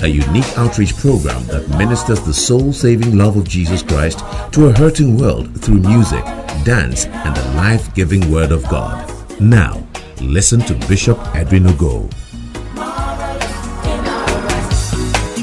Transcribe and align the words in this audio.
a 0.00 0.06
unique 0.06 0.58
outreach 0.58 0.94
program 0.96 1.44
that 1.46 1.68
ministers 1.78 2.20
the 2.20 2.34
soul 2.34 2.72
saving 2.72 3.16
love 3.16 3.36
of 3.36 3.48
Jesus 3.48 3.82
Christ 3.82 4.18
to 4.52 4.66
a 4.66 4.72
hurting 4.72 5.16
world 5.16 5.60
through 5.62 5.80
music, 5.80 6.24
dance, 6.64 7.06
and 7.06 7.34
the 7.34 7.44
life 7.56 7.94
giving 7.94 8.30
Word 8.30 8.52
of 8.52 8.62
God. 8.68 9.10
Now, 9.40 9.86
listen 10.20 10.60
to 10.60 10.74
Bishop 10.86 11.18
Edwin 11.34 11.64
Ogo. 11.64 12.10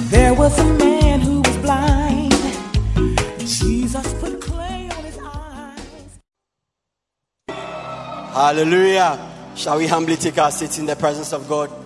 There 0.10 0.34
was 0.36 0.58
a 0.60 0.66
man 0.76 1.22
who 1.22 1.42
was 1.42 1.58
blind. 1.58 2.32
Jesus 3.40 4.14
put 4.22 4.40
clay 4.40 4.90
on 4.96 5.04
his 5.04 5.18
eyes. 5.18 6.20
Hallelujah. 8.34 9.20
Shall 9.56 9.78
we 9.78 9.88
humbly 9.88 10.16
take 10.16 10.38
our 10.38 10.52
seats 10.52 10.78
in 10.78 10.86
the 10.86 10.96
presence 10.96 11.34
of 11.34 11.48
God? 11.50 11.83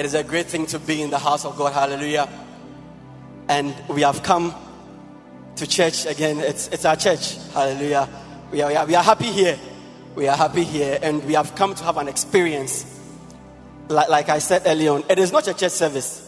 It 0.00 0.06
is 0.06 0.14
a 0.14 0.24
great 0.24 0.46
thing 0.46 0.64
to 0.68 0.78
be 0.78 1.02
in 1.02 1.10
the 1.10 1.18
house 1.18 1.44
of 1.44 1.58
God. 1.58 1.74
Hallelujah. 1.74 2.26
And 3.50 3.74
we 3.86 4.00
have 4.00 4.22
come 4.22 4.54
to 5.56 5.66
church 5.66 6.06
again. 6.06 6.38
It's, 6.38 6.68
it's 6.68 6.86
our 6.86 6.96
church. 6.96 7.36
Hallelujah. 7.52 8.08
We 8.50 8.62
are, 8.62 8.68
we, 8.70 8.76
are, 8.76 8.86
we 8.86 8.94
are 8.94 9.02
happy 9.02 9.26
here. 9.26 9.58
We 10.14 10.26
are 10.26 10.38
happy 10.38 10.64
here. 10.64 10.98
And 11.02 11.22
we 11.26 11.34
have 11.34 11.54
come 11.54 11.74
to 11.74 11.84
have 11.84 11.98
an 11.98 12.08
experience. 12.08 12.98
Like, 13.88 14.08
like 14.08 14.28
I 14.30 14.38
said 14.38 14.62
earlier 14.64 14.92
on, 14.92 15.04
it 15.10 15.18
is 15.18 15.32
not 15.32 15.46
a 15.48 15.52
church 15.52 15.72
service. 15.72 16.26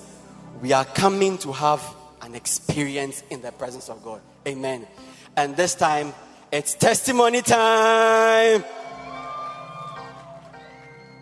We 0.60 0.74
are 0.74 0.84
coming 0.84 1.38
to 1.38 1.52
have 1.52 1.82
an 2.20 2.34
experience 2.34 3.22
in 3.30 3.40
the 3.40 3.52
presence 3.52 3.88
of 3.88 4.02
God. 4.02 4.20
Amen. 4.46 4.86
And 5.34 5.56
this 5.56 5.74
time, 5.74 6.12
it's 6.52 6.74
testimony 6.74 7.40
time. 7.40 8.64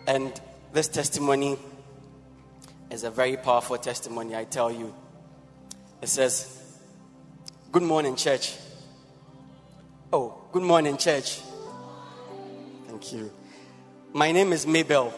And 0.05 0.33
this 0.73 0.89
testimony 0.89 1.57
is 2.91 3.03
a 3.03 3.09
very 3.11 3.37
powerful 3.37 3.77
testimony, 3.77 4.35
I 4.35 4.43
tell 4.43 4.71
you. 4.71 4.93
It 6.01 6.09
says, 6.09 6.57
Good 7.71 7.83
morning, 7.83 8.17
church. 8.17 8.55
Oh, 10.11 10.43
good 10.51 10.63
morning, 10.63 10.97
church. 10.97 11.39
Thank 12.87 13.13
you. 13.13 13.31
My 14.11 14.33
name 14.33 14.51
is 14.51 14.67
Mabel. 14.67 15.13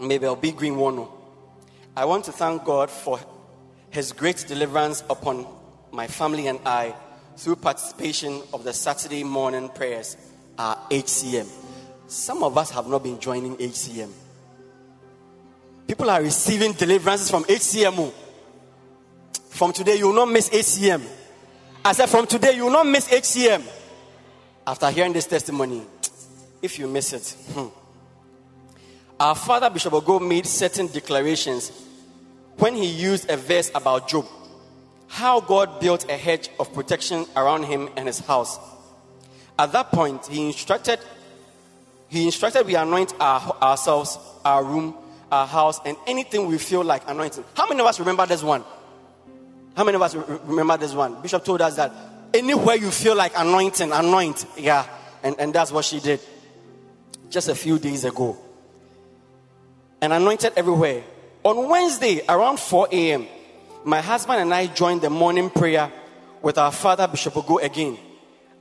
Mabel 0.00 0.36
B. 0.36 0.52
Green 0.52 0.74
Wono. 0.76 1.10
I 1.96 2.04
want 2.04 2.26
to 2.26 2.32
thank 2.32 2.64
God 2.64 2.90
for 2.90 3.18
His 3.90 4.12
great 4.12 4.44
deliverance 4.46 5.02
upon 5.10 5.46
my 5.90 6.06
family 6.06 6.46
and 6.46 6.60
I 6.64 6.94
through 7.36 7.56
participation 7.56 8.40
of 8.52 8.62
the 8.62 8.72
Saturday 8.72 9.24
morning 9.24 9.68
prayers 9.68 10.16
at 10.58 10.78
HCM. 10.90 11.48
Some 12.06 12.44
of 12.44 12.56
us 12.56 12.70
have 12.70 12.86
not 12.86 13.02
been 13.02 13.18
joining 13.18 13.56
HCM. 13.56 14.10
People 15.86 16.10
are 16.10 16.22
receiving 16.22 16.72
deliverances 16.72 17.30
from 17.30 17.44
HCM. 17.44 18.12
From 19.50 19.72
today, 19.72 19.96
you 19.96 20.06
will 20.06 20.14
not 20.14 20.28
miss 20.28 20.48
HCM. 20.50 21.02
I 21.84 21.92
said, 21.92 22.08
from 22.08 22.26
today, 22.26 22.56
you 22.56 22.64
will 22.64 22.72
not 22.72 22.86
miss 22.86 23.08
HCM. 23.08 23.62
After 24.66 24.90
hearing 24.90 25.12
this 25.12 25.26
testimony, 25.26 25.82
if 26.62 26.78
you 26.78 26.88
miss 26.88 27.12
it, 27.12 27.36
hmm. 27.52 27.66
our 29.20 29.34
father 29.34 29.68
Bishop 29.68 29.92
Ogo 29.92 30.26
made 30.26 30.46
certain 30.46 30.86
declarations 30.86 31.70
when 32.56 32.74
he 32.74 32.86
used 32.86 33.28
a 33.30 33.36
verse 33.36 33.70
about 33.74 34.08
Job, 34.08 34.26
how 35.08 35.40
God 35.40 35.80
built 35.80 36.10
a 36.10 36.16
hedge 36.16 36.48
of 36.58 36.72
protection 36.72 37.26
around 37.36 37.64
him 37.64 37.90
and 37.96 38.06
his 38.06 38.20
house. 38.20 38.58
At 39.58 39.72
that 39.72 39.90
point, 39.92 40.26
he 40.26 40.46
instructed 40.46 40.98
he 42.08 42.26
instructed 42.26 42.66
we 42.66 42.76
anoint 42.76 43.12
our, 43.18 43.40
ourselves, 43.60 44.18
our 44.44 44.62
room, 44.62 44.94
our 45.34 45.46
house, 45.46 45.80
and 45.84 45.96
anything 46.06 46.46
we 46.46 46.58
feel 46.58 46.84
like 46.84 47.02
anointing. 47.08 47.44
How 47.56 47.68
many 47.68 47.80
of 47.80 47.86
us 47.86 47.98
remember 47.98 48.24
this 48.24 48.42
one? 48.42 48.62
How 49.76 49.82
many 49.82 49.96
of 49.96 50.02
us 50.02 50.14
remember 50.14 50.76
this 50.76 50.94
one? 50.94 51.20
Bishop 51.20 51.44
told 51.44 51.60
us 51.60 51.74
that 51.76 51.92
anywhere 52.32 52.76
you 52.76 52.90
feel 52.90 53.16
like 53.16 53.32
anointing, 53.36 53.90
anoint. 53.90 54.46
Yeah. 54.56 54.86
And, 55.24 55.34
and 55.40 55.52
that's 55.52 55.72
what 55.72 55.84
she 55.84 55.98
did 55.98 56.20
just 57.30 57.48
a 57.48 57.54
few 57.54 57.78
days 57.78 58.04
ago. 58.04 58.36
And 60.00 60.12
anointed 60.12 60.52
everywhere. 60.56 61.02
On 61.42 61.68
Wednesday, 61.68 62.22
around 62.28 62.60
4 62.60 62.88
a.m., 62.92 63.26
my 63.84 64.00
husband 64.00 64.40
and 64.40 64.54
I 64.54 64.66
joined 64.66 65.02
the 65.02 65.10
morning 65.10 65.50
prayer 65.50 65.90
with 66.42 66.58
our 66.58 66.70
father, 66.70 67.08
Bishop 67.08 67.34
Ogo, 67.34 67.62
again. 67.62 67.98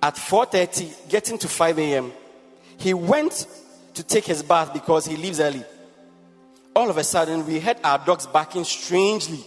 At 0.02 0.16
4.30, 0.16 1.10
getting 1.10 1.38
to 1.38 1.48
5 1.48 1.80
a.m., 1.80 2.12
he 2.78 2.94
went 2.94 3.46
to 3.94 4.04
take 4.04 4.26
his 4.26 4.42
bath 4.42 4.74
because 4.74 5.06
he 5.06 5.16
leaves 5.16 5.40
early. 5.40 5.64
All 6.76 6.90
of 6.90 6.98
a 6.98 7.04
sudden, 7.04 7.46
we 7.46 7.60
heard 7.60 7.78
our 7.84 8.00
dogs 8.00 8.26
barking 8.26 8.64
strangely. 8.64 9.46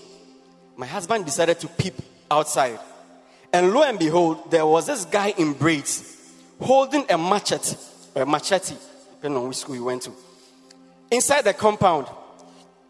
My 0.76 0.86
husband 0.86 1.24
decided 1.24 1.58
to 1.60 1.68
peep 1.68 1.94
outside. 2.30 2.78
And 3.52 3.72
lo 3.72 3.82
and 3.82 3.98
behold, 3.98 4.50
there 4.50 4.66
was 4.66 4.86
this 4.86 5.04
guy 5.04 5.34
in 5.36 5.54
braids 5.54 6.16
holding 6.60 7.04
a 7.10 7.18
machete, 7.18 7.76
a 8.14 8.24
machete, 8.24 8.74
depending 9.16 9.40
on 9.40 9.48
which 9.48 9.58
school 9.58 9.74
he 9.74 9.80
went 9.80 10.02
to, 10.02 10.12
inside 11.10 11.42
the 11.42 11.54
compound, 11.54 12.06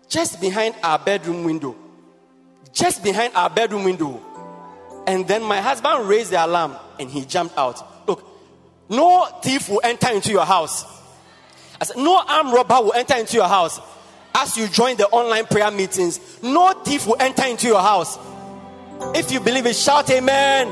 just 0.09 0.41
behind 0.41 0.75
our 0.83 0.99
bedroom 0.99 1.45
window. 1.45 1.75
Just 2.73 3.03
behind 3.03 3.35
our 3.35 3.49
bedroom 3.49 3.85
window. 3.85 4.21
And 5.07 5.27
then 5.27 5.43
my 5.43 5.61
husband 5.63 6.09
raised 6.09 6.31
the 6.31 6.45
alarm 6.45 6.77
and 7.01 7.09
he 7.09 7.25
jumped 7.25 7.57
out. 7.57 8.07
Look, 8.07 8.23
no 8.91 9.25
thief 9.43 9.71
will 9.71 9.81
enter 9.83 10.11
into 10.13 10.31
your 10.31 10.45
house. 10.45 10.85
I 11.81 11.85
said, 11.85 11.97
no 11.97 12.23
armed 12.27 12.53
robber 12.53 12.83
will 12.83 12.93
enter 12.93 13.17
into 13.17 13.37
your 13.37 13.49
house. 13.49 13.81
As 14.39 14.55
you 14.59 14.69
join 14.69 14.99
the 14.99 15.07
online 15.07 15.47
prayer 15.47 15.71
meetings, 15.71 16.21
no 16.43 16.71
thief 16.85 17.07
will 17.07 17.17
enter 17.19 17.47
into 17.47 17.69
your 17.69 17.81
house. 17.81 18.19
If 19.15 19.33
you 19.33 19.41
believe 19.41 19.65
it, 19.65 19.75
shout 19.75 20.11
amen. 20.11 20.69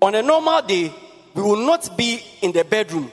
On 0.00 0.14
a 0.14 0.22
normal 0.22 0.62
day, 0.62 0.90
we 1.34 1.42
will 1.42 1.66
not 1.66 1.98
be 1.98 2.22
in 2.40 2.52
the 2.52 2.64
bedroom 2.64 3.10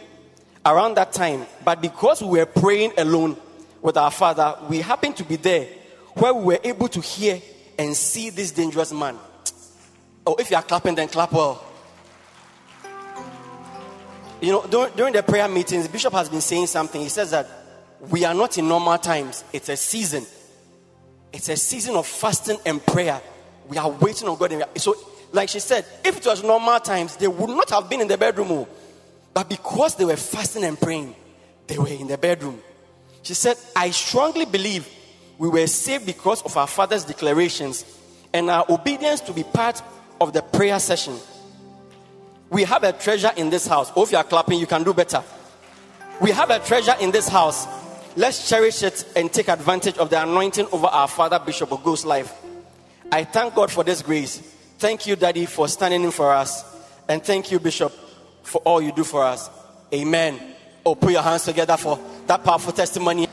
around 0.66 0.96
that 0.96 1.12
time, 1.12 1.46
but 1.66 1.82
because 1.82 2.22
we 2.22 2.40
were 2.40 2.46
praying 2.46 2.94
alone 2.98 3.36
with 3.82 3.98
our 3.98 4.12
father, 4.12 4.56
we 4.70 4.80
happened 4.80 5.18
to 5.18 5.26
be 5.26 5.36
there 5.36 5.68
where 6.14 6.34
we 6.34 6.46
were 6.46 6.60
able 6.64 6.88
to 6.88 7.02
hear 7.02 7.42
and 7.78 7.94
see 7.94 8.30
this 8.30 8.52
dangerous 8.52 8.94
man. 8.94 9.18
Oh, 10.26 10.36
if 10.36 10.50
you 10.50 10.56
are 10.56 10.64
clapping, 10.64 10.96
then 10.96 11.10
clap 11.10 11.34
well. 11.34 11.73
You 14.44 14.52
know, 14.52 14.68
during, 14.68 14.92
during 14.94 15.14
the 15.14 15.24
prayer 15.24 15.48
meetings, 15.48 15.88
Bishop 15.88 16.12
has 16.12 16.28
been 16.28 16.42
saying 16.42 16.68
something. 16.68 17.00
He 17.00 17.08
says 17.08 17.32
that 17.32 17.48
we 18.10 18.26
are 18.26 18.34
not 18.34 18.58
in 18.58 18.68
normal 18.68 18.98
times, 18.98 19.42
it's 19.54 19.70
a 19.70 19.78
season. 19.78 20.26
It's 21.32 21.48
a 21.48 21.56
season 21.56 21.96
of 21.96 22.06
fasting 22.06 22.58
and 22.66 22.86
prayer. 22.86 23.22
We 23.70 23.78
are 23.78 23.90
waiting 23.90 24.28
on 24.28 24.38
God. 24.38 24.54
So, 24.76 24.96
like 25.32 25.48
she 25.48 25.62
said, 25.62 25.86
if 26.04 26.18
it 26.18 26.26
was 26.26 26.44
normal 26.44 26.82
times, 26.82 27.16
they 27.16 27.28
would 27.30 27.52
not 27.52 27.70
have 27.70 27.90
been 27.90 28.02
in 28.02 28.10
the 28.10 28.18
bedroom. 28.18 28.50
Oh. 28.52 28.68
But 29.34 29.48
because 29.48 29.96
they 29.96 30.04
were 30.04 30.18
fasting 30.18 30.66
and 30.66 30.78
praying, 30.78 31.16
they 31.68 31.78
were 31.78 31.88
in 31.88 32.08
the 32.08 32.18
bedroom. 32.18 32.62
She 33.22 33.36
said, 33.36 33.56
I 33.74 33.92
strongly 33.92 34.44
believe 34.44 34.90
we 35.38 35.48
were 35.48 35.68
saved 35.68 36.06
because 36.06 36.42
of 36.42 36.58
our 36.58 36.68
father's 36.68 37.06
declarations 37.06 37.86
and 38.34 38.50
our 38.50 38.66
obedience 38.68 39.22
to 39.22 39.32
be 39.32 39.44
part 39.44 39.82
of 40.20 40.34
the 40.34 40.42
prayer 40.42 40.80
session. 40.80 41.16
We 42.54 42.66
have 42.66 42.84
a 42.84 42.94
treasure 42.94 43.32
in 43.36 43.50
this 43.50 43.66
house. 43.66 43.92
Oh, 43.96 44.04
if 44.04 44.12
you 44.12 44.18
are 44.20 44.24
clapping, 44.24 44.60
you 44.60 44.68
can 44.68 44.84
do 44.84 44.94
better. 44.94 45.24
We 46.22 46.30
have 46.30 46.52
a 46.52 46.60
treasure 46.60 46.94
in 47.02 47.10
this 47.10 47.28
house. 47.28 47.66
Let's 48.16 48.48
cherish 48.48 48.84
it 48.84 49.12
and 49.16 49.34
take 49.34 49.50
advantage 49.50 49.98
of 49.98 50.12
the 50.12 50.22
anointing 50.22 50.68
over 50.72 50.86
our 50.86 51.08
father, 51.08 51.40
Bishop 51.40 51.72
Ogo's 51.72 52.06
life. 52.06 52.32
I 53.12 53.24
thank 53.24 53.56
God 53.56 53.72
for 53.72 53.84
this 53.84 54.04
grace. 54.04 54.38
Thank 54.78 55.08
you, 55.08 55.16
Daddy, 55.16 55.48
for 55.48 55.68
standing 55.68 56.04
in 56.04 56.12
for 56.12 56.32
us. 56.32 56.64
And 57.10 57.24
thank 57.24 57.52
you, 57.52 57.60
Bishop, 57.60 57.92
for 58.44 58.60
all 58.60 58.84
you 58.84 58.92
do 58.92 59.04
for 59.04 59.24
us. 59.24 59.50
Amen. 59.92 60.40
Oh, 60.86 60.94
put 60.94 61.12
your 61.12 61.24
hands 61.24 61.46
together 61.46 61.76
for 61.76 62.00
that 62.28 62.44
powerful 62.44 62.72
testimony. 62.72 63.28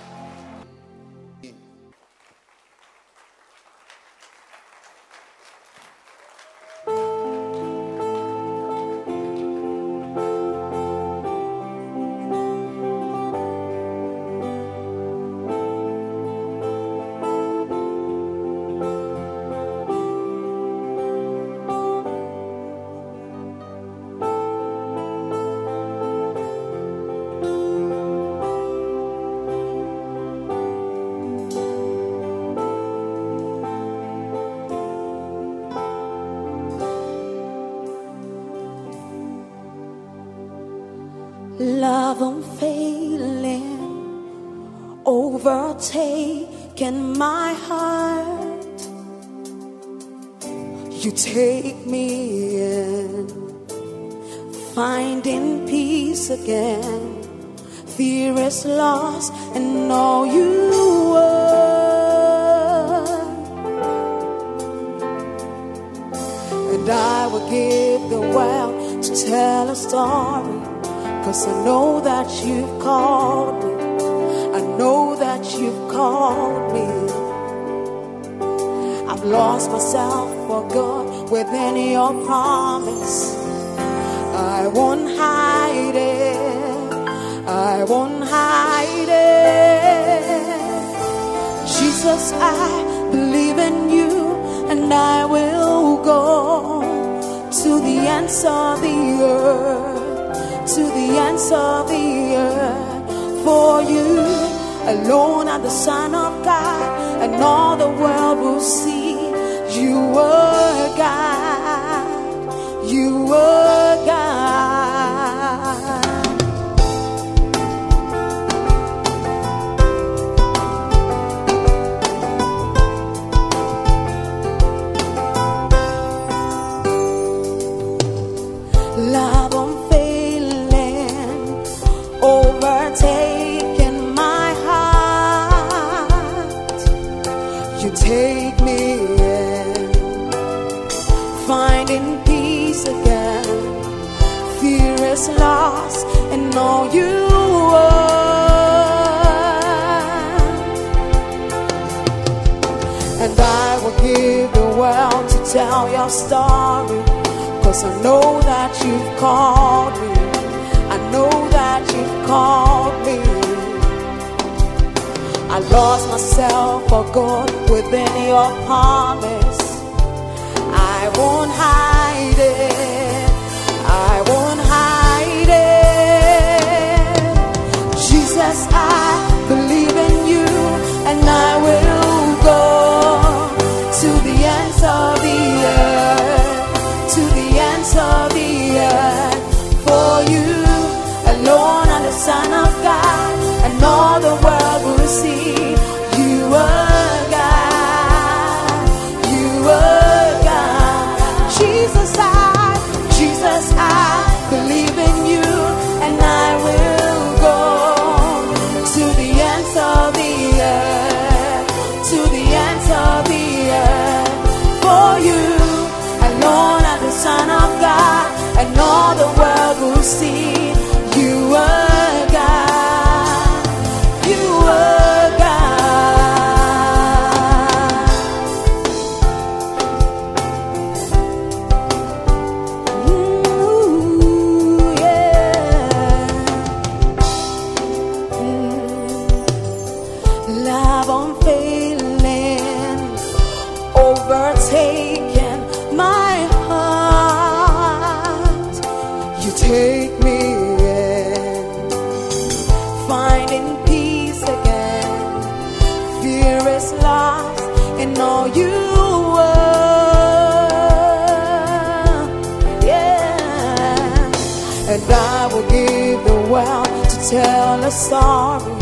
tell 267.30 267.82
her 267.82 267.90
sorry. 267.90 268.74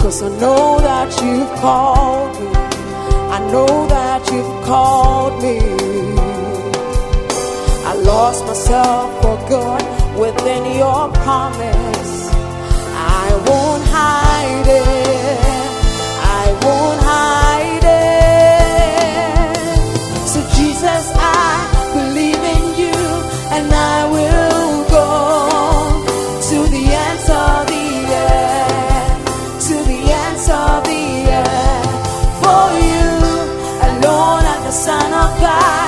Cause 0.00 0.22
I 0.22 0.30
know 0.40 0.80
that 0.80 1.10
you've 1.22 1.52
called 1.60 2.32
me. 2.40 2.48
I 3.36 3.38
know 3.52 3.86
that 3.88 4.22
you've 4.32 4.64
called 4.64 5.34
me. 5.42 5.58
I 7.90 7.94
lost 7.94 8.46
myself 8.46 9.06
for 9.20 9.36
good 9.54 9.84
within 10.18 10.64
your 10.82 11.02
promise. 11.24 12.14
I 13.24 13.28
won't 13.46 13.84
hide 13.98 14.68
it. 14.80 15.38
I 16.40 16.44
won't 16.64 17.00
hide 17.02 17.84
it. 17.84 18.01
lugar. 35.42 35.81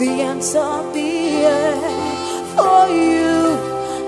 The 0.00 0.22
ends 0.22 0.54
of 0.54 0.94
the 0.94 1.44
earth. 1.44 2.56
For 2.56 2.88
you 2.88 3.52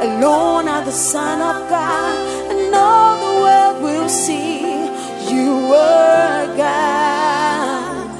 alone 0.08 0.66
are 0.66 0.84
the 0.84 0.90
Son 0.90 1.38
of 1.40 1.68
God, 1.68 2.16
and 2.50 2.74
all 2.74 3.16
the 3.26 3.34
world 3.42 3.82
will 3.82 4.08
see 4.08 4.86
you 5.30 5.74
are 5.74 6.46
God. 6.56 8.10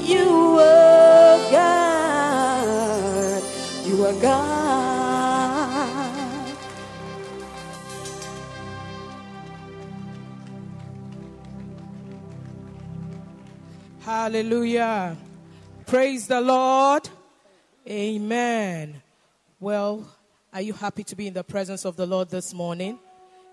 You 0.00 0.58
are 0.58 1.38
God. 1.52 3.42
You 3.84 4.06
are 4.06 4.18
God. 4.22 4.88
Hallelujah. 14.00 15.16
Praise 15.84 16.26
the 16.26 16.40
Lord. 16.40 17.10
Amen. 17.88 19.00
Well, 19.60 20.06
are 20.52 20.60
you 20.60 20.74
happy 20.74 21.04
to 21.04 21.16
be 21.16 21.26
in 21.26 21.32
the 21.32 21.42
presence 21.42 21.86
of 21.86 21.96
the 21.96 22.04
Lord 22.04 22.28
this 22.28 22.52
morning? 22.52 22.98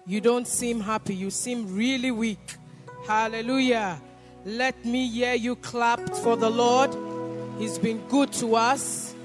You 0.06 0.20
don't 0.20 0.46
seem 0.46 0.82
happy. 0.82 1.16
You 1.16 1.30
seem 1.30 1.74
really 1.74 2.12
weak. 2.12 2.58
Hallelujah. 3.08 4.02
Let 4.44 4.84
me 4.84 5.08
hear 5.08 5.36
you 5.36 5.56
clap 5.56 6.02
for 6.18 6.36
the 6.36 6.50
Lord. 6.50 6.94
He's 7.58 7.80
been 7.80 8.06
good 8.10 8.34
to 8.34 8.58
us. 8.58 9.16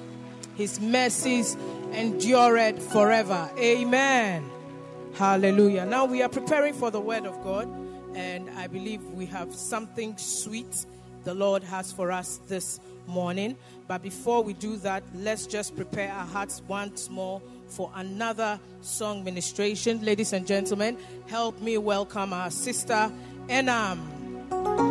His 0.54 0.80
mercies 0.80 1.56
endured 1.90 2.80
forever. 2.80 3.50
Amen. 3.58 4.48
Hallelujah. 5.14 5.86
Now 5.86 6.04
we 6.04 6.22
are 6.22 6.28
preparing 6.28 6.74
for 6.74 6.92
the 6.92 7.00
word 7.00 7.26
of 7.26 7.34
God, 7.42 7.68
and 8.14 8.48
I 8.50 8.68
believe 8.68 9.02
we 9.06 9.26
have 9.26 9.52
something 9.52 10.16
sweet 10.18 10.86
the 11.24 11.34
Lord 11.34 11.64
has 11.64 11.90
for 11.92 12.12
us 12.12 12.38
this 12.46 12.78
morning. 13.10 13.56
But 13.86 14.02
before 14.02 14.42
we 14.42 14.52
do 14.54 14.76
that, 14.78 15.02
let's 15.14 15.46
just 15.46 15.76
prepare 15.76 16.10
our 16.12 16.26
hearts 16.26 16.62
once 16.68 17.10
more 17.10 17.42
for 17.66 17.90
another 17.94 18.58
song 18.80 19.24
ministration. 19.24 20.04
Ladies 20.04 20.32
and 20.32 20.46
gentlemen, 20.46 20.96
help 21.26 21.60
me 21.60 21.78
welcome 21.78 22.32
our 22.32 22.50
sister 22.50 23.12
Enam. 23.48 24.89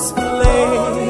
This. 0.00 1.09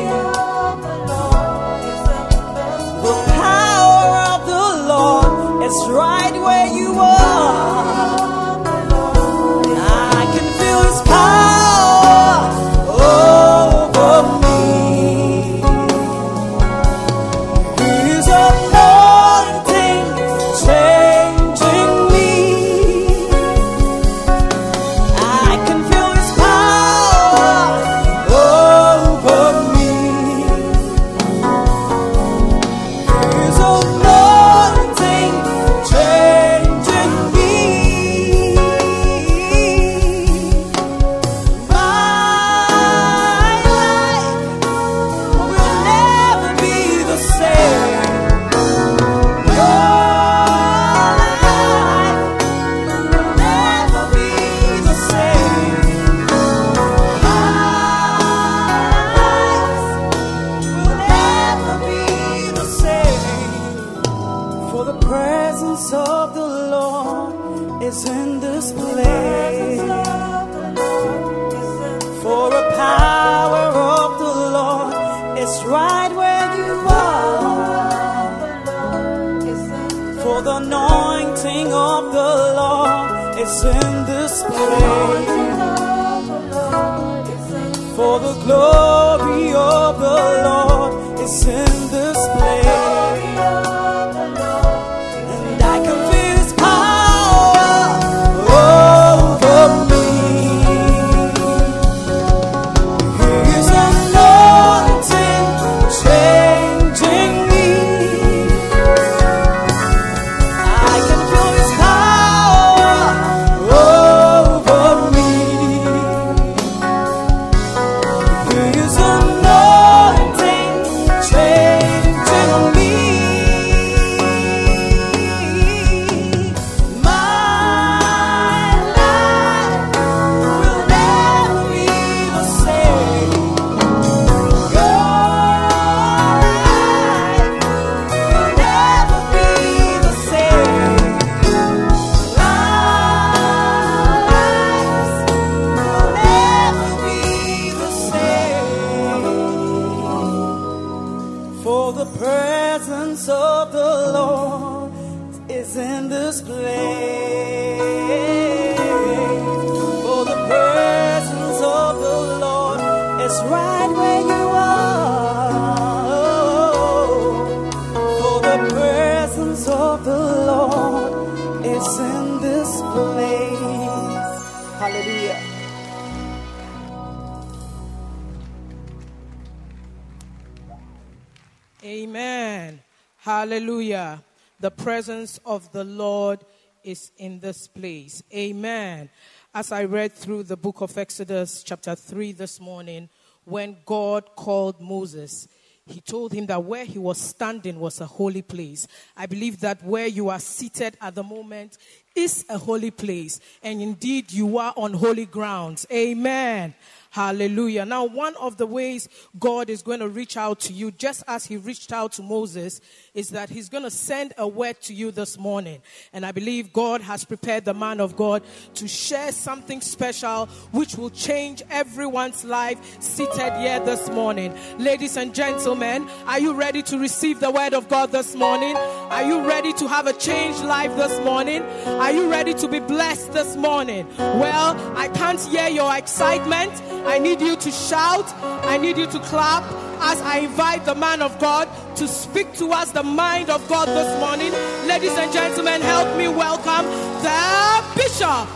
I 189.72 189.84
read 189.84 190.12
through 190.12 190.44
the 190.44 190.56
book 190.56 190.80
of 190.80 190.98
Exodus, 190.98 191.62
chapter 191.62 191.94
3 191.94 192.32
this 192.32 192.60
morning, 192.60 193.08
when 193.44 193.76
God 193.84 194.34
called 194.34 194.80
Moses, 194.80 195.48
he 195.86 196.00
told 196.00 196.32
him 196.32 196.46
that 196.46 196.64
where 196.64 196.84
he 196.84 196.98
was 196.98 197.18
standing 197.18 197.80
was 197.80 198.00
a 198.00 198.06
holy 198.06 198.42
place. 198.42 198.86
I 199.16 199.26
believe 199.26 199.60
that 199.60 199.84
where 199.84 200.06
you 200.06 200.28
are 200.28 200.38
seated 200.38 200.96
at 201.00 201.14
the 201.14 201.22
moment 201.22 201.78
is 202.14 202.44
a 202.48 202.58
holy 202.58 202.90
place. 202.90 203.40
And 203.62 203.80
indeed, 203.82 204.32
you 204.32 204.58
are 204.58 204.72
on 204.76 204.92
holy 204.92 205.26
grounds. 205.26 205.86
Amen. 205.92 206.74
Hallelujah. 207.10 207.84
Now, 207.84 208.04
one 208.04 208.36
of 208.36 208.56
the 208.56 208.66
ways 208.66 209.08
God 209.38 209.68
is 209.68 209.82
going 209.82 210.00
to 210.00 210.08
reach 210.08 210.36
out 210.36 210.60
to 210.60 210.72
you, 210.72 210.92
just 210.92 211.24
as 211.26 211.46
He 211.46 211.56
reached 211.56 211.92
out 211.92 212.12
to 212.12 212.22
Moses, 212.22 212.80
is 213.14 213.30
that 213.30 213.50
He's 213.50 213.68
going 213.68 213.84
to 213.84 213.90
send 213.90 214.32
a 214.38 214.46
word 214.46 214.80
to 214.82 214.94
you 214.94 215.10
this 215.10 215.38
morning. 215.38 215.80
And 216.12 216.24
I 216.24 216.32
believe 216.32 216.72
God 216.72 217.00
has 217.00 217.24
prepared 217.24 217.64
the 217.64 217.74
man 217.74 218.00
of 218.00 218.16
God 218.16 218.42
to 218.74 218.88
share 218.88 219.32
something 219.32 219.80
special 219.80 220.46
which 220.72 220.96
will 220.96 221.10
change 221.10 221.62
everyone's 221.70 222.44
life 222.44 223.02
seated 223.02 223.52
here 223.58 223.80
this 223.80 224.08
morning. 224.10 224.56
Ladies 224.78 225.16
and 225.16 225.34
gentlemen, 225.34 226.08
are 226.26 226.38
you 226.38 226.54
ready 226.54 226.82
to 226.82 226.98
receive 226.98 227.40
the 227.40 227.50
word 227.50 227.74
of 227.74 227.88
God 227.88 228.12
this 228.12 228.34
morning? 228.34 228.76
Are 228.76 229.24
you 229.24 229.46
ready 229.46 229.72
to 229.74 229.88
have 229.88 230.06
a 230.06 230.12
changed 230.12 230.64
life 230.64 230.94
this 230.96 231.18
morning? 231.24 231.62
Are 231.62 232.12
you 232.12 232.30
ready 232.30 232.54
to 232.54 232.68
be 232.68 232.80
blessed 232.80 233.32
this 233.32 233.56
morning? 233.56 234.06
Well, 234.18 234.76
I 234.96 235.08
can't 235.08 235.40
hear 235.40 235.68
your 235.68 235.94
excitement. 235.96 236.72
I 237.06 237.18
need 237.18 237.40
you 237.40 237.56
to 237.56 237.70
shout. 237.70 238.26
I 238.64 238.76
need 238.76 238.96
you 238.96 239.06
to 239.06 239.18
clap 239.20 239.89
as 240.02 240.20
I 240.22 240.38
invite 240.38 240.84
the 240.84 240.94
man 240.94 241.22
of 241.22 241.38
God 241.38 241.68
to 241.96 242.08
speak 242.08 242.52
to 242.54 242.72
us 242.72 242.90
the 242.92 243.02
mind 243.02 243.50
of 243.50 243.66
God 243.68 243.88
this 243.88 244.18
morning. 244.20 244.52
Ladies 244.88 245.16
and 245.16 245.32
gentlemen, 245.32 245.80
help 245.80 246.16
me 246.16 246.28
welcome 246.28 246.86
the 247.22 247.84
Bishop 247.94 248.48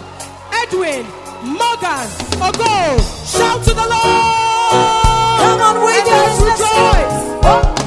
Edwin 0.52 1.04
Morgan 1.44 2.08
Ogo. 2.40 2.98
Shout 3.36 3.62
to 3.64 3.74
the 3.74 3.86
Lord! 3.94 5.04
Come 5.44 5.60
on, 5.60 5.84
wave 5.84 5.98
and 5.98 6.06
your 6.06 6.16
let's 6.16 6.60
hands, 6.60 7.40
let's 7.44 7.74
rejoice. 7.74 7.83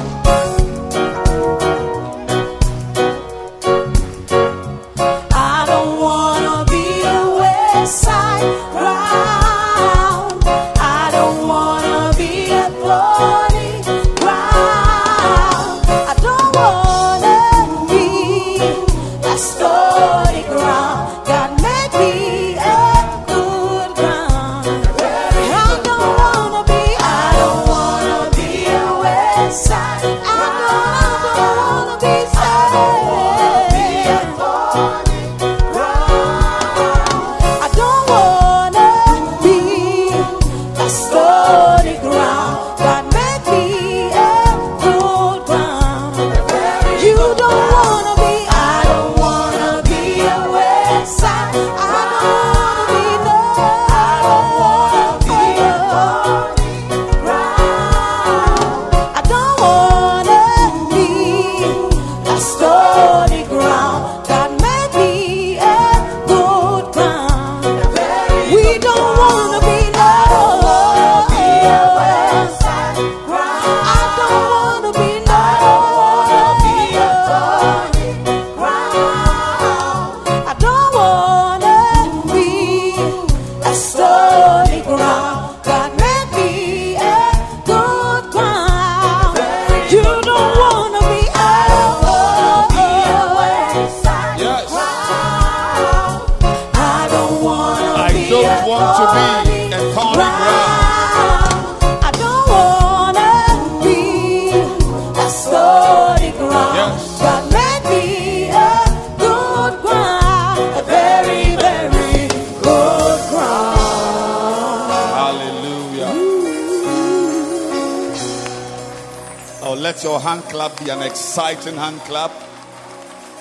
Exciting 121.38 121.76
hand 121.76 122.00
clap. 122.00 122.32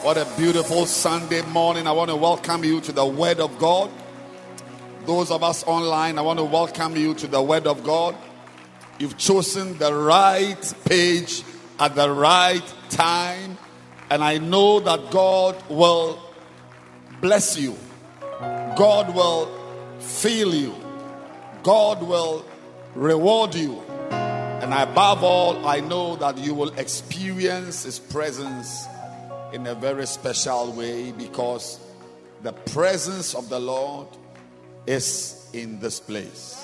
What 0.03 0.17
a 0.17 0.27
beautiful 0.37 0.85
Sunday 0.85 1.41
morning. 1.41 1.87
I 1.87 1.93
want 1.93 2.11
to 2.11 2.15
welcome 2.15 2.63
you 2.63 2.79
to 2.81 2.91
the 2.91 3.03
Word 3.03 3.39
of 3.39 3.57
God. 3.57 3.89
Those 5.07 5.31
of 5.31 5.41
us 5.41 5.63
online, 5.63 6.19
I 6.19 6.21
want 6.21 6.37
to 6.37 6.45
welcome 6.45 6.95
you 6.95 7.15
to 7.15 7.25
the 7.25 7.41
Word 7.41 7.65
of 7.65 7.83
God. 7.83 8.15
You've 8.99 9.17
chosen 9.17 9.79
the 9.79 9.91
right 9.91 10.61
page 10.85 11.41
at 11.79 11.95
the 11.95 12.11
right 12.11 12.61
time, 12.91 13.57
and 14.11 14.23
I 14.23 14.37
know 14.37 14.79
that 14.79 15.09
God 15.09 15.55
will 15.67 16.21
bless 17.19 17.57
you, 17.57 17.75
God 18.39 19.15
will 19.15 19.49
fill 19.97 20.53
you, 20.53 20.75
God 21.63 22.03
will 22.03 22.45
reward 22.93 23.55
you. 23.55 23.81
And 24.67 24.89
above 24.89 25.23
all, 25.23 25.65
I 25.65 25.79
know 25.79 26.17
that 26.17 26.37
you 26.37 26.53
will 26.53 26.77
experience 26.77 27.83
His 27.83 27.99
presence 27.99 28.85
in 29.53 29.65
a 29.65 29.73
very 29.73 30.05
special 30.05 30.73
way 30.73 31.13
because 31.13 31.79
the 32.43 32.51
presence 32.51 33.33
of 33.33 33.47
the 33.47 33.61
Lord 33.61 34.07
is 34.85 35.49
in 35.53 35.79
this 35.79 36.01
place. 36.01 36.61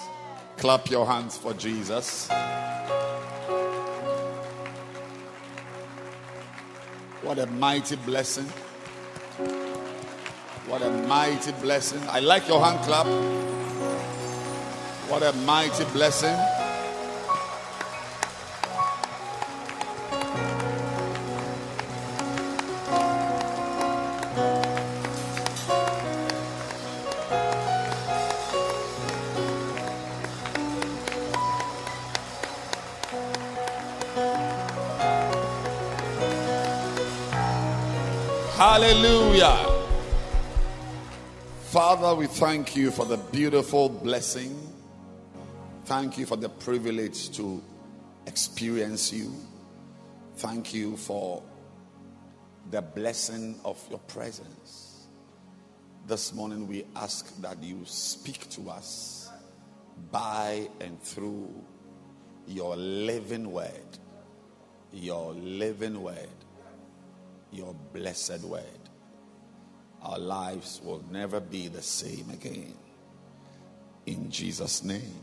Clap 0.58 0.90
your 0.90 1.08
hands 1.08 1.38
for 1.38 1.54
Jesus. 1.54 2.28
What 7.22 7.40
a 7.40 7.48
mighty 7.48 7.96
blessing. 7.96 8.48
What 10.68 10.82
a 10.82 10.92
mighty 11.08 11.54
blessing. 11.54 12.02
I 12.10 12.20
like 12.20 12.50
your 12.50 12.62
hand 12.62 12.84
clap. 12.84 13.06
What 15.10 15.24
a 15.24 15.32
mighty 15.46 15.86
blessing. 15.94 16.36
Hallelujah. 38.84 39.88
Father, 41.72 42.16
we 42.16 42.28
thank 42.28 42.76
you 42.76 42.92
for 42.92 43.06
the 43.06 43.16
beautiful 43.16 43.88
blessing. 43.88 44.60
Thank 45.86 46.18
you 46.18 46.26
for 46.26 46.36
the 46.36 46.50
privilege 46.50 47.30
to 47.38 47.64
experience 48.28 49.14
you. 49.14 49.34
Thank 50.36 50.74
you 50.74 50.98
for 50.98 51.42
the 52.72 52.82
blessing 52.82 53.58
of 53.64 53.82
your 53.90 54.00
presence. 54.00 55.08
This 56.06 56.34
morning 56.34 56.68
we 56.68 56.84
ask 56.94 57.34
that 57.42 57.64
you 57.64 57.84
speak 57.86 58.50
to 58.50 58.70
us 58.70 59.32
by 60.12 60.68
and 60.82 61.02
through 61.02 61.50
your 62.48 62.76
living 62.76 63.50
word. 63.50 63.98
Your 64.92 65.32
living 65.32 66.02
word 66.02 66.43
your 67.54 67.74
blessed 67.94 68.42
word. 68.42 68.64
Our 70.02 70.20
lives 70.20 70.82
will 70.84 71.04
never 71.12 71.40
be 71.40 71.68
the 71.70 71.82
same 71.82 72.30
again. 72.32 72.74
In 74.06 74.30
Jesus' 74.30 74.84
name. 74.84 75.16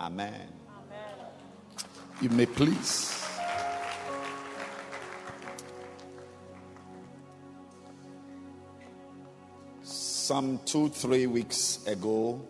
Amen. 0.00 0.48
Amen. 0.68 1.26
You 2.20 2.30
may 2.30 2.46
please. 2.46 3.20
Some 9.82 10.58
two, 10.64 10.88
three 10.88 11.26
weeks 11.26 11.86
ago, 11.86 12.40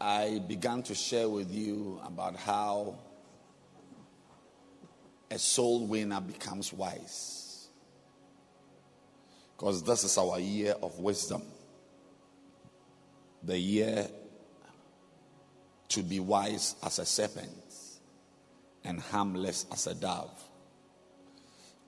I 0.00 0.42
began 0.48 0.82
to 0.84 0.94
share 0.94 1.28
with 1.28 1.52
you 1.52 2.00
about 2.04 2.36
how 2.36 2.96
a 5.30 5.38
soul 5.38 5.86
winner 5.86 6.20
becomes 6.20 6.72
wise. 6.72 7.68
Because 9.56 9.82
this 9.82 10.04
is 10.04 10.18
our 10.18 10.38
year 10.38 10.74
of 10.82 10.98
wisdom. 10.98 11.42
The 13.42 13.58
year 13.58 14.08
to 15.88 16.02
be 16.02 16.20
wise 16.20 16.76
as 16.82 16.98
a 16.98 17.06
serpent 17.06 17.50
and 18.84 19.00
harmless 19.00 19.66
as 19.72 19.86
a 19.86 19.94
dove. 19.94 20.42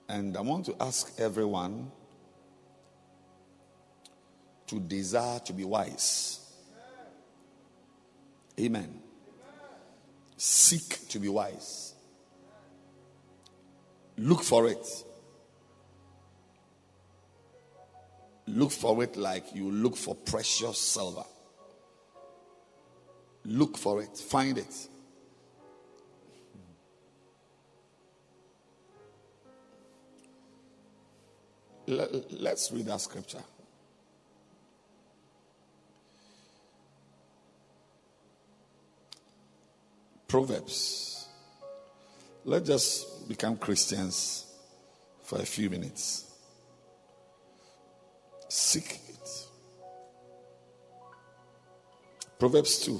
And 0.07 0.35
I 0.35 0.41
want 0.41 0.65
to 0.65 0.75
ask 0.79 1.13
everyone 1.19 1.91
to 4.67 4.79
desire 4.79 5.39
to 5.39 5.53
be 5.53 5.63
wise. 5.63 6.39
Amen. 8.59 8.99
Seek 10.37 11.07
to 11.09 11.19
be 11.19 11.29
wise. 11.29 11.88
Look 14.19 14.43
for 14.43 14.67
it. 14.67 14.85
Look 18.47 18.71
for 18.71 19.01
it 19.01 19.15
like 19.15 19.55
you 19.55 19.71
look 19.71 19.95
for 19.95 20.13
precious 20.13 20.77
silver. 20.77 21.23
Look 23.45 23.77
for 23.77 24.01
it. 24.01 24.17
Find 24.17 24.57
it. 24.57 24.87
Let's 31.87 32.71
read 32.73 32.87
that 32.87 32.99
scripture. 32.99 33.43
Proverbs. 40.27 41.27
Let's 42.43 42.67
just 42.67 43.18
become 43.29 43.55
Christians 43.57 44.47
for 45.23 45.39
a 45.39 45.45
few 45.45 45.69
minutes. 45.69 46.25
Seek 48.49 48.99
it. 49.07 49.29
Proverbs 52.39 52.79
2. 52.85 52.99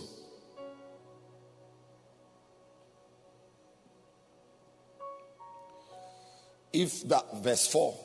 If 6.74 7.08
that 7.08 7.26
verse 7.44 7.66
4, 7.66 7.98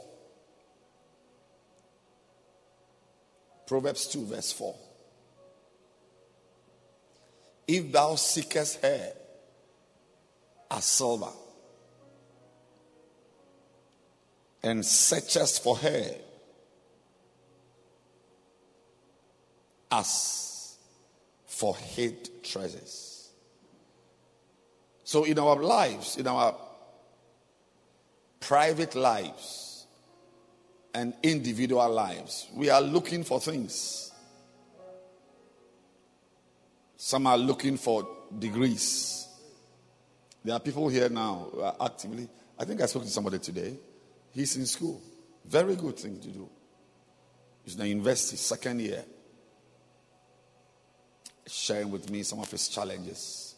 Proverbs 3.66 4.06
2, 4.06 4.24
verse 4.24 4.52
4. 4.52 4.74
If 7.68 7.92
thou 7.92 8.14
seekest 8.14 8.80
her 8.80 9.12
as 10.70 10.84
silver, 10.86 11.30
and 14.64 14.84
searchest 14.84 15.62
for 15.62 15.76
her 15.76 16.10
as 19.92 20.76
for 21.46 21.76
hid 21.76 22.42
treasures. 22.42 23.28
So, 25.04 25.24
in 25.24 25.38
our 25.38 25.56
lives, 25.56 26.16
in 26.16 26.26
our 26.26 26.56
private 28.40 28.94
lives 28.94 29.86
and 30.94 31.12
individual 31.22 31.90
lives, 31.90 32.48
we 32.56 32.70
are 32.70 32.80
looking 32.80 33.22
for 33.22 33.38
things. 33.40 34.12
Some 36.96 37.26
are 37.26 37.36
looking 37.36 37.76
for 37.76 38.08
degrees. 38.38 39.28
There 40.42 40.54
are 40.54 40.60
people 40.60 40.88
here 40.88 41.10
now 41.10 41.48
who 41.52 41.60
are 41.60 41.76
actively. 41.82 42.28
I 42.58 42.64
think 42.64 42.80
I 42.80 42.86
spoke 42.86 43.02
to 43.02 43.10
somebody 43.10 43.38
today. 43.38 43.76
He's 44.34 44.56
in 44.56 44.66
school. 44.66 45.00
Very 45.44 45.76
good 45.76 45.96
thing 45.96 46.18
to 46.18 46.28
do. 46.28 46.48
He's 47.64 47.74
in 47.74 47.80
the 47.80 47.88
university, 47.88 48.36
second 48.36 48.80
year. 48.80 49.04
Sharing 51.46 51.90
with 51.90 52.10
me 52.10 52.22
some 52.24 52.40
of 52.40 52.50
his 52.50 52.68
challenges. 52.68 53.54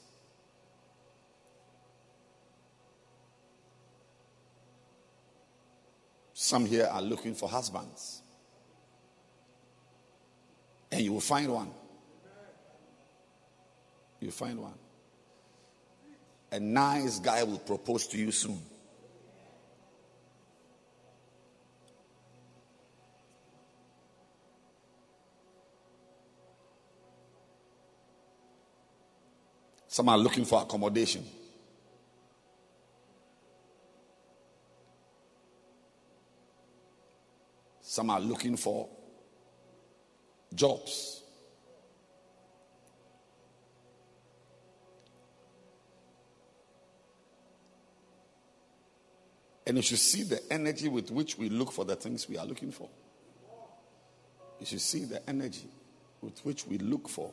Some 6.34 6.66
here 6.66 6.88
are 6.92 7.00
looking 7.00 7.34
for 7.34 7.48
husbands. 7.48 8.22
And 10.92 11.00
you 11.00 11.14
will 11.14 11.20
find 11.20 11.50
one. 11.52 11.70
You 14.20 14.30
find 14.30 14.60
one. 14.60 14.74
A 16.52 16.60
nice 16.60 17.18
guy 17.18 17.42
will 17.42 17.58
propose 17.58 18.06
to 18.08 18.18
you 18.18 18.30
soon. 18.30 18.60
Some 29.96 30.11
are 30.11 30.18
looking 30.18 30.44
for 30.44 30.61
accommodation. 30.61 31.24
Some 37.80 38.11
are 38.11 38.20
looking 38.20 38.59
for 38.59 38.90
jobs. 40.54 41.22
And 49.66 49.78
you 49.78 49.82
should 49.82 49.96
see 49.96 50.24
the 50.24 50.42
energy 50.52 50.90
with 50.90 51.11
which 51.11 51.38
we 51.38 51.48
look 51.48 51.72
for 51.72 51.87
the 51.87 51.96
things 51.96 52.28
we 52.28 52.37
are 52.37 52.44
looking 52.44 52.70
for. 52.70 52.90
You 54.61 54.66
should 54.66 54.82
see 54.82 55.06
the 55.06 55.26
energy 55.26 55.70
with 56.20 56.38
which 56.44 56.66
we 56.66 56.76
look 56.76 57.09
for 57.09 57.30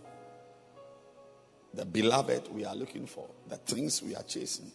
the 1.73 1.85
beloved 1.85 2.49
we 2.53 2.65
are 2.65 2.75
looking 2.75 3.07
for, 3.07 3.27
the 3.47 3.57
things 3.57 4.01
we 4.01 4.15
are 4.15 4.23
chasing. 4.23 4.71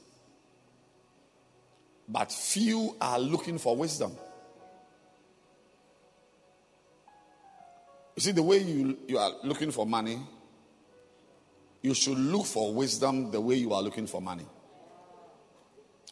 But 2.08 2.32
few 2.32 2.96
are 3.00 3.18
looking 3.18 3.58
for 3.58 3.76
wisdom. 3.76 4.12
You 8.16 8.22
see, 8.22 8.32
the 8.32 8.42
way 8.42 8.58
you, 8.58 8.98
you 9.06 9.18
are 9.18 9.30
looking 9.44 9.70
for 9.70 9.86
money, 9.86 10.18
you 11.82 11.94
should 11.94 12.18
look 12.18 12.46
for 12.46 12.74
wisdom 12.74 13.30
the 13.30 13.40
way 13.40 13.54
you 13.54 13.72
are 13.72 13.82
looking 13.82 14.06
for 14.06 14.20
money. 14.20 14.46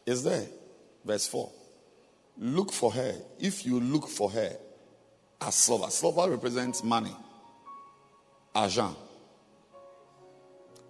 Is 0.04 0.22
there? 0.22 0.46
Verse 1.04 1.26
4. 1.26 1.50
Look 2.38 2.72
for 2.72 2.92
her. 2.92 3.14
If 3.40 3.66
you 3.66 3.80
look 3.80 4.08
for 4.08 4.30
her 4.30 4.56
as 5.40 5.54
silver, 5.54 5.90
silver 5.90 6.30
represents 6.30 6.84
money. 6.84 7.14
Argent. 8.54 8.96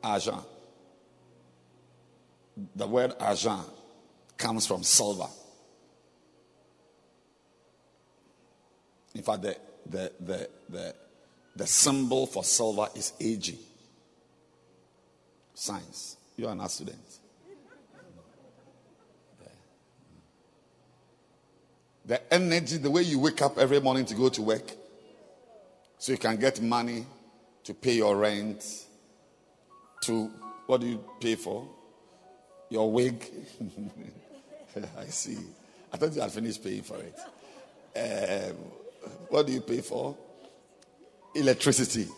Argent. 0.03 0.43
The 2.75 2.87
word 2.87 3.13
argent 3.21 3.67
comes 4.39 4.67
from 4.67 4.83
silver. 4.83 5.29
In 9.15 9.23
fact, 9.23 9.43
the, 9.43 9.57
the, 9.87 10.13
the, 10.21 10.49
the, 10.69 10.95
the 11.55 11.67
symbol 11.67 12.27
for 12.27 12.45
silver 12.45 12.89
is 12.95 13.13
AG. 13.21 13.59
Science. 15.55 16.17
You 16.37 16.49
are 16.49 16.53
an 16.53 16.69
student. 16.69 16.99
The 22.05 22.33
energy, 22.33 22.77
the 22.77 22.91
way 22.91 23.03
you 23.03 23.19
wake 23.19 23.43
up 23.43 23.59
every 23.59 23.81
morning 23.81 24.05
to 24.05 24.15
go 24.15 24.29
to 24.29 24.43
work, 24.43 24.71
so 25.99 26.13
you 26.13 26.19
can 26.19 26.37
get 26.37 26.63
money 26.63 27.05
to 27.65 27.75
pay 27.75 27.95
your 27.95 28.17
rent, 28.17 28.86
to 30.07 30.31
what 30.67 30.81
do 30.81 30.87
you 30.87 31.05
pay 31.21 31.35
for? 31.35 31.69
Your 32.71 32.91
wig. 32.91 33.25
I 34.99 35.05
see. 35.07 35.39
I 35.93 35.97
thought 35.97 36.15
you 36.15 36.21
had 36.21 36.33
finished 36.33 36.63
paying 36.63 36.83
for 36.83 36.97
it. 36.99 37.19
Um, 37.97 38.57
what 39.29 39.47
do 39.47 39.53
you 39.53 39.61
pay 39.61 39.81
for? 39.81 40.17
Electricity. 41.35 42.09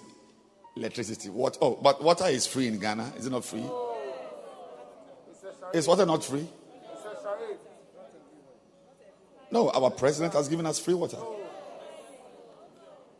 Electricity. 0.76 1.28
What? 1.28 1.58
Oh, 1.60 1.78
but 1.80 2.02
water 2.02 2.26
is 2.26 2.46
free 2.46 2.68
in 2.68 2.78
Ghana. 2.78 3.12
Is 3.16 3.26
it 3.26 3.30
not 3.30 3.44
free? 3.44 3.64
Is 5.74 5.86
water 5.86 6.06
not 6.06 6.24
free? 6.24 6.46
No, 9.50 9.70
our 9.70 9.90
president 9.90 10.34
has 10.34 10.48
given 10.48 10.66
us 10.66 10.78
free 10.78 10.94
water. 10.94 11.18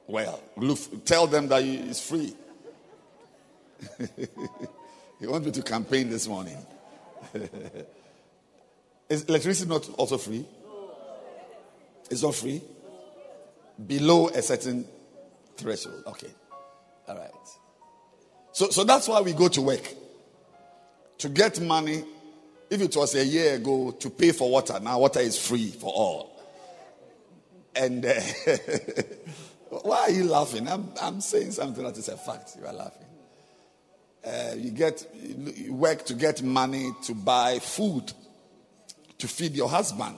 Well, 0.07 0.40
tell 1.04 1.26
them 1.26 1.48
that 1.48 1.62
it's 1.62 2.07
free. 2.07 2.35
he 5.20 5.26
wants 5.26 5.46
me 5.46 5.52
to 5.52 5.62
campaign 5.62 6.08
this 6.10 6.26
morning. 6.28 6.56
Is 9.08 9.24
electricity 9.24 9.68
not 9.68 9.88
also 9.96 10.18
free? 10.18 10.44
It's 12.10 12.22
not 12.22 12.34
free? 12.34 12.62
Below 13.86 14.28
a 14.28 14.42
certain 14.42 14.86
threshold. 15.56 16.02
Okay. 16.06 16.30
All 17.06 17.16
right. 17.16 17.30
So, 18.52 18.70
so 18.70 18.84
that's 18.84 19.08
why 19.08 19.20
we 19.20 19.32
go 19.32 19.48
to 19.48 19.62
work. 19.62 19.94
To 21.18 21.28
get 21.28 21.60
money 21.60 22.04
if 22.70 22.80
it 22.80 22.94
was 22.96 23.14
a 23.14 23.24
year 23.24 23.54
ago 23.54 23.92
to 23.92 24.10
pay 24.10 24.32
for 24.32 24.50
water, 24.50 24.78
now 24.80 24.98
water 24.98 25.20
is 25.20 25.38
free 25.38 25.70
for 25.70 25.90
all. 25.90 26.34
And 27.74 28.04
uh, 28.04 28.12
why 29.70 29.96
are 30.00 30.10
you 30.10 30.24
laughing? 30.24 30.68
I'm, 30.68 30.90
I'm 31.00 31.20
saying 31.20 31.52
something 31.52 31.84
that 31.84 31.96
is 31.96 32.08
a 32.08 32.16
fact. 32.16 32.56
You 32.58 32.66
are 32.66 32.72
laughing. 32.72 33.08
Uh, 34.24 34.54
you 34.57 34.70
get 34.70 35.07
you 35.14 35.72
work 35.72 36.04
to 36.04 36.14
get 36.14 36.42
money 36.42 36.90
to 37.04 37.14
buy 37.14 37.59
food, 37.59 38.12
to 39.16 39.28
feed 39.28 39.52
your 39.52 39.68
husband, 39.68 40.16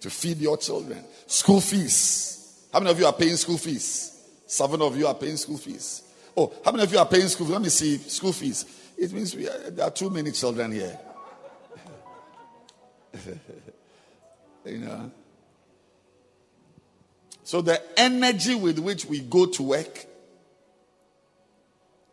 to 0.00 0.10
feed 0.10 0.38
your 0.38 0.56
children, 0.56 1.04
school 1.26 1.60
fees. 1.60 2.66
How 2.72 2.80
many 2.80 2.90
of 2.90 2.98
you 2.98 3.06
are 3.06 3.12
paying 3.12 3.36
school 3.36 3.58
fees? 3.58 4.18
Seven 4.46 4.80
of 4.82 4.96
you 4.96 5.06
are 5.06 5.14
paying 5.14 5.36
school 5.36 5.58
fees. 5.58 6.02
Oh, 6.36 6.52
how 6.64 6.72
many 6.72 6.84
of 6.84 6.92
you 6.92 6.98
are 6.98 7.06
paying 7.06 7.28
school 7.28 7.46
fees? 7.46 7.52
Let 7.52 7.62
me 7.62 7.68
see 7.68 7.98
school 7.98 8.32
fees. 8.32 8.64
It 8.96 9.12
means 9.12 9.34
are, 9.34 9.70
there 9.70 9.84
are 9.84 9.90
too 9.90 10.10
many 10.10 10.32
children 10.32 10.72
here. 10.72 10.98
you 14.64 14.78
know. 14.78 15.10
So 17.44 17.62
the 17.62 17.80
energy 17.98 18.54
with 18.54 18.78
which 18.78 19.06
we 19.06 19.20
go 19.20 19.46
to 19.46 19.62
work, 19.62 20.06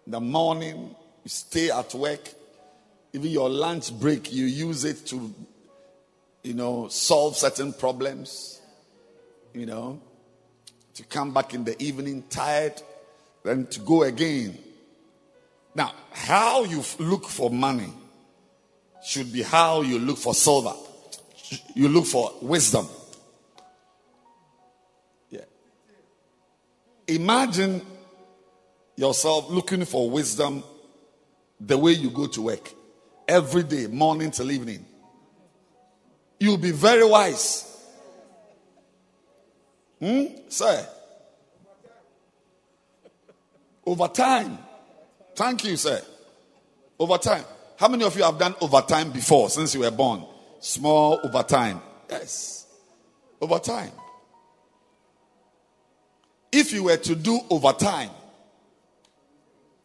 the 0.08 0.22
morning, 0.22 0.96
stay 1.26 1.70
at 1.70 1.94
work, 1.94 2.22
even 3.14 3.30
your 3.30 3.50
lunch 3.50 3.98
break, 4.00 4.32
you 4.34 4.46
use 4.46 4.86
it 4.86 5.06
to, 5.08 5.34
you 6.44 6.54
know, 6.54 6.88
solve 6.88 7.36
certain 7.38 7.74
problems, 7.74 8.62
you 9.54 9.66
know, 9.66 10.00
to 10.94 11.04
come 11.04 11.34
back 11.34 11.54
in 11.54 11.64
the 11.64 11.82
evening 11.82 12.24
tired, 12.30 12.82
then 13.44 13.66
to 13.68 13.80
go 13.80 14.04
again. 14.04 14.58
Now, 15.74 15.94
how 16.12 16.64
you 16.64 16.84
look 17.00 17.26
for 17.26 17.50
money 17.50 17.94
should 19.04 19.32
be 19.32 19.42
how 19.42 19.82
you 19.82 20.00
look 20.00 20.18
for 20.18 20.34
silver 20.34 20.74
you 21.74 21.90
look 21.90 22.06
for 22.06 22.32
wisdom. 22.42 22.88
Yeah. 25.30 25.42
Imagine 27.08 27.82
yourself 28.96 29.50
looking 29.50 29.86
for 29.86 30.10
wisdom 30.10 30.64
the 31.60 31.78
way 31.78 31.92
you 31.92 32.10
go 32.10 32.28
to 32.28 32.42
work 32.42 32.74
every 33.28 33.64
day, 33.64 33.88
morning 33.88 34.32
till 34.32 34.52
evening. 34.52 34.86
You'll 36.40 36.58
be 36.58 36.72
very 36.72 37.06
wise. 37.06 37.72
Hmm? 40.00 40.26
Sir. 40.50 40.88
Over 43.86 44.08
time. 44.08 44.58
Thank 45.36 45.64
you, 45.64 45.78
sir. 45.78 46.02
Over 47.00 47.18
time. 47.18 47.46
How 47.78 47.88
many 47.88 48.04
of 48.04 48.16
you 48.16 48.24
have 48.24 48.38
done 48.38 48.56
overtime 48.62 49.12
before 49.12 49.50
since 49.50 49.74
you 49.74 49.82
were 49.82 49.92
born? 49.92 50.26
Small 50.60 51.20
overtime. 51.24 51.82
Yes. 52.10 52.68
Overtime. 53.42 53.92
If 56.52 56.72
you 56.72 56.84
were 56.84 56.98
to 56.98 57.16
do 57.16 57.40
overtime 57.50 58.10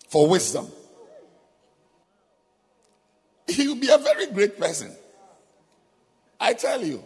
for 0.09 0.29
wisdom, 0.29 0.69
will 3.59 3.77
be 3.77 3.89
a 3.89 3.99
very 3.99 4.27
great 4.27 4.59
person. 4.59 4.95
I 6.39 6.55
tell 6.55 6.83
you. 6.83 7.03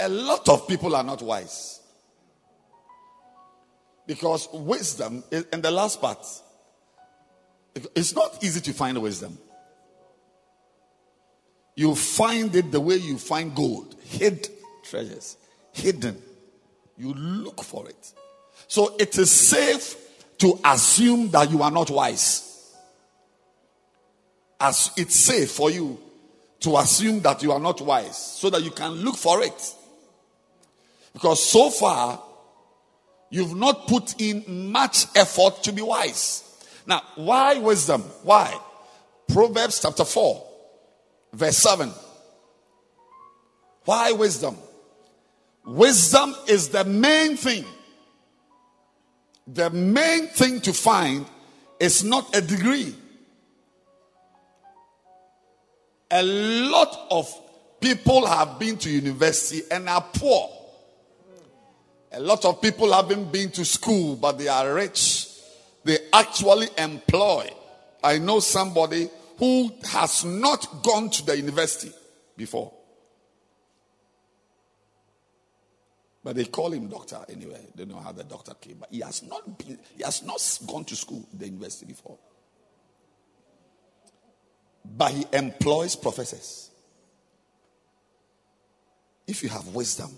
A 0.00 0.08
lot 0.08 0.48
of 0.48 0.68
people 0.68 0.94
are 0.94 1.02
not 1.02 1.22
wise. 1.22 1.80
Because 4.06 4.48
wisdom, 4.52 5.24
is, 5.30 5.44
in 5.52 5.60
the 5.60 5.70
last 5.70 6.00
part, 6.00 6.24
it's 7.94 8.14
not 8.14 8.42
easy 8.42 8.60
to 8.60 8.72
find 8.72 9.00
wisdom. 9.02 9.36
You 11.74 11.94
find 11.94 12.54
it 12.56 12.72
the 12.72 12.80
way 12.80 12.96
you 12.96 13.18
find 13.18 13.54
gold, 13.54 13.94
hid 14.02 14.48
treasures, 14.82 15.36
hidden. 15.72 16.20
You 16.96 17.14
look 17.14 17.62
for 17.62 17.88
it. 17.88 18.12
So 18.66 18.96
it 18.98 19.16
is 19.16 19.30
safe 19.30 19.96
to 20.38 20.58
assume 20.64 21.30
that 21.30 21.50
you 21.50 21.62
are 21.62 21.70
not 21.70 21.90
wise. 21.90 22.44
As 24.60 24.90
it's 24.96 25.14
safe 25.14 25.50
for 25.50 25.70
you 25.70 25.98
to 26.60 26.76
assume 26.78 27.20
that 27.20 27.42
you 27.42 27.52
are 27.52 27.60
not 27.60 27.80
wise 27.80 28.16
so 28.16 28.50
that 28.50 28.62
you 28.62 28.70
can 28.70 28.92
look 28.92 29.16
for 29.16 29.42
it. 29.42 29.74
Because 31.12 31.44
so 31.44 31.70
far, 31.70 32.22
you've 33.30 33.56
not 33.56 33.86
put 33.88 34.20
in 34.20 34.70
much 34.72 35.06
effort 35.14 35.62
to 35.64 35.72
be 35.72 35.82
wise. 35.82 36.44
Now, 36.86 37.02
why 37.16 37.58
wisdom? 37.58 38.02
Why? 38.22 38.58
Proverbs 39.28 39.80
chapter 39.82 40.04
4, 40.04 40.46
verse 41.34 41.58
7. 41.58 41.90
Why 43.84 44.12
wisdom? 44.12 44.56
Wisdom 45.66 46.34
is 46.46 46.70
the 46.70 46.84
main 46.84 47.36
thing. 47.36 47.64
The 49.52 49.70
main 49.70 50.28
thing 50.28 50.60
to 50.62 50.72
find 50.72 51.26
is 51.80 52.04
not 52.04 52.36
a 52.36 52.40
degree. 52.40 52.94
A 56.10 56.22
lot 56.22 57.08
of 57.10 57.32
People 57.80 58.26
have 58.26 58.58
been 58.58 58.76
to 58.78 58.90
university 58.90 59.62
and 59.70 59.88
are 59.88 60.04
poor. 60.12 60.50
A 62.12 62.20
lot 62.20 62.44
of 62.44 62.60
people 62.60 62.92
haven't 62.92 63.30
been 63.30 63.50
to 63.52 63.64
school, 63.64 64.16
but 64.16 64.38
they 64.38 64.48
are 64.48 64.74
rich. 64.74 65.28
They 65.84 65.98
actually 66.12 66.68
employ. 66.76 67.50
I 68.02 68.18
know 68.18 68.40
somebody 68.40 69.08
who 69.38 69.72
has 69.84 70.24
not 70.24 70.82
gone 70.82 71.10
to 71.10 71.26
the 71.26 71.36
university 71.36 71.92
before. 72.36 72.72
But 76.28 76.36
they 76.36 76.44
call 76.44 76.70
him 76.72 76.88
doctor 76.88 77.24
anyway. 77.30 77.58
They 77.74 77.86
know 77.86 77.96
how 77.96 78.12
the 78.12 78.22
doctor 78.22 78.52
came. 78.60 78.76
But 78.80 78.90
he 78.92 79.00
has 79.00 79.22
not 79.22 79.56
been, 79.56 79.78
he 79.96 80.02
has 80.04 80.22
not 80.22 80.58
gone 80.70 80.84
to 80.84 80.94
school, 80.94 81.26
the 81.32 81.46
university 81.46 81.86
before. 81.86 82.18
But 84.84 85.12
he 85.12 85.24
employs 85.32 85.96
professors. 85.96 86.68
If 89.26 89.42
you 89.42 89.48
have 89.48 89.68
wisdom, 89.68 90.10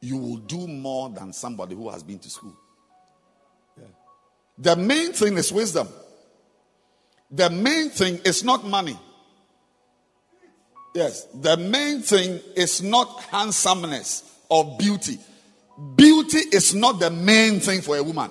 you 0.00 0.16
will 0.16 0.36
do 0.36 0.68
more 0.68 1.10
than 1.10 1.32
somebody 1.32 1.74
who 1.74 1.90
has 1.90 2.04
been 2.04 2.20
to 2.20 2.30
school. 2.30 2.56
Yeah. 3.76 3.86
The 4.56 4.76
main 4.76 5.14
thing 5.14 5.36
is 5.36 5.50
wisdom. 5.52 5.88
The 7.28 7.50
main 7.50 7.90
thing 7.90 8.20
is 8.24 8.44
not 8.44 8.64
money. 8.64 8.96
Yes, 10.94 11.24
the 11.34 11.56
main 11.56 12.00
thing 12.00 12.40
is 12.56 12.82
not 12.82 13.22
handsomeness 13.24 14.24
or 14.48 14.76
beauty. 14.76 15.18
Beauty 15.96 16.38
is 16.52 16.74
not 16.74 16.98
the 16.98 17.10
main 17.10 17.60
thing 17.60 17.80
for 17.80 17.96
a 17.96 18.02
woman. 18.02 18.30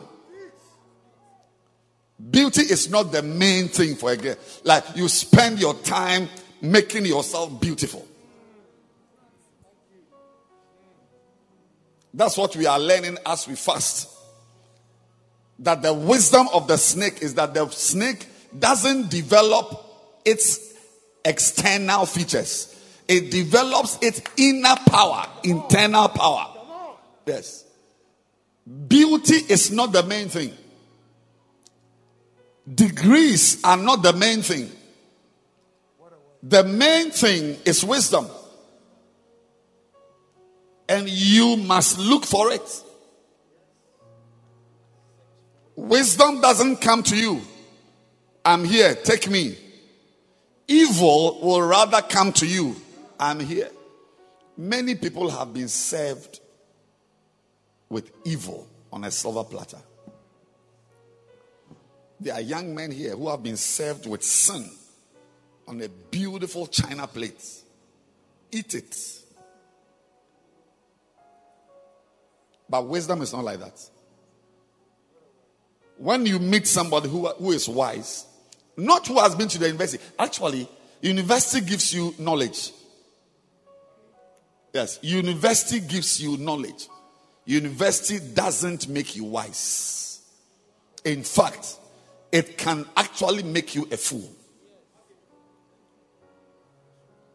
Beauty 2.29 2.61
is 2.61 2.89
not 2.89 3.11
the 3.11 3.23
main 3.23 3.69
thing 3.69 3.95
for 3.95 4.11
a 4.11 4.17
girl. 4.17 4.35
Like 4.63 4.83
you 4.95 5.07
spend 5.07 5.59
your 5.59 5.73
time 5.75 6.27
making 6.61 7.05
yourself 7.05 7.61
beautiful. 7.61 8.05
That's 12.13 12.35
what 12.37 12.55
we 12.55 12.65
are 12.65 12.79
learning 12.79 13.17
as 13.25 13.47
we 13.47 13.55
fast. 13.55 14.09
That 15.59 15.81
the 15.81 15.93
wisdom 15.93 16.47
of 16.53 16.67
the 16.67 16.77
snake 16.77 17.21
is 17.21 17.35
that 17.35 17.53
the 17.53 17.69
snake 17.69 18.25
doesn't 18.57 19.09
develop 19.09 19.85
its 20.25 20.73
external 21.25 22.05
features, 22.05 22.75
it 23.07 23.31
develops 23.31 23.97
its 24.01 24.21
inner 24.37 24.75
power, 24.87 25.25
internal 25.43 26.09
power. 26.09 26.47
Yes. 27.25 27.65
Beauty 28.87 29.35
is 29.35 29.71
not 29.71 29.91
the 29.91 30.03
main 30.03 30.29
thing, 30.29 30.53
degrees 32.73 33.63
are 33.63 33.77
not 33.77 34.03
the 34.03 34.13
main 34.13 34.41
thing. 34.41 34.71
The 36.41 36.63
main 36.63 37.11
thing 37.11 37.57
is 37.65 37.83
wisdom 37.83 38.25
and 40.89 41.07
you 41.07 41.55
must 41.55 41.99
look 41.99 42.25
for 42.25 42.51
it. 42.51 42.83
Wisdom 45.75 46.41
doesn't 46.41 46.77
come 46.77 47.03
to 47.03 47.15
you. 47.15 47.41
I'm 48.43 48.65
here, 48.65 48.95
take 48.95 49.29
me. 49.29 49.55
Evil 50.69 51.39
will 51.41 51.63
rather 51.63 51.99
come 52.03 52.31
to 52.33 52.45
you. 52.45 52.75
I'm 53.19 53.39
here. 53.39 53.71
Many 54.55 54.93
people 54.93 55.27
have 55.31 55.51
been 55.51 55.67
served 55.67 56.39
with 57.89 58.11
evil 58.23 58.67
on 58.93 59.03
a 59.03 59.09
silver 59.09 59.43
platter. 59.43 59.79
There 62.19 62.35
are 62.35 62.41
young 62.41 62.75
men 62.75 62.91
here 62.91 63.15
who 63.15 63.29
have 63.29 63.41
been 63.41 63.57
served 63.57 64.05
with 64.05 64.23
sin 64.23 64.69
on 65.67 65.81
a 65.81 65.89
beautiful 65.89 66.67
china 66.67 67.07
plate. 67.07 67.43
Eat 68.51 68.75
it. 68.75 68.95
But 72.69 72.85
wisdom 72.85 73.23
is 73.23 73.33
not 73.33 73.43
like 73.43 73.59
that. 73.59 73.89
When 75.97 76.27
you 76.27 76.37
meet 76.37 76.67
somebody 76.67 77.09
who, 77.09 77.27
who 77.27 77.53
is 77.53 77.67
wise, 77.67 78.27
not 78.79 79.07
who 79.07 79.19
has 79.19 79.35
been 79.35 79.47
to 79.49 79.59
the 79.59 79.67
university, 79.67 80.03
actually, 80.17 80.67
university 81.01 81.65
gives 81.65 81.93
you 81.93 82.13
knowledge. 82.17 82.71
Yes, 84.73 84.99
university 85.01 85.79
gives 85.79 86.21
you 86.21 86.37
knowledge. 86.37 86.87
University 87.45 88.19
doesn't 88.33 88.87
make 88.87 89.15
you 89.15 89.23
wise. 89.23 90.21
In 91.03 91.23
fact, 91.23 91.77
it 92.31 92.57
can 92.57 92.85
actually 92.95 93.43
make 93.43 93.73
you 93.73 93.87
a 93.91 93.97
fool. 93.97 94.29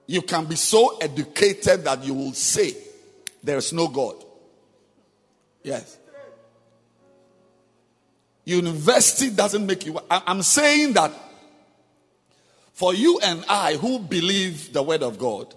You 0.06 0.22
can 0.22 0.44
be 0.44 0.54
so 0.54 0.98
educated 0.98 1.84
that 1.84 2.04
you 2.04 2.14
will 2.14 2.32
say 2.34 2.76
there 3.42 3.56
is 3.56 3.72
no 3.72 3.88
God. 3.88 4.22
Yes. 5.62 5.98
University 8.44 9.30
doesn't 9.30 9.66
make 9.66 9.86
you. 9.86 9.98
I'm 10.10 10.42
saying 10.42 10.92
that 10.92 11.10
for 12.74 12.92
you 12.92 13.20
and 13.22 13.44
I 13.48 13.76
who 13.76 14.00
believe 14.00 14.72
the 14.72 14.82
word 14.82 15.02
of 15.02 15.18
God, 15.18 15.54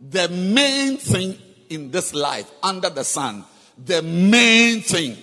the 0.00 0.28
main 0.28 0.96
thing 0.96 1.36
in 1.68 1.90
this 1.90 2.14
life 2.14 2.50
under 2.62 2.88
the 2.88 3.04
sun, 3.04 3.44
the 3.84 4.00
main 4.00 4.80
thing 4.80 5.16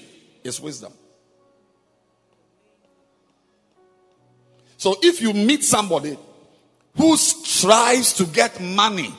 is 0.44 0.60
wisdom. 0.60 0.92
So 4.78 4.96
if 5.02 5.22
you 5.22 5.34
meet 5.34 5.64
somebody 5.64 6.18
who 6.98 7.16
strives 7.16 8.14
to 8.14 8.26
get 8.26 8.60
money 8.62 9.14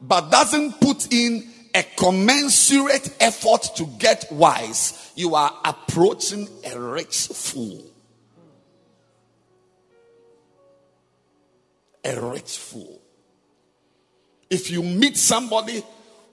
but 0.00 0.30
doesn't 0.30 0.80
put 0.80 1.12
in 1.12 1.48
a 1.74 1.82
commensurate 1.96 3.14
effort 3.20 3.62
to 3.76 3.86
get 3.98 4.30
wise, 4.30 5.12
you 5.14 5.34
are 5.34 5.54
approaching 5.64 6.48
a 6.64 6.78
rich 6.78 7.28
fool. 7.28 7.82
A 12.06 12.20
rich 12.20 12.56
fool. 12.58 13.02
If 14.48 14.70
you 14.70 14.82
meet 14.82 15.16
somebody 15.16 15.82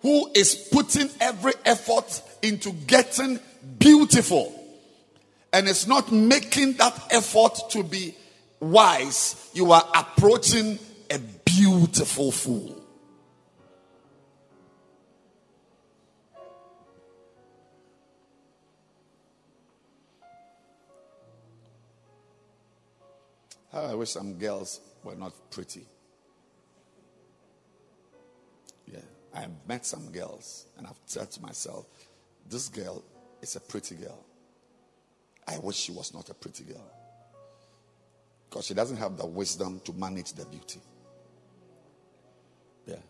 who 0.04 0.30
is 0.36 0.70
putting 0.72 1.10
every 1.20 1.54
effort 1.66 2.22
into 2.44 2.72
getting 2.72 3.40
beautiful 3.80 4.54
and 5.52 5.68
is 5.68 5.88
not 5.88 6.12
making 6.12 6.74
that 6.74 7.08
effort 7.10 7.72
to 7.72 7.82
be 7.82 8.14
wise, 8.60 9.50
you 9.54 9.72
are 9.72 9.88
approaching 9.96 10.78
a 11.10 11.18
beautiful 11.18 12.32
fool. 12.32 12.83
How 23.74 23.82
I 23.82 23.96
wish 23.96 24.12
some 24.12 24.38
girls 24.38 24.80
were 25.04 25.16
not 25.16 25.34
pretty. 25.50 25.84
Yeah, 28.86 29.00
I 29.34 29.42
have 29.42 29.52
met 29.68 29.84
some 29.84 30.12
girls 30.12 30.68
and 30.78 30.86
I've 30.86 31.00
said 31.06 31.32
to 31.32 31.42
myself, 31.42 31.88
this 32.48 32.70
girl 32.70 33.04
is 33.42 33.56
a 33.56 33.60
pretty 33.60 33.96
girl. 33.96 34.24
I 35.48 35.58
wish 35.58 35.76
she 35.76 35.92
was 35.92 36.14
not 36.14 36.30
a 36.30 36.36
pretty 36.36 36.66
girl. 36.66 36.86
Because 38.48 38.68
she 38.68 38.76
doesn't 38.76 38.98
have 38.98 39.18
the 39.18 39.26
wisdom 39.26 39.82
to 39.86 39.94
manage 39.94 40.34
the 40.34 40.46
beauty. 40.46 40.80
Yeah. 42.86 43.02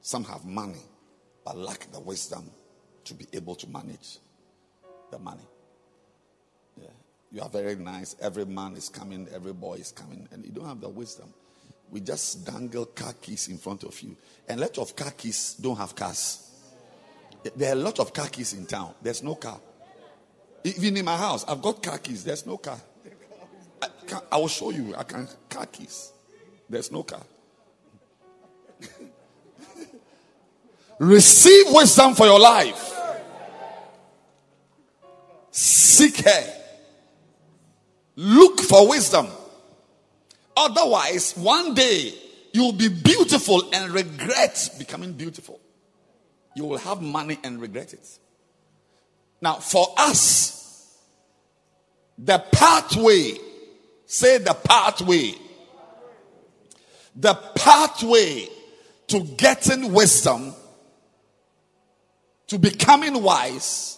Some 0.00 0.24
have 0.24 0.46
money, 0.46 0.82
but 1.44 1.58
lack 1.58 1.92
the 1.92 2.00
wisdom 2.00 2.50
to 3.04 3.14
be 3.14 3.26
able 3.34 3.54
to 3.56 3.68
manage 3.68 4.18
the 5.10 5.18
money. 5.18 5.46
You 7.30 7.42
are 7.42 7.48
very 7.48 7.76
nice. 7.76 8.16
Every 8.20 8.46
man 8.46 8.74
is 8.74 8.88
coming, 8.88 9.28
every 9.34 9.52
boy 9.52 9.74
is 9.74 9.92
coming, 9.92 10.26
and 10.32 10.44
you 10.44 10.50
don't 10.50 10.66
have 10.66 10.80
the 10.80 10.88
wisdom. 10.88 11.32
We 11.90 12.00
just 12.00 12.46
dangle 12.46 12.86
car 12.86 13.14
keys 13.20 13.48
in 13.48 13.58
front 13.58 13.84
of 13.84 13.98
you. 14.00 14.16
And 14.48 14.60
a 14.60 14.62
lot 14.62 14.78
of 14.78 14.94
car 14.96 15.10
keys 15.10 15.56
don't 15.60 15.76
have 15.76 15.94
cars. 15.94 16.50
There 17.56 17.70
are 17.70 17.72
a 17.72 17.76
lot 17.76 17.98
of 18.00 18.12
car 18.12 18.28
keys 18.28 18.52
in 18.52 18.66
town. 18.66 18.94
There's 19.00 19.22
no 19.22 19.34
car. 19.34 19.58
Even 20.64 20.96
in 20.96 21.04
my 21.04 21.16
house, 21.16 21.44
I've 21.46 21.62
got 21.62 21.82
car 21.82 21.98
keys. 21.98 22.24
There's 22.24 22.46
no 22.46 22.56
car. 22.56 22.78
I, 23.80 23.88
can, 24.06 24.20
I 24.30 24.36
will 24.38 24.48
show 24.48 24.70
you. 24.70 24.94
I 24.96 25.04
can 25.04 25.28
car 25.48 25.66
keys. 25.66 26.12
There's 26.68 26.90
no 26.90 27.02
car. 27.02 27.22
Receive 30.98 31.66
wisdom 31.70 32.14
for 32.14 32.26
your 32.26 32.40
life. 32.40 32.94
Seek 35.50 36.18
her. 36.18 36.57
Look 38.20 38.60
for 38.60 38.88
wisdom. 38.88 39.28
Otherwise, 40.56 41.36
one 41.36 41.74
day 41.74 42.12
you'll 42.52 42.72
be 42.72 42.88
beautiful 42.88 43.62
and 43.72 43.92
regret 43.92 44.70
becoming 44.78 45.12
beautiful. 45.12 45.60
You 46.56 46.64
will 46.64 46.78
have 46.78 47.00
money 47.00 47.38
and 47.44 47.60
regret 47.60 47.92
it. 47.92 48.18
Now, 49.40 49.54
for 49.54 49.94
us, 49.96 50.96
the 52.18 52.44
pathway, 52.50 53.34
say 54.06 54.38
the 54.38 54.54
pathway 54.54 55.34
the 57.18 57.34
pathway 57.34 58.48
to 59.08 59.20
getting 59.20 59.92
wisdom, 59.92 60.54
to 62.46 62.58
becoming 62.58 63.22
wise, 63.22 63.97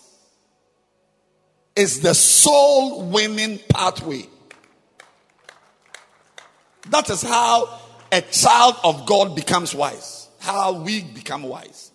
is 1.76 2.00
the 2.00 2.14
soul 2.14 3.08
winning 3.08 3.58
pathway. 3.68 4.26
That 6.88 7.08
is 7.10 7.22
how 7.22 7.80
a 8.10 8.20
child 8.22 8.76
of 8.82 9.06
God 9.06 9.36
becomes 9.36 9.74
wise. 9.74 10.28
How 10.40 10.72
we 10.72 11.02
become 11.02 11.42
wise 11.42 11.92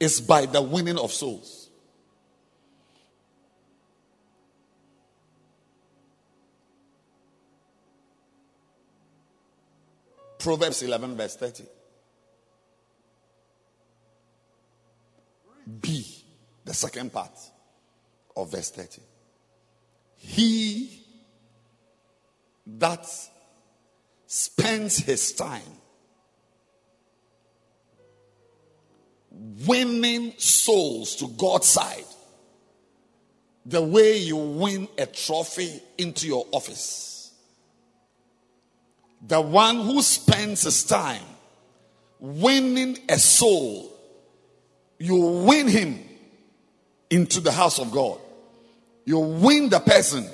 is 0.00 0.20
by 0.20 0.46
the 0.46 0.60
winning 0.60 0.98
of 0.98 1.12
souls. 1.12 1.70
Proverbs 10.38 10.82
11, 10.82 11.16
verse 11.16 11.36
30. 11.36 11.64
B, 15.80 16.06
the 16.64 16.72
second 16.74 17.12
part 17.12 17.32
of 18.38 18.52
verse 18.52 18.70
30. 18.70 19.02
He 20.16 21.02
that 22.66 23.06
spends 24.26 24.98
his 24.98 25.32
time 25.32 25.62
winning 29.66 30.32
souls 30.38 31.16
to 31.16 31.28
God's 31.28 31.66
side 31.66 32.04
the 33.66 33.82
way 33.82 34.16
you 34.16 34.36
win 34.36 34.88
a 34.96 35.06
trophy 35.06 35.82
into 35.98 36.26
your 36.26 36.46
office. 36.52 37.32
The 39.26 39.40
one 39.40 39.80
who 39.80 40.00
spends 40.00 40.62
his 40.62 40.84
time 40.84 41.24
winning 42.20 42.98
a 43.08 43.18
soul, 43.18 43.92
you 44.98 45.16
win 45.16 45.68
him 45.68 45.98
into 47.10 47.40
the 47.40 47.52
house 47.52 47.78
of 47.78 47.90
God. 47.90 48.20
You 49.08 49.20
win 49.20 49.70
the 49.70 49.80
person 49.80 50.28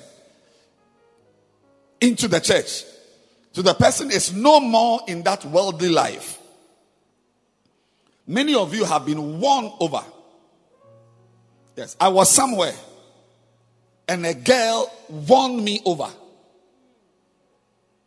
into 2.00 2.26
the 2.26 2.40
church. 2.40 2.82
So 3.52 3.62
the 3.62 3.72
person 3.72 4.10
is 4.10 4.32
no 4.34 4.58
more 4.58 5.00
in 5.06 5.22
that 5.22 5.44
worldly 5.44 5.90
life. 5.90 6.40
Many 8.26 8.56
of 8.56 8.74
you 8.74 8.84
have 8.84 9.06
been 9.06 9.38
won 9.38 9.72
over. 9.78 10.02
Yes, 11.76 11.96
I 12.00 12.08
was 12.08 12.28
somewhere 12.32 12.74
and 14.08 14.26
a 14.26 14.34
girl 14.34 14.92
won 15.08 15.62
me 15.62 15.80
over. 15.84 16.08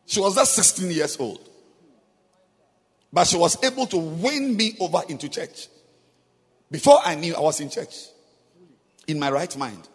She 0.06 0.20
was 0.20 0.36
just 0.36 0.54
16 0.54 0.92
years 0.92 1.16
old. 1.18 1.48
But 3.14 3.28
she 3.28 3.38
was 3.38 3.64
able 3.64 3.88
to 3.88 3.98
win 3.98 4.58
me 4.58 4.76
over 4.82 5.02
into 5.08 5.30
church. 5.30 5.70
Before 6.70 7.00
I 7.06 7.16
knew 7.16 7.36
I 7.36 7.40
was 7.40 7.62
in 7.62 7.70
church. 7.70 7.96
In 9.08 9.18
my 9.18 9.32
right 9.32 9.56
mind. 9.56 9.88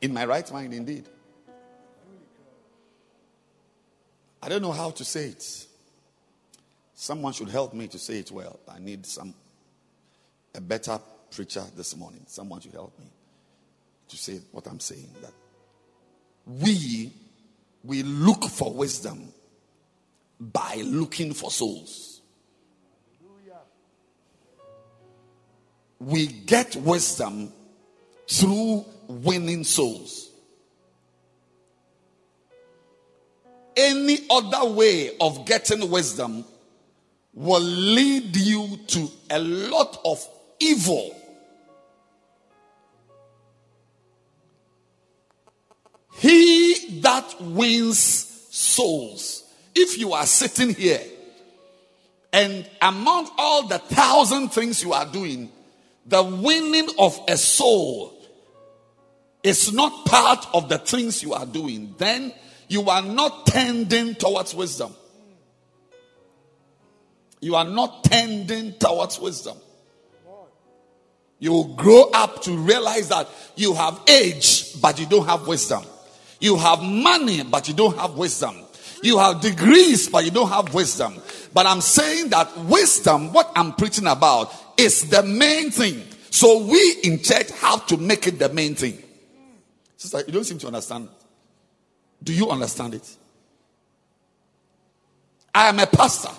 In 0.00 0.12
my 0.12 0.24
right 0.24 0.50
mind, 0.52 0.74
indeed. 0.74 1.08
I 4.42 4.48
don't 4.48 4.62
know 4.62 4.72
how 4.72 4.90
to 4.90 5.04
say 5.04 5.26
it. 5.30 5.66
Someone 6.94 7.32
should 7.32 7.48
help 7.48 7.74
me 7.74 7.88
to 7.88 7.98
say 7.98 8.18
it 8.18 8.30
well. 8.30 8.58
I 8.68 8.78
need 8.78 9.06
some 9.06 9.34
a 10.54 10.60
better 10.60 10.98
preacher 11.30 11.64
this 11.76 11.96
morning. 11.96 12.22
Someone 12.26 12.60
should 12.60 12.72
help 12.72 12.98
me 12.98 13.06
to 14.08 14.16
say 14.16 14.40
what 14.52 14.66
I'm 14.66 14.80
saying. 14.80 15.08
That 15.22 15.32
we 16.46 17.12
we 17.84 18.02
look 18.02 18.44
for 18.44 18.72
wisdom 18.72 19.32
by 20.40 20.82
looking 20.84 21.32
for 21.34 21.50
souls. 21.50 22.20
We 26.00 26.26
get 26.26 26.76
wisdom 26.76 27.52
through 28.28 28.84
winning 29.08 29.64
souls. 29.64 30.30
Any 33.76 34.18
other 34.30 34.68
way 34.70 35.16
of 35.20 35.46
getting 35.46 35.88
wisdom 35.90 36.44
will 37.32 37.60
lead 37.60 38.36
you 38.36 38.78
to 38.88 39.08
a 39.30 39.38
lot 39.38 40.00
of 40.04 40.26
evil. 40.58 41.14
He 46.14 47.00
that 47.02 47.40
wins 47.40 47.98
souls. 48.50 49.44
If 49.74 49.96
you 49.96 50.12
are 50.12 50.26
sitting 50.26 50.74
here 50.74 51.02
and 52.32 52.68
among 52.82 53.30
all 53.38 53.68
the 53.68 53.78
thousand 53.78 54.48
things 54.48 54.82
you 54.82 54.92
are 54.92 55.06
doing, 55.06 55.52
the 56.04 56.22
winning 56.22 56.88
of 56.98 57.20
a 57.28 57.36
soul 57.36 58.17
is 59.42 59.72
not 59.72 60.06
part 60.06 60.46
of 60.52 60.68
the 60.68 60.78
things 60.78 61.22
you 61.22 61.32
are 61.32 61.46
doing, 61.46 61.94
then 61.98 62.32
you 62.68 62.88
are 62.88 63.02
not 63.02 63.46
tending 63.46 64.14
towards 64.14 64.54
wisdom. 64.54 64.94
You 67.40 67.54
are 67.54 67.64
not 67.64 68.04
tending 68.04 68.74
towards 68.74 69.18
wisdom. 69.18 69.56
You 71.38 71.52
will 71.52 71.74
grow 71.74 72.10
up 72.12 72.42
to 72.42 72.56
realize 72.56 73.08
that 73.10 73.28
you 73.54 73.74
have 73.74 74.00
age, 74.08 74.80
but 74.80 74.98
you 74.98 75.06
don't 75.06 75.26
have 75.26 75.46
wisdom. 75.46 75.84
You 76.40 76.56
have 76.56 76.82
money, 76.82 77.44
but 77.44 77.68
you 77.68 77.74
don't 77.74 77.96
have 77.96 78.14
wisdom. 78.14 78.56
You 79.02 79.18
have 79.18 79.40
degrees, 79.40 80.08
but 80.08 80.24
you 80.24 80.32
don't 80.32 80.48
have 80.48 80.74
wisdom. 80.74 81.14
But 81.54 81.66
I'm 81.66 81.80
saying 81.80 82.30
that 82.30 82.56
wisdom, 82.58 83.32
what 83.32 83.52
I'm 83.54 83.72
preaching 83.72 84.08
about, 84.08 84.52
is 84.76 85.08
the 85.08 85.22
main 85.22 85.70
thing. 85.70 86.02
So 86.30 86.64
we 86.64 86.96
in 87.04 87.22
church 87.22 87.50
have 87.60 87.86
to 87.86 87.96
make 87.96 88.26
it 88.26 88.40
the 88.40 88.48
main 88.48 88.74
thing. 88.74 89.00
Sister, 89.98 90.22
you 90.26 90.32
don't 90.32 90.44
seem 90.44 90.58
to 90.58 90.68
understand. 90.68 91.08
Do 92.22 92.32
you 92.32 92.48
understand 92.48 92.94
it? 92.94 93.16
I 95.52 95.68
am 95.68 95.80
a 95.80 95.86
pastor. 95.86 96.30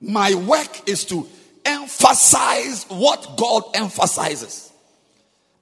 My 0.00 0.34
work 0.34 0.88
is 0.88 1.04
to 1.06 1.26
emphasize 1.64 2.84
what 2.88 3.36
God 3.36 3.62
emphasizes. 3.74 4.72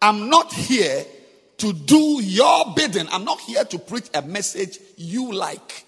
I'm 0.00 0.30
not 0.30 0.52
here 0.54 1.04
to 1.58 1.72
do 1.72 2.22
your 2.22 2.72
bidding. 2.74 3.06
I'm 3.10 3.24
not 3.24 3.40
here 3.40 3.64
to 3.64 3.78
preach 3.78 4.08
a 4.14 4.22
message 4.22 4.78
you 4.96 5.32
like. 5.32 5.84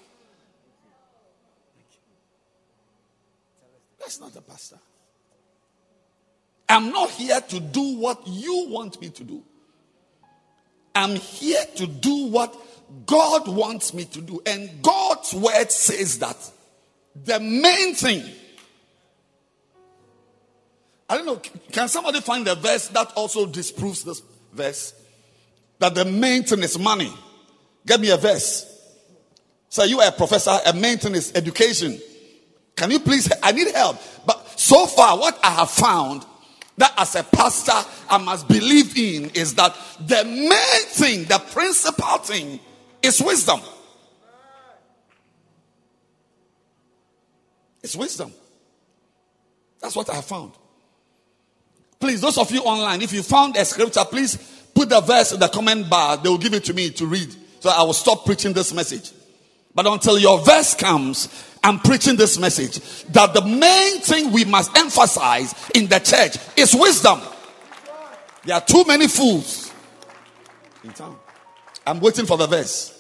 That's 3.99 4.21
not 4.21 4.37
a 4.37 4.43
pastor. 4.43 4.79
I'm 6.69 6.91
not 6.91 7.11
here 7.11 7.41
to 7.41 7.61
do 7.61 7.97
what 7.99 8.27
you 8.27 8.67
want 8.69 9.01
me 9.01 9.09
to 9.11 9.25
do. 9.25 9.43
I'm 10.95 11.17
here 11.17 11.65
to 11.77 11.87
do 11.87 12.27
what 12.27 12.55
God 13.07 13.49
wants 13.49 13.95
me 13.95 14.05
to 14.07 14.21
do. 14.21 14.41
And 14.45 14.83
God's 14.83 15.33
word 15.33 15.71
says 15.71 16.19
that 16.19 16.37
the 17.25 17.41
main 17.41 17.95
thing. 17.95 18.25
I 21.09 21.17
don't 21.17 21.25
know, 21.25 21.41
can 21.73 21.89
somebody 21.89 22.21
find 22.21 22.47
a 22.49 22.55
verse 22.55 22.89
that 22.89 23.13
also 23.17 23.47
disproves 23.47 24.05
this 24.05 24.23
verse? 24.53 24.93
That 25.79 25.95
the 25.95 26.05
main 26.05 26.43
thing 26.43 26.63
is 26.63 26.79
money. 26.79 27.13
Get 27.87 28.01
me 28.01 28.11
a 28.11 28.17
verse. 28.17 28.67
So 29.71 29.85
you 29.85 30.01
are 30.01 30.09
a 30.09 30.13
professor, 30.13 30.59
a 30.67 30.73
main 30.75 30.99
thing 30.99 31.15
is 31.15 31.33
education. 31.35 31.99
Can 32.77 32.91
you 32.91 33.01
please? 33.01 33.31
I 33.43 33.53
need 33.53 33.73
help. 33.75 33.97
But 34.27 34.59
so 34.59 34.87
far, 34.87 35.19
what 35.19 35.39
I 35.43 35.51
have 35.51 35.71
found 35.71 36.25
that 36.79 36.95
as 36.97 37.15
a 37.15 37.23
pastor 37.23 37.73
I 38.09 38.19
must 38.19 38.49
believe 38.49 38.97
in 38.97 39.31
is 39.31 39.55
that 39.57 39.77
the 40.01 40.25
main 40.25 40.87
thing, 40.89 41.25
the 41.25 41.39
principal 41.53 42.19
thing 42.19 42.59
is 43.03 43.21
wisdom. 43.21 43.61
It's 47.83 47.95
wisdom. 47.95 48.33
That's 49.81 49.95
what 49.95 50.11
I 50.11 50.21
found. 50.21 50.53
Please, 52.01 52.21
those 52.21 52.39
of 52.39 52.51
you 52.51 52.61
online, 52.63 53.03
if 53.03 53.13
you 53.13 53.23
found 53.23 53.57
a 53.57 53.65
scripture, 53.65 54.05
please 54.05 54.37
put 54.75 54.89
the 54.89 55.01
verse 55.01 55.33
in 55.33 55.41
the 55.41 55.49
comment 55.49 55.89
bar. 55.91 56.17
They 56.17 56.29
will 56.29 56.39
give 56.39 56.55
it 56.55 56.65
to 56.65 56.75
me 56.75 56.91
to 56.91 57.07
read. 57.07 57.35
So 57.61 57.71
I 57.71 57.83
will 57.83 57.93
stop 57.93 58.25
preaching 58.25 58.53
this 58.53 58.73
message. 58.73 59.13
But 59.79 59.87
until 59.87 60.19
your 60.19 60.41
verse 60.41 60.75
comes, 60.75 61.29
I'm 61.63 61.79
preaching 61.79 62.17
this 62.17 62.37
message 62.37 63.05
that 63.13 63.33
the 63.33 63.43
main 63.43 64.01
thing 64.01 64.33
we 64.33 64.45
must 64.45 64.77
emphasize 64.77 65.55
in 65.73 65.87
the 65.87 66.01
church 66.01 66.37
is 66.57 66.75
wisdom. 66.75 67.21
There 68.45 68.57
are 68.57 68.61
too 68.61 68.83
many 68.89 69.07
fools 69.07 69.73
in 70.83 70.91
town. 70.91 71.17
I'm 71.87 72.01
waiting 72.01 72.27
for 72.27 72.37
the 72.37 72.49
verse. 72.49 72.93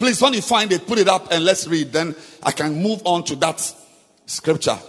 Please, 0.00 0.20
when 0.20 0.32
you 0.32 0.42
find 0.42 0.72
it, 0.72 0.84
put 0.84 0.98
it 0.98 1.06
up 1.06 1.30
and 1.30 1.44
let's 1.44 1.68
read. 1.68 1.92
Then 1.92 2.16
I 2.42 2.50
can 2.50 2.82
move 2.82 3.02
on 3.04 3.22
to 3.26 3.36
that 3.36 3.72
scripture 4.26 4.80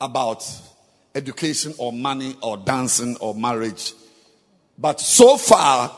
about 0.00 0.44
education 1.14 1.74
or 1.78 1.92
money 1.92 2.34
or 2.42 2.56
dancing 2.56 3.16
or 3.20 3.36
marriage. 3.36 3.94
But 4.76 4.98
so 4.98 5.36
far, 5.36 5.94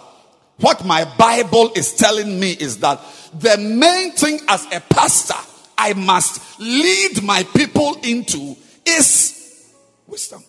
What 0.60 0.84
my 0.84 1.04
Bible 1.16 1.72
is 1.74 1.94
telling 1.94 2.38
me 2.38 2.52
is 2.52 2.78
that 2.78 3.00
the 3.34 3.56
main 3.58 4.12
thing 4.12 4.40
as 4.48 4.66
a 4.72 4.80
pastor 4.80 5.34
I 5.78 5.94
must 5.94 6.60
lead 6.60 7.22
my 7.22 7.42
people 7.42 7.96
into 8.02 8.56
is 8.84 9.72
wisdom. 10.06 10.44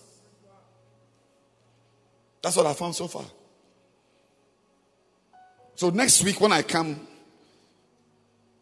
That's 2.42 2.58
what 2.58 2.66
I 2.66 2.74
found 2.74 2.96
so 2.96 3.08
far. 3.08 3.24
So 5.76 5.90
next 5.90 6.24
week 6.24 6.42
when 6.42 6.52
I 6.52 6.64
come, 6.64 7.08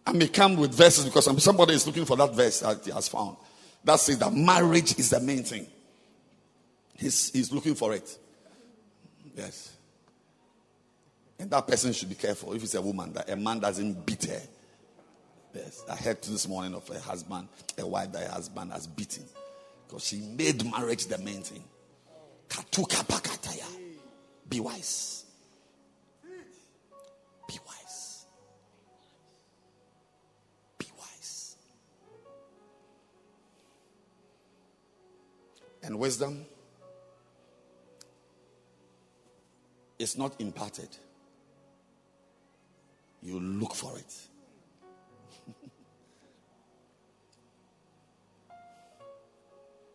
I 0.06 0.12
may 0.12 0.28
come 0.28 0.58
with 0.58 0.74
verses 0.74 1.06
because 1.06 1.44
somebody 1.44 1.74
is 1.74 1.88
looking 1.88 2.06
for 2.06 2.16
that 2.18 2.34
verse 2.36 2.60
that 2.60 2.86
he 2.86 2.92
has 2.92 3.08
found. 3.08 3.38
That 3.84 4.00
says 4.00 4.20
that 4.20 4.34
marriage 4.34 4.98
is 5.00 5.10
the 5.10 5.20
main 5.20 5.44
thing. 5.44 5.66
He's, 6.96 7.32
he's 7.32 7.52
looking 7.52 7.76
for 7.76 7.94
it. 7.94 8.18
Yes. 9.36 9.74
And 11.40 11.50
that 11.52 11.68
person 11.68 11.94
should 11.94 12.10
be 12.10 12.16
careful 12.16 12.54
if 12.54 12.64
it's 12.64 12.76
a 12.76 12.82
woman 12.82 13.14
that 13.14 13.30
a 13.30 13.36
man 13.36 13.60
doesn't 13.60 14.06
beat 14.06 14.26
her. 14.26 14.42
Yes. 15.56 15.84
I 15.90 15.96
heard 15.96 16.22
this 16.22 16.48
morning 16.48 16.76
of 16.76 16.88
a 16.90 17.00
husband, 17.00 17.48
a 17.78 17.88
wife 17.88 18.12
that 18.12 18.24
her 18.24 18.34
husband 18.34 18.72
has 18.72 18.86
beaten. 18.86 19.24
Because 19.88 20.06
she 20.06 20.18
made 20.18 20.70
marriage 20.70 21.08
the 21.08 21.18
main 21.18 21.42
thing. 21.42 21.64
Be 24.50 24.60
wise. 24.60 25.26
Be 27.48 27.60
wise. 27.66 28.26
Be 30.78 30.86
wise. 30.98 31.56
And 35.82 35.98
wisdom 35.98 36.46
is 39.98 40.18
not 40.18 40.40
imparted. 40.40 40.90
You 43.22 43.40
look 43.40 43.76
for 43.76 43.98
it. 43.98 44.14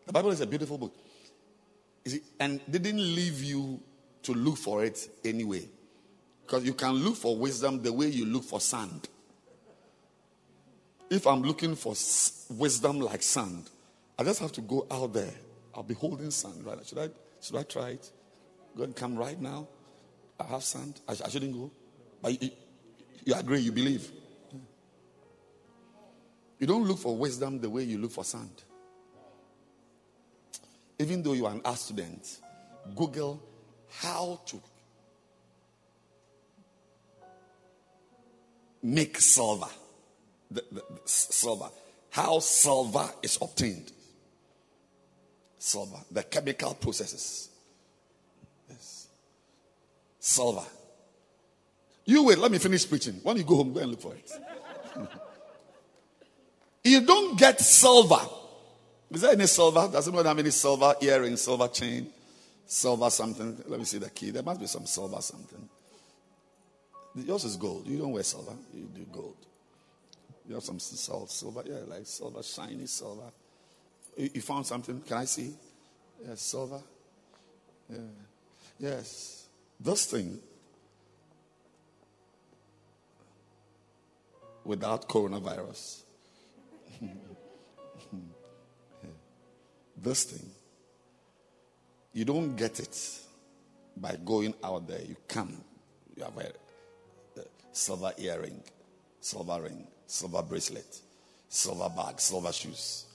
the 0.05 0.13
Bible 0.13 0.31
is 0.31 0.41
a 0.41 0.47
beautiful 0.47 0.77
book. 0.77 0.93
See, 2.05 2.21
and 2.39 2.61
they 2.67 2.77
didn't 2.79 3.15
leave 3.15 3.43
you 3.43 3.81
to 4.23 4.33
look 4.33 4.57
for 4.57 4.83
it 4.83 5.09
anyway. 5.23 5.67
Because 6.45 6.63
you 6.63 6.73
can 6.73 6.93
look 6.93 7.15
for 7.15 7.35
wisdom 7.35 7.81
the 7.81 7.91
way 7.91 8.07
you 8.07 8.25
look 8.25 8.43
for 8.43 8.61
sand. 8.61 9.09
If 11.09 11.25
I'm 11.25 11.41
looking 11.41 11.75
for 11.75 11.93
wisdom 12.49 12.99
like 12.99 13.23
sand, 13.23 13.69
I 14.17 14.23
just 14.23 14.39
have 14.39 14.51
to 14.53 14.61
go 14.61 14.85
out 14.89 15.13
there. 15.13 15.33
I'll 15.73 15.83
be 15.83 15.93
holding 15.93 16.31
sand, 16.31 16.65
right? 16.65 16.85
Should 16.85 16.99
I, 16.99 17.09
should 17.41 17.55
I 17.55 17.63
try 17.63 17.89
it? 17.89 18.11
Go 18.77 18.83
and 18.83 18.95
come 18.95 19.15
right 19.15 19.39
now. 19.39 19.67
I 20.39 20.45
have 20.45 20.63
sand. 20.63 21.01
I, 21.07 21.13
I 21.13 21.29
shouldn't 21.29 21.53
go. 21.53 21.71
But 22.21 22.41
you 23.25 23.33
agree, 23.33 23.59
you 23.59 23.71
believe. 23.71 24.09
You 26.59 26.67
don't 26.67 26.87
look 26.87 26.99
for 26.99 27.17
wisdom 27.17 27.59
the 27.59 27.69
way 27.69 27.83
you 27.83 27.97
look 27.97 28.11
for 28.11 28.23
sand. 28.23 28.63
Even 30.97 31.21
though 31.21 31.33
you 31.33 31.45
are 31.45 31.51
an 31.51 31.61
art 31.65 31.77
student, 31.77 32.39
Google 32.95 33.41
how 33.89 34.39
to 34.45 34.61
make 38.81 39.19
silver. 39.19 39.69
The, 40.51 40.63
the, 40.71 40.83
the 40.89 41.01
silver. 41.05 41.69
How 42.11 42.39
silver 42.39 43.09
is 43.21 43.37
obtained. 43.41 43.91
Silver. 45.57 45.97
The 46.11 46.23
chemical 46.23 46.75
processes. 46.75 47.49
Yes. 48.69 49.07
Silver. 50.19 50.63
You 52.05 52.23
wait, 52.23 52.37
let 52.37 52.51
me 52.51 52.59
finish 52.59 52.87
preaching. 52.87 53.19
When 53.23 53.37
you 53.37 53.43
go 53.43 53.57
home, 53.57 53.73
go 53.73 53.79
and 53.79 53.91
look 53.91 54.01
for 54.01 54.13
it. 54.13 54.31
you 56.83 57.01
don't 57.01 57.37
get 57.37 57.59
silver. 57.59 58.21
Is 59.09 59.21
there 59.21 59.31
any 59.31 59.47
silver? 59.47 59.89
Does 59.91 60.07
anyone 60.07 60.25
have 60.25 60.37
any 60.37 60.51
silver 60.51 60.95
earring, 61.01 61.35
silver 61.37 61.67
chain, 61.67 62.07
silver 62.65 63.09
something? 63.09 63.63
Let 63.67 63.79
me 63.79 63.85
see 63.85 63.97
the 63.97 64.09
key. 64.09 64.29
There 64.29 64.43
must 64.43 64.59
be 64.59 64.67
some 64.67 64.85
silver 64.85 65.21
something. 65.21 65.69
Yours 67.15 67.45
is 67.45 67.55
gold. 67.55 67.87
You 67.87 67.97
don't 67.99 68.11
wear 68.11 68.23
silver, 68.23 68.53
you 68.73 68.89
do 68.93 69.05
gold. 69.11 69.37
You 70.47 70.55
have 70.55 70.63
some 70.63 70.79
silver, 70.79 71.63
yeah, 71.65 71.79
like 71.87 72.05
silver, 72.05 72.43
shiny 72.43 72.85
silver. 72.85 73.31
You, 74.17 74.41
found 74.41 74.67
something? 74.67 75.01
Can 75.01 75.17
I 75.17 75.25
see? 75.25 75.53
Yes, 76.25 76.41
silver. 76.41 76.81
Yeah. 77.89 77.97
Yes. 78.79 79.47
This 79.79 80.05
thing 80.05 80.39
without 84.65 85.07
coronavirus. 85.07 86.01
this 89.97 90.23
thing, 90.25 90.49
you 92.13 92.25
don't 92.25 92.55
get 92.55 92.79
it 92.79 93.19
by 93.95 94.17
going 94.25 94.53
out 94.63 94.87
there. 94.87 95.01
You 95.01 95.15
come, 95.27 95.63
you 96.15 96.23
have 96.23 96.37
a, 96.37 96.51
a 97.39 97.43
silver 97.71 98.11
earring, 98.17 98.61
silver 99.19 99.61
ring, 99.61 99.87
silver 100.07 100.41
bracelet, 100.41 100.99
silver 101.47 101.89
bag, 101.95 102.19
silver 102.19 102.51
shoes. 102.51 103.05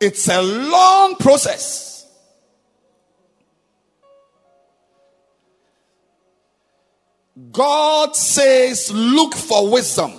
It's 0.00 0.28
a 0.28 0.40
long 0.40 1.16
process. 1.16 2.07
God 7.52 8.16
says, 8.16 8.90
look 8.92 9.34
for 9.34 9.70
wisdom. 9.70 10.12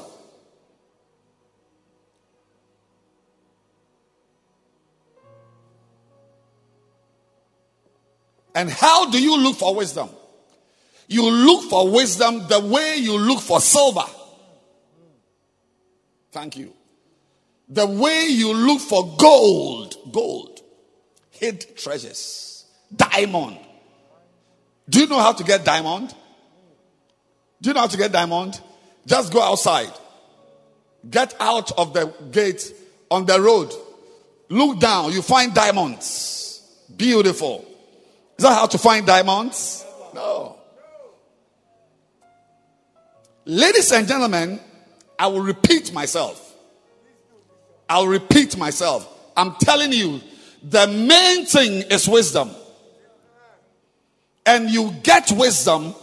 And 8.55 8.70
how 8.70 9.09
do 9.09 9.22
you 9.22 9.38
look 9.38 9.57
for 9.57 9.76
wisdom? 9.76 10.09
You 11.07 11.30
look 11.30 11.70
for 11.70 11.89
wisdom 11.89 12.47
the 12.47 12.59
way 12.59 12.97
you 12.97 13.17
look 13.17 13.41
for 13.41 13.59
silver. 13.59 14.05
Thank 16.32 16.57
you. 16.57 16.74
The 17.67 17.86
way 17.86 18.28
you 18.28 18.53
look 18.53 18.82
for 18.82 19.15
gold, 19.17 19.95
gold, 20.11 20.61
hid 21.32 21.78
treasures, 21.78 22.65
diamond. 22.95 23.57
Do 24.89 25.01
you 25.01 25.07
know 25.07 25.20
how 25.20 25.34
to 25.34 25.43
get 25.43 25.63
diamond? 25.63 26.13
Do 27.62 27.70
you 27.70 27.74
know 27.74 27.82
how 27.82 27.88
to 27.88 27.97
get 27.97 28.12
diamond? 28.12 28.60
Just 29.05 29.34
go 29.34 29.41
outside. 29.41 29.91
Get 31.10 31.36
out 31.39 31.72
of 31.78 31.93
the 31.93 32.14
gate 32.32 32.74
on 33.10 33.26
the 33.26 33.39
road. 33.39 33.74
Look 34.49 34.80
down. 34.80 35.12
You 35.12 35.22
find 35.22 35.53
diamonds. 35.53 36.86
Beautiful. 36.95 37.66
Is 38.38 38.43
that 38.43 38.53
how 38.53 38.68
to 38.68 38.78
find 38.78 39.05
diamonds? 39.05 39.86
No. 40.14 40.57
Ladies 43.45 43.91
and 43.91 44.07
gentlemen, 44.07 44.60
I 45.18 45.28
will 45.28 45.41
repeat 45.41 45.91
myself. 45.91 46.53
I'll 47.89 48.07
repeat 48.07 48.57
myself. 48.57 49.07
I'm 49.36 49.55
telling 49.55 49.91
you, 49.91 50.22
the 50.64 50.88
main 50.88 51.45
thing 51.45 51.84
is 51.89 52.07
wisdom. 52.07 52.51
And 54.45 54.70
you 54.70 54.93
get 55.03 55.32
wisdom 55.32 55.95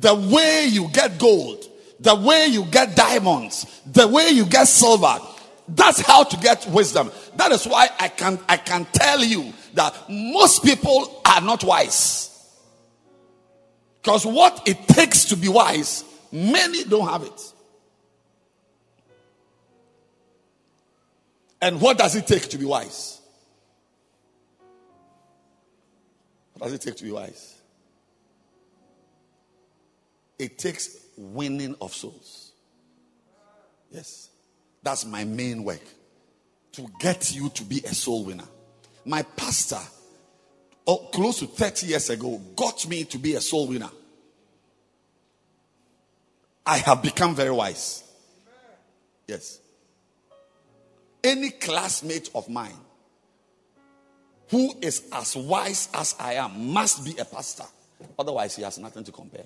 the 0.00 0.14
way 0.14 0.66
you 0.70 0.88
get 0.92 1.18
gold, 1.18 1.64
the 2.00 2.14
way 2.14 2.46
you 2.46 2.64
get 2.66 2.94
diamonds, 2.94 3.82
the 3.86 4.06
way 4.06 4.28
you 4.30 4.46
get 4.46 4.68
silver. 4.68 5.18
That's 5.68 6.00
how 6.00 6.24
to 6.24 6.36
get 6.38 6.66
wisdom. 6.68 7.10
That 7.36 7.52
is 7.52 7.66
why 7.66 7.88
I 7.98 8.08
can 8.08 8.38
I 8.48 8.56
can 8.56 8.86
tell 8.92 9.22
you 9.22 9.52
that 9.74 9.94
most 10.08 10.64
people 10.64 11.20
are 11.24 11.40
not 11.40 11.64
wise. 11.64 12.24
Because 14.00 14.24
what 14.24 14.66
it 14.66 14.88
takes 14.88 15.26
to 15.26 15.36
be 15.36 15.48
wise, 15.48 16.04
many 16.32 16.84
don't 16.84 17.06
have 17.06 17.24
it. 17.24 17.52
And 21.60 21.80
what 21.80 21.98
does 21.98 22.14
it 22.14 22.26
take 22.26 22.48
to 22.50 22.58
be 22.58 22.64
wise? 22.64 23.20
What 26.54 26.68
does 26.68 26.74
it 26.74 26.80
take 26.80 26.96
to 26.96 27.04
be 27.04 27.10
wise? 27.10 27.57
It 30.38 30.58
takes 30.58 30.96
winning 31.16 31.76
of 31.80 31.92
souls. 31.92 32.52
Yes. 33.90 34.28
That's 34.82 35.04
my 35.04 35.24
main 35.24 35.64
work. 35.64 35.82
To 36.72 36.86
get 37.00 37.34
you 37.34 37.48
to 37.50 37.64
be 37.64 37.78
a 37.84 37.94
soul 37.94 38.24
winner. 38.24 38.44
My 39.04 39.22
pastor, 39.22 39.80
oh, 40.86 41.08
close 41.12 41.40
to 41.40 41.46
30 41.46 41.86
years 41.86 42.10
ago, 42.10 42.40
got 42.54 42.86
me 42.86 43.04
to 43.04 43.18
be 43.18 43.34
a 43.34 43.40
soul 43.40 43.68
winner. 43.68 43.90
I 46.64 46.78
have 46.78 47.02
become 47.02 47.34
very 47.34 47.50
wise. 47.50 48.04
Yes. 49.26 49.58
Any 51.24 51.50
classmate 51.50 52.30
of 52.34 52.48
mine 52.48 52.78
who 54.50 54.74
is 54.80 55.02
as 55.12 55.34
wise 55.34 55.88
as 55.94 56.14
I 56.20 56.34
am 56.34 56.72
must 56.72 57.04
be 57.04 57.16
a 57.18 57.24
pastor 57.24 57.64
Otherwise, 58.18 58.56
he 58.56 58.62
has 58.62 58.78
nothing 58.78 59.04
to 59.04 59.12
compare. 59.12 59.44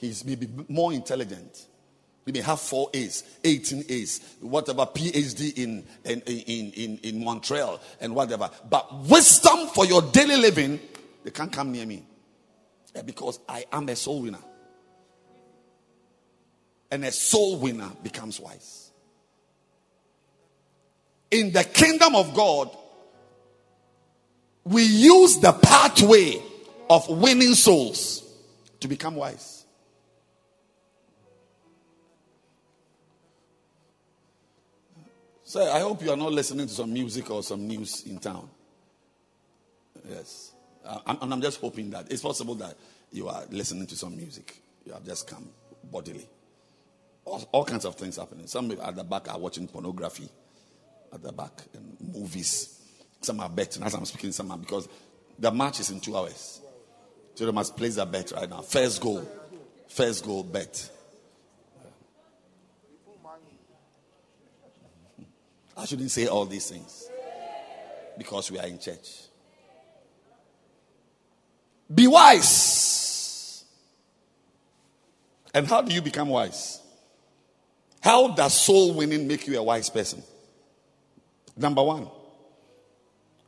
He's 0.00 0.24
maybe 0.24 0.48
more 0.68 0.92
intelligent. 0.94 1.66
He 2.24 2.32
may 2.32 2.40
have 2.40 2.58
four 2.60 2.88
A's, 2.94 3.22
18 3.44 3.84
A's, 3.88 4.36
whatever, 4.40 4.86
PhD 4.86 5.58
in, 5.58 5.84
in, 6.04 6.20
in, 6.22 6.72
in, 6.72 6.98
in 7.02 7.24
Montreal 7.24 7.80
and 8.00 8.14
whatever. 8.14 8.50
But 8.68 8.92
wisdom 9.04 9.68
for 9.68 9.84
your 9.84 10.00
daily 10.00 10.36
living, 10.36 10.80
they 11.22 11.30
can't 11.30 11.52
come 11.52 11.72
near 11.72 11.84
me. 11.84 12.02
Eh, 12.94 13.02
because 13.02 13.40
I 13.48 13.66
am 13.72 13.88
a 13.88 13.96
soul 13.96 14.22
winner. 14.22 14.38
And 16.90 17.04
a 17.04 17.12
soul 17.12 17.58
winner 17.58 17.90
becomes 18.02 18.40
wise. 18.40 18.90
In 21.30 21.52
the 21.52 21.62
kingdom 21.62 22.16
of 22.16 22.34
God, 22.34 22.74
we 24.64 24.82
use 24.82 25.38
the 25.38 25.52
pathway 25.52 26.42
of 26.88 27.08
winning 27.08 27.54
souls 27.54 28.24
to 28.80 28.88
become 28.88 29.14
wise. 29.14 29.59
So 35.50 35.60
I 35.68 35.80
hope 35.80 36.00
you 36.04 36.12
are 36.12 36.16
not 36.16 36.30
listening 36.30 36.68
to 36.68 36.72
some 36.72 36.92
music 36.92 37.28
or 37.28 37.42
some 37.42 37.66
news 37.66 38.06
in 38.06 38.20
town. 38.20 38.48
Yes. 40.08 40.52
Uh, 40.84 41.00
and 41.08 41.34
I'm 41.34 41.42
just 41.42 41.60
hoping 41.60 41.90
that 41.90 42.06
it's 42.12 42.22
possible 42.22 42.54
that 42.54 42.76
you 43.10 43.26
are 43.26 43.42
listening 43.50 43.88
to 43.88 43.96
some 43.96 44.16
music. 44.16 44.62
You 44.86 44.92
have 44.92 45.04
just 45.04 45.26
come 45.26 45.48
bodily. 45.90 46.24
All, 47.24 47.48
all 47.50 47.64
kinds 47.64 47.84
of 47.84 47.96
things 47.96 48.16
happening. 48.16 48.46
Some 48.46 48.70
at 48.80 48.94
the 48.94 49.02
back 49.02 49.28
are 49.28 49.40
watching 49.40 49.66
pornography 49.66 50.28
at 51.12 51.20
the 51.20 51.32
back 51.32 51.62
and 51.74 51.96
movies. 52.14 52.80
Some 53.20 53.40
are 53.40 53.48
betting 53.48 53.82
as 53.82 53.94
I'm 53.94 54.04
speaking, 54.04 54.30
some 54.30 54.52
are 54.52 54.56
because 54.56 54.88
the 55.36 55.50
match 55.50 55.80
is 55.80 55.90
in 55.90 55.98
two 55.98 56.16
hours. 56.16 56.60
So 57.34 57.44
they 57.44 57.50
must 57.50 57.76
place 57.76 57.96
a 57.96 58.06
bet 58.06 58.30
right 58.30 58.48
now. 58.48 58.60
First 58.60 59.00
goal. 59.00 59.28
First 59.88 60.24
goal 60.24 60.44
bet. 60.44 60.88
I 65.80 65.86
shouldn't 65.86 66.10
say 66.10 66.26
all 66.26 66.44
these 66.44 66.68
things 66.68 67.08
because 68.18 68.50
we 68.50 68.58
are 68.58 68.66
in 68.66 68.78
church. 68.78 69.08
Be 71.92 72.06
wise. 72.06 73.64
And 75.54 75.66
how 75.66 75.80
do 75.80 75.94
you 75.94 76.02
become 76.02 76.28
wise? 76.28 76.82
How 78.02 78.28
does 78.28 78.52
soul 78.52 78.92
winning 78.92 79.26
make 79.26 79.46
you 79.46 79.58
a 79.58 79.62
wise 79.62 79.88
person? 79.88 80.22
Number 81.56 81.82
one, 81.82 82.08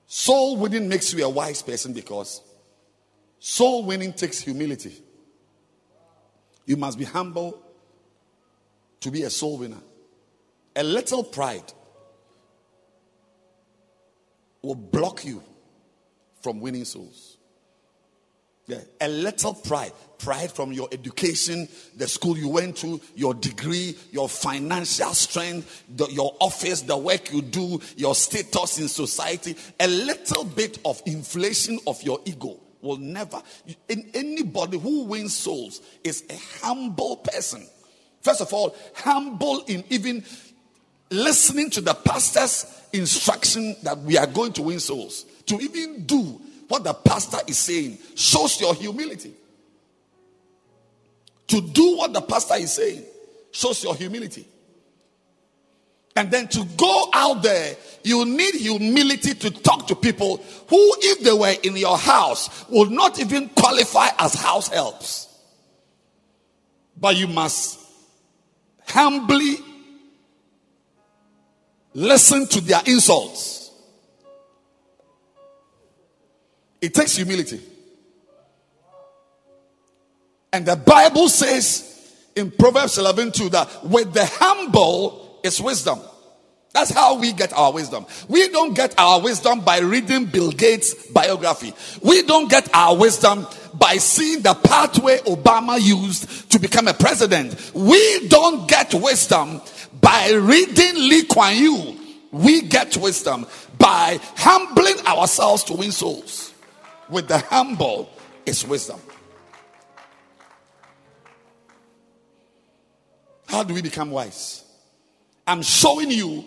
soul 0.06 0.56
winning 0.56 0.88
makes 0.88 1.12
you 1.12 1.24
a 1.26 1.28
wise 1.28 1.60
person 1.60 1.92
because 1.92 2.40
soul 3.38 3.84
winning 3.84 4.14
takes 4.14 4.40
humility. 4.40 4.94
You 6.64 6.78
must 6.78 6.98
be 6.98 7.04
humble 7.04 7.62
to 9.00 9.10
be 9.10 9.22
a 9.24 9.30
soul 9.30 9.58
winner. 9.58 9.82
A 10.74 10.82
little 10.82 11.24
pride 11.24 11.72
will 14.62 14.74
block 14.74 15.24
you 15.24 15.42
from 16.40 16.60
winning 16.60 16.84
souls. 16.84 17.36
Yeah, 18.66 18.78
a 19.00 19.08
little 19.08 19.54
pride. 19.54 19.92
Pride 20.18 20.52
from 20.52 20.72
your 20.72 20.88
education, 20.92 21.68
the 21.96 22.06
school 22.06 22.38
you 22.38 22.48
went 22.48 22.76
to, 22.78 23.00
your 23.16 23.34
degree, 23.34 23.96
your 24.12 24.28
financial 24.28 25.12
strength, 25.14 25.84
the, 25.88 26.06
your 26.06 26.36
office, 26.38 26.82
the 26.82 26.96
work 26.96 27.32
you 27.32 27.42
do, 27.42 27.80
your 27.96 28.14
status 28.14 28.78
in 28.78 28.86
society. 28.86 29.56
A 29.80 29.88
little 29.88 30.44
bit 30.44 30.78
of 30.84 31.02
inflation 31.06 31.80
of 31.88 32.00
your 32.04 32.20
ego 32.24 32.60
will 32.80 32.98
never. 32.98 33.42
In 33.88 34.10
anybody 34.14 34.78
who 34.78 35.04
wins 35.04 35.36
souls 35.36 35.80
is 36.04 36.22
a 36.30 36.64
humble 36.64 37.16
person. 37.16 37.66
First 38.20 38.42
of 38.42 38.52
all, 38.52 38.76
humble 38.94 39.64
in 39.66 39.82
even 39.90 40.24
listening 41.10 41.68
to 41.70 41.80
the 41.80 41.94
pastor's 41.94 42.64
instruction 42.92 43.76
that 43.82 43.98
we 43.98 44.18
are 44.18 44.26
going 44.26 44.52
to 44.54 44.62
win 44.62 44.80
souls. 44.80 45.24
To 45.46 45.60
even 45.60 46.04
do 46.04 46.40
what 46.68 46.84
the 46.84 46.94
pastor 46.94 47.38
is 47.46 47.58
saying 47.58 47.98
shows 48.14 48.60
your 48.60 48.74
humility. 48.74 49.32
To 51.48 51.60
do 51.60 51.96
what 51.96 52.12
the 52.12 52.22
pastor 52.22 52.54
is 52.54 52.72
saying 52.72 53.04
shows 53.50 53.82
your 53.84 53.94
humility. 53.94 54.46
And 56.14 56.30
then 56.30 56.48
to 56.48 56.64
go 56.76 57.08
out 57.12 57.42
there, 57.42 57.76
you 58.02 58.24
need 58.24 58.54
humility 58.54 59.34
to 59.34 59.50
talk 59.50 59.86
to 59.86 59.94
people 59.94 60.38
who, 60.68 60.94
if 61.00 61.20
they 61.20 61.32
were 61.32 61.54
in 61.62 61.76
your 61.76 61.96
house, 61.96 62.68
would 62.68 62.90
not 62.90 63.18
even 63.18 63.48
qualify 63.50 64.08
as 64.18 64.34
house 64.34 64.68
helps. 64.68 65.28
But 66.98 67.16
you 67.16 67.28
must 67.28 67.80
humbly 68.86 69.56
listen 71.94 72.46
to 72.46 72.60
their 72.60 72.80
insults 72.86 73.62
It 76.82 76.92
takes 76.92 77.14
humility. 77.14 77.60
And 80.52 80.66
the 80.66 80.76
Bible 80.76 81.28
says 81.28 81.88
in 82.34 82.50
Proverbs 82.50 82.98
11 82.98 83.32
2 83.32 83.48
that 83.50 83.84
with 83.84 84.12
the 84.12 84.26
humble 84.26 85.38
is 85.44 85.60
wisdom. 85.60 86.00
That's 86.74 86.90
how 86.90 87.18
we 87.18 87.32
get 87.32 87.52
our 87.52 87.72
wisdom. 87.72 88.06
We 88.28 88.48
don't 88.48 88.74
get 88.74 88.94
our 88.98 89.20
wisdom 89.20 89.60
by 89.60 89.78
reading 89.78 90.24
Bill 90.24 90.50
Gates' 90.50 91.06
biography. 91.08 91.74
We 92.02 92.22
don't 92.22 92.50
get 92.50 92.68
our 92.74 92.96
wisdom 92.96 93.46
by 93.74 93.98
seeing 93.98 94.40
the 94.42 94.54
pathway 94.54 95.18
Obama 95.18 95.80
used 95.80 96.50
to 96.50 96.58
become 96.58 96.88
a 96.88 96.94
president. 96.94 97.72
We 97.74 98.28
don't 98.28 98.66
get 98.68 98.92
wisdom 98.94 99.60
by 100.00 100.32
reading 100.32 100.94
Lee 100.94 101.24
Kuan 101.24 101.56
Yew. 101.56 101.98
We 102.30 102.62
get 102.62 102.96
wisdom 102.96 103.46
by 103.78 104.18
humbling 104.36 105.06
ourselves 105.06 105.64
to 105.64 105.74
win 105.74 105.92
souls 105.92 106.54
with 107.10 107.28
the 107.28 107.38
humble 107.38 108.08
is 108.46 108.66
wisdom. 108.66 108.98
How 113.46 113.62
do 113.62 113.74
we 113.74 113.82
become 113.82 114.10
wise? 114.10 114.64
I'm 115.46 115.60
showing 115.62 116.10
you 116.10 116.44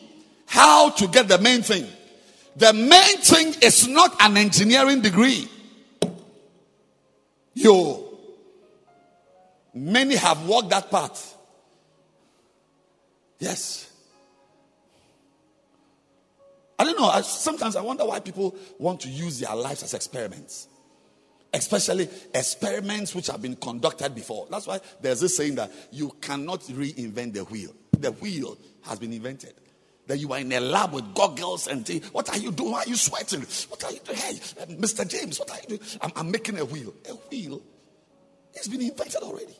how 0.47 0.89
to 0.89 1.07
get 1.07 1.27
the 1.27 1.37
main 1.37 1.61
thing. 1.61 1.85
The 2.55 2.73
main 2.73 3.17
thing 3.17 3.53
is 3.61 3.87
not 3.87 4.15
an 4.21 4.37
engineering 4.37 5.01
degree. 5.01 5.47
Yo, 7.53 8.17
many 9.73 10.15
have 10.15 10.47
walked 10.47 10.69
that 10.69 10.89
path. 10.89 11.34
Yes. 13.39 13.91
I 16.77 16.83
don't 16.83 16.99
know. 16.99 17.05
I, 17.07 17.21
sometimes 17.21 17.75
I 17.75 17.81
wonder 17.81 18.05
why 18.05 18.19
people 18.19 18.55
want 18.77 19.01
to 19.01 19.09
use 19.09 19.39
their 19.39 19.55
lives 19.55 19.83
as 19.83 19.93
experiments, 19.93 20.67
especially 21.53 22.09
experiments 22.33 23.15
which 23.15 23.27
have 23.27 23.41
been 23.41 23.55
conducted 23.55 24.13
before. 24.13 24.47
That's 24.49 24.67
why 24.67 24.79
there's 25.01 25.21
this 25.21 25.37
saying 25.37 25.55
that 25.55 25.71
you 25.91 26.15
cannot 26.21 26.61
reinvent 26.61 27.33
the 27.33 27.43
wheel. 27.45 27.73
The 27.97 28.11
wheel 28.11 28.57
has 28.83 28.99
been 28.99 29.13
invented. 29.13 29.53
That 30.07 30.19
you 30.19 30.31
are 30.33 30.39
in 30.39 30.51
a 30.51 30.59
lab 30.59 30.93
with 30.93 31.15
goggles 31.15 31.67
and 31.67 31.83
think, 31.83 32.05
what 32.07 32.29
are 32.29 32.37
you 32.37 32.51
doing? 32.51 32.73
Why 32.73 32.81
are 32.81 32.87
you 32.87 32.95
sweating? 32.95 33.41
What 33.41 33.83
are 33.85 33.91
you 33.91 33.99
doing? 34.05 34.17
Hey, 34.17 34.33
um, 34.61 34.77
Mr. 34.77 35.07
James, 35.07 35.39
what 35.39 35.49
are 35.49 35.57
you 35.61 35.77
doing? 35.77 35.81
I'm, 36.01 36.11
I'm 36.15 36.31
making 36.31 36.59
a 36.59 36.65
wheel. 36.65 36.93
A 37.09 37.13
wheel 37.13 37.61
it 38.53 38.57
has 38.57 38.67
been 38.67 38.81
invented 38.81 39.23
already. 39.23 39.55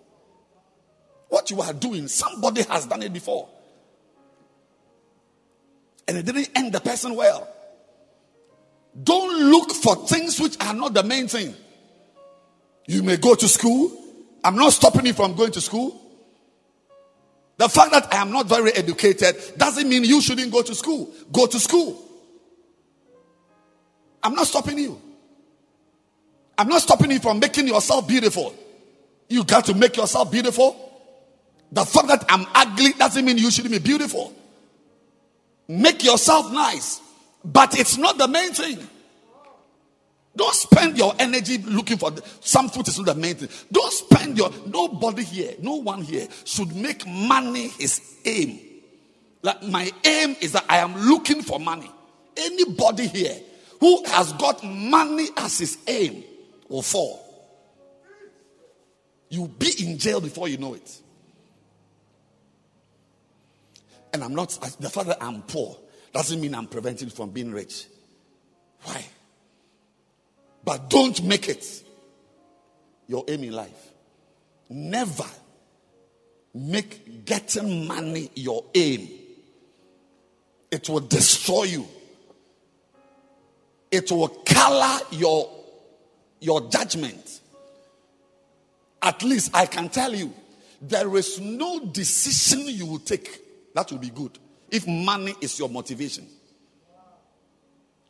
What 1.29 1.49
you 1.49 1.61
are 1.61 1.73
doing, 1.73 2.07
somebody 2.07 2.61
has 2.63 2.85
done 2.85 3.01
it 3.01 3.11
before 3.11 3.49
and 6.07 6.17
it 6.17 6.25
didn't 6.25 6.49
end 6.55 6.73
the 6.73 6.79
person 6.79 7.15
well. 7.15 7.47
Don't 9.01 9.51
look 9.51 9.71
for 9.71 10.07
things 10.07 10.39
which 10.39 10.55
are 10.61 10.73
not 10.73 10.93
the 10.93 11.03
main 11.03 11.27
thing. 11.27 11.53
You 12.87 13.03
may 13.03 13.17
go 13.17 13.35
to 13.35 13.47
school. 13.47 13.91
I'm 14.43 14.55
not 14.55 14.73
stopping 14.73 15.05
you 15.05 15.13
from 15.13 15.35
going 15.35 15.51
to 15.51 15.61
school. 15.61 16.01
The 17.57 17.69
fact 17.69 17.91
that 17.91 18.13
I 18.13 18.17
am 18.17 18.31
not 18.31 18.47
very 18.47 18.71
educated 18.71 19.35
doesn't 19.57 19.87
mean 19.87 20.03
you 20.03 20.21
shouldn't 20.21 20.51
go 20.51 20.61
to 20.61 20.75
school. 20.75 21.11
Go 21.31 21.45
to 21.47 21.59
school. 21.59 22.01
I'm 24.21 24.35
not 24.35 24.47
stopping 24.47 24.77
you. 24.77 25.01
I'm 26.57 26.67
not 26.67 26.81
stopping 26.81 27.11
you 27.11 27.19
from 27.19 27.39
making 27.39 27.67
yourself 27.67 28.07
beautiful. 28.07 28.55
You 29.29 29.43
got 29.43 29.65
to 29.65 29.73
make 29.73 29.97
yourself 29.97 30.31
beautiful. 30.31 30.81
The 31.71 31.85
fact 31.85 32.07
that 32.07 32.25
I'm 32.29 32.45
ugly 32.53 32.93
doesn't 32.93 33.25
mean 33.25 33.37
you 33.37 33.51
shouldn't 33.51 33.73
be 33.73 33.79
beautiful. 33.79 34.33
Make 35.67 36.03
yourself 36.03 36.51
nice, 36.51 37.01
but 37.43 37.77
it's 37.77 37.97
not 37.97 38.17
the 38.17 38.27
main 38.27 38.51
thing. 38.53 38.79
Don't 40.35 40.53
spend 40.53 40.97
your 40.97 41.13
energy 41.17 41.59
looking 41.59 41.97
for 41.97 42.11
the, 42.11 42.21
some 42.41 42.67
food 42.67 42.87
is 42.87 42.97
not 42.97 43.07
the 43.07 43.15
main 43.15 43.35
thing. 43.35 43.49
Don't 43.71 43.91
spend 43.91 44.37
your 44.37 44.51
nobody 44.67 45.23
here, 45.23 45.53
no 45.61 45.75
one 45.75 46.01
here 46.01 46.27
should 46.43 46.75
make 46.75 47.07
money 47.07 47.69
his 47.69 48.01
aim. 48.25 48.59
Like 49.41 49.63
my 49.63 49.89
aim 50.03 50.35
is 50.41 50.51
that 50.51 50.65
I 50.67 50.77
am 50.77 50.95
looking 51.07 51.41
for 51.41 51.59
money. 51.59 51.89
Anybody 52.35 53.07
here 53.07 53.37
who 53.79 54.03
has 54.05 54.33
got 54.33 54.63
money 54.63 55.27
as 55.37 55.59
his 55.59 55.77
aim 55.87 56.23
will 56.67 56.81
fall. 56.81 57.21
You'll 59.29 59.47
be 59.47 59.71
in 59.79 59.97
jail 59.97 60.19
before 60.19 60.47
you 60.47 60.57
know 60.57 60.73
it. 60.73 61.01
And 64.15 64.23
I'm 64.23 64.33
not, 64.33 64.57
the 64.79 64.89
fact 64.89 65.07
that 65.07 65.17
I'm 65.21 65.41
poor 65.41 65.77
doesn't 66.13 66.39
mean 66.39 66.55
I'm 66.55 66.67
preventing 66.67 67.09
from 67.09 67.31
being 67.31 67.51
rich. 67.51 67.85
Why? 68.83 69.03
But 70.63 70.89
don't 70.89 71.21
make 71.25 71.49
it 71.49 71.83
your 73.07 73.25
aim 73.27 73.43
in 73.43 73.51
life. 73.51 73.91
Never 74.69 75.25
make 76.53 77.25
getting 77.25 77.85
money 77.85 78.31
your 78.35 78.63
aim. 78.73 79.09
It 80.71 80.87
will 80.87 81.01
destroy 81.01 81.63
you. 81.63 81.85
It 83.91 84.09
will 84.13 84.29
color 84.29 84.97
your, 85.11 85.49
your 86.39 86.69
judgment. 86.69 87.41
At 89.01 89.23
least 89.23 89.51
I 89.53 89.65
can 89.65 89.89
tell 89.89 90.15
you, 90.15 90.33
there 90.81 91.13
is 91.17 91.41
no 91.41 91.81
decision 91.81 92.73
you 92.73 92.85
will 92.85 92.99
take 92.99 93.41
that 93.75 93.91
will 93.91 93.99
be 93.99 94.09
good 94.09 94.39
if 94.71 94.87
money 94.87 95.35
is 95.41 95.59
your 95.59 95.69
motivation. 95.69 96.25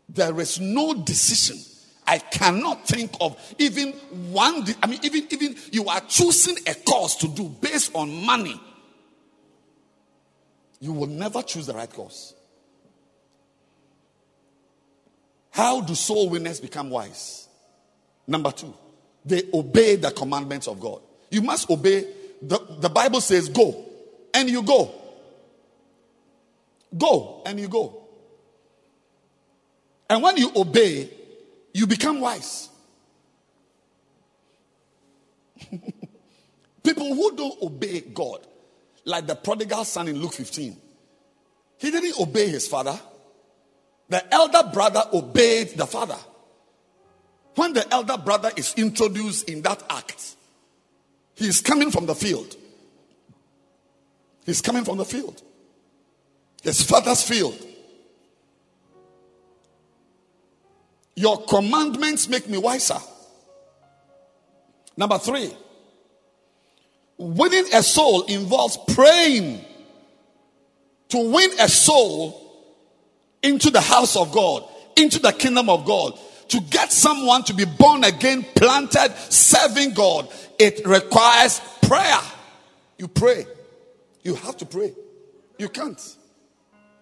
There 0.07 0.39
is 0.39 0.59
no 0.59 0.93
decision. 0.93 1.57
I 2.07 2.19
cannot 2.19 2.87
think 2.87 3.11
of 3.19 3.35
even 3.57 3.93
one. 4.31 4.63
I 4.81 4.87
mean, 4.87 4.99
even 5.01 5.27
even 5.31 5.55
you 5.71 5.87
are 5.89 6.01
choosing 6.01 6.57
a 6.67 6.75
course 6.75 7.15
to 7.15 7.27
do 7.27 7.49
based 7.49 7.91
on 7.95 8.25
money. 8.25 8.61
You 10.79 10.93
will 10.93 11.07
never 11.07 11.41
choose 11.41 11.65
the 11.65 11.73
right 11.73 11.91
course. 11.91 12.35
How 15.49 15.81
do 15.81 15.95
soul 15.95 16.29
winners 16.29 16.59
become 16.59 16.91
wise? 16.91 17.47
Number 18.27 18.51
two, 18.51 18.73
they 19.25 19.43
obey 19.51 19.95
the 19.95 20.11
commandments 20.11 20.67
of 20.67 20.79
God. 20.79 21.01
You 21.31 21.41
must 21.41 21.67
obey. 21.71 22.07
The, 22.41 22.59
the 22.81 22.89
Bible 22.89 23.21
says, 23.21 23.49
Go, 23.49 23.83
and 24.31 24.47
you 24.47 24.61
go. 24.61 24.93
Go, 26.97 27.41
and 27.45 27.59
you 27.59 27.67
go. 27.67 28.03
And 30.09 30.21
when 30.23 30.37
you 30.37 30.51
obey, 30.55 31.09
you 31.73 31.87
become 31.87 32.21
wise. 32.21 32.69
People 36.83 37.15
who 37.15 37.35
don't 37.35 37.61
obey 37.61 38.01
God, 38.01 38.45
like 39.03 39.27
the 39.27 39.35
prodigal 39.35 39.83
son 39.85 40.07
in 40.07 40.21
Luke 40.21 40.33
15, 40.33 40.77
he 41.77 41.91
didn't 41.91 42.19
obey 42.19 42.47
his 42.47 42.67
father. 42.67 42.99
The 44.07 44.33
elder 44.33 44.69
brother 44.71 45.03
obeyed 45.11 45.69
the 45.69 45.87
father. 45.87 46.17
When 47.55 47.73
the 47.73 47.91
elder 47.91 48.17
brother 48.17 48.51
is 48.55 48.73
introduced 48.77 49.49
in 49.49 49.61
that 49.63 49.81
act, 49.89 50.35
he 51.35 51.47
is 51.47 51.61
coming 51.61 51.89
from 51.89 52.05
the 52.05 52.15
field. 52.15 52.55
He's 54.45 54.61
coming 54.61 54.83
from 54.83 54.97
the 54.97 55.05
field. 55.05 55.41
His 56.65 56.81
father's 56.81 57.21
field. 57.21 57.55
Your 61.15 61.45
commandments 61.45 62.27
make 62.27 62.49
me 62.49 62.57
wiser. 62.57 62.97
Number 64.97 65.19
three, 65.19 65.53
winning 67.17 67.65
a 67.71 67.83
soul 67.83 68.23
involves 68.23 68.79
praying. 68.93 69.63
To 71.09 71.31
win 71.31 71.51
a 71.59 71.69
soul 71.69 72.41
into 73.43 73.69
the 73.69 73.79
house 73.79 74.15
of 74.15 74.31
God, 74.31 74.67
into 74.97 75.19
the 75.19 75.31
kingdom 75.31 75.69
of 75.69 75.85
God, 75.85 76.19
to 76.47 76.59
get 76.61 76.91
someone 76.91 77.43
to 77.43 77.53
be 77.53 77.65
born 77.65 78.03
again, 78.03 78.43
planted, 78.55 79.13
serving 79.29 79.93
God, 79.93 80.27
it 80.57 80.81
requires 80.83 81.61
prayer. 81.83 82.19
You 82.97 83.07
pray. 83.07 83.45
You 84.23 84.33
have 84.33 84.57
to 84.57 84.65
pray. 84.65 84.93
You 85.59 85.69
can't. 85.69 86.01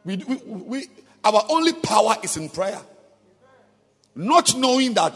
We, 0.06 0.18
we, 0.18 0.36
we, 0.46 0.88
our 1.24 1.44
only 1.50 1.74
power 1.74 2.16
is 2.24 2.38
in 2.38 2.50
prayer. 2.50 2.82
Not 4.16 4.56
knowing 4.56 4.94
that 4.96 5.14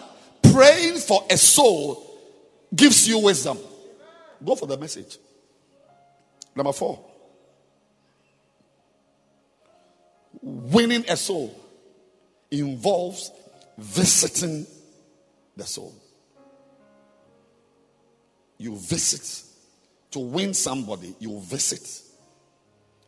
praying 0.52 0.98
for 0.98 1.24
a 1.30 1.38
soul 1.38 2.04
gives 2.74 3.08
you 3.08 3.20
wisdom. 3.20 3.58
Go 4.44 4.56
for 4.56 4.66
the 4.66 4.78
message. 4.78 5.18
Number 6.56 6.74
four. 6.74 7.04
Winning 10.42 11.06
a 11.10 11.18
soul 11.18 11.60
involves 12.50 13.32
visiting 13.78 14.66
the 15.56 15.66
soul. 15.66 15.94
You 18.58 18.76
visit. 18.78 19.44
To 20.12 20.20
win 20.20 20.54
somebody, 20.54 21.14
you 21.20 21.40
visit. 21.42 22.07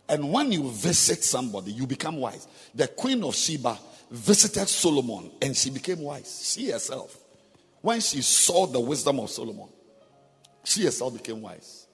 And 0.10 0.34
when 0.34 0.52
you 0.52 0.70
visit 0.72 1.24
somebody, 1.24 1.72
you 1.72 1.86
become 1.86 2.18
wise. 2.18 2.48
The 2.74 2.88
Queen 2.88 3.24
of 3.24 3.36
Sheba 3.36 3.78
visited 4.10 4.68
Solomon 4.68 5.32
and 5.40 5.56
she 5.56 5.70
became 5.70 6.02
wise. 6.02 6.52
She 6.52 6.72
herself. 6.72 7.16
When 7.82 8.02
she 8.02 8.24
saw 8.24 8.66
the 8.66 8.80
wisdom 8.80 9.20
of 9.20 9.30
Solomon, 9.30 9.70
she 10.64 10.84
herself 10.84 11.14
became 11.14 11.42
wise. 11.42 11.86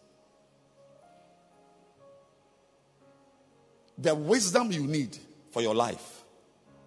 The 3.98 4.16
wisdom 4.16 4.72
you 4.72 4.88
need 4.88 5.18
for 5.52 5.62
your 5.62 5.76
life. 5.76 6.24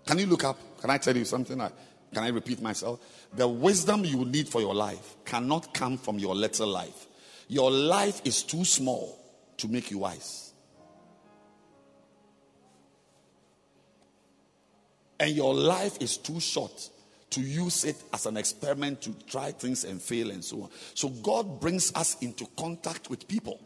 Can 0.06 0.18
you 0.18 0.26
look 0.26 0.44
up? 0.44 0.58
Can 0.80 0.88
I 0.90 0.96
tell 0.96 1.16
you 1.16 1.26
something? 1.26 1.58
Can 1.58 2.24
I 2.24 2.28
repeat 2.28 2.62
myself? 2.62 3.00
The 3.34 3.46
wisdom 3.46 4.04
you 4.04 4.24
need 4.24 4.48
for 4.48 4.62
your 4.62 4.74
life 4.74 5.16
cannot 5.26 5.74
come 5.74 5.98
from 5.98 6.18
your 6.18 6.34
little 6.34 6.68
life. 6.68 7.06
Your 7.48 7.70
life 7.70 8.22
is 8.24 8.42
too 8.42 8.64
small 8.64 9.18
to 9.58 9.68
make 9.68 9.90
you 9.90 9.98
wise. 9.98 10.47
And 15.20 15.32
your 15.32 15.54
life 15.54 15.98
is 16.00 16.16
too 16.16 16.40
short 16.40 16.90
to 17.30 17.40
use 17.40 17.84
it 17.84 17.96
as 18.12 18.26
an 18.26 18.36
experiment 18.36 19.02
to 19.02 19.12
try 19.26 19.52
things 19.52 19.84
and 19.84 20.00
fail 20.00 20.30
and 20.30 20.44
so 20.44 20.62
on. 20.62 20.70
So 20.94 21.08
God 21.08 21.60
brings 21.60 21.94
us 21.94 22.16
into 22.22 22.46
contact 22.56 23.10
with 23.10 23.28
people. 23.28 23.60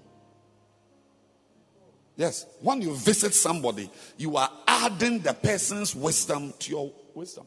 Yes, 2.16 2.46
when 2.61 2.82
you 2.82 2.94
visit 2.94 3.34
somebody, 3.34 3.90
you 4.16 4.36
are 4.36 4.50
adding 4.66 5.20
the 5.20 5.32
person's 5.32 5.94
wisdom 5.94 6.53
to 6.59 6.70
your 6.70 6.92
wisdom. 7.14 7.46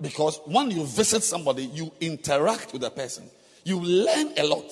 Because 0.00 0.40
when 0.46 0.70
you 0.70 0.84
visit 0.84 1.22
somebody, 1.22 1.64
you 1.66 1.92
interact 2.00 2.72
with 2.72 2.82
the 2.82 2.90
person, 2.90 3.24
you 3.64 3.80
learn 3.80 4.32
a 4.36 4.44
lot. 4.44 4.70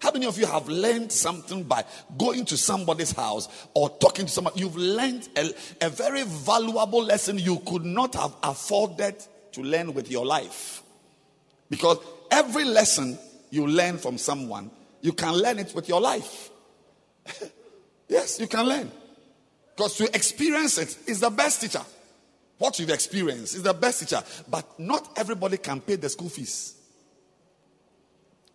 How 0.00 0.12
many 0.12 0.26
of 0.26 0.38
you 0.38 0.46
have 0.46 0.68
learned 0.68 1.10
something 1.10 1.64
by 1.64 1.84
going 2.18 2.44
to 2.46 2.56
somebody's 2.56 3.12
house 3.12 3.48
or 3.74 3.88
talking 3.88 4.26
to 4.26 4.32
somebody? 4.32 4.60
You've 4.60 4.76
learned 4.76 5.28
a, 5.36 5.50
a 5.80 5.88
very 5.88 6.22
valuable 6.24 7.02
lesson 7.02 7.38
you 7.38 7.60
could 7.66 7.84
not 7.84 8.14
have 8.14 8.34
afforded 8.42 9.16
to 9.52 9.62
learn 9.62 9.94
with 9.94 10.10
your 10.10 10.26
life. 10.26 10.82
Because 11.70 11.98
every 12.30 12.64
lesson 12.64 13.18
you 13.50 13.66
learn 13.66 13.98
from 13.98 14.18
someone, 14.18 14.70
you 15.00 15.12
can 15.12 15.34
learn 15.34 15.58
it 15.58 15.74
with 15.74 15.88
your 15.88 16.00
life. 16.00 16.50
yes, 18.08 18.38
you 18.38 18.46
can 18.46 18.66
learn. 18.66 18.90
Because 19.74 19.96
to 19.96 20.04
experience 20.14 20.78
it 20.78 20.96
is 21.06 21.20
the 21.20 21.30
best 21.30 21.60
teacher. 21.60 21.82
What 22.58 22.78
you've 22.78 22.90
experienced 22.90 23.54
is 23.54 23.62
the 23.62 23.74
best 23.74 24.00
teacher. 24.00 24.22
But 24.48 24.78
not 24.78 25.08
everybody 25.16 25.58
can 25.58 25.80
pay 25.80 25.96
the 25.96 26.08
school 26.08 26.28
fees. 26.28 26.75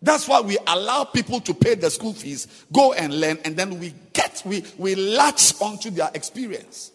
That's 0.02 0.26
why 0.26 0.40
we 0.40 0.58
allow 0.66 1.04
people 1.04 1.40
to 1.40 1.54
pay 1.54 1.76
the 1.76 1.88
school 1.88 2.12
fees, 2.12 2.48
go 2.72 2.92
and 2.92 3.20
learn, 3.20 3.38
and 3.44 3.56
then 3.56 3.78
we 3.78 3.94
get, 4.12 4.42
we, 4.44 4.64
we 4.76 4.96
latch 4.96 5.60
onto 5.60 5.90
their 5.90 6.10
experience. 6.12 6.90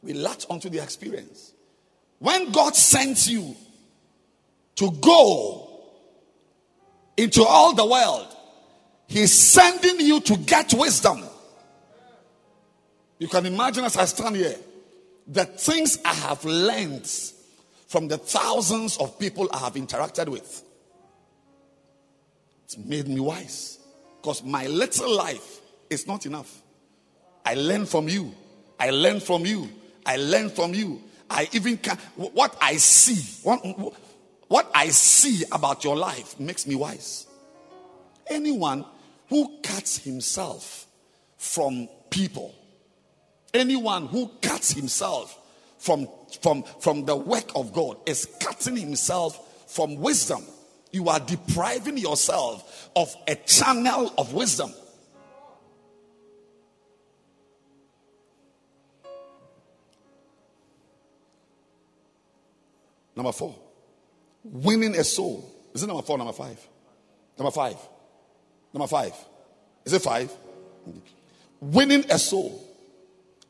We 0.00 0.12
latch 0.14 0.46
onto 0.48 0.68
the 0.68 0.80
experience. 0.80 1.52
When 2.20 2.52
God 2.52 2.76
sends 2.76 3.28
you 3.28 3.56
to 4.76 4.92
go 4.92 5.68
into 7.16 7.42
all 7.42 7.74
the 7.74 7.86
world, 7.86 8.28
He's 9.08 9.32
sending 9.36 10.00
you 10.00 10.20
to 10.20 10.36
get 10.36 10.72
wisdom. 10.72 11.24
You 13.18 13.28
can 13.28 13.44
imagine 13.44 13.84
as 13.84 13.96
I 13.96 14.04
stand 14.04 14.36
here, 14.36 14.56
the 15.26 15.44
things 15.44 15.98
I 16.04 16.14
have 16.14 16.44
learned 16.44 17.10
from 17.88 18.08
the 18.08 18.18
thousands 18.18 18.96
of 18.96 19.18
people 19.18 19.48
I 19.52 19.58
have 19.58 19.74
interacted 19.74 20.28
with 20.28 20.64
made 22.78 23.08
me 23.08 23.20
wise. 23.20 23.78
Because 24.20 24.42
my 24.42 24.66
little 24.66 25.14
life 25.14 25.60
is 25.90 26.06
not 26.06 26.26
enough. 26.26 26.62
I 27.44 27.54
learn 27.54 27.86
from 27.86 28.08
you. 28.08 28.34
I 28.78 28.90
learn 28.90 29.20
from 29.20 29.44
you. 29.44 29.68
I 30.06 30.16
learn 30.16 30.50
from 30.50 30.74
you. 30.74 31.02
I 31.30 31.48
even 31.52 31.76
can 31.78 31.96
what 32.16 32.56
I 32.60 32.76
see, 32.76 33.42
what, 33.42 33.60
what 34.48 34.70
I 34.74 34.88
see 34.88 35.44
about 35.50 35.82
your 35.82 35.96
life 35.96 36.38
makes 36.38 36.66
me 36.66 36.74
wise. 36.74 37.26
Anyone 38.26 38.84
who 39.28 39.58
cuts 39.62 39.98
himself 39.98 40.86
from 41.38 41.88
people, 42.10 42.54
anyone 43.54 44.06
who 44.06 44.30
cuts 44.42 44.72
himself 44.72 45.38
from, 45.78 46.06
from, 46.40 46.62
from 46.80 47.04
the 47.06 47.16
work 47.16 47.50
of 47.56 47.72
God 47.72 47.96
is 48.06 48.26
cutting 48.40 48.76
himself 48.76 49.72
from 49.72 49.96
wisdom. 49.96 50.42
You 50.92 51.08
are 51.08 51.18
depriving 51.18 51.96
yourself 51.96 52.90
of 52.94 53.14
a 53.26 53.34
channel 53.34 54.12
of 54.18 54.34
wisdom. 54.34 54.72
Number 63.16 63.32
four, 63.32 63.54
winning 64.44 64.96
a 64.96 65.04
soul. 65.04 65.48
Is 65.74 65.82
it 65.82 65.86
number 65.86 66.02
four, 66.02 66.18
number 66.18 66.32
five? 66.32 66.58
Number 67.38 67.50
five. 67.50 67.76
Number 68.72 68.86
five. 68.86 69.12
Is 69.84 69.92
it 69.92 70.02
five? 70.02 70.30
Winning 71.60 72.04
a 72.10 72.18
soul 72.18 72.66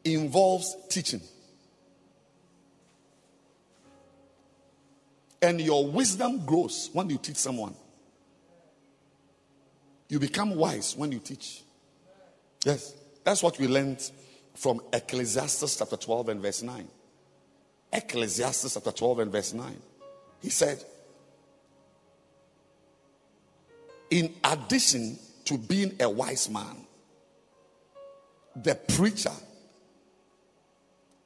involves 0.05 0.77
teaching. 0.89 1.21
And 5.43 5.61
your 5.61 5.87
wisdom 5.87 6.47
grows 6.47 6.89
when 6.93 7.11
you 7.11 7.19
teach 7.19 7.37
someone. 7.37 7.75
You 10.09 10.21
become 10.21 10.55
wise 10.55 10.97
when 10.97 11.11
you 11.11 11.19
teach. 11.19 11.63
Yes. 12.65 12.95
That's 13.25 13.43
what 13.43 13.59
we 13.59 13.67
learned 13.67 14.11
from 14.55 14.81
Ecclesiastes 14.93 15.77
chapter 15.79 15.97
12 15.97 16.29
and 16.29 16.41
verse 16.41 16.63
9. 16.63 16.87
Ecclesiastes 17.93 18.75
chapter 18.75 18.93
12 18.93 19.19
and 19.21 19.33
verse 19.33 19.53
9. 19.53 19.77
He 20.41 20.51
said, 20.51 20.85
In 24.11 24.35
addition 24.45 25.19
to 25.47 25.59
being 25.59 25.97
a 26.01 26.09
wise 26.09 26.49
man, 26.51 26.87
the 28.55 28.75
preacher, 28.75 29.33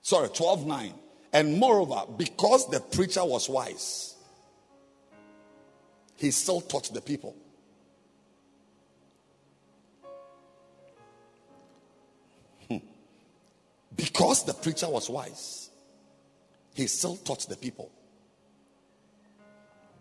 sorry, 0.02 0.28
12 0.28 0.66
9. 0.66 0.94
And 1.32 1.58
moreover, 1.58 2.02
because 2.16 2.68
the 2.68 2.80
preacher 2.80 3.24
was 3.24 3.48
wise, 3.48 4.14
he 6.16 6.30
still 6.30 6.60
taught 6.60 6.92
the 6.92 7.00
people. 7.00 7.36
Hmm. 12.68 12.78
Because 13.94 14.44
the 14.44 14.54
preacher 14.54 14.88
was 14.88 15.10
wise, 15.10 15.70
he 16.74 16.86
still 16.86 17.16
taught 17.16 17.48
the 17.48 17.56
people. 17.56 17.90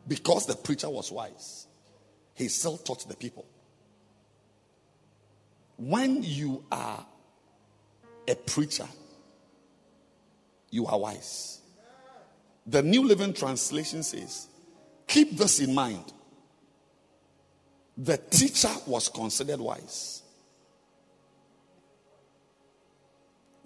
Because 0.08 0.46
the 0.46 0.56
preacher 0.56 0.90
was 0.90 1.12
wise, 1.12 1.68
he 2.34 2.48
still 2.48 2.78
taught 2.78 3.08
the 3.08 3.16
people. 3.16 3.46
When 5.78 6.24
you 6.24 6.64
are 6.72 7.06
a 8.28 8.36
preacher, 8.36 8.88
you 10.76 10.86
are 10.88 11.00
wise. 11.00 11.62
The 12.68 12.84
New 12.84 13.08
Living 13.08 13.34
Translation 13.34 14.04
says, 14.04 14.48
Keep 15.08 15.38
this 15.38 15.62
in 15.62 15.74
mind. 15.74 16.12
The 17.98 18.18
teacher 18.18 18.72
was 18.86 19.08
considered 19.08 19.62
wise. 19.62 20.22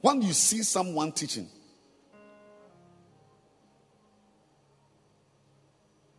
When 0.02 0.22
you 0.22 0.34
see 0.34 0.62
someone 0.62 1.12
teaching, 1.12 1.48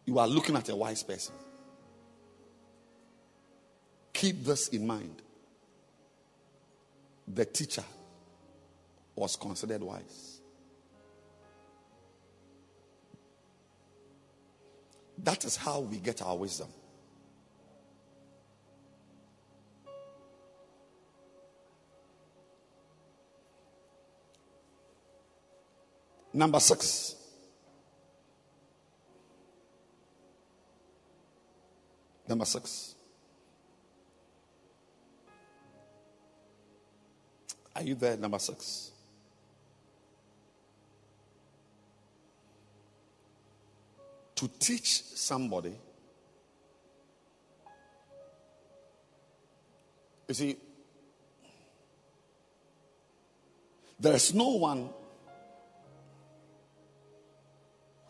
you 0.04 0.18
are 0.18 0.26
looking 0.26 0.56
at 0.56 0.68
a 0.70 0.74
wise 0.74 1.04
person. 1.04 1.34
Keep 4.12 4.44
this 4.44 4.68
in 4.68 4.86
mind. 4.86 5.22
The 7.28 7.44
teacher 7.44 7.84
was 9.14 9.36
considered 9.36 9.82
wise. 9.82 10.39
That 15.22 15.44
is 15.44 15.56
how 15.56 15.80
we 15.80 15.98
get 15.98 16.22
our 16.22 16.36
wisdom. 16.36 16.68
Number 26.32 26.60
six. 26.60 27.16
Number 32.28 32.44
six. 32.44 32.94
Are 37.74 37.82
you 37.82 37.94
there? 37.94 38.16
Number 38.16 38.38
six. 38.38 38.92
To 44.40 44.48
teach 44.48 45.02
somebody, 45.02 45.74
you 50.26 50.34
see, 50.34 50.56
there 53.98 54.14
is 54.14 54.32
no 54.32 54.48
one 54.48 54.88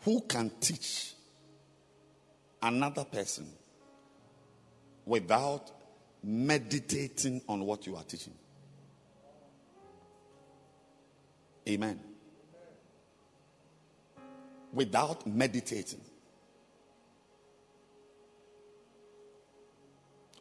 who 0.03 0.21
can 0.21 0.53
teach 0.61 1.15
another 2.63 3.03
person 3.03 3.49
without 5.05 5.69
meditating 6.23 7.43
on 7.49 7.67
what 7.67 7.89
you 7.89 7.97
are 7.97 8.05
teaching. 8.05 8.35
Amen. 11.69 11.99
Without 14.73 15.27
meditating 15.27 16.03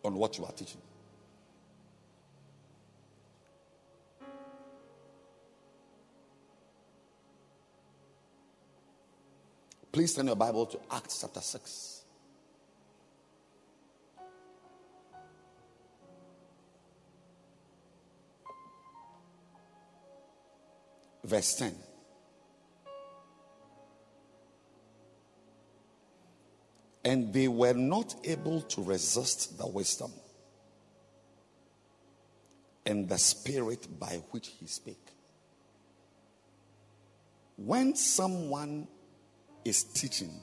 on 0.04 0.16
what 0.16 0.38
you 0.38 0.46
are 0.46 0.52
teaching. 0.52 0.82
Please 9.92 10.14
turn 10.14 10.28
your 10.28 10.36
Bible 10.36 10.66
to 10.68 10.80
Acts 10.92 11.22
chapter 11.22 11.42
6. 11.42 12.04
Verse 21.24 21.56
10. 21.56 21.89
And 27.10 27.34
they 27.34 27.48
were 27.48 27.74
not 27.74 28.14
able 28.24 28.62
to 28.62 28.84
resist 28.84 29.58
the 29.58 29.66
wisdom 29.66 30.12
and 32.86 33.10
the 33.10 33.18
spirit 33.18 33.88
by 34.00 34.22
which 34.30 34.52
he 34.60 34.68
spake. 34.68 35.08
When 37.58 37.96
someone 37.96 38.88
is 39.66 39.86
teaching, 39.86 40.40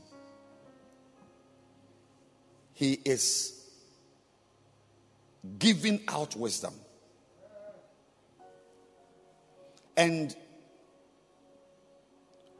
he 2.74 2.94
is 3.04 3.62
giving 5.60 6.00
out 6.08 6.34
wisdom. 6.34 6.74
And 9.96 10.34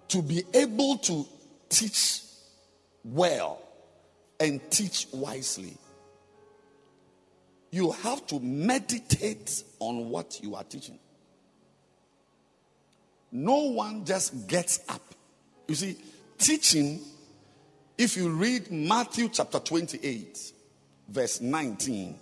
to 0.07 0.23
be 0.23 0.45
able 0.55 0.99
to 0.99 1.27
teach 1.69 2.21
well 3.03 3.66
and 4.39 4.61
teach 4.70 5.09
wisely, 5.12 5.76
you 7.70 7.93
have 7.93 8.26
to 8.26 8.41
meditate 8.41 9.64
on 9.78 10.11
what 10.11 10.41
you 10.43 10.55
are 10.55 10.64
teaching. 10.64 10.99
No 13.32 13.70
one 13.70 14.05
just 14.05 14.47
gets 14.47 14.80
up. 14.89 15.03
You 15.68 15.74
see, 15.74 15.97
teaching, 16.39 17.01
if 17.99 18.16
you 18.16 18.30
read 18.30 18.70
Matthew 18.70 19.28
chapter 19.28 19.59
28, 19.59 20.53
verse 21.09 21.41
19, 21.41 22.18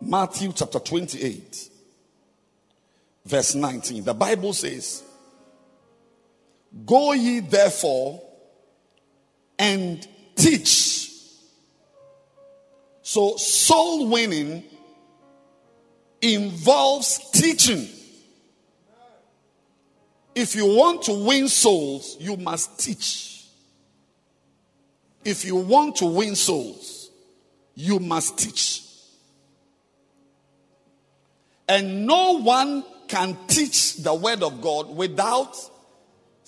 Matthew 0.00 0.52
chapter 0.54 0.78
28, 0.78 1.70
verse 3.24 3.54
19, 3.54 4.04
the 4.04 4.14
Bible 4.14 4.52
says, 4.52 5.02
Go 6.84 7.12
ye 7.12 7.40
therefore 7.40 8.22
and 9.58 10.06
teach. 10.34 11.10
So, 13.02 13.36
soul 13.36 14.08
winning 14.08 14.64
involves 16.20 17.30
teaching. 17.32 17.88
If 20.34 20.54
you 20.54 20.66
want 20.66 21.02
to 21.04 21.12
win 21.12 21.48
souls, 21.48 22.16
you 22.20 22.36
must 22.36 22.78
teach. 22.78 23.44
If 25.24 25.44
you 25.44 25.56
want 25.56 25.96
to 25.96 26.06
win 26.06 26.36
souls, 26.36 27.10
you 27.74 27.98
must 27.98 28.38
teach. 28.38 28.82
And 31.68 32.06
no 32.06 32.38
one 32.38 32.84
can 33.08 33.36
teach 33.46 33.96
the 33.96 34.14
word 34.14 34.42
of 34.42 34.60
God 34.60 34.94
without 34.94 35.56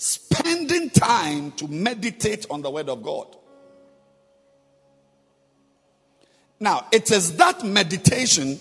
spending 0.02 0.88
time 0.88 1.52
to 1.52 1.68
meditate 1.68 2.46
on 2.48 2.62
the 2.62 2.70
word 2.70 2.88
of 2.88 3.02
God. 3.02 3.36
Now, 6.58 6.86
it 6.90 7.10
is 7.10 7.36
that 7.36 7.62
meditation 7.66 8.58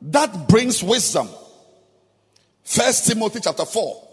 that 0.00 0.48
brings 0.48 0.82
wisdom. 0.82 1.28
First 2.64 3.06
Timothy 3.06 3.40
chapter 3.42 3.66
4, 3.66 4.08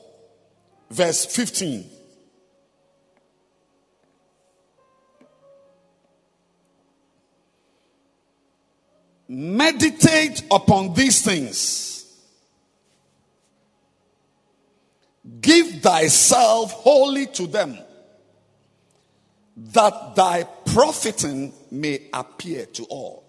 verse 0.92 1.26
15. 1.26 1.90
Meditate 9.30 10.44
upon 10.52 10.94
these 10.94 11.22
things. 11.22 11.93
Give 15.40 15.82
thyself 15.82 16.72
wholly 16.72 17.28
to 17.28 17.48
them, 17.48 17.78
that 19.56 20.16
thy 20.16 20.44
profiting 20.66 21.54
may 21.72 22.08
appear 22.14 22.66
to 22.66 22.84
all. 22.86 23.24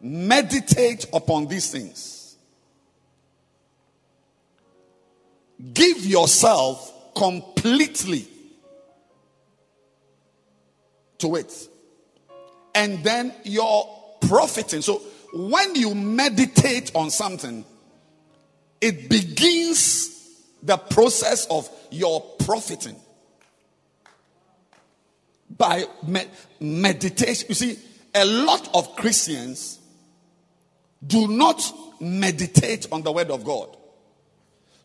Meditate 0.00 1.06
upon 1.12 1.46
these 1.46 1.70
things. 1.70 2.36
Give 5.72 6.04
yourself 6.04 6.92
completely 7.14 8.26
to 11.18 11.36
it 11.36 11.68
and 12.74 13.02
then 13.04 13.32
you're 13.44 13.88
profiting. 14.22 14.82
So 14.82 15.00
when 15.32 15.74
you 15.74 15.94
meditate 15.94 16.90
on 16.94 17.10
something, 17.10 17.64
it 18.84 19.08
begins 19.08 20.10
the 20.62 20.76
process 20.76 21.46
of 21.46 21.70
your 21.90 22.20
profiting 22.20 22.94
by 25.56 25.84
med- 26.06 26.28
meditation. 26.60 27.46
You 27.48 27.54
see, 27.54 27.78
a 28.14 28.26
lot 28.26 28.68
of 28.74 28.94
Christians 28.94 29.78
do 31.06 31.28
not 31.28 31.62
meditate 31.98 32.86
on 32.92 33.02
the 33.02 33.10
Word 33.10 33.30
of 33.30 33.42
God. 33.42 33.74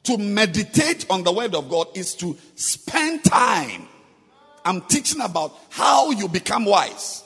To 0.03 0.17
meditate 0.17 1.05
on 1.09 1.25
the 1.25 1.33
Word 1.33 1.53
of 1.53 1.69
God 1.69 1.87
is 1.93 2.15
to 2.15 2.37
spend 2.55 3.25
time. 3.25 3.85
I'm 4.63 4.79
teaching 4.83 5.19
about 5.19 5.57
how 5.71 6.11
you 6.11 6.29
become 6.29 6.63
wise. 6.63 7.21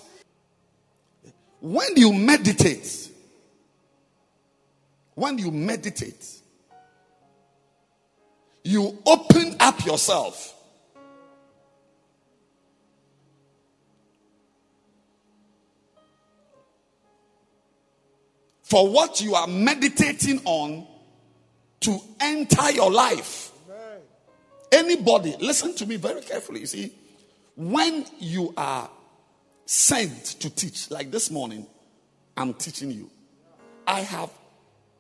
When 1.60 1.90
you 1.98 2.14
meditate, 2.14 3.12
when 5.14 5.38
you 5.38 5.52
meditate, 5.52 6.40
you 8.64 8.98
open 9.06 9.56
up 9.60 9.86
yourself. 9.86 10.52
For 18.64 18.90
what 18.90 19.22
you 19.22 19.36
are 19.36 19.48
meditating 19.48 20.42
on 20.46 20.88
to 21.82 22.00
enter 22.20 22.72
your 22.72 22.92
life. 22.92 23.52
Anybody, 24.72 25.36
listen 25.40 25.76
to 25.76 25.86
me 25.86 25.98
very 25.98 26.22
carefully. 26.22 26.62
You 26.62 26.66
see, 26.66 26.94
when 27.56 28.06
you 28.18 28.54
are 28.58 28.90
sent 29.66 30.26
to 30.42 30.50
teach, 30.50 30.90
like 30.90 31.12
this 31.12 31.30
morning, 31.30 31.68
I'm 32.36 32.56
teaching 32.56 32.90
you. 32.90 33.12
I 33.86 34.00
have 34.00 34.32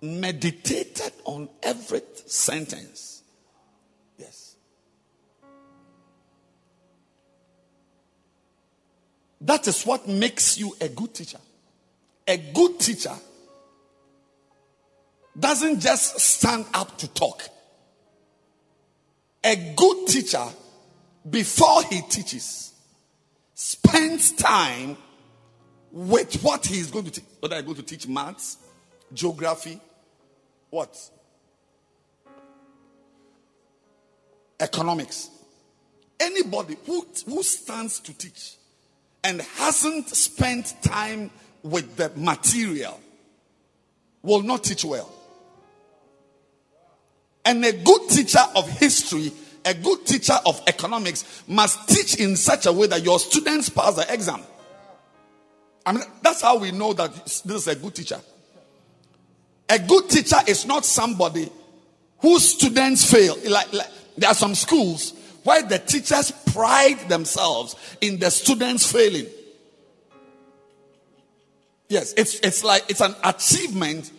meditated 0.01 1.13
on 1.23 1.49
every 1.63 2.01
sentence. 2.27 3.12
That 9.43 9.67
is 9.67 9.83
what 9.83 10.07
makes 10.07 10.57
you 10.57 10.75
a 10.79 10.87
good 10.87 11.13
teacher. 11.13 11.39
A 12.25 12.37
good 12.37 12.79
teacher 12.79 13.13
doesn't 15.37 15.81
just 15.81 16.17
stand 16.19 16.65
up 16.73 16.97
to 16.99 17.07
talk. 17.09 17.43
A 19.43 19.73
good 19.75 20.07
teacher, 20.07 20.45
before 21.29 21.83
he 21.83 22.01
teaches, 22.03 22.71
spends 23.53 24.31
time 24.31 24.95
with 25.91 26.41
what 26.41 26.65
he 26.65 26.79
is 26.79 26.89
going 26.89 27.05
to 27.05 27.11
teach. 27.11 27.25
Whether 27.41 27.57
I'm 27.57 27.65
going 27.65 27.75
to 27.75 27.83
teach 27.83 28.07
maths, 28.07 28.57
geography, 29.13 29.77
what? 30.69 30.97
Economics. 34.57 35.29
Anybody 36.17 36.77
who, 36.85 37.05
who 37.25 37.43
stands 37.43 37.99
to 37.99 38.17
teach 38.17 38.55
and 39.23 39.41
hasn't 39.41 40.09
spent 40.09 40.73
time 40.81 41.31
with 41.61 41.95
the 41.95 42.11
material 42.15 42.99
will 44.21 44.41
not 44.41 44.63
teach 44.63 44.83
well. 44.85 45.11
And 47.45 47.63
a 47.65 47.73
good 47.73 48.09
teacher 48.09 48.43
of 48.55 48.69
history 48.69 49.31
a 49.65 49.73
good 49.73 50.05
teacher 50.05 50.37
of 50.45 50.61
economics 50.67 51.43
must 51.47 51.87
teach 51.87 52.15
in 52.19 52.35
such 52.35 52.65
a 52.65 52.71
way 52.71 52.87
that 52.87 53.03
your 53.03 53.19
students 53.19 53.69
pass 53.69 53.95
the 53.95 54.13
exam. 54.13 54.41
I 55.85 55.93
mean, 55.93 56.03
that's 56.21 56.41
how 56.41 56.57
we 56.57 56.71
know 56.71 56.93
that 56.93 57.13
this 57.13 57.45
is 57.45 57.67
a 57.67 57.75
good 57.75 57.95
teacher. 57.95 58.19
A 59.69 59.79
good 59.79 60.09
teacher 60.09 60.37
is 60.47 60.65
not 60.65 60.85
somebody 60.85 61.49
whose 62.19 62.53
students 62.53 63.09
fail. 63.09 63.37
Like, 63.49 63.71
like 63.73 63.87
there 64.17 64.29
are 64.29 64.35
some 64.35 64.55
schools 64.55 65.13
where 65.43 65.61
the 65.63 65.79
teachers 65.79 66.31
pride 66.53 67.09
themselves 67.09 67.75
in 68.01 68.19
the 68.19 68.29
students 68.31 68.91
failing. 68.91 69.27
Yes, 71.89 72.13
it's, 72.17 72.39
it's 72.39 72.63
like 72.63 72.89
it's 72.89 73.01
an 73.01 73.15
achievement 73.23 74.11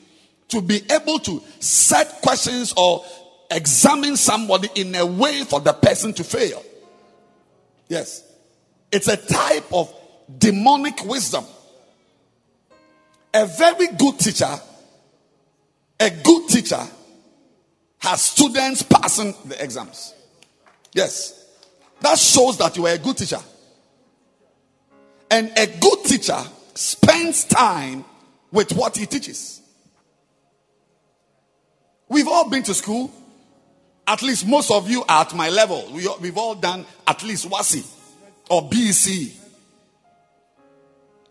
to 0.49 0.61
be 0.61 0.83
able 0.91 1.19
to 1.21 1.43
set 1.59 2.21
questions 2.23 2.75
or 2.77 3.05
examine 3.51 4.17
somebody 4.17 4.69
in 4.75 4.95
a 4.95 5.05
way 5.05 5.45
for 5.45 5.61
the 5.61 5.73
person 5.73 6.13
to 6.15 6.25
fail. 6.25 6.63
Yes. 7.89 8.23
It's 8.93 9.09
a 9.09 9.17
type 9.17 9.73
of 9.73 9.93
demonic 10.39 11.05
wisdom. 11.05 11.45
A 13.33 13.47
very 13.47 13.89
good 13.89 14.19
teacher, 14.21 14.55
a 15.99 16.11
good 16.11 16.49
teacher 16.49 16.87
has 17.99 18.23
students 18.23 18.83
passing 18.83 19.35
the 19.47 19.61
exams. 19.63 20.15
Yes. 20.95 21.45
That 22.01 22.19
shows 22.19 22.57
that 22.59 22.77
you 22.77 22.87
are 22.87 22.95
a 22.95 22.99
good 22.99 23.19
teacher. 23.19 23.41
And 25.31 25.53
a 25.59 25.67
good 25.67 26.05
teacher 26.05 26.39
spends 26.75 27.45
time 27.45 28.05
with 28.51 28.73
what 28.73 28.97
he 28.97 29.05
teaches. 29.05 29.61
We've 32.09 32.29
all 32.29 32.49
been 32.49 32.63
to 32.63 32.75
school. 32.75 33.11
At 34.07 34.23
least 34.23 34.47
most 34.47 34.71
of 34.71 34.89
you 34.89 35.03
are 35.09 35.23
at 35.23 35.35
my 35.35 35.49
level. 35.49 35.91
We, 35.93 36.07
we've 36.21 36.37
all 36.37 36.55
done 36.55 36.87
at 37.07 37.23
least 37.23 37.49
WASSCE 37.49 37.87
or 38.51 38.69
BECE. 38.69 39.41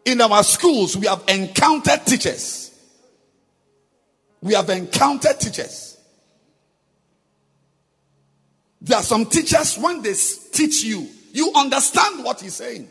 In 0.05 0.20
our 0.20 0.43
schools, 0.43 0.97
we 0.97 1.07
have 1.07 1.24
encountered 1.28 2.05
teachers. 2.05 2.72
We 4.41 4.55
have 4.55 4.70
encountered 4.70 5.39
teachers. 5.39 5.92
There 8.84 8.97
are 8.97 9.03
some 9.03 9.25
teachers, 9.25 9.77
when 9.77 10.01
they 10.01 10.13
teach 10.13 10.84
you, 10.84 11.07
you 11.31 11.51
understand 11.55 12.23
what 12.23 12.41
he's 12.41 12.55
saying. 12.55 12.89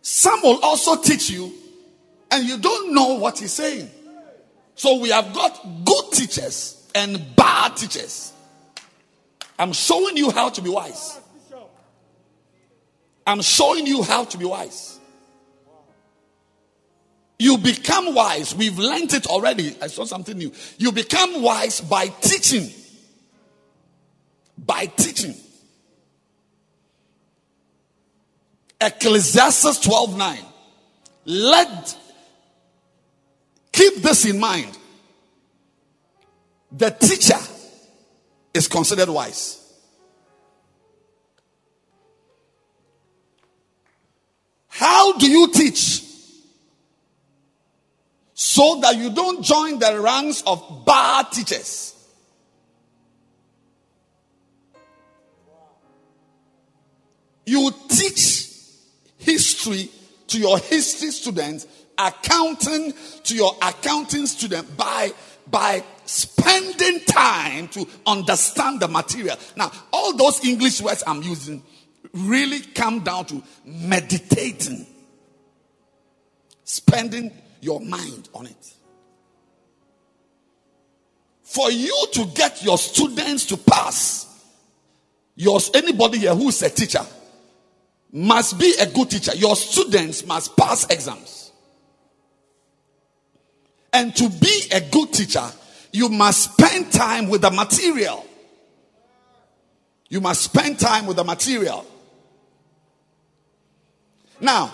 Some 0.00 0.40
will 0.42 0.60
also 0.62 0.96
teach 0.96 1.28
you, 1.28 1.52
and 2.30 2.48
you 2.48 2.58
don't 2.58 2.94
know 2.94 3.14
what 3.14 3.38
he's 3.38 3.52
saying. 3.52 3.90
So 4.76 5.00
we 5.00 5.10
have 5.10 5.34
got 5.34 5.60
good 5.84 6.12
teachers 6.12 6.88
and 6.94 7.34
bad 7.34 7.76
teachers. 7.76 8.32
I'm 9.58 9.72
showing 9.72 10.16
you 10.16 10.30
how 10.30 10.50
to 10.50 10.62
be 10.62 10.70
wise. 10.70 11.18
I'm 13.26 13.42
showing 13.42 13.86
you 13.86 14.04
how 14.04 14.24
to 14.24 14.38
be 14.38 14.44
wise. 14.44 15.00
You 17.40 17.58
become 17.58 18.14
wise. 18.14 18.54
We've 18.54 18.78
learned 18.78 19.12
it 19.12 19.26
already. 19.26 19.76
I 19.82 19.88
saw 19.88 20.04
something 20.04 20.38
new. 20.38 20.52
You 20.78 20.92
become 20.92 21.42
wise 21.42 21.80
by 21.80 22.06
teaching. 22.06 22.70
By 24.66 24.86
teaching. 24.86 25.34
Ecclesiastes 28.80 29.80
12 29.80 30.16
9. 30.16 30.38
Let 31.26 31.96
keep 33.72 33.96
this 33.96 34.24
in 34.24 34.38
mind. 34.38 34.76
The 36.72 36.90
teacher 36.90 37.38
is 38.54 38.68
considered 38.68 39.08
wise. 39.08 39.58
How 44.68 45.18
do 45.18 45.28
you 45.28 45.50
teach? 45.52 46.04
So 48.34 48.78
that 48.80 48.96
you 48.96 49.10
don't 49.10 49.42
join 49.42 49.80
the 49.80 50.00
ranks 50.00 50.42
of 50.46 50.84
bad 50.86 51.32
teachers. 51.32 51.97
You 57.48 57.70
teach 57.88 58.50
history 59.16 59.88
to 60.26 60.38
your 60.38 60.58
history 60.58 61.10
students, 61.10 61.66
accounting 61.96 62.92
to 63.24 63.34
your 63.34 63.56
accounting 63.62 64.26
student 64.26 64.76
by 64.76 65.12
by 65.50 65.82
spending 66.04 67.00
time 67.06 67.68
to 67.68 67.88
understand 68.06 68.80
the 68.80 68.88
material. 68.88 69.34
Now, 69.56 69.72
all 69.94 70.14
those 70.14 70.44
English 70.44 70.82
words 70.82 71.02
I'm 71.06 71.22
using 71.22 71.62
really 72.12 72.60
come 72.60 73.00
down 73.00 73.24
to 73.26 73.42
meditating, 73.64 74.86
spending 76.64 77.32
your 77.62 77.80
mind 77.80 78.28
on 78.34 78.44
it. 78.44 78.74
For 81.44 81.70
you 81.70 82.08
to 82.12 82.26
get 82.34 82.62
your 82.62 82.76
students 82.76 83.46
to 83.46 83.56
pass, 83.56 84.26
your 85.34 85.58
anybody 85.72 86.18
here 86.18 86.34
who 86.34 86.50
is 86.50 86.60
a 86.62 86.68
teacher 86.68 87.06
must 88.12 88.58
be 88.58 88.74
a 88.80 88.86
good 88.86 89.10
teacher. 89.10 89.34
Your 89.36 89.56
students 89.56 90.24
must 90.26 90.56
pass 90.56 90.84
exams. 90.88 91.52
And 93.92 94.14
to 94.16 94.28
be 94.28 94.68
a 94.72 94.80
good 94.80 95.12
teacher, 95.12 95.46
you 95.92 96.08
must 96.08 96.52
spend 96.52 96.92
time 96.92 97.28
with 97.28 97.42
the 97.42 97.50
material. 97.50 98.24
You 100.08 100.20
must 100.20 100.42
spend 100.42 100.78
time 100.78 101.06
with 101.06 101.16
the 101.16 101.24
material. 101.24 101.84
Now, 104.40 104.72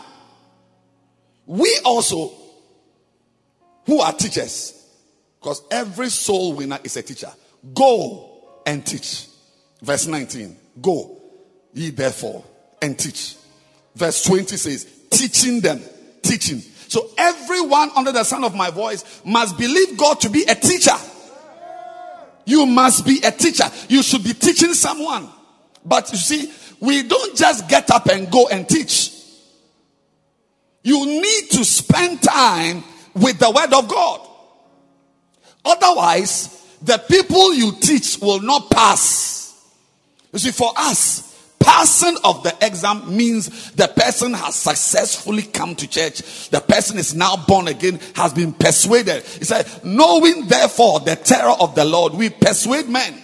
we 1.46 1.78
also, 1.84 2.32
who 3.86 4.00
are 4.00 4.12
teachers, 4.12 4.80
because 5.40 5.62
every 5.70 6.08
soul 6.08 6.54
winner 6.54 6.78
is 6.84 6.96
a 6.96 7.02
teacher, 7.02 7.32
go 7.74 8.60
and 8.66 8.84
teach. 8.86 9.26
Verse 9.82 10.06
19 10.06 10.56
Go, 10.80 11.20
ye 11.72 11.90
therefore, 11.90 12.44
and 12.84 12.98
teach. 12.98 13.36
Verse 13.94 14.24
20 14.24 14.56
says, 14.56 14.84
teaching 15.10 15.60
them, 15.60 15.80
teaching. 16.22 16.58
So 16.58 17.10
everyone 17.16 17.90
under 17.96 18.12
the 18.12 18.24
sound 18.24 18.44
of 18.44 18.54
my 18.54 18.70
voice 18.70 19.22
must 19.24 19.56
believe 19.58 19.96
God 19.96 20.20
to 20.20 20.30
be 20.30 20.42
a 20.44 20.54
teacher. 20.54 20.94
You 22.44 22.66
must 22.66 23.06
be 23.06 23.20
a 23.24 23.30
teacher. 23.30 23.64
You 23.88 24.02
should 24.02 24.22
be 24.22 24.34
teaching 24.34 24.74
someone. 24.74 25.28
But 25.84 26.12
you 26.12 26.18
see, 26.18 26.52
we 26.78 27.02
don't 27.02 27.36
just 27.36 27.68
get 27.68 27.90
up 27.90 28.06
and 28.06 28.30
go 28.30 28.48
and 28.48 28.68
teach. 28.68 29.12
You 30.82 31.06
need 31.06 31.50
to 31.52 31.64
spend 31.64 32.22
time 32.22 32.84
with 33.14 33.38
the 33.38 33.50
word 33.50 33.72
of 33.72 33.88
God. 33.88 34.28
Otherwise, 35.64 36.62
the 36.82 36.98
people 36.98 37.54
you 37.54 37.72
teach 37.80 38.18
will 38.20 38.40
not 38.40 38.70
pass. 38.70 39.58
You 40.32 40.38
see, 40.38 40.50
for 40.50 40.72
us, 40.76 41.33
passing 41.64 42.16
of 42.24 42.42
the 42.42 42.54
exam 42.60 43.16
means 43.16 43.72
the 43.72 43.88
person 43.88 44.34
has 44.34 44.54
successfully 44.54 45.42
come 45.42 45.74
to 45.74 45.88
church. 45.88 46.50
The 46.50 46.60
person 46.60 46.98
is 46.98 47.14
now 47.14 47.36
born 47.36 47.68
again, 47.68 47.98
has 48.14 48.32
been 48.34 48.52
persuaded. 48.52 49.22
He 49.24 49.44
said, 49.44 49.66
knowing 49.82 50.46
therefore 50.46 51.00
the 51.00 51.16
terror 51.16 51.56
of 51.58 51.74
the 51.74 51.84
Lord, 51.84 52.14
we 52.14 52.28
persuade 52.30 52.88
men. 52.88 53.14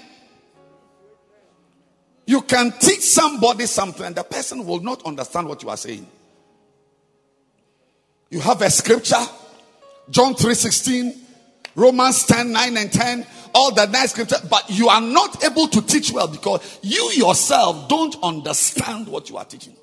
You 2.27 2.43
can 2.43 2.73
teach 2.73 3.01
somebody 3.01 3.67
something 3.67 4.07
and 4.07 4.15
the 4.15 4.25
person 4.25 4.65
will 4.65 4.81
not 4.81 5.05
understand 5.05 5.49
what 5.49 5.62
you 5.62 5.69
are 5.69 5.77
saying. 5.77 6.07
You 8.31 8.41
have 8.41 8.62
a 8.62 8.71
scripture, 8.71 9.25
John 10.09 10.35
3:16, 10.35 11.19
Romans 11.75 12.25
10, 12.25 12.53
9 12.53 12.77
and 12.77 12.93
10, 12.93 13.27
all 13.55 13.74
the 13.74 13.86
nice 13.86 14.12
scripture, 14.12 14.36
but 14.48 14.68
you 14.68 14.89
are 14.89 15.01
not 15.01 15.44
able 15.44 15.68
to 15.68 15.82
teach 15.82 16.12
well 16.12 16.28
because 16.28 16.78
you 16.82 17.10
yourself 17.14 17.89
don't 17.89 18.16
understand 18.22 19.09
what 19.09 19.28
you 19.31 19.36
are 19.36 19.44
teaching. 19.44 19.77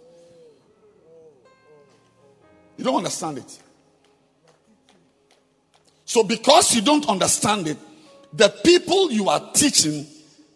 You 2.77 2.83
don't 2.83 2.97
understand 2.97 3.39
it. 3.39 3.59
So, 6.05 6.23
because 6.23 6.73
you 6.73 6.81
don't 6.81 7.07
understand 7.09 7.67
it, 7.67 7.77
the 8.31 8.49
people 8.63 9.11
you 9.11 9.29
are 9.29 9.51
teaching 9.53 10.05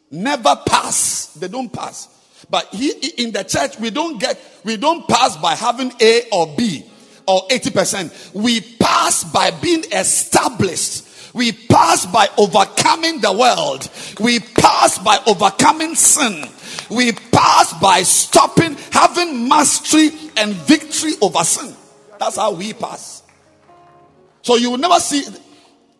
never 0.09 0.55
pass. 0.65 1.33
They 1.33 1.47
don't 1.47 1.71
pass. 1.71 2.07
But 2.49 2.67
he, 2.73 2.91
in 3.17 3.31
the 3.31 3.43
church, 3.43 3.79
we 3.79 3.89
don't 3.89 4.19
get, 4.19 4.39
we 4.63 4.77
don't 4.77 5.07
pass 5.07 5.37
by 5.37 5.55
having 5.55 5.91
A 6.01 6.23
or 6.31 6.55
B 6.55 6.85
or 7.27 7.47
80%. 7.47 8.33
We 8.33 8.61
pass 8.61 9.23
by 9.23 9.51
being 9.51 9.83
established. 9.91 11.07
We 11.33 11.51
pass 11.51 12.05
by 12.05 12.27
overcoming 12.37 13.21
the 13.21 13.31
world. 13.31 13.89
We 14.19 14.39
pass 14.39 14.97
by 14.99 15.19
overcoming 15.25 15.95
sin. 15.95 16.47
We 16.89 17.13
pass 17.13 17.73
by 17.79 18.03
stopping, 18.03 18.75
having 18.91 19.47
mastery 19.47 20.09
and 20.37 20.53
victory 20.53 21.13
over 21.21 21.43
sin. 21.43 21.73
That's 22.19 22.35
how 22.35 22.53
we 22.53 22.73
pass. 22.73 23.23
So 24.41 24.57
you 24.57 24.71
will 24.71 24.77
never 24.77 24.99
see 24.99 25.23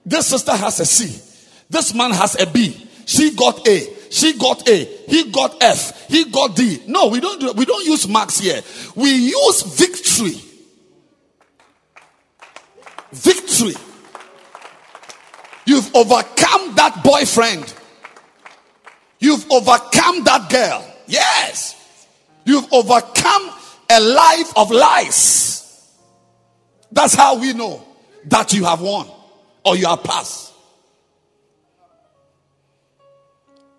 this 0.05 0.27
sister 0.27 0.55
has 0.55 0.79
a 0.79 0.85
C. 0.85 1.21
This 1.69 1.93
man 1.93 2.11
has 2.11 2.39
a 2.39 2.45
B. 2.45 2.87
She 3.05 3.35
got 3.35 3.67
A. 3.67 3.87
She 4.09 4.37
got 4.37 4.67
A. 4.67 4.85
He 5.07 5.31
got 5.31 5.63
F. 5.63 6.07
He 6.09 6.25
got 6.25 6.55
D. 6.55 6.83
No, 6.87 7.07
we 7.07 7.21
don't 7.21 7.39
do, 7.39 7.53
we 7.53 7.65
don't 7.65 7.85
use 7.85 8.07
marks 8.07 8.39
here. 8.39 8.61
We 8.95 9.09
use 9.09 9.61
victory. 9.61 10.41
Victory. 13.11 13.75
You've 15.65 15.95
overcome 15.95 16.75
that 16.75 17.01
boyfriend. 17.03 17.73
You've 19.19 19.49
overcome 19.51 20.23
that 20.23 20.49
girl. 20.49 20.85
Yes. 21.07 22.07
You've 22.45 22.71
overcome 22.73 23.51
a 23.89 23.99
life 23.99 24.51
of 24.57 24.71
lies. 24.71 25.91
That's 26.91 27.13
how 27.13 27.39
we 27.39 27.53
know 27.53 27.85
that 28.25 28.53
you 28.53 28.65
have 28.65 28.81
won 28.81 29.07
or 29.63 29.75
you 29.75 29.87
are 29.87 29.97
passed. 29.97 30.53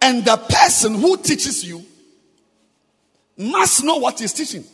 And 0.01 0.25
the 0.25 0.37
person 0.37 0.95
who 0.95 1.17
teaches 1.17 1.65
you 1.65 1.85
must 3.37 3.85
know 3.85 3.97
what 3.97 4.19
he's 4.21 4.33
teaching. 4.33 4.65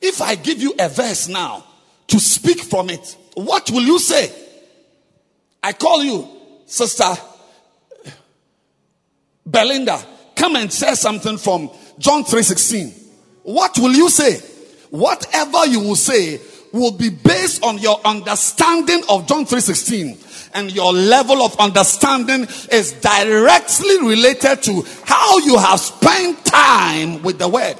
If 0.00 0.20
I 0.20 0.34
give 0.34 0.60
you 0.60 0.74
a 0.78 0.88
verse 0.88 1.28
now 1.28 1.64
to 2.08 2.18
speak 2.18 2.60
from 2.60 2.90
it, 2.90 3.16
what 3.34 3.70
will 3.70 3.82
you 3.82 3.98
say? 3.98 4.32
I 5.62 5.72
call 5.72 6.02
you, 6.02 6.28
Sister 6.66 7.14
Belinda, 9.46 10.02
come 10.34 10.56
and 10.56 10.72
say 10.72 10.94
something 10.94 11.38
from 11.38 11.70
John 11.98 12.24
3:16. 12.24 12.92
What 13.42 13.78
will 13.78 13.92
you 13.92 14.08
say? 14.08 14.40
Whatever 14.90 15.66
you 15.66 15.80
will 15.80 15.96
say 15.96 16.40
will 16.72 16.92
be 16.92 17.10
based 17.10 17.62
on 17.62 17.78
your 17.78 18.00
understanding 18.04 19.02
of 19.08 19.26
John 19.26 19.46
3:16 19.46 20.18
and 20.54 20.70
your 20.72 20.92
level 20.92 21.42
of 21.42 21.58
understanding 21.58 22.46
is 22.70 22.92
directly 22.92 23.98
related 24.02 24.62
to 24.64 24.84
how 25.04 25.38
you 25.38 25.58
have 25.58 25.80
spent 25.80 26.44
time 26.44 27.22
with 27.22 27.38
the 27.38 27.48
word. 27.48 27.76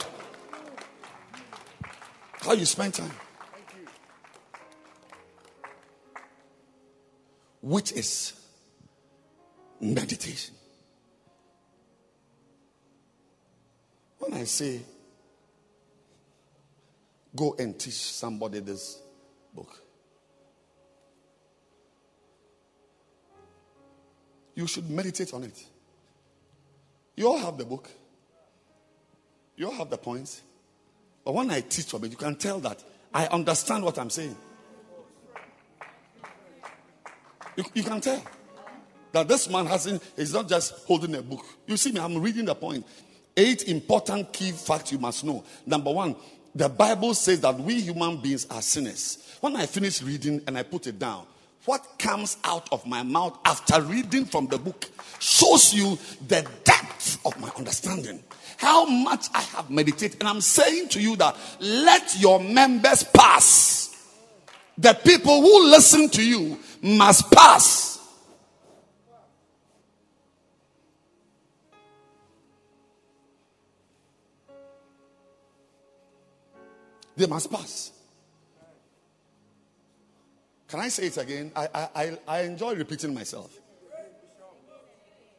How 2.41 2.53
you 2.53 2.65
spend 2.65 2.95
time. 2.95 3.11
Which 7.63 7.93
is 7.93 8.33
meditation. 9.81 10.55
When 14.19 14.35
I 14.35 14.45
say 14.45 14.81
go 17.35 17.55
and 17.59 17.79
teach 17.79 17.95
somebody 17.95 18.61
this 18.61 19.01
book, 19.55 19.81
you 24.55 24.67
should 24.67 24.91
meditate 24.91 25.33
on 25.33 25.45
it. 25.45 25.65
You 27.17 27.29
all 27.29 27.39
have 27.39 27.57
the 27.59 27.65
book, 27.65 27.89
you 29.57 29.67
all 29.67 29.75
have 29.75 29.91
the 29.91 29.99
points. 29.99 30.43
But 31.25 31.35
when 31.35 31.51
I 31.53 31.61
teach 31.61 31.87
from 31.87 32.05
it, 32.05 32.11
you 32.11 32.17
can 32.17 32.35
tell 32.35 32.59
that 32.61 32.83
I 33.15 33.27
understand 33.27 33.85
what 33.85 33.99
I'm 33.99 34.11
saying. 34.11 34.37
You, 37.57 37.65
you 37.75 37.83
can 37.83 38.01
tell 38.01 38.23
that 39.13 39.29
this 39.29 39.49
man 39.49 39.67
hasn't, 39.67 40.03
he's 40.17 40.33
not 40.33 40.49
just 40.49 40.87
holding 40.87 41.15
a 41.15 41.23
book. 41.23 41.45
You 41.67 41.77
see 41.77 41.93
me, 41.93 42.01
I'm 42.01 42.21
reading 42.21 42.47
the 42.47 42.55
point. 42.55 42.87
Eight 43.37 43.69
important 43.69 44.33
key 44.33 44.53
facts 44.53 44.93
you 44.93 44.99
must 44.99 45.25
know. 45.25 45.45
Number 45.67 45.91
one, 45.91 46.17
the 46.55 46.69
Bible 46.69 47.15
says 47.15 47.41
that 47.41 47.59
we 47.59 47.81
human 47.81 48.19
beings 48.19 48.47
are 48.51 48.61
sinners. 48.61 49.37
When 49.41 49.57
I 49.57 49.67
finish 49.67 50.03
reading 50.03 50.43
and 50.47 50.57
I 50.57 50.63
put 50.63 50.87
it 50.87 50.99
down, 50.99 51.27
what 51.65 51.99
comes 51.99 52.39
out 52.45 52.69
of 52.73 52.85
my 52.87 53.03
mouth 53.03 53.39
after 53.45 53.81
reading 53.83 54.25
from 54.25 54.49
the 54.49 54.59
book 54.59 54.91
shows 55.19 55.73
you 55.73 55.97
the 56.27 56.47
depth 56.65 57.25
of 57.25 57.39
my 57.41 57.49
understanding. 57.57 58.23
How 58.57 58.85
much 58.85 59.27
I 59.33 59.41
have 59.41 59.71
meditated. 59.71 60.21
And 60.21 60.29
I'm 60.29 60.41
saying 60.41 60.89
to 60.91 61.01
you 61.01 61.17
that 61.17 61.37
let 61.61 62.19
your 62.21 62.41
members 62.41 63.05
pass. 63.05 63.89
The 64.79 64.95
people 64.95 65.41
who 65.41 65.71
listen 65.71 66.09
to 66.11 66.25
you 66.25 66.59
must 66.83 67.31
pass. 67.31 68.01
They 77.17 77.27
must 77.27 77.51
pass. 77.51 77.93
Can 80.67 80.81
I 80.81 80.89
say 80.89 81.07
it 81.07 81.17
again? 81.19 81.53
I, 81.55 81.69
I, 81.95 82.19
I 82.27 82.41
enjoy 82.43 82.75
repeating 82.75 83.15
myself. 83.15 83.55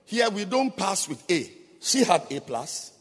Here 0.06 0.30
we 0.30 0.46
don't 0.46 0.76
pass 0.78 1.10
with 1.10 1.30
A. 1.30 1.52
She 1.82 2.04
had 2.04 2.22
A 2.30 2.40
plus. 2.40 2.92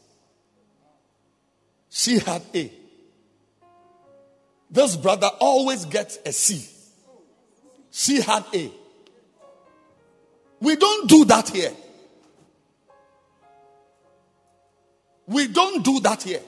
She 1.89 2.17
had 2.17 2.41
A. 2.53 2.71
This 4.69 4.97
brother 4.97 5.29
always 5.39 5.85
gets 5.85 6.17
a 6.25 6.33
C. 6.33 6.72
She 7.95 8.21
had 8.21 8.43
A. 8.55 8.71
We 10.59 10.75
don't 10.75 11.07
do 11.07 11.25
that 11.25 11.47
here. 11.49 11.71
We 15.27 15.47
don't 15.47 15.85
do 15.85 15.99
that 15.99 16.23
here. 16.23 16.41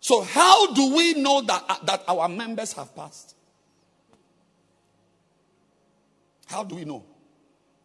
So, 0.00 0.22
how 0.22 0.72
do 0.72 0.94
we 0.94 1.14
know 1.20 1.42
that, 1.42 1.64
uh, 1.68 1.76
that 1.84 2.04
our 2.08 2.30
members 2.30 2.72
have 2.72 2.96
passed? 2.96 3.34
How 6.46 6.64
do 6.64 6.76
we 6.76 6.86
know? 6.86 7.04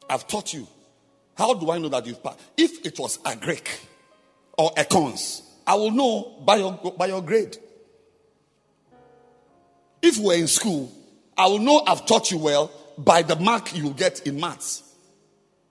I've 0.10 0.26
taught 0.26 0.54
you. 0.54 0.66
How 1.38 1.54
do 1.54 1.70
I 1.70 1.78
know 1.80 1.90
that 1.90 2.06
you've 2.06 2.24
passed? 2.24 2.40
If 2.56 2.86
it 2.86 2.98
was 2.98 3.20
a 3.26 3.36
Greek 3.36 3.82
or 4.58 4.72
a 4.78 4.86
cons, 4.86 5.42
I 5.68 5.76
will 5.76 5.92
know 5.92 6.42
by 6.46 6.56
your, 6.56 6.72
by 6.98 7.08
your 7.08 7.22
grade. 7.22 7.58
If 10.02 10.18
we're 10.18 10.38
in 10.38 10.48
school, 10.48 10.92
I 11.38 11.48
will 11.48 11.60
know 11.60 11.84
I've 11.86 12.06
taught 12.06 12.32
you 12.32 12.38
well 12.38 12.72
by 12.98 13.22
the 13.22 13.36
mark 13.36 13.76
you 13.76 13.92
get 13.92 14.26
in 14.28 14.40
maths. 14.40 14.84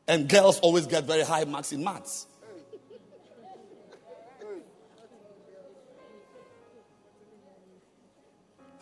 And 0.06 0.28
girls 0.28 0.58
always 0.60 0.86
get 0.86 1.04
very 1.04 1.22
high 1.22 1.44
marks 1.44 1.72
in 1.72 1.84
maths. 1.84 2.26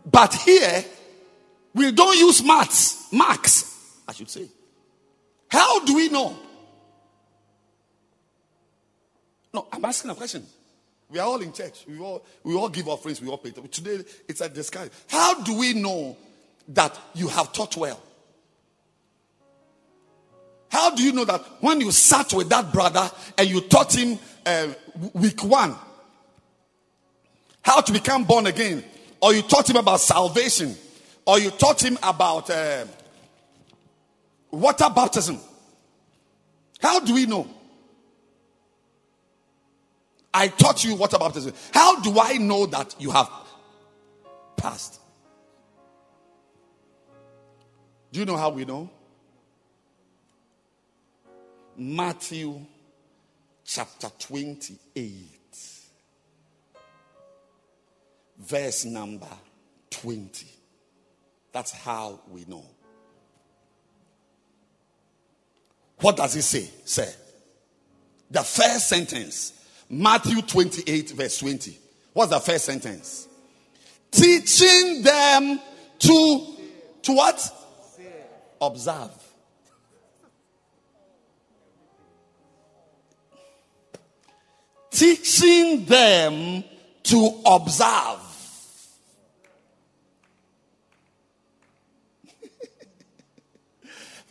But 0.08 0.34
here, 0.34 0.84
we 1.74 1.90
don't 1.90 2.16
use 2.16 2.42
maths, 2.42 3.12
marks, 3.12 3.98
I 4.06 4.12
should 4.12 4.30
say. 4.30 4.48
How 5.48 5.84
do 5.84 5.96
we 5.96 6.08
know? 6.08 6.36
No, 9.52 9.66
I'm 9.72 9.84
asking 9.84 10.10
a 10.10 10.14
question. 10.14 10.46
We 11.10 11.18
are 11.18 11.26
all 11.26 11.40
in 11.40 11.52
church. 11.52 11.84
We 11.88 11.98
all, 11.98 12.24
we 12.42 12.54
all 12.54 12.68
give 12.68 12.88
offerings. 12.88 13.20
We 13.20 13.28
all 13.28 13.38
pay. 13.38 13.50
Today, 13.50 14.04
it's 14.28 14.40
a 14.40 14.48
discussion. 14.48 14.90
How 15.08 15.42
do 15.42 15.56
we 15.58 15.72
know 15.72 16.16
that 16.68 16.98
you 17.14 17.28
have 17.28 17.52
taught 17.52 17.76
well? 17.76 18.02
How 20.68 20.94
do 20.94 21.02
you 21.02 21.12
know 21.12 21.24
that 21.24 21.40
when 21.60 21.80
you 21.80 21.92
sat 21.92 22.32
with 22.34 22.48
that 22.48 22.72
brother 22.72 23.08
and 23.38 23.48
you 23.48 23.60
taught 23.60 23.94
him 23.94 24.18
uh, 24.44 24.68
week 25.14 25.42
one 25.44 25.76
how 27.66 27.80
to 27.80 27.92
become 27.92 28.22
born 28.22 28.46
again, 28.46 28.84
or 29.20 29.34
you 29.34 29.42
taught 29.42 29.68
him 29.68 29.74
about 29.74 29.98
salvation, 29.98 30.72
or 31.26 31.40
you 31.40 31.50
taught 31.50 31.82
him 31.82 31.98
about 32.00 32.48
uh, 32.48 32.84
water 34.52 34.88
baptism. 34.94 35.40
How 36.80 37.00
do 37.00 37.12
we 37.12 37.26
know? 37.26 37.50
I 40.36 40.48
taught 40.48 40.84
you 40.84 40.94
water 40.96 41.18
baptism. 41.18 41.54
How 41.72 41.98
do 42.00 42.20
I 42.20 42.34
know 42.34 42.66
that 42.66 42.94
you 42.98 43.10
have 43.10 43.30
passed? 44.54 45.00
Do 48.12 48.20
you 48.20 48.26
know 48.26 48.36
how 48.36 48.50
we 48.50 48.66
know? 48.66 48.90
Matthew 51.74 52.60
chapter 53.64 54.10
28 54.18 55.14
verse 58.38 58.84
number 58.84 59.26
20. 59.88 60.46
That's 61.50 61.72
how 61.72 62.20
we 62.30 62.44
know. 62.44 62.66
What 66.00 66.18
does 66.18 66.36
it 66.36 66.42
say? 66.42 66.70
Say. 66.84 67.10
The 68.30 68.42
first 68.42 68.90
sentence, 68.90 69.54
Matthew 69.88 70.42
28, 70.42 71.10
verse 71.10 71.38
20. 71.38 71.78
What's 72.12 72.30
the 72.30 72.40
first 72.40 72.64
sentence? 72.64 73.28
Teaching 74.10 75.02
them 75.02 75.60
to, 75.98 76.46
to 77.02 77.12
what? 77.12 77.52
Observe. 78.60 79.10
Teaching 84.90 85.84
them 85.84 86.64
to 87.02 87.42
observe. 87.44 88.20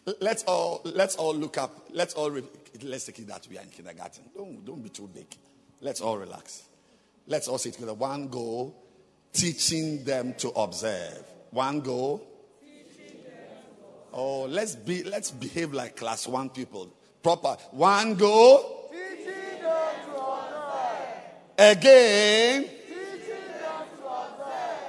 let's 0.20 0.44
all 0.46 0.82
let's 0.86 1.16
all 1.18 1.36
look 1.36 1.60
up. 1.60 1.86
Let's 1.92 2.16
all 2.16 2.32
re- 2.32 2.44
let's 2.82 3.06
take 3.06 3.20
it 3.20 3.28
that 3.28 3.48
we 3.48 3.60
are 3.60 3.62
in 3.62 3.70
kindergarten. 3.70 4.24
Don't 4.36 4.66
don't 4.66 4.82
be 4.82 4.90
too 4.90 5.08
big. 5.14 5.28
Let's 5.86 6.02
all 6.02 6.18
relax. 6.18 6.64
Let's 7.28 7.48
all 7.48 7.60
sit 7.60 7.76
together. 7.76 7.94
One 7.94 8.28
go, 8.30 8.74
teaching 9.32 10.04
them 10.04 10.34
to 10.40 10.50
observe. 10.50 11.24
One 11.52 11.82
go. 11.82 12.24
Oh, 14.12 14.46
let's 14.46 14.74
be 14.74 15.04
let's 15.04 15.30
behave 15.30 15.74
like 15.74 15.96
class 15.96 16.28
one 16.28 16.50
people. 16.50 16.92
Proper. 17.22 17.58
One 17.70 18.16
go. 18.16 18.90
Again. 21.56 22.68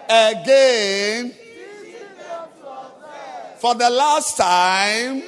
Again. 0.09 1.35
For 3.59 3.75
the 3.75 3.91
last 3.91 4.39
time. 4.39 5.23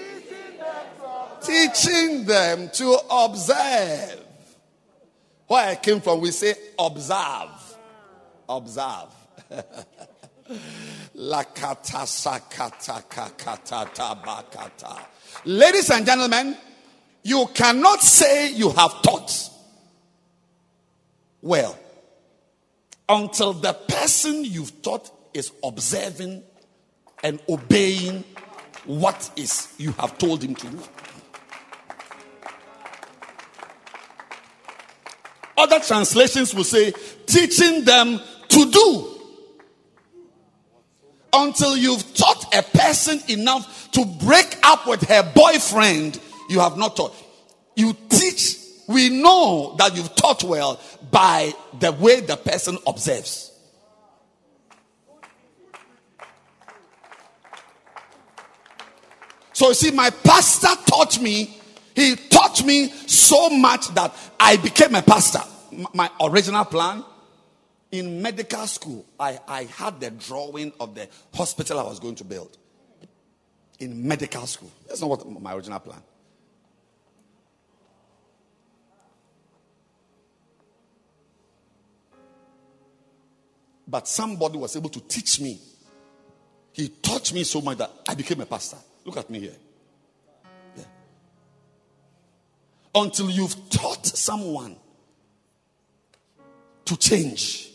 Teaching 1.43 2.25
them 2.25 2.71
to 2.73 2.97
observe. 3.11 4.28
Where 5.49 5.67
I 5.67 5.75
came 5.77 6.01
from, 6.01 6.21
we 6.21 6.31
say 6.31 6.55
observe. 6.79 7.77
Observe. 8.49 9.09
Ladies 15.45 15.91
and 15.91 16.07
gentlemen, 16.07 16.57
you 17.23 17.47
cannot 17.55 18.03
say 18.03 18.53
you 18.53 18.71
have 18.71 19.03
taught 19.03 19.51
well 21.41 21.79
until 23.09 23.55
the 23.55 23.73
person 23.73 24.45
you've 24.45 24.83
taught 24.83 25.11
is 25.33 25.51
observing 25.65 26.43
and 27.23 27.41
obeying 27.49 28.23
what 28.85 29.31
is 29.37 29.73
you 29.79 29.93
have 29.93 30.19
told 30.19 30.43
him 30.43 30.55
to 30.55 30.67
do. 30.67 30.79
Other 35.59 35.81
translations 35.81 36.55
will 36.55 36.65
say, 36.65 36.93
teaching 37.27 37.85
them 37.85 38.21
to 38.49 38.71
do. 38.71 39.15
Until 41.33 41.77
you've 41.77 42.15
taught 42.15 42.55
a 42.55 42.63
person 42.63 43.21
enough 43.29 43.91
to 43.93 44.05
break 44.05 44.57
up 44.63 44.87
with 44.87 45.03
her 45.03 45.31
boyfriend, 45.35 46.19
you 46.49 46.61
have 46.61 46.79
not 46.79 46.97
taught. 46.97 47.15
You 47.77 47.95
teach 48.09 48.57
we 48.89 49.11
know 49.11 49.77
that 49.79 49.95
you've 49.95 50.17
taught 50.17 50.43
well 50.43 50.81
by 51.11 51.53
the 51.79 51.93
way 51.93 52.21
the 52.21 52.37
person 52.37 52.79
observes. 52.87 53.53
So 59.53 59.69
you 59.69 59.75
see, 59.75 59.91
my 59.91 60.09
pastor 60.11 60.69
taught 60.87 61.21
me, 61.21 61.58
he 61.99 62.15
taught 62.15 62.65
me 62.65 62.89
so 63.07 63.51
much 63.51 63.89
that 63.89 64.15
I 64.39 64.57
became 64.57 64.95
a 64.95 65.03
pastor. 65.03 65.41
My 65.93 66.09
original 66.21 66.65
plan 66.65 67.05
in 67.91 68.23
medical 68.23 68.67
school, 68.69 69.05
I, 69.19 69.41
I 69.49 69.65
had 69.65 70.01
the 70.01 70.13
drawing 70.13 70.73
of 70.79 70.95
the 70.95 71.09
hospital 71.35 71.81
I 71.81 71.83
was 71.83 71.99
going 71.99 72.15
to 72.15 72.25
build. 72.25 72.57
In 73.81 74.07
medical 74.07 74.47
school. 74.47 74.71
That's 74.87 75.01
not 75.01 75.11
what 75.11 75.43
my 75.43 75.55
original 75.55 75.81
plan. 75.81 76.01
But 83.89 84.07
somebody 84.07 84.59
was 84.59 84.77
able 84.77 84.91
to 84.91 85.01
teach 85.01 85.41
me. 85.41 85.59
He 86.73 86.91
taught 86.91 87.33
me 87.33 87.43
so 87.43 87.61
much 87.61 87.79
that 87.79 87.91
I 88.09 88.15
became 88.15 88.41
a 88.41 88.47
pastor. 88.47 88.77
Look 89.05 89.17
at 89.17 89.29
me 89.31 89.41
here. 89.41 89.57
Until 92.95 93.31
you've 93.31 93.71
taught 93.71 94.07
someone 94.07 94.77
to 96.85 96.97
change 96.97 97.71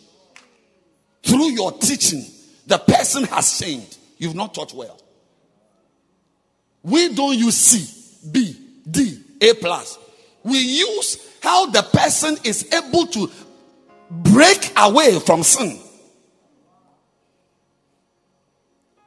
through 1.23 1.52
your 1.52 1.72
teaching, 1.73 2.26
the 2.68 2.77
person 2.77 3.23
has 3.26 3.60
changed. 3.60 3.98
You've 4.18 4.35
not 4.35 4.53
taught 4.53 4.73
well. 4.73 4.99
We 6.81 7.14
don't 7.14 7.38
use 7.38 7.56
C, 7.56 8.27
B, 8.31 8.56
D, 8.90 9.19
A 9.41 9.53
plus. 9.53 9.98
We 10.44 10.57
use 10.57 11.18
how 11.41 11.68
the 11.68 11.81
person 11.81 12.38
is 12.44 12.72
able 12.73 13.07
to 13.07 13.31
break 14.10 14.72
away 14.77 15.19
from 15.19 15.44
sin. 15.44 15.80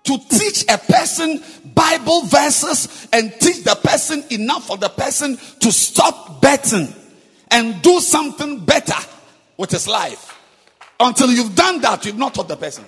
To 0.06 0.18
teach 0.28 0.64
a 0.68 0.78
person 0.78 1.42
Bible 1.74 2.22
verses 2.22 3.08
and 3.12 3.32
teach 3.40 3.64
the 3.64 3.74
person 3.74 4.24
enough 4.30 4.66
for 4.66 4.76
the 4.76 4.88
person 4.88 5.36
to 5.60 5.72
stop 5.72 6.40
betting 6.40 6.92
and 7.50 7.82
do 7.82 8.00
something 8.00 8.64
better 8.64 8.98
with 9.56 9.70
his 9.70 9.86
life. 9.88 10.32
Until 10.98 11.30
you've 11.30 11.54
done 11.54 11.80
that, 11.80 12.04
you've 12.04 12.18
not 12.18 12.34
taught 12.34 12.48
the 12.48 12.56
person. 12.56 12.84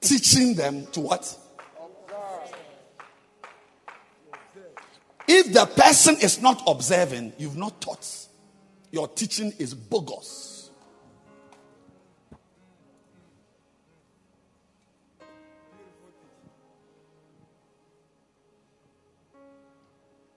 Teaching 0.00 0.54
them 0.54 0.86
to 0.92 1.00
what? 1.00 1.38
If 5.26 5.52
the 5.52 5.64
person 5.64 6.16
is 6.20 6.42
not 6.42 6.62
observing, 6.66 7.32
you've 7.38 7.56
not 7.56 7.80
taught. 7.80 8.06
Your 8.90 9.08
teaching 9.08 9.52
is 9.58 9.74
bogus. 9.74 10.53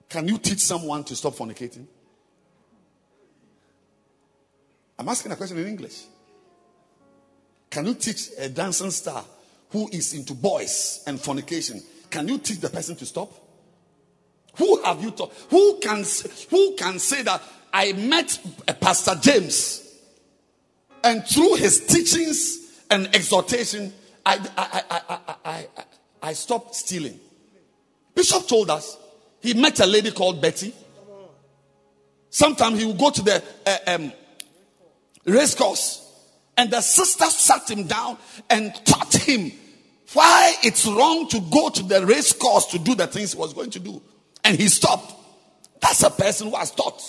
Can 0.08 0.26
you 0.26 0.38
teach 0.38 0.60
someone 0.60 1.04
to 1.04 1.14
stop 1.14 1.34
fornicating? 1.34 1.86
I'm 4.98 5.08
asking 5.08 5.32
a 5.32 5.36
question 5.36 5.58
in 5.58 5.66
English. 5.66 6.04
Can 7.70 7.86
you 7.86 7.94
teach 7.94 8.30
a 8.38 8.48
dancing 8.48 8.90
star 8.90 9.24
who 9.70 9.88
is 9.92 10.14
into 10.14 10.34
boys 10.34 11.02
and 11.06 11.20
fornication? 11.20 11.82
Can 12.10 12.26
you 12.26 12.38
teach 12.38 12.58
the 12.58 12.70
person 12.70 12.96
to 12.96 13.06
stop? 13.06 13.30
Who 14.56 14.82
have 14.82 15.02
you 15.02 15.10
taught? 15.10 15.32
Who 15.50 15.78
can 15.78 16.04
who 16.50 16.74
can 16.76 16.98
say 16.98 17.22
that 17.22 17.42
I 17.72 17.92
met 17.92 18.40
uh, 18.66 18.72
Pastor 18.72 19.14
James 19.20 19.84
and 21.04 21.24
through 21.26 21.56
his 21.56 21.86
teachings 21.86 22.82
and 22.90 23.14
exhortation, 23.14 23.92
I 24.24 24.34
I 24.56 24.82
I 24.90 25.00
I 25.08 25.18
I, 25.28 25.34
I, 25.44 25.66
I 26.22 26.32
stopped 26.32 26.74
stealing. 26.74 27.20
Bishop 28.14 28.48
told 28.48 28.70
us 28.70 28.96
he 29.40 29.54
met 29.54 29.80
a 29.80 29.86
lady 29.86 30.10
called 30.10 30.40
Betty. 30.40 30.74
Sometimes 32.30 32.78
he 32.78 32.84
would 32.84 32.98
go 32.98 33.10
to 33.10 33.22
the 33.22 33.42
uh, 33.66 33.76
um, 33.86 34.12
race 35.24 35.54
course 35.54 36.04
and 36.56 36.70
the 36.70 36.80
sister 36.80 37.24
sat 37.26 37.70
him 37.70 37.86
down 37.86 38.18
and 38.50 38.74
taught 38.84 39.14
him 39.14 39.52
why 40.12 40.54
it's 40.62 40.86
wrong 40.86 41.28
to 41.28 41.40
go 41.50 41.68
to 41.70 41.82
the 41.82 42.04
race 42.04 42.32
course 42.32 42.66
to 42.66 42.78
do 42.78 42.94
the 42.94 43.06
things 43.06 43.32
he 43.32 43.38
was 43.38 43.54
going 43.54 43.70
to 43.70 43.78
do 43.78 44.02
and 44.44 44.56
he 44.56 44.68
stopped. 44.68 45.14
That's 45.80 46.02
a 46.02 46.10
person 46.10 46.48
who 46.48 46.56
has 46.56 46.70
taught. 46.72 47.00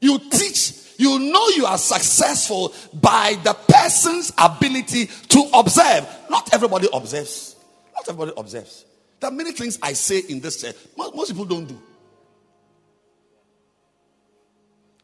You 0.00 0.18
teach, 0.18 0.72
you 0.98 1.18
know 1.18 1.48
you 1.48 1.66
are 1.66 1.78
successful 1.78 2.72
by 2.94 3.36
the 3.42 3.54
person's 3.54 4.32
ability 4.38 5.06
to 5.06 5.50
observe. 5.54 6.06
Not 6.30 6.54
everybody 6.54 6.88
observes. 6.92 7.56
Not 7.94 8.08
everybody 8.08 8.32
observes. 8.36 8.84
There 9.20 9.30
are 9.30 9.34
many 9.34 9.52
things 9.52 9.78
I 9.82 9.92
say 9.94 10.20
in 10.20 10.40
this 10.40 10.60
church, 10.60 10.76
most, 10.96 11.14
most 11.14 11.28
people 11.30 11.44
don't 11.44 11.66
do. 11.66 11.80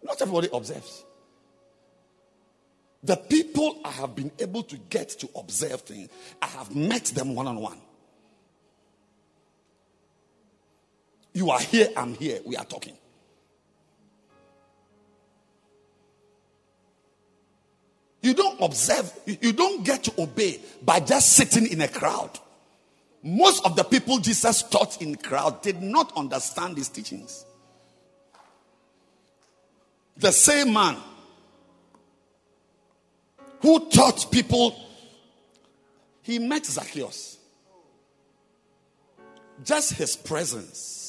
Not 0.02 0.20
everybody 0.20 0.48
observes. 0.52 1.04
The 3.02 3.16
people 3.16 3.80
I 3.84 3.90
have 3.90 4.14
been 4.14 4.30
able 4.38 4.62
to 4.62 4.76
get 4.76 5.10
to 5.10 5.28
observe 5.36 5.82
things, 5.82 6.08
I 6.40 6.46
have 6.46 6.74
met 6.74 7.04
them 7.06 7.34
one 7.34 7.46
on 7.46 7.56
one. 7.56 7.78
You 11.32 11.50
are 11.50 11.60
here, 11.60 11.88
I'm 11.96 12.14
here, 12.14 12.40
we 12.46 12.56
are 12.56 12.64
talking. 12.64 12.96
You 18.22 18.32
don't 18.32 18.58
observe, 18.62 19.12
you 19.26 19.52
don't 19.52 19.84
get 19.84 20.04
to 20.04 20.22
obey 20.22 20.60
by 20.82 21.00
just 21.00 21.32
sitting 21.32 21.66
in 21.66 21.82
a 21.82 21.88
crowd. 21.88 22.30
Most 23.24 23.64
of 23.64 23.74
the 23.74 23.82
people 23.82 24.18
Jesus 24.18 24.62
taught 24.62 25.00
in 25.00 25.16
crowd 25.16 25.62
did 25.62 25.82
not 25.82 26.12
understand 26.16 26.76
his 26.76 26.88
teachings. 26.88 27.44
The 30.16 30.30
same 30.30 30.72
man 30.72 30.96
who 33.60 33.88
taught 33.88 34.30
people, 34.30 34.78
he 36.22 36.38
met 36.38 36.66
Zacchaeus. 36.66 37.38
Just 39.64 39.94
his 39.94 40.14
presence 40.14 41.04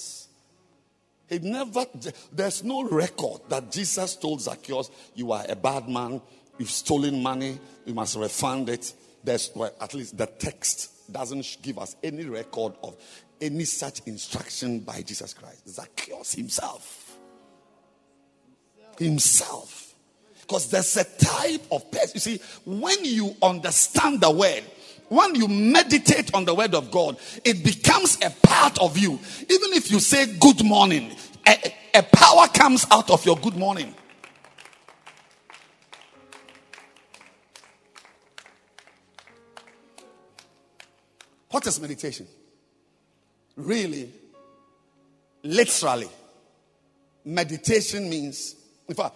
he 1.28 1.40
never, 1.40 1.86
there's 2.32 2.64
no 2.64 2.84
record 2.84 3.42
that 3.50 3.72
Jesus 3.72 4.16
told 4.16 4.42
Zacchaeus, 4.42 4.92
You 5.16 5.32
are 5.32 5.44
a 5.50 5.56
bad 5.56 5.90
man, 5.90 6.22
you've 6.58 6.70
stolen 6.70 7.22
money, 7.22 7.60
you 7.86 7.94
must 7.94 8.16
refund 8.16 8.70
it. 8.70 8.94
There's, 9.24 9.50
well, 9.56 9.74
at 9.82 9.94
least 9.96 10.18
the 10.18 10.28
text 10.28 10.92
doesn't 11.11 11.57
give 11.61 11.77
us 11.80 11.95
any 12.03 12.26
record 12.26 12.73
of 12.84 12.95
any 13.41 13.65
such 13.65 14.02
instruction 14.06 14.80
by 14.80 15.02
Jesus 15.02 15.34
Christ. 15.34 15.68
Zacchaeus 15.68 16.34
himself. 16.34 17.18
Himself. 18.98 19.94
Because 20.41 20.69
there's 20.69 20.95
a 20.98 21.03
type 21.03 21.61
of 21.72 21.90
person. 21.91 22.11
You 22.14 22.19
see, 22.19 22.41
when 22.65 23.03
you 23.03 23.36
understand 23.41 24.22
the 24.22 24.32
word, 24.32 24.64
when 25.10 25.36
you 25.36 25.48
meditate 25.48 26.34
on 26.34 26.45
the 26.45 26.53
word 26.53 26.73
of 26.73 26.91
God, 26.91 27.18
it 27.44 27.64
becomes 27.64 28.18
a 28.23 28.30
part 28.30 28.80
of 28.80 28.98
you. 28.98 29.11
Even 29.49 29.73
if 29.73 29.91
you 29.91 29.99
say 29.99 30.38
good 30.38 30.64
morning, 30.64 31.15
a, 31.48 31.73
a 31.95 32.03
power 32.03 32.48
comes 32.48 32.86
out 32.91 33.10
of 33.10 33.26
your 33.26 33.38
good 33.38 33.56
morning. 33.56 33.94
What 41.56 41.65
is 41.68 41.80
meditation? 41.80 42.27
Really, 43.56 44.11
literally, 45.41 46.10
meditation 47.23 48.10
means, 48.10 48.57
in 48.90 48.94
fact, 48.94 49.15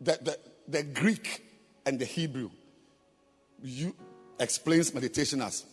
the, 0.00 0.16
the, 0.22 0.38
the 0.68 0.82
Greek 0.84 1.44
and 1.84 1.98
the 1.98 2.04
Hebrew 2.04 2.50
you, 3.60 3.92
explains 4.38 4.94
meditation 4.94 5.42
as 5.42 5.64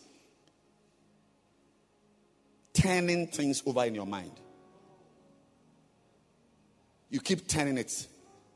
turning 2.73 3.27
things 3.27 3.61
over 3.67 3.85
in 3.85 3.93
your 3.93 4.07
mind. 4.07 4.31
You 7.11 7.19
keep 7.19 7.47
turning 7.47 7.77
it 7.77 8.07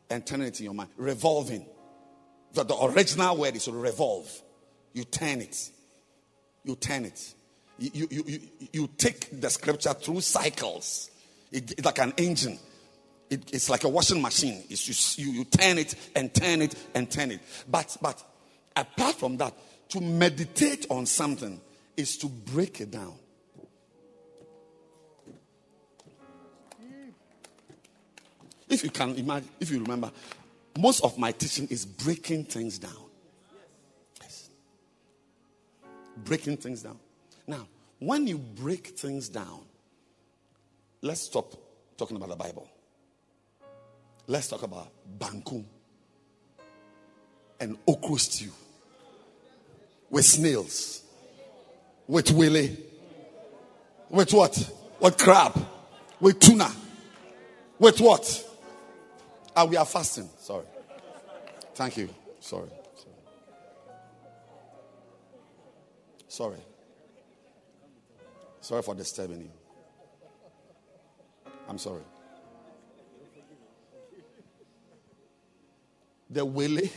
and 0.10 0.26
turning 0.26 0.48
it 0.48 0.60
in 0.60 0.64
your 0.64 0.74
mind, 0.74 0.90
revolving. 0.98 1.68
The, 2.54 2.64
the 2.64 2.86
original 2.86 3.38
word 3.38 3.56
is 3.56 3.68
revolve. 3.68 4.32
You 4.94 5.04
turn 5.04 5.42
it. 5.42 5.70
You 6.64 6.76
turn 6.76 7.06
it. 7.06 7.36
You, 7.82 8.08
you, 8.12 8.24
you, 8.28 8.40
you 8.72 8.90
take 8.96 9.42
the 9.42 9.50
scripture 9.50 9.94
through 9.94 10.22
cycles. 10.22 11.10
It, 11.52 11.72
it's 11.72 11.84
like 11.84 11.98
an 11.98 12.14
engine. 12.16 12.60
It, 13.28 13.52
it's 13.52 13.72
like 13.72 13.84
a 13.86 13.90
washing 13.90 14.22
machine. 14.22 14.64
It's 14.70 15.18
you, 15.18 15.32
you 15.32 15.46
turn 15.46 15.80
it 15.80 15.96
and 16.16 16.32
turn 16.32 16.62
it 16.62 16.76
and 16.94 17.10
turn 17.10 17.32
it. 17.32 17.40
But, 17.68 17.98
but 18.00 18.24
apart 18.76 19.16
from 19.16 19.38
that, 19.38 19.56
to 19.90 20.00
meditate 20.00 20.86
on 20.92 21.08
something 21.08 21.60
is 21.98 22.18
to 22.18 22.28
break 22.28 22.82
it 22.82 22.92
down. 22.92 23.16
If 28.70 28.84
you 28.84 28.92
can 28.92 29.16
imagine, 29.16 29.50
if 29.60 29.72
you 29.72 29.80
remember, 29.80 30.12
most 30.78 31.04
of 31.04 31.18
my 31.18 31.32
teaching 31.32 31.68
is 31.70 31.84
breaking 31.84 32.46
things 32.46 32.78
down. 32.78 32.94
Breaking 36.24 36.58
things 36.58 36.84
down. 36.84 37.00
Now, 37.48 37.68
when 38.00 38.28
you 38.28 38.38
break 38.38 38.88
things 38.88 39.30
down, 39.30 39.62
let's 41.02 41.22
stop 41.22 41.54
talking 41.98 42.18
about 42.18 42.30
the 42.30 42.36
Bible. 42.36 42.68
Let's 44.28 44.48
talk 44.48 44.64
about 44.64 44.92
banku 45.20 45.64
and 47.60 47.78
okra 47.88 48.18
stew 48.18 48.52
with 50.10 50.26
snails, 50.26 51.04
with 52.08 52.32
wele, 52.32 52.70
with 54.10 54.34
what? 54.34 54.72
With 55.00 55.18
crab, 55.18 55.54
with 56.20 56.40
tuna, 56.40 56.72
with 57.80 58.00
what? 58.00 58.48
Ah, 59.56 59.66
we 59.66 59.76
are 59.76 59.86
fasting. 59.86 60.30
Sorry. 60.40 60.66
Thank 61.76 61.98
you. 61.98 62.10
Sorry. 62.40 62.70
Sorry. 62.96 63.16
Sorry 66.28 66.71
for 68.62 68.96
disturbing 68.96 69.42
you. 69.42 69.52
I'm 71.68 71.78
sorry. 71.78 72.04
The 76.30 76.46
wele. 76.46 76.90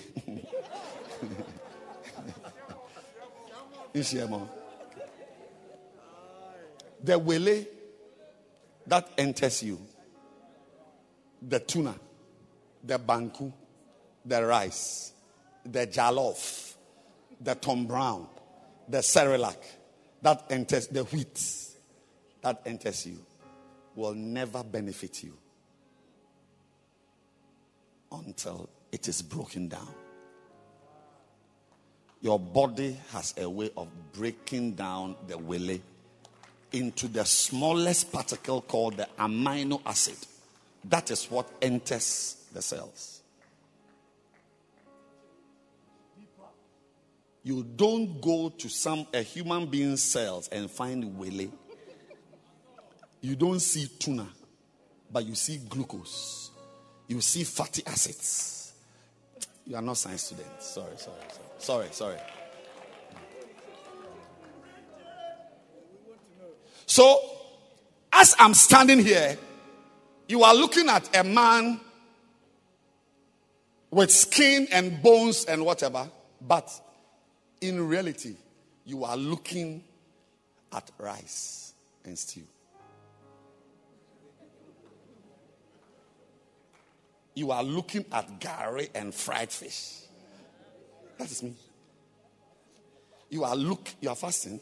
the 7.02 7.18
wele 7.18 7.66
that 8.86 9.08
enters 9.18 9.62
you, 9.62 9.80
the 11.42 11.60
tuna, 11.60 11.94
the 12.82 12.98
banku, 12.98 13.52
the 14.24 14.44
rice, 14.44 15.12
the 15.64 15.86
jollof, 15.86 16.74
the 17.40 17.54
tom 17.54 17.86
brown, 17.86 18.26
the 18.88 18.98
cerelac 18.98 19.56
that 20.24 20.42
enters 20.48 20.86
the 20.86 21.04
wheat 21.04 21.38
that 22.40 22.62
enters 22.64 23.06
you 23.06 23.18
will 23.94 24.14
never 24.14 24.64
benefit 24.64 25.22
you 25.22 25.36
until 28.10 28.70
it 28.90 29.06
is 29.06 29.20
broken 29.20 29.68
down. 29.68 29.94
Your 32.22 32.40
body 32.40 32.96
has 33.12 33.34
a 33.36 33.48
way 33.48 33.70
of 33.76 33.88
breaking 34.14 34.72
down 34.72 35.14
the 35.26 35.36
wele 35.36 35.78
into 36.72 37.06
the 37.06 37.24
smallest 37.26 38.10
particle 38.10 38.62
called 38.62 38.96
the 38.96 39.08
amino 39.18 39.82
acid. 39.84 40.16
That 40.84 41.10
is 41.10 41.30
what 41.30 41.50
enters 41.60 42.46
the 42.50 42.62
cells. 42.62 43.13
You 47.44 47.62
don't 47.62 48.22
go 48.22 48.48
to 48.48 48.68
some 48.70 49.06
a 49.12 49.20
human 49.20 49.66
being's 49.66 50.02
cells 50.02 50.48
and 50.48 50.70
find 50.70 51.18
wele. 51.18 51.50
You 53.20 53.36
don't 53.36 53.60
see 53.60 53.86
tuna, 53.98 54.26
but 55.12 55.26
you 55.26 55.34
see 55.34 55.58
glucose. 55.68 56.50
You 57.06 57.20
see 57.20 57.44
fatty 57.44 57.82
acids. 57.86 58.72
You 59.66 59.76
are 59.76 59.82
not 59.82 59.98
science 59.98 60.22
students. 60.22 60.66
Sorry, 60.66 60.96
sorry, 60.96 61.16
sorry. 61.28 61.48
Sorry, 61.58 61.88
sorry. 61.92 62.18
So, 66.86 67.18
as 68.12 68.34
I'm 68.38 68.54
standing 68.54 68.98
here, 68.98 69.36
you 70.28 70.42
are 70.42 70.54
looking 70.54 70.88
at 70.88 71.14
a 71.14 71.24
man 71.24 71.80
with 73.90 74.10
skin 74.10 74.66
and 74.72 75.02
bones 75.02 75.44
and 75.44 75.64
whatever, 75.64 76.08
but 76.40 76.70
in 77.68 77.86
reality, 77.88 78.36
you 78.84 79.04
are 79.04 79.16
looking 79.16 79.82
at 80.72 80.90
rice 80.98 81.72
and 82.04 82.18
stew. 82.18 82.42
You 87.34 87.50
are 87.50 87.62
looking 87.62 88.04
at 88.12 88.38
gari 88.38 88.90
and 88.94 89.14
fried 89.14 89.50
fish. 89.50 90.02
That 91.18 91.30
is 91.30 91.42
me. 91.42 91.54
You 93.30 93.44
are 93.44 93.56
look. 93.56 93.88
You 94.00 94.10
are 94.10 94.16
fasting. 94.16 94.60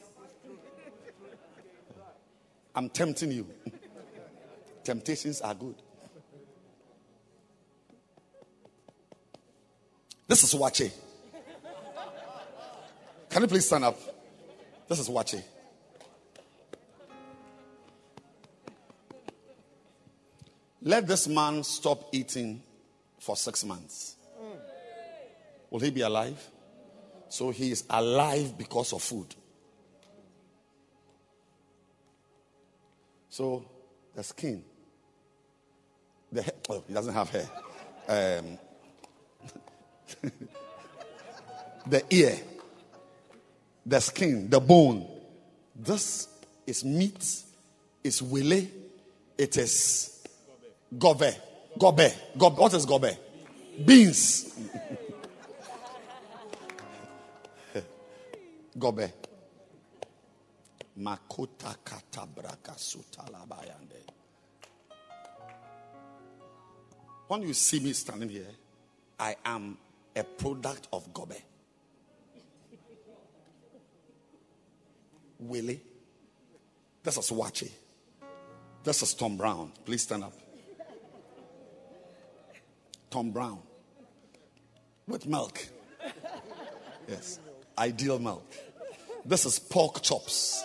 I'm 2.74 2.88
tempting 2.88 3.32
you. 3.32 3.46
Temptations 4.84 5.40
are 5.42 5.54
good. 5.54 5.74
This 10.28 10.44
is 10.44 10.54
Waakye. 10.54 10.90
Can 13.32 13.40
you 13.40 13.48
please 13.48 13.64
stand 13.64 13.82
up? 13.82 13.98
This 14.86 14.98
is 14.98 15.08
Waakye. 15.08 15.42
Let 20.82 21.06
this 21.06 21.26
man 21.28 21.64
stop 21.64 22.10
eating 22.12 22.62
for 23.18 23.34
six 23.34 23.64
months. 23.64 24.16
Will 25.70 25.80
he 25.80 25.88
be 25.88 26.02
alive? 26.02 26.46
So 27.30 27.50
he 27.50 27.70
is 27.70 27.84
alive 27.88 28.58
because 28.58 28.92
of 28.92 29.00
food. 29.00 29.34
So 33.30 33.64
the 34.14 34.22
skin, 34.24 34.62
the 36.30 36.42
hair, 36.42 36.52
oh, 36.68 36.84
he 36.86 36.92
doesn't 36.92 37.14
have 37.14 37.30
hair. 37.30 37.48
Um, 38.08 38.58
the 41.86 42.04
ear, 42.10 42.38
the 43.84 44.00
skin, 44.00 44.48
the 44.48 44.60
bone. 44.60 45.06
This 45.74 46.28
is 46.66 46.84
meat, 46.84 47.42
is 48.04 48.22
wele, 48.22 48.68
it 49.38 49.56
is 49.56 50.24
gobe. 50.96 51.34
Gobe. 51.78 52.12
gobe. 52.36 52.58
What 52.58 52.74
is 52.74 52.86
gobe? 52.86 53.16
Beans. 53.84 54.54
gobe. 58.78 59.12
Makota 60.98 61.74
katabraka 61.82 62.76
sutalabayande. 62.76 64.02
When 67.28 67.42
you 67.42 67.54
see 67.54 67.80
me 67.80 67.94
standing 67.94 68.28
here, 68.28 68.50
I 69.18 69.36
am 69.44 69.78
a 70.14 70.22
product 70.22 70.88
of 70.92 71.10
Gobe. 71.14 71.40
Wele. 75.48 75.76
This 77.02 77.18
is 77.18 77.30
Waakye. 77.30 77.70
This 78.84 79.02
is 79.02 79.14
Tom 79.14 79.36
Brown. 79.36 79.72
Please 79.84 80.02
stand 80.02 80.24
up. 80.24 80.32
Tom 83.10 83.30
Brown. 83.30 83.60
With 85.06 85.26
milk. 85.26 85.66
Yes. 87.08 87.38
Ideal 87.76 88.18
milk. 88.18 88.50
This 89.24 89.44
is 89.44 89.58
pork 89.58 90.02
chops 90.02 90.64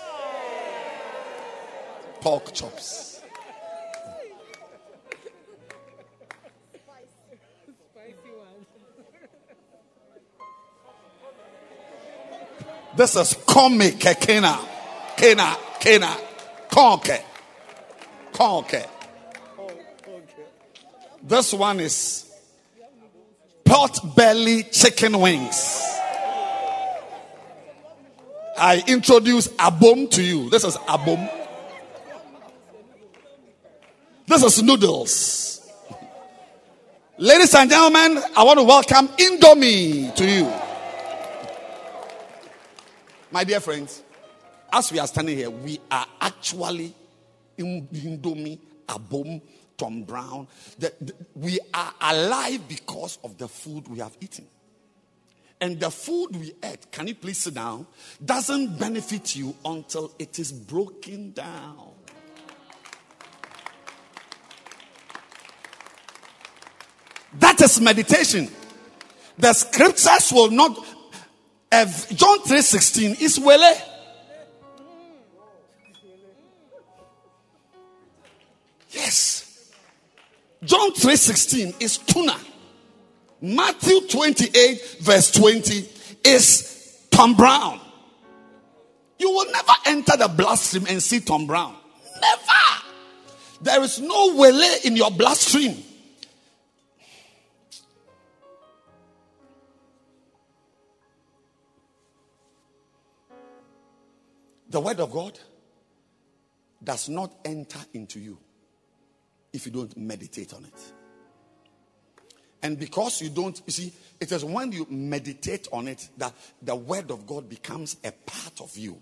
pork 2.21 2.51
chops. 2.53 3.16
This 12.97 13.15
is 13.15 13.35
Komi 13.45 13.91
Kekena. 13.91 14.57
Kena, 15.15 15.55
Kena, 15.79 16.19
Konke. 16.67 17.21
Konke. 18.33 18.87
This 21.21 21.53
one 21.53 21.79
is 21.79 22.25
pot 23.63 23.99
belly 24.15 24.63
chicken 24.63 25.19
wings. 25.19 25.83
I 28.57 28.83
introduce 28.87 29.47
Abom 29.49 30.09
to 30.09 30.23
you. 30.23 30.49
This 30.49 30.63
is 30.63 30.75
Abom. 30.77 31.29
This 34.25 34.41
is 34.41 34.63
noodles. 34.63 35.71
Ladies 37.19 37.53
and 37.53 37.69
gentlemen, 37.69 38.23
I 38.35 38.43
want 38.43 38.57
to 38.57 38.63
welcome 38.63 39.07
Indomie 39.09 40.15
to 40.15 40.25
you. 40.25 40.66
My 43.31 43.43
dear 43.43 43.59
friends, 43.59 44.03
as 44.71 44.91
we 44.91 44.99
are 44.99 45.07
standing 45.07 45.37
here, 45.37 45.49
we 45.49 45.79
are 45.91 46.05
actually 46.21 46.93
in 47.57 47.87
Indomie, 47.87 48.59
Abom, 48.87 49.41
Tom 49.77 50.03
Brown. 50.03 50.47
The, 50.79 50.93
the, 51.01 51.13
we 51.35 51.59
are 51.73 51.93
alive 51.99 52.67
because 52.67 53.19
of 53.23 53.37
the 53.37 53.47
food 53.47 53.87
we 53.87 53.99
have 53.99 54.15
eaten. 54.21 54.45
And 55.59 55.79
the 55.79 55.89
food 55.89 56.35
we 56.35 56.53
ate, 56.63 56.91
can 56.91 57.07
you 57.07 57.15
please 57.15 57.39
sit 57.39 57.55
down, 57.55 57.87
doesn't 58.23 58.79
benefit 58.79 59.35
you 59.35 59.55
until 59.65 60.13
it 60.19 60.39
is 60.39 60.51
broken 60.51 61.31
down. 61.31 61.91
That 67.39 67.59
is 67.61 67.81
meditation. 67.81 68.49
The 69.37 69.53
scriptures 69.53 70.31
will 70.31 70.49
not. 70.49 70.77
John 71.71 72.39
3:16 72.43 73.21
is 73.21 73.39
wele. 73.39 73.75
Yes. 78.91 79.71
John 80.63 80.93
3:16 80.93 81.75
is 81.79 81.97
tuna. 81.97 82.37
Matthew 83.41 84.01
28 84.07 84.97
verse 85.01 85.31
20 85.31 85.89
is 86.23 87.05
Tom 87.11 87.35
Brown. 87.35 87.79
You 89.19 89.31
will 89.31 89.51
never 89.51 89.73
enter 89.85 90.17
the 90.17 90.27
bloodstream 90.27 90.85
and 90.87 91.01
see 91.03 91.19
Tom 91.19 91.47
Brown. 91.47 91.75
Never. 92.21 92.83
There 93.61 93.83
is 93.83 93.99
no 93.99 94.35
wele 94.35 94.77
in 94.83 94.95
your 94.95 95.11
bloodstream. 95.11 95.83
The 104.77 104.81
word 104.81 104.99
of 104.99 105.11
God 105.11 105.39
does 106.83 107.09
not 107.09 107.33
enter 107.43 107.79
into 107.95 108.19
you 108.19 108.37
if 109.51 109.65
you 109.65 109.71
don't 109.71 109.97
meditate 109.97 110.53
on 110.53 110.65
it. 110.65 110.93
And 112.61 112.77
because 112.77 113.19
you 113.23 113.29
don't, 113.29 113.59
you 113.65 113.71
see, 113.71 113.91
it 114.21 114.31
is 114.31 114.45
when 114.45 114.71
you 114.71 114.85
meditate 114.87 115.67
on 115.73 115.87
it 115.87 116.07
that 116.17 116.31
the 116.61 116.75
word 116.75 117.09
of 117.09 117.25
God 117.25 117.49
becomes 117.49 117.97
a 118.03 118.11
part 118.11 118.61
of 118.61 118.77
you. 118.77 119.01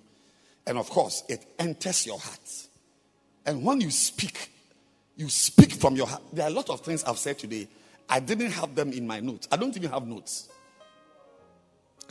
And 0.65 0.77
of 0.77 0.89
course, 0.89 1.25
it 1.27 1.45
enters 1.59 2.05
your 2.05 2.19
heart. 2.19 2.67
And 3.45 3.61
when 3.61 3.81
you 3.81 3.91
speak, 3.91 4.49
you 5.17 5.27
speak 5.27 5.73
from 5.73 5.97
your 5.97 6.07
heart. 6.07 6.21
There 6.31 6.45
are 6.45 6.51
a 6.51 6.53
lot 6.53 6.69
of 6.69 6.85
things 6.85 7.03
I've 7.03 7.19
said 7.19 7.37
today. 7.37 7.67
I 8.07 8.21
didn't 8.21 8.51
have 8.51 8.75
them 8.75 8.93
in 8.93 9.05
my 9.05 9.19
notes. 9.19 9.49
I 9.51 9.57
don't 9.57 9.75
even 9.75 9.91
have 9.91 10.07
notes. 10.07 10.47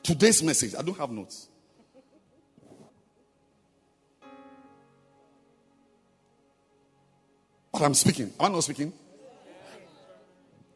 Today's 0.02 0.42
message, 0.42 0.74
I 0.78 0.82
don't 0.82 0.98
have 0.98 1.10
notes. 1.10 1.48
But 7.74 7.82
I'm 7.82 7.94
speaking. 7.94 8.32
Am 8.38 8.46
I 8.46 8.48
not 8.50 8.62
speaking? 8.62 8.92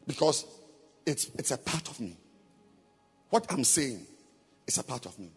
Because 0.05 0.45
it's, 1.05 1.31
it's 1.37 1.51
a 1.51 1.57
part 1.57 1.87
of 1.87 1.97
me. 2.01 2.17
What 3.29 3.49
I'm 3.49 3.63
saying 3.63 4.05
is 4.67 4.77
a 4.79 4.83
part 4.83 5.05
of 5.05 5.17
me. 5.17 5.31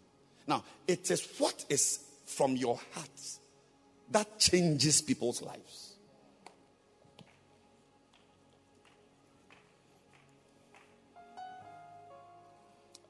Now, 0.45 0.65
it 0.89 1.09
is 1.09 1.25
what 1.39 1.65
is 1.69 2.01
from 2.27 2.57
your 2.57 2.81
heart 2.93 3.09
that 4.11 4.41
changes 4.41 5.01
people's 5.03 5.41
lives. 5.41 5.95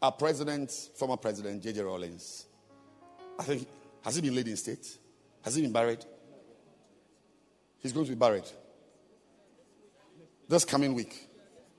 Our 0.03 0.13
president, 0.13 0.71
former 0.97 1.17
president, 1.17 1.63
J.J. 1.63 1.81
Rawlings, 1.81 2.45
I 3.39 3.45
think, 3.45 3.67
has 4.05 4.17
he 4.17 4.21
been 4.21 4.35
laid 4.35 4.49
in 4.49 4.59
state? 4.59 4.99
Has 5.43 5.55
he 5.55 5.63
been 5.63 5.73
buried? 5.73 6.05
He's 7.83 7.93
going 7.93 8.07
to 8.07 8.13
be 8.13 8.17
buried 8.17 8.45
this 10.49 10.65
coming 10.65 10.95
week. 10.95 11.29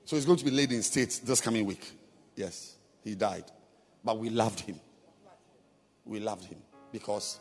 So 0.04 0.16
he's 0.16 0.26
going 0.26 0.38
to 0.38 0.44
be 0.44 0.50
laid 0.50 0.72
in 0.72 0.82
state 0.82 1.20
this 1.24 1.40
coming 1.40 1.64
week. 1.64 1.90
Yes, 2.36 2.76
he 3.02 3.14
died. 3.14 3.44
But 4.04 4.18
we 4.18 4.28
loved 4.28 4.60
him. 4.60 4.78
We 6.04 6.20
loved 6.20 6.44
him 6.44 6.58
because 6.92 7.38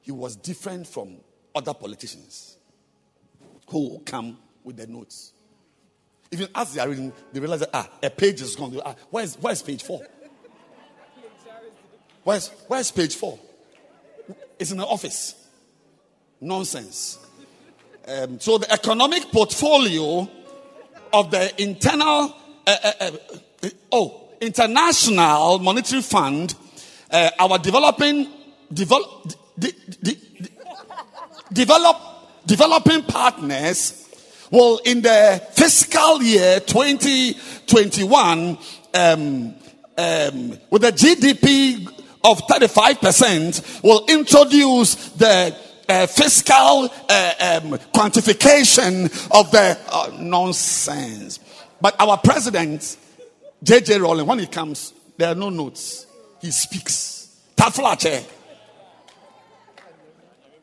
he 0.00 0.12
was 0.12 0.36
different 0.36 0.86
from 0.86 1.18
other 1.54 1.74
politicians 1.74 2.56
who 3.68 4.00
come 4.06 4.38
with 4.64 4.76
their 4.76 4.86
notes. 4.86 5.32
Even 6.32 6.48
as 6.54 6.72
they 6.72 6.80
are 6.80 6.88
reading, 6.88 7.12
they 7.32 7.40
realize 7.40 7.60
that 7.60 7.70
ah, 7.74 7.90
a 8.02 8.08
page 8.08 8.40
is 8.40 8.56
gone. 8.56 8.80
Ah, 8.84 8.94
where's, 9.10 9.34
where's 9.36 9.60
page 9.60 9.82
four? 9.82 10.00
Where's, 12.22 12.48
where's 12.68 12.90
page 12.90 13.16
four? 13.16 13.38
It's 14.58 14.70
in 14.70 14.78
the 14.78 14.86
office. 14.86 15.34
Nonsense. 16.40 17.18
Um, 18.08 18.40
so 18.40 18.58
the 18.58 18.72
economic 18.72 19.30
portfolio 19.30 20.28
of 21.12 21.30
the 21.30 21.62
internal, 21.62 22.34
uh, 22.66 22.76
uh, 22.82 22.92
uh, 23.00 23.68
oh, 23.92 24.28
international 24.40 25.58
monetary 25.58 26.02
fund, 26.02 26.54
uh, 27.10 27.30
our 27.38 27.58
developing, 27.58 28.26
develop, 28.72 29.32
de, 29.58 29.72
de, 30.02 30.14
de, 30.42 30.50
develop, 31.52 31.96
developing 32.46 33.02
partners 33.02 34.08
will 34.50 34.78
in 34.78 35.02
the 35.02 35.42
fiscal 35.52 36.22
year 36.22 36.60
2021, 36.60 38.58
um, 38.94 39.54
um, 39.98 40.58
with 40.70 40.84
a 40.84 40.92
GDP 40.92 41.86
of 42.24 42.38
35%, 42.46 43.82
will 43.82 44.06
introduce 44.08 44.94
the 45.12 45.54
uh, 45.90 46.06
fiscal 46.06 46.88
uh, 47.08 47.60
um, 47.62 47.72
quantification 47.92 49.06
of 49.36 49.50
the 49.50 49.76
uh, 49.88 50.16
nonsense. 50.20 51.40
But 51.80 52.00
our 52.00 52.16
president, 52.18 52.96
J.J. 53.62 53.98
Rawlings, 53.98 54.28
when 54.28 54.38
he 54.38 54.46
comes, 54.46 54.92
there 55.16 55.32
are 55.32 55.34
no 55.34 55.50
notes. 55.50 56.06
He 56.40 56.52
speaks. 56.52 57.40
Taflache. 57.56 58.24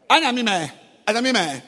Anyamime. 0.09 0.71
Anyamime. 1.05 1.61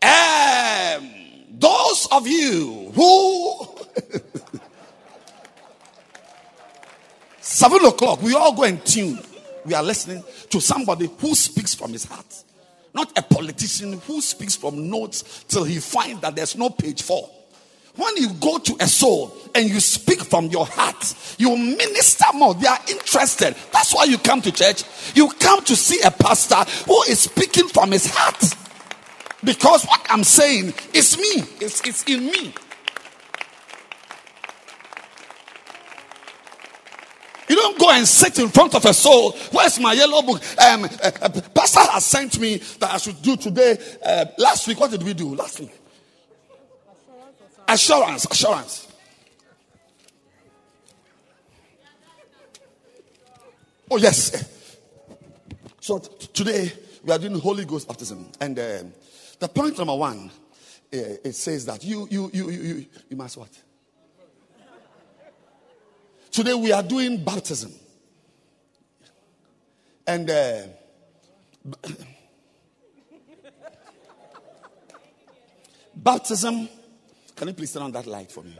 Um, 0.00 1.10
those 1.50 2.06
of 2.12 2.28
you 2.28 2.92
who 2.94 3.66
seven 7.40 7.84
o'clock, 7.84 8.22
we 8.22 8.32
all 8.34 8.54
go 8.54 8.62
and 8.62 8.84
tune 8.86 9.18
we 9.64 9.74
are 9.74 9.82
listening 9.82 10.22
to 10.50 10.60
somebody 10.60 11.08
who 11.18 11.34
speaks 11.34 11.74
from 11.74 11.92
his 11.92 12.04
heart. 12.04 12.44
Not 12.94 13.16
a 13.18 13.22
politician 13.22 14.00
who 14.06 14.20
speaks 14.20 14.56
from 14.56 14.88
notes 14.90 15.44
till 15.48 15.64
he 15.64 15.78
finds 15.78 16.20
that 16.22 16.34
there's 16.34 16.56
no 16.56 16.70
page 16.70 17.02
four. 17.02 17.30
When 17.96 18.16
you 18.16 18.32
go 18.34 18.58
to 18.58 18.76
a 18.80 18.86
soul 18.86 19.36
and 19.54 19.68
you 19.68 19.80
speak 19.80 20.22
from 20.22 20.46
your 20.46 20.66
heart, 20.66 21.14
you 21.36 21.56
minister 21.56 22.26
more. 22.34 22.54
They 22.54 22.68
are 22.68 22.78
interested. 22.88 23.56
That's 23.72 23.92
why 23.92 24.04
you 24.04 24.18
come 24.18 24.40
to 24.42 24.52
church. 24.52 24.84
You 25.16 25.28
come 25.30 25.64
to 25.64 25.74
see 25.74 26.00
a 26.02 26.10
pastor 26.10 26.64
who 26.86 27.02
is 27.02 27.18
speaking 27.20 27.66
from 27.68 27.90
his 27.90 28.06
heart. 28.06 28.54
Because 29.42 29.84
what 29.84 30.06
I'm 30.10 30.22
saying 30.22 30.74
is 30.94 31.18
me, 31.18 31.42
it's, 31.60 31.86
it's 31.86 32.04
in 32.04 32.26
me. 32.26 32.54
You 37.48 37.56
don't 37.56 37.78
go 37.78 37.90
and 37.90 38.06
sit 38.06 38.38
in 38.38 38.48
front 38.48 38.74
of 38.74 38.84
a 38.84 38.92
soul. 38.92 39.32
Where's 39.52 39.80
my 39.80 39.94
yellow 39.94 40.22
book? 40.22 40.42
Um, 40.58 40.84
uh, 40.84 41.10
uh, 41.22 41.28
pastor 41.54 41.80
has 41.80 42.04
sent 42.04 42.38
me 42.38 42.56
that 42.78 42.94
I 42.94 42.98
should 42.98 43.22
do 43.22 43.36
today. 43.36 43.78
Uh, 44.04 44.26
last 44.36 44.68
week, 44.68 44.78
what 44.78 44.90
did 44.90 45.02
we 45.02 45.14
do? 45.14 45.34
Last 45.34 45.60
week. 45.60 45.72
Assurance, 47.66 48.26
assurance. 48.30 48.88
Oh, 53.90 53.96
yes. 53.96 54.46
So 55.80 55.98
t- 55.98 56.26
today 56.34 56.72
we 57.02 57.12
are 57.12 57.18
doing 57.18 57.38
Holy 57.38 57.64
Ghost 57.64 57.88
baptism. 57.88 58.30
And 58.40 58.58
uh, 58.58 58.82
the 59.38 59.48
point 59.48 59.78
number 59.78 59.94
one, 59.94 60.30
uh, 60.92 60.96
it 61.24 61.34
says 61.34 61.64
that 61.66 61.82
you, 61.82 62.06
you, 62.10 62.30
you, 62.32 62.50
you, 62.50 62.60
you, 62.60 62.86
you 63.08 63.16
must 63.16 63.36
what? 63.38 63.48
Today 66.30 66.54
we 66.54 66.72
are 66.72 66.82
doing 66.82 67.22
baptism. 67.24 67.72
And 70.06 70.30
uh, 70.30 70.62
baptism, 75.94 76.68
can 77.36 77.48
you 77.48 77.54
please 77.54 77.72
turn 77.72 77.82
on 77.82 77.92
that 77.92 78.06
light 78.06 78.32
for 78.32 78.42
me? 78.42 78.56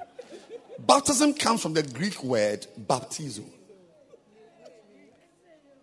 Baptism 0.78 1.34
comes 1.34 1.62
from 1.62 1.74
the 1.74 1.82
Greek 1.82 2.22
word 2.22 2.66
baptizo. 2.80 3.44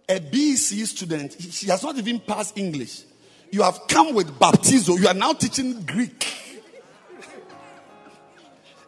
A 0.08 0.20
BC 0.20 0.86
student, 0.86 1.36
she 1.40 1.68
has 1.68 1.82
not 1.84 1.98
even 1.98 2.20
passed 2.20 2.58
English. 2.58 3.04
You 3.52 3.64
have 3.64 3.88
come 3.88 4.14
with 4.14 4.28
baptizo. 4.40 5.00
You 5.00 5.08
are 5.08 5.14
now 5.14 5.34
teaching 5.34 5.82
Greek. 5.82 6.28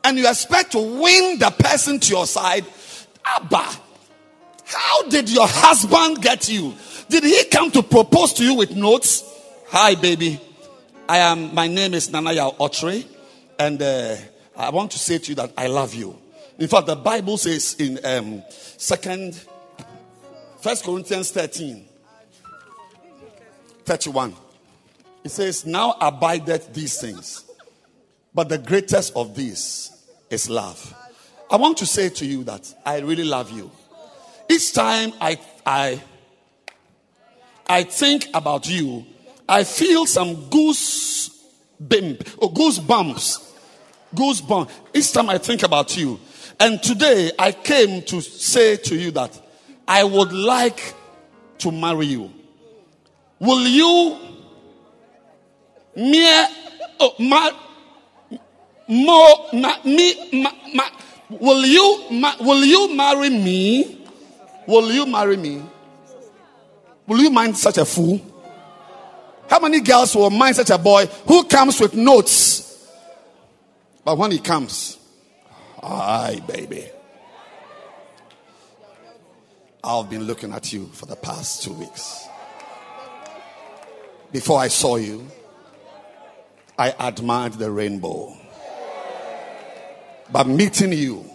And 0.04 0.18
you 0.18 0.28
expect 0.30 0.72
to 0.74 0.80
win 0.80 1.40
the 1.40 1.54
person 1.58 2.00
to 2.00 2.10
your 2.14 2.26
side 2.28 2.66
Abba, 3.36 3.66
how 4.66 5.10
did 5.10 5.30
your 5.30 5.48
husband 5.48 6.22
get 6.22 6.50
you? 6.50 6.74
Did 7.10 7.24
he 7.24 7.46
come 7.46 7.72
to 7.72 7.84
propose 7.84 8.34
to 8.34 8.44
you 8.44 8.56
with 8.56 8.76
notes? 8.76 9.24
Hi, 9.70 9.96
baby. 9.96 10.40
I 11.10 11.20
am, 11.20 11.54
my 11.54 11.68
name 11.68 11.94
is 11.94 12.10
Nanaya 12.10 12.56
Otre, 12.58 13.06
and 13.58 13.82
uh, 13.82 14.16
I 14.56 14.70
want 14.72 14.92
to 14.92 15.00
say 15.00 15.18
to 15.18 15.30
you 15.30 15.36
that 15.36 15.54
I 15.58 15.68
love 15.68 15.94
you. 15.94 16.18
In 16.60 16.68
fact, 16.68 16.88
the 16.88 16.96
Bible 16.96 17.38
says 17.38 17.76
in 17.80 18.00
um, 18.04 18.44
second, 18.50 19.40
First 20.60 20.84
Corinthians 20.84 21.32
13, 21.32 21.86
31, 23.86 24.36
it 25.24 25.30
says, 25.30 25.66
Now 25.66 25.96
abideth 26.02 26.74
these 26.74 27.00
things, 27.00 27.46
but 28.34 28.50
the 28.50 28.58
greatest 28.58 29.16
of 29.16 29.36
these 29.36 29.92
is 30.30 30.50
love. 30.50 30.94
I 31.50 31.56
want 31.56 31.78
to 31.78 31.86
say 31.86 32.10
to 32.10 32.26
you 32.26 32.44
that 32.46 32.74
I 32.86 33.00
really 33.00 33.24
love 33.24 33.52
you. 33.52 33.72
Each 34.50 34.74
time 34.74 35.14
I, 35.22 35.40
I, 35.66 36.02
I 37.68 37.84
think 37.84 38.28
about 38.34 38.70
you, 38.70 39.06
I 39.48 39.64
feel 39.64 40.06
some 40.06 40.50
goose 40.50 41.30
bimp 41.82 42.28
or 42.38 42.52
goose 42.52 42.80
bumps. 42.80 43.54
Goose 44.14 44.42
bumps. 44.42 44.74
Each 44.94 45.12
time 45.14 45.30
I 45.30 45.38
think 45.38 45.64
about 45.64 45.96
you. 45.98 46.20
And 46.60 46.82
today 46.82 47.32
I 47.38 47.52
came 47.52 48.02
to 48.04 48.22
say 48.22 48.78
to 48.78 48.96
you 48.96 49.12
that 49.12 49.40
I 49.88 50.04
would 50.04 50.34
like 50.34 50.96
to 51.60 51.72
marry 51.72 52.08
you. 52.08 52.32
Will 53.40 53.68
you 53.68 54.18
mere 55.96 56.48
oh, 57.00 57.16
ma, 57.20 57.52
me, 59.86 60.42
ma, 60.42 60.52
ma, 60.74 60.84
Will 61.30 61.66
you, 61.66 62.06
will 62.40 62.64
you 62.64 62.96
marry 62.96 63.30
me? 63.30 64.06
Will 64.66 64.92
you 64.92 65.06
marry 65.06 65.38
me? 65.38 65.62
Will 67.06 67.20
you 67.20 67.30
mind 67.30 67.58
such 67.58 67.78
a 67.78 67.86
fool? 67.86 68.22
How 69.50 69.60
many 69.60 69.80
girls 69.80 70.16
will 70.16 70.30
mind 70.30 70.56
such 70.58 70.70
a 70.70 70.78
boy 70.78 71.06
who 71.28 71.44
comes 71.46 71.80
with 71.80 71.94
notes? 71.94 72.64
But 74.04 74.18
when 74.18 74.32
he 74.32 74.40
comes, 74.40 74.98
aye, 75.82 76.42
baby. 76.48 76.86
I've 79.84 80.10
been 80.10 80.24
looking 80.24 80.52
at 80.52 80.72
you 80.74 80.88
for 80.88 81.06
the 81.06 81.16
past 81.16 81.64
two 81.64 81.74
weeks. 81.74 82.28
Before 84.32 84.60
I 84.60 84.68
saw 84.68 84.98
you, 84.98 85.26
I 86.78 86.94
admired 87.00 87.54
the 87.54 87.72
rainbow. 87.72 88.37
But 90.32 90.48
meeting 90.48 90.94
you 90.94 91.26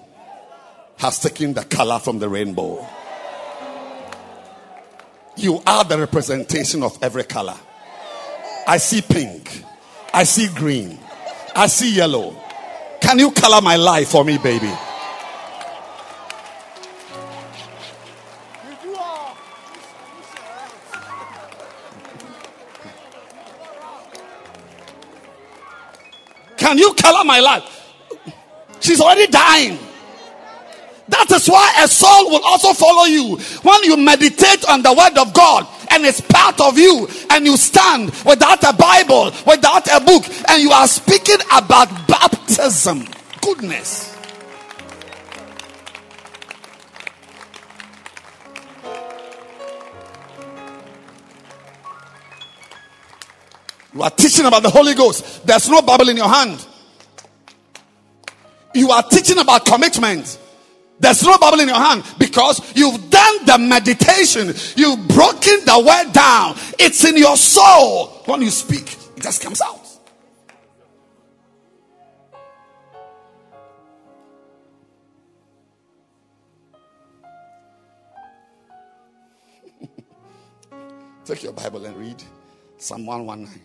has 0.98 1.18
taken 1.18 1.54
the 1.54 1.64
color 1.64 1.98
from 1.98 2.18
the 2.18 2.28
rainbow. 2.28 2.86
You 5.36 5.62
are 5.66 5.84
the 5.84 5.98
representation 5.98 6.82
of 6.82 6.98
every 7.02 7.24
color. 7.24 7.56
I 8.66 8.76
see 8.76 9.00
pink. 9.00 9.64
I 10.12 10.24
see 10.24 10.48
green. 10.54 10.98
I 11.56 11.66
see 11.66 11.94
yellow. 11.94 12.36
Can 13.00 13.18
you 13.18 13.30
color 13.32 13.60
my 13.60 13.76
life 13.76 14.08
for 14.08 14.24
me, 14.24 14.38
baby? 14.38 14.70
Can 26.58 26.78
you 26.78 26.94
color 26.94 27.24
my 27.24 27.40
life? 27.40 27.81
She's 28.82 29.00
already 29.00 29.28
dying. 29.28 29.78
That 31.08 31.30
is 31.30 31.46
why 31.46 31.74
a 31.80 31.88
soul 31.88 32.30
will 32.30 32.44
also 32.44 32.72
follow 32.72 33.04
you. 33.04 33.36
When 33.62 33.84
you 33.84 33.96
meditate 33.96 34.68
on 34.68 34.82
the 34.82 34.92
word 34.92 35.18
of 35.18 35.32
God 35.34 35.66
and 35.90 36.04
it's 36.04 36.20
part 36.20 36.60
of 36.60 36.78
you, 36.78 37.08
and 37.30 37.44
you 37.44 37.56
stand 37.56 38.10
without 38.24 38.62
a 38.64 38.72
Bible, 38.72 39.30
without 39.46 39.86
a 39.92 40.00
book, 40.00 40.24
and 40.48 40.62
you 40.62 40.70
are 40.70 40.88
speaking 40.88 41.36
about 41.52 41.88
baptism. 42.08 43.06
Goodness. 43.42 44.16
You 53.94 54.02
are 54.02 54.10
teaching 54.10 54.46
about 54.46 54.62
the 54.62 54.70
Holy 54.70 54.94
Ghost. 54.94 55.46
There's 55.46 55.68
no 55.68 55.82
Bible 55.82 56.08
in 56.08 56.16
your 56.16 56.28
hand. 56.28 56.66
You 58.74 58.90
are 58.90 59.02
teaching 59.02 59.38
about 59.38 59.64
commitment. 59.66 60.38
There's 60.98 61.22
no 61.24 61.36
Bible 61.36 61.60
in 61.60 61.68
your 61.68 61.76
hand 61.76 62.04
because 62.16 62.60
you've 62.76 63.10
done 63.10 63.44
the 63.44 63.58
meditation. 63.58 64.54
You've 64.76 65.08
broken 65.08 65.64
the 65.64 65.84
word 65.84 66.12
down. 66.12 66.54
It's 66.78 67.04
in 67.04 67.16
your 67.16 67.36
soul. 67.36 68.06
When 68.26 68.40
you 68.40 68.50
speak, 68.50 68.96
it 69.16 69.22
just 69.22 69.42
comes 69.42 69.60
out. 69.60 69.80
Take 81.24 81.42
your 81.42 81.52
Bible 81.52 81.84
and 81.84 81.96
read 81.96 82.22
Psalm 82.78 83.06
119, 83.06 83.60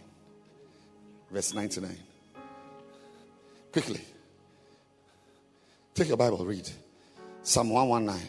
verse 1.31 1.53
99. 1.53 1.95
Quickly. 3.71 4.01
Take 5.97 6.09
your 6.09 6.17
Bible, 6.17 6.45
read. 6.45 6.69
Psalm 7.41 7.71
119, 7.71 8.21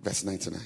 verse 0.00 0.22
99. 0.22 0.60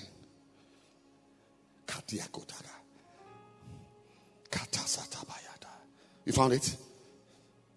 You 6.26 6.32
found 6.34 6.52
it? 6.52 6.76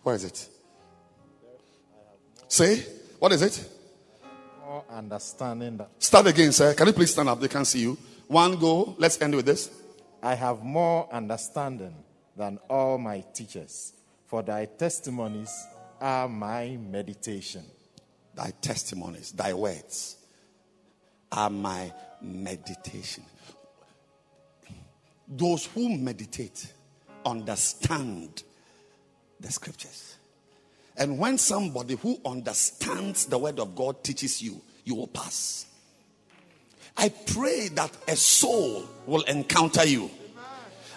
Where 0.03 0.15
is 0.15 0.25
it? 0.25 0.49
Say, 2.49 2.83
what 3.17 3.31
is 3.31 3.41
it? 3.43 3.69
More 4.59 4.83
understanding 4.91 5.77
that 5.77 5.91
Start 5.97 6.27
again, 6.27 6.51
sir. 6.51 6.73
Can 6.73 6.87
you 6.87 6.93
please 6.93 7.13
stand 7.13 7.29
up? 7.29 7.39
They 7.39 7.47
can't 7.47 7.65
see 7.65 7.79
you. 7.79 7.97
One 8.27 8.59
go. 8.59 8.93
Let's 8.97 9.21
end 9.21 9.35
with 9.35 9.45
this. 9.45 9.69
I 10.21 10.35
have 10.35 10.61
more 10.61 11.07
understanding 11.13 11.95
than 12.35 12.59
all 12.69 12.97
my 12.97 13.23
teachers, 13.33 13.93
for 14.27 14.43
thy 14.43 14.65
testimonies 14.65 15.65
are 16.01 16.27
my 16.27 16.75
meditation. 16.75 17.63
Thy 18.35 18.51
testimonies, 18.61 19.31
thy 19.31 19.53
words 19.53 20.17
are 21.31 21.49
my 21.49 21.91
meditation. 22.21 23.23
Those 25.27 25.65
who 25.65 25.97
meditate 25.97 26.73
understand 27.25 28.43
the 29.39 29.51
scriptures. 29.51 30.15
And 30.97 31.17
when 31.17 31.37
somebody 31.37 31.95
who 31.95 32.19
understands 32.25 33.25
the 33.25 33.37
word 33.37 33.59
of 33.59 33.75
God 33.75 34.03
teaches 34.03 34.41
you, 34.41 34.61
you 34.83 34.95
will 34.95 35.07
pass. 35.07 35.65
I 36.97 37.09
pray 37.09 37.69
that 37.69 37.91
a 38.07 38.15
soul 38.15 38.85
will 39.05 39.23
encounter 39.23 39.85
you. 39.85 40.11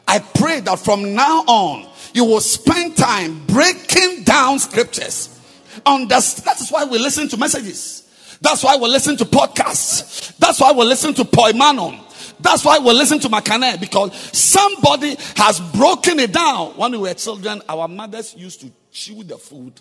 I 0.07 0.19
pray 0.19 0.61
that 0.61 0.79
from 0.79 1.15
now 1.15 1.45
on 1.47 1.89
you 2.13 2.25
will 2.25 2.41
spend 2.41 2.97
time 2.97 3.47
breaking 3.47 4.25
down 4.25 4.59
scriptures. 4.59 5.41
Understand, 5.87 6.47
that 6.47 6.61
is 6.61 6.71
why 6.71 6.85
we 6.85 6.99
listen 6.99 7.29
to 7.29 7.37
messages. 7.37 8.05
That's 8.41 8.63
why 8.63 8.77
we 8.77 8.89
listen 8.89 9.17
to 9.19 9.25
podcasts. 9.25 10.37
That's 10.37 10.61
why 10.61 10.73
we 10.73 10.85
listen 10.85 11.15
to 11.15 11.25
Poimanon. 11.25 12.01
That's 12.41 12.65
why 12.65 12.79
we 12.79 12.93
listen 12.93 13.19
to 13.21 13.29
Makane 13.29 13.81
because 13.81 14.15
somebody 14.37 15.17
has 15.37 15.61
broken 15.73 16.19
it 16.21 16.33
down. 16.33 16.77
When 16.77 16.93
we 16.93 16.99
were 16.99 17.15
children, 17.15 17.63
our 17.69 17.89
mothers 17.89 18.35
used 18.37 18.61
to 18.63 18.73
chew 18.91 19.23
the 19.23 19.39
food 19.39 19.81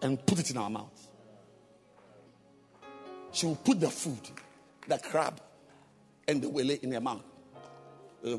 and 0.00 0.24
put 0.24 0.38
it 0.38 0.50
in 0.50 0.56
our 0.56 0.70
mouth. 0.70 1.08
She 3.32 3.46
will 3.46 3.56
put 3.56 3.80
the 3.80 3.90
food, 3.90 4.20
the 4.86 4.98
crab, 4.98 5.40
and 6.26 6.40
the 6.40 6.48
wele 6.48 6.76
in 6.82 6.92
her 6.92 7.00
mouth. 7.00 7.22
Uh, 8.24 8.38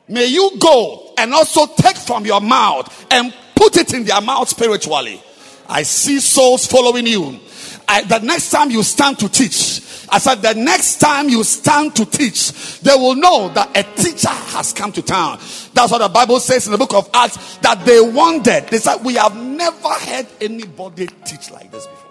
May 0.09 0.27
you 0.27 0.53
go 0.59 1.15
and 1.19 1.33
also 1.35 1.67
take 1.67 1.97
from 1.97 2.25
your 2.27 2.41
mouth 2.41 3.07
and 3.11 3.35
put 3.63 3.77
it 3.77 3.95
in 3.95 4.05
their 4.05 4.21
mouth 4.21 4.49
spiritually. 4.49 5.23
I 5.69 5.85
see 5.85 6.19
souls 6.19 6.67
following 6.67 7.07
you. 7.07 7.39
I, 7.87 8.03
the 8.03 8.19
next 8.19 8.51
time 8.51 8.71
you 8.71 8.83
stand 8.83 9.19
to 9.21 9.29
teach, 9.29 9.81
I 10.11 10.19
said, 10.19 10.37
the 10.37 10.55
next 10.55 10.99
time 10.99 11.29
you 11.29 11.45
stand 11.45 11.95
to 11.97 12.05
teach, 12.05 12.81
they 12.81 12.95
will 12.95 13.15
know 13.15 13.49
that 13.51 13.77
a 13.77 13.83
teacher 14.03 14.29
has 14.29 14.73
come 14.73 14.93
to 14.93 15.03
town. 15.03 15.39
That's 15.75 15.93
what 15.93 15.99
the 15.99 16.09
Bible 16.09 16.41
says 16.41 16.67
in 16.67 16.73
the 16.73 16.79
book 16.79 16.93
of 16.93 17.09
Acts 17.15 17.59
that 17.59 17.85
they 17.85 18.01
wondered. 18.01 18.67
They 18.69 18.79
said, 18.79 19.05
We 19.05 19.15
have 19.15 19.37
never 19.37 19.89
heard 19.89 20.27
anybody 20.41 21.07
teach 21.25 21.51
like 21.51 21.71
this 21.71 21.87
before. 21.87 22.11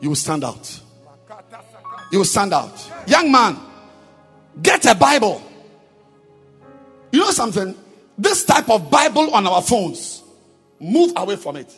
You 0.00 0.08
will 0.08 0.16
stand 0.16 0.44
out. 0.44 0.80
You 2.10 2.18
will 2.18 2.24
stand 2.24 2.52
out. 2.52 2.90
Young 3.06 3.30
man, 3.30 3.58
get 4.60 4.84
a 4.86 4.94
Bible. 4.94 5.42
You 7.12 7.20
know 7.20 7.30
something? 7.30 7.76
This 8.18 8.44
type 8.44 8.68
of 8.68 8.90
Bible 8.90 9.34
on 9.34 9.46
our 9.46 9.62
phones, 9.62 10.21
move 10.82 11.12
away 11.16 11.36
from 11.36 11.56
it. 11.56 11.72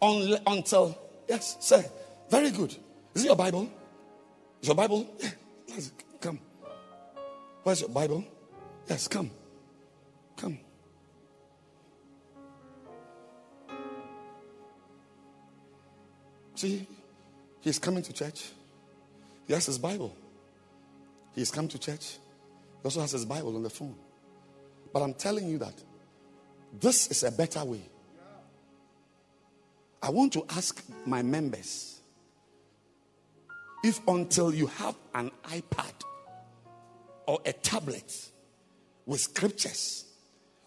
Un- 0.00 0.38
until, 0.46 0.98
yes, 1.28 1.56
sir. 1.60 1.84
Very 2.30 2.50
good. 2.50 2.74
Is 3.14 3.24
it 3.24 3.26
your 3.26 3.36
Bible? 3.36 3.68
Is 4.60 4.68
your 4.68 4.76
Bible? 4.76 5.06
Yeah. 5.18 5.30
Come. 6.20 6.40
Where's 7.62 7.80
your 7.80 7.90
Bible? 7.90 8.24
Yes, 8.88 9.08
come. 9.08 9.30
Come. 10.36 10.58
See, 16.54 16.86
he's 17.60 17.78
coming 17.78 18.02
to 18.02 18.12
church. 18.12 18.50
He 19.46 19.52
has 19.52 19.66
his 19.66 19.78
Bible. 19.78 20.16
He's 21.34 21.50
come 21.50 21.68
to 21.68 21.78
church. 21.78 22.18
He 22.86 22.88
also 22.88 23.00
has 23.00 23.10
his 23.10 23.24
Bible 23.24 23.56
on 23.56 23.64
the 23.64 23.68
phone. 23.68 23.96
But 24.92 25.02
I'm 25.02 25.12
telling 25.12 25.48
you 25.48 25.58
that 25.58 25.74
this 26.80 27.08
is 27.08 27.24
a 27.24 27.32
better 27.32 27.64
way. 27.64 27.80
I 30.00 30.10
want 30.10 30.32
to 30.34 30.46
ask 30.50 30.84
my 31.04 31.20
members 31.20 32.00
if 33.82 34.00
until 34.06 34.54
you 34.54 34.68
have 34.68 34.94
an 35.16 35.32
iPad 35.46 35.94
or 37.26 37.40
a 37.44 37.52
tablet 37.52 38.30
with 39.04 39.20
scriptures, 39.20 40.04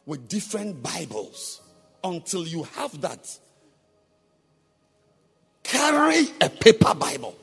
with 0.06 0.28
different 0.28 0.84
Bibles, 0.84 1.62
until 2.04 2.46
you 2.46 2.64
have 2.76 3.00
that, 3.00 3.34
carry 5.64 6.26
a 6.42 6.50
paper 6.50 6.94
Bible. 6.96 7.38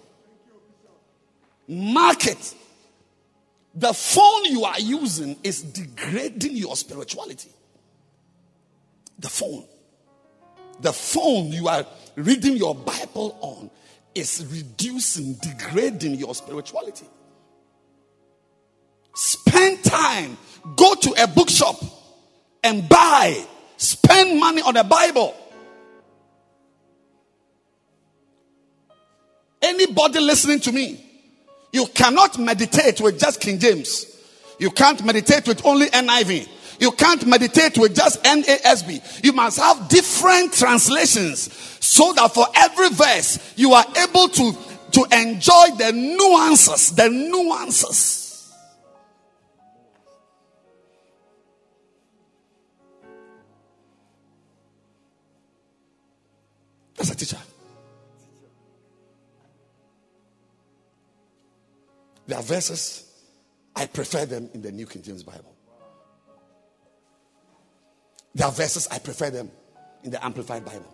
Mark 1.66 2.26
it. 2.26 2.54
The 3.76 3.92
phone 3.92 4.46
you 4.46 4.64
are 4.64 4.80
using 4.80 5.36
is 5.44 5.62
degrading 5.62 6.56
your 6.56 6.76
spirituality. 6.76 7.50
The 9.18 9.28
phone. 9.28 9.64
the 10.80 10.92
phone 10.92 11.52
you 11.52 11.68
are 11.68 11.86
reading 12.16 12.56
your 12.56 12.74
Bible 12.74 13.36
on 13.40 13.70
is 14.14 14.46
reducing, 14.50 15.34
degrading 15.34 16.14
your 16.14 16.34
spirituality. 16.34 17.06
Spend 19.14 19.82
time, 19.84 20.36
go 20.76 20.94
to 20.94 21.14
a 21.22 21.26
bookshop 21.26 21.76
and 22.62 22.88
buy, 22.88 23.42
spend 23.76 24.38
money 24.38 24.62
on 24.62 24.76
a 24.76 24.84
Bible. 24.84 25.34
Anybody 29.62 30.20
listening 30.20 30.60
to 30.60 30.72
me, 30.72 31.05
you 31.76 31.86
cannot 31.88 32.38
meditate 32.38 33.02
with 33.02 33.20
just 33.20 33.38
King 33.38 33.58
James. 33.58 34.06
You 34.58 34.70
can't 34.70 35.04
meditate 35.04 35.46
with 35.46 35.64
only 35.66 35.88
NIV. 35.88 36.48
You 36.80 36.90
can't 36.92 37.26
meditate 37.26 37.76
with 37.76 37.94
just 37.94 38.24
NASB. 38.24 39.22
You 39.22 39.34
must 39.34 39.58
have 39.58 39.86
different 39.86 40.54
translations 40.54 41.52
so 41.84 42.14
that 42.14 42.32
for 42.32 42.46
every 42.54 42.88
verse 42.88 43.52
you 43.56 43.74
are 43.74 43.84
able 43.98 44.28
to, 44.28 44.52
to 44.92 45.06
enjoy 45.12 45.76
the 45.76 45.92
nuances, 45.92 46.92
the 46.92 47.10
nuances. 47.10 48.50
That's 56.96 57.10
a 57.10 57.14
teacher. 57.14 57.36
There 62.26 62.36
are 62.36 62.42
verses, 62.42 63.04
I 63.74 63.86
prefer 63.86 64.26
them 64.26 64.50
in 64.52 64.62
the 64.62 64.72
New 64.72 64.86
King 64.86 65.02
James 65.02 65.22
Bible. 65.22 65.54
There 68.34 68.46
are 68.46 68.52
verses, 68.52 68.88
I 68.90 68.98
prefer 68.98 69.30
them 69.30 69.50
in 70.02 70.10
the 70.10 70.24
Amplified 70.24 70.64
Bible. 70.64 70.92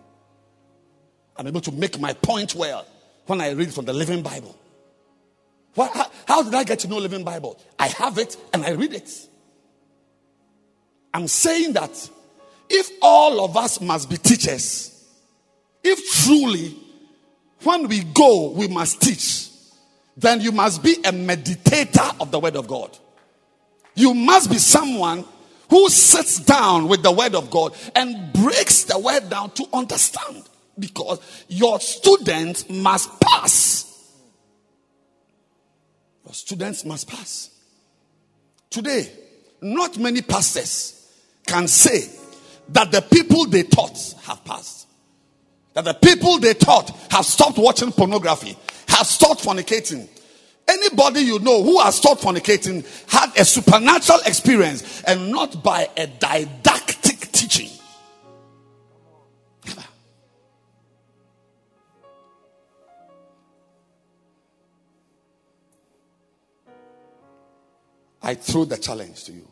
I'm 1.35 1.47
able 1.47 1.61
to 1.61 1.71
make 1.71 1.99
my 1.99 2.13
point 2.13 2.55
well 2.55 2.85
when 3.25 3.41
I 3.41 3.51
read 3.51 3.73
from 3.73 3.85
the 3.85 3.93
Living 3.93 4.21
Bible. 4.21 4.57
What, 5.75 5.91
how, 5.93 6.11
how 6.27 6.43
did 6.43 6.53
I 6.53 6.63
get 6.63 6.79
to 6.79 6.87
know 6.87 6.97
Living 6.97 7.23
Bible? 7.23 7.59
I 7.79 7.87
have 7.87 8.17
it 8.17 8.37
and 8.53 8.63
I 8.63 8.71
read 8.71 8.93
it. 8.93 9.09
I'm 11.13 11.27
saying 11.27 11.73
that 11.73 12.09
if 12.69 12.89
all 13.01 13.43
of 13.43 13.57
us 13.57 13.81
must 13.81 14.09
be 14.09 14.17
teachers, 14.17 14.89
if 15.83 16.25
truly 16.25 16.77
when 17.63 17.87
we 17.87 18.03
go 18.03 18.51
we 18.51 18.67
must 18.67 19.01
teach, 19.01 19.49
then 20.15 20.41
you 20.41 20.51
must 20.51 20.83
be 20.83 20.93
a 20.93 21.11
meditator 21.11 22.19
of 22.19 22.31
the 22.31 22.39
Word 22.39 22.55
of 22.55 22.67
God. 22.67 22.97
You 23.95 24.13
must 24.13 24.49
be 24.49 24.57
someone 24.57 25.25
who 25.69 25.89
sits 25.89 26.39
down 26.39 26.87
with 26.87 27.03
the 27.03 27.11
Word 27.11 27.35
of 27.35 27.49
God 27.49 27.75
and 27.95 28.31
breaks 28.33 28.83
the 28.83 28.99
Word 28.99 29.29
down 29.29 29.51
to 29.51 29.65
understand. 29.73 30.43
Because 30.77 31.19
your 31.47 31.79
students 31.79 32.67
must 32.69 33.19
pass. 33.19 34.11
Your 36.25 36.33
students 36.33 36.83
must 36.83 37.07
pass. 37.07 37.51
Today, 38.69 39.11
not 39.61 39.97
many 39.99 40.21
pastors 40.21 41.07
can 41.45 41.67
say 41.67 42.09
that 42.69 42.91
the 42.91 43.01
people 43.01 43.45
they 43.45 43.63
taught 43.63 44.15
have 44.23 44.43
passed. 44.43 44.87
That 45.73 45.85
the 45.85 45.93
people 45.93 46.39
they 46.39 46.53
taught 46.53 46.89
have 47.11 47.25
stopped 47.25 47.57
watching 47.57 47.91
pornography, 47.91 48.57
have 49.03 49.11
stopped 49.11 49.43
fornicating. 49.43 50.07
Anybody 50.65 51.19
you 51.21 51.39
know 51.39 51.61
who 51.61 51.81
has 51.81 51.95
stopped 51.95 52.21
fornicating 52.21 52.85
had 53.11 53.37
a 53.37 53.43
supernatural 53.43 54.19
experience 54.25 55.03
and 55.03 55.29
not 55.29 55.61
by 55.61 55.89
a 55.97 56.07
didactic 56.07 57.19
teaching. 57.33 57.69
Never. 59.65 59.81
I 68.21 68.35
throw 68.35 68.63
the 68.63 68.77
challenge 68.77 69.25
to 69.25 69.33
you. 69.33 69.45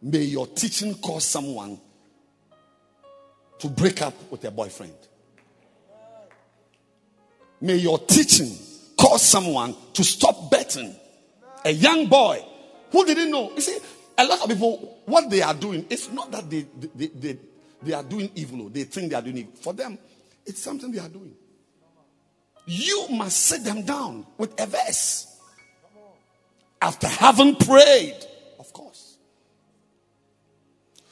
May 0.00 0.22
your 0.22 0.46
teaching 0.46 0.94
cause 0.94 1.24
someone 1.24 1.80
to 3.58 3.68
break 3.68 4.00
up 4.00 4.14
with 4.30 4.42
their 4.42 4.52
boyfriend. 4.52 4.94
May 7.62 7.76
your 7.76 8.00
teaching 8.00 8.58
cause 8.96 9.22
someone 9.22 9.76
to 9.94 10.02
stop 10.02 10.50
betting. 10.50 10.94
A 11.64 11.70
young 11.70 12.08
boy 12.08 12.44
who 12.90 13.04
didn't 13.04 13.30
know. 13.30 13.52
You 13.54 13.60
see, 13.60 13.78
a 14.18 14.26
lot 14.26 14.42
of 14.42 14.48
people, 14.48 14.98
what 15.06 15.30
they 15.30 15.42
are 15.42 15.54
doing, 15.54 15.86
it's 15.88 16.10
not 16.10 16.32
that 16.32 16.50
they, 16.50 16.66
they, 16.94 17.06
they, 17.06 17.38
they 17.80 17.92
are 17.92 18.02
doing 18.02 18.30
evil. 18.34 18.68
They 18.68 18.82
think 18.82 19.10
they 19.10 19.16
are 19.16 19.22
doing 19.22 19.38
evil. 19.38 19.52
For 19.54 19.72
them, 19.72 19.96
it's 20.44 20.60
something 20.60 20.90
they 20.90 20.98
are 20.98 21.08
doing. 21.08 21.34
You 22.66 23.06
must 23.10 23.38
sit 23.38 23.62
them 23.62 23.82
down 23.82 24.26
with 24.36 24.60
a 24.60 24.66
verse. 24.66 25.28
After 26.80 27.06
having 27.06 27.54
prayed, 27.54 28.16
of 28.58 28.72
course, 28.72 29.18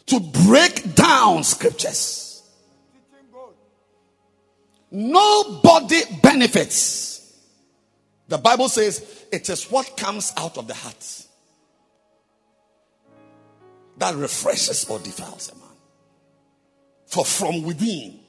to 0.06 0.18
break 0.18 0.96
down 0.96 1.44
scriptures. 1.44 2.29
Nobody 4.90 6.00
benefits. 6.22 7.36
The 8.28 8.38
Bible 8.38 8.68
says 8.68 9.24
it 9.32 9.48
is 9.48 9.70
what 9.70 9.96
comes 9.96 10.32
out 10.36 10.56
of 10.58 10.66
the 10.66 10.74
heart 10.74 11.26
that 13.98 14.14
refreshes 14.16 14.84
or 14.88 14.98
defiles 14.98 15.50
a 15.50 15.54
man. 15.54 15.64
For 17.06 17.24
from 17.24 17.62
within, 17.62 18.20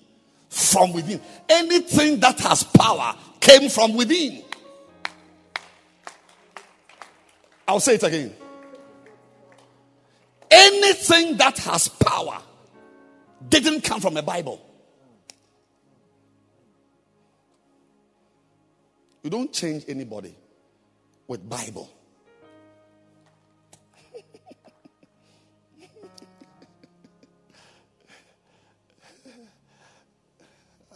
from 0.49 0.93
within, 0.93 1.21
anything 1.47 2.19
that 2.19 2.39
has 2.41 2.63
power 2.63 3.15
came 3.39 3.69
from 3.69 3.95
within. 3.95 4.43
I'll 7.67 7.79
say 7.79 7.95
it 7.95 8.03
again. 8.03 8.35
Anything 10.49 11.38
that 11.38 11.57
has 11.59 11.88
power 11.88 12.39
didn't 13.47 13.81
come 13.81 14.01
from 14.01 14.17
a 14.17 14.21
Bible. 14.21 14.70
You 19.23 19.30
don't 19.30 19.53
change 19.53 19.85
anybody 19.88 20.35
with 21.27 21.48
Bible. 21.48 21.89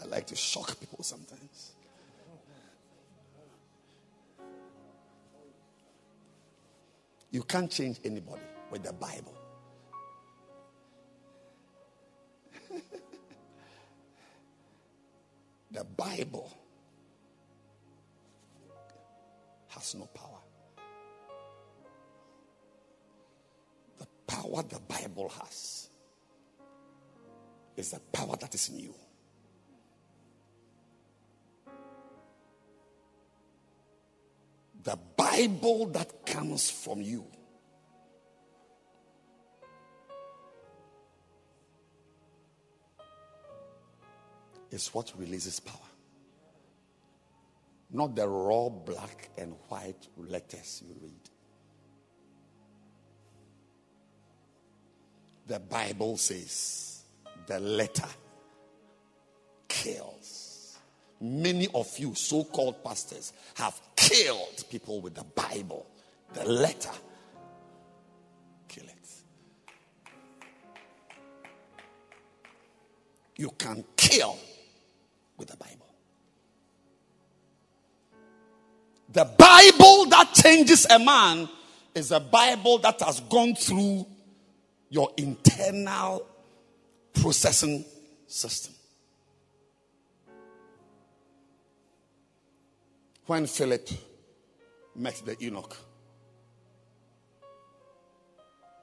I 0.01 0.05
like 0.07 0.25
to 0.27 0.35
shock 0.35 0.79
people 0.79 1.03
sometimes. 1.03 1.73
You 7.29 7.43
can't 7.43 7.69
change 7.69 7.99
anybody 8.03 8.41
with 8.71 8.81
the 8.83 8.93
Bible. 8.93 9.35
the 15.71 15.83
Bible 15.83 16.51
has 19.75 19.95
no 19.95 20.05
power. 20.05 20.39
The 23.99 24.07
power 24.25 24.63
the 24.63 24.79
Bible 24.79 25.29
has 25.39 25.89
is 27.75 27.91
the 27.91 27.99
power 28.11 28.35
that 28.37 28.55
is 28.55 28.69
in 28.69 28.79
you. 28.79 28.95
The 34.83 34.97
Bible 35.17 35.87
that 35.87 36.25
comes 36.25 36.69
from 36.69 37.01
you 37.01 37.25
is 44.71 44.87
what 44.93 45.11
releases 45.17 45.59
power 45.59 45.94
not 47.95 48.15
the 48.15 48.27
raw 48.27 48.67
black 48.69 49.29
and 49.37 49.53
white 49.69 50.07
letters 50.17 50.83
you 50.85 50.95
read. 51.01 51.13
The 55.47 55.59
Bible 55.59 56.17
says 56.17 57.03
the 57.47 57.59
letter 57.59 58.07
kills. 59.67 60.77
Many 61.21 61.69
of 61.73 61.97
you, 61.97 62.13
so 62.15 62.43
called 62.43 62.83
pastors, 62.83 63.31
have 63.55 63.79
killed 63.95 64.65
people 64.69 64.99
with 64.99 65.15
the 65.15 65.23
Bible. 65.23 65.85
The 66.33 66.45
letter 66.45 66.91
kill 68.67 68.83
it. 68.83 70.11
You 73.37 73.51
can 73.57 73.85
kill 73.95 74.37
with 75.37 75.49
the 75.49 75.57
Bible. 75.57 75.84
The 79.09 79.25
Bible 79.25 80.05
that 80.09 80.31
changes 80.33 80.85
a 80.89 80.99
man 80.99 81.47
is 81.93 82.11
a 82.11 82.19
Bible 82.19 82.79
that 82.79 82.99
has 83.01 83.19
gone 83.21 83.55
through 83.55 84.05
your 84.89 85.11
internal 85.17 86.25
processing 87.13 87.85
system. 88.27 88.73
When 93.25 93.47
Philip 93.47 93.89
met 94.95 95.21
the 95.25 95.35
eunuch, 95.39 95.75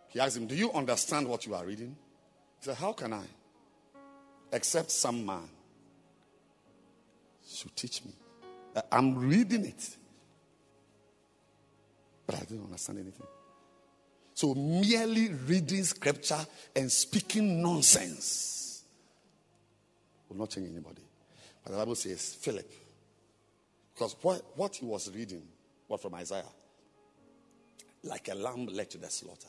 he 0.08 0.20
asked 0.20 0.36
him, 0.36 0.46
Do 0.46 0.54
you 0.54 0.72
understand 0.72 1.28
what 1.28 1.46
you 1.46 1.54
are 1.54 1.64
reading? 1.64 1.96
He 2.58 2.64
said, 2.64 2.76
How 2.76 2.92
can 2.92 3.12
I? 3.12 3.24
Except 4.52 4.90
some 4.90 5.24
man 5.24 5.48
should 7.48 7.74
teach 7.76 8.04
me. 8.04 8.12
That 8.74 8.86
I'm 8.90 9.16
reading 9.16 9.64
it, 9.64 9.96
but 12.26 12.36
I 12.36 12.40
didn't 12.40 12.64
understand 12.64 12.98
anything. 12.98 13.26
So, 14.34 14.54
merely 14.54 15.28
reading 15.28 15.84
scripture 15.84 16.46
and 16.74 16.90
speaking 16.90 17.62
nonsense 17.62 18.82
will 20.28 20.38
not 20.38 20.50
change 20.50 20.70
anybody. 20.70 21.02
But 21.62 21.72
the 21.72 21.78
Bible 21.78 21.94
says, 21.94 22.34
Philip, 22.34 22.70
because 23.94 24.16
what, 24.22 24.42
what 24.56 24.76
he 24.76 24.86
was 24.86 25.10
reading 25.14 25.42
was 25.86 26.00
from 26.00 26.14
Isaiah, 26.14 26.44
like 28.04 28.28
a 28.28 28.34
lamb 28.34 28.66
led 28.66 28.90
to 28.90 28.98
the 28.98 29.10
slaughter. 29.10 29.48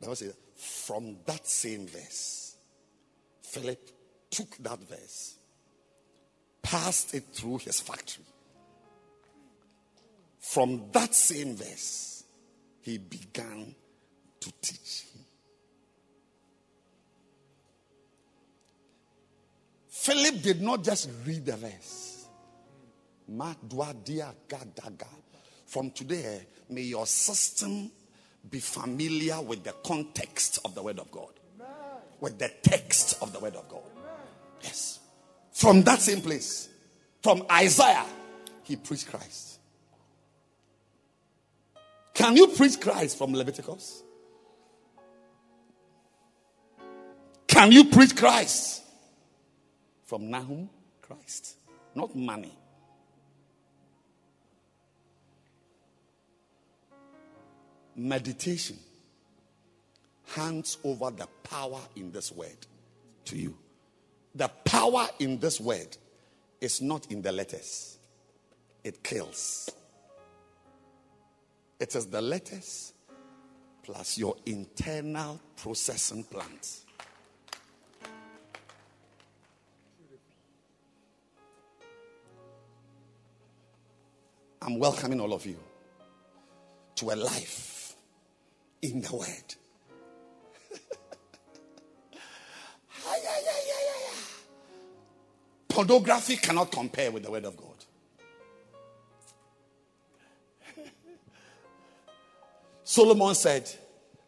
The 0.00 0.06
Bible 0.06 0.16
says, 0.16 0.34
from 0.56 1.18
that 1.26 1.46
same 1.46 1.86
verse, 1.86 2.56
Philip 3.42 3.90
took 4.30 4.56
that 4.58 4.80
verse, 4.88 5.34
passed 6.62 7.14
it 7.14 7.24
through 7.32 7.58
his 7.58 7.80
factory. 7.80 8.24
From 10.42 10.90
that 10.92 11.14
same 11.14 11.56
verse, 11.56 12.24
he 12.82 12.98
began 12.98 13.74
to 14.40 14.52
teach 14.60 15.04
him. 15.04 15.24
Philip 19.88 20.42
did 20.42 20.60
not 20.60 20.82
just 20.82 21.08
read 21.24 21.46
the 21.46 21.56
verse. 21.56 22.26
From 25.66 25.90
today, 25.92 26.46
may 26.68 26.82
your 26.82 27.06
system 27.06 27.90
be 28.50 28.58
familiar 28.58 29.40
with 29.40 29.62
the 29.62 29.72
context 29.84 30.58
of 30.64 30.74
the 30.74 30.82
word 30.82 30.98
of 30.98 31.08
God, 31.12 31.30
with 32.20 32.36
the 32.38 32.50
text 32.62 33.22
of 33.22 33.32
the 33.32 33.38
word 33.38 33.54
of 33.54 33.68
God. 33.68 33.80
Yes. 34.60 34.98
From 35.52 35.82
that 35.84 36.00
same 36.00 36.20
place, 36.20 36.68
from 37.22 37.46
Isaiah, 37.50 38.06
he 38.64 38.74
preached 38.74 39.08
Christ. 39.08 39.51
Can 42.14 42.36
you 42.36 42.48
preach 42.48 42.80
Christ 42.80 43.18
from 43.18 43.32
Leviticus? 43.32 44.02
Can 47.46 47.72
you 47.72 47.84
preach 47.84 48.16
Christ 48.16 48.82
from 50.06 50.30
Nahum? 50.30 50.68
Christ, 51.00 51.56
not 51.94 52.14
money. 52.14 52.56
meditation 57.96 58.78
hands 60.26 60.78
over 60.84 61.10
the 61.10 61.26
power 61.42 61.80
in 61.96 62.10
this 62.10 62.32
word 62.32 62.56
to 63.26 63.36
you. 63.36 63.56
The 64.34 64.48
power 64.64 65.06
in 65.18 65.38
this 65.38 65.60
word 65.60 65.96
is 66.60 66.80
not 66.80 67.10
in 67.10 67.22
the 67.22 67.32
letters, 67.32 67.98
it 68.82 69.02
kills. 69.02 69.70
It 71.82 71.96
is 71.96 72.06
the 72.06 72.22
letters 72.22 72.94
plus 73.82 74.16
your 74.16 74.36
internal 74.46 75.40
processing 75.56 76.22
plant. 76.22 76.84
I'm 84.62 84.78
welcoming 84.78 85.20
all 85.20 85.32
of 85.32 85.44
you 85.44 85.58
to 86.94 87.10
a 87.10 87.16
life 87.16 87.96
in 88.80 89.00
the 89.00 89.16
word. 89.16 89.56
Pornography 95.68 96.36
cannot 96.36 96.70
compare 96.70 97.10
with 97.10 97.24
the 97.24 97.32
word 97.32 97.44
of 97.44 97.56
God. 97.56 97.71
Solomon 102.92 103.34
said, 103.34 103.70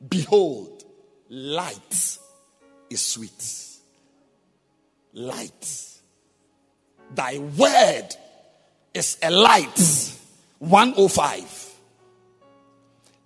Behold, 0.08 0.84
light 1.28 2.18
is 2.88 3.02
sweet. 3.02 3.66
Light. 5.12 6.00
Thy 7.14 7.36
word 7.36 8.08
is 8.94 9.18
a 9.22 9.30
light. 9.30 10.16
105. 10.60 11.74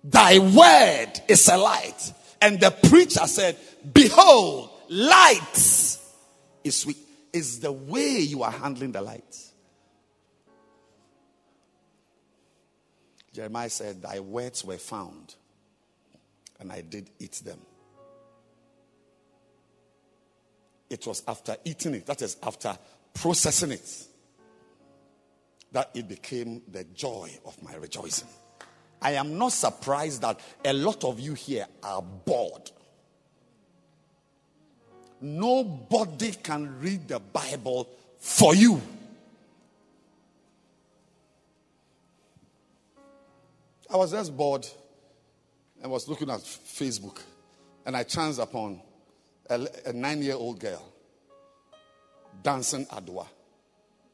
Thy 0.03 0.39
word 0.39 1.21
is 1.29 1.47
a 1.47 1.55
light. 1.55 2.13
And 2.41 2.59
the 2.59 2.71
preacher 2.71 3.25
said, 3.25 3.55
Behold, 3.93 4.71
light 4.89 5.55
is 5.55 6.01
sweet. 6.65 6.97
Is 7.31 7.61
the 7.61 7.71
way 7.71 8.17
you 8.19 8.43
are 8.43 8.51
handling 8.51 8.91
the 8.91 9.01
light. 9.01 9.48
Jeremiah 13.33 13.69
said, 13.69 14.01
Thy 14.01 14.19
words 14.19 14.63
were 14.63 14.77
found, 14.77 15.35
and 16.59 16.71
I 16.71 16.81
did 16.81 17.09
eat 17.19 17.41
them. 17.45 17.59
It 20.89 21.05
was 21.05 21.23
after 21.27 21.55
eating 21.63 21.95
it, 21.95 22.05
that 22.07 22.21
is, 22.21 22.37
after 22.41 22.77
processing 23.13 23.71
it, 23.71 24.03
that 25.71 25.91
it 25.93 26.07
became 26.07 26.63
the 26.71 26.83
joy 26.83 27.29
of 27.45 27.61
my 27.61 27.75
rejoicing. 27.75 28.27
I 29.01 29.11
am 29.11 29.37
not 29.37 29.51
surprised 29.51 30.21
that 30.21 30.39
a 30.65 30.73
lot 30.73 31.03
of 31.03 31.19
you 31.19 31.33
here 31.33 31.67
are 31.83 32.01
bored. 32.01 32.71
Nobody 35.21 36.31
can 36.31 36.79
read 36.79 37.07
the 37.07 37.19
Bible 37.19 37.87
for 38.19 38.55
you. 38.55 38.81
I 43.89 43.97
was 43.97 44.11
just 44.11 44.35
bored 44.35 44.67
and 45.81 45.91
was 45.91 46.07
looking 46.07 46.29
at 46.29 46.39
Facebook, 46.39 47.19
and 47.85 47.97
I 47.97 48.03
chanced 48.03 48.39
upon 48.39 48.81
a, 49.49 49.67
a 49.87 49.93
nine 49.93 50.21
year 50.21 50.35
old 50.35 50.59
girl 50.59 50.83
dancing 52.43 52.85
Adwa. 52.87 53.27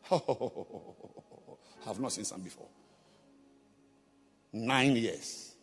I've 1.87 1.99
not 1.99 2.13
seen 2.13 2.25
some 2.25 2.41
before 2.41 2.67
nine 4.55 4.95
years. 4.95 5.53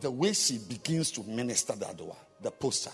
The 0.00 0.10
way 0.10 0.32
she 0.32 0.58
begins 0.58 1.10
to 1.12 1.24
minister 1.24 1.74
the 1.74 1.86
Adwa, 1.86 2.14
the 2.40 2.52
poster, 2.52 2.92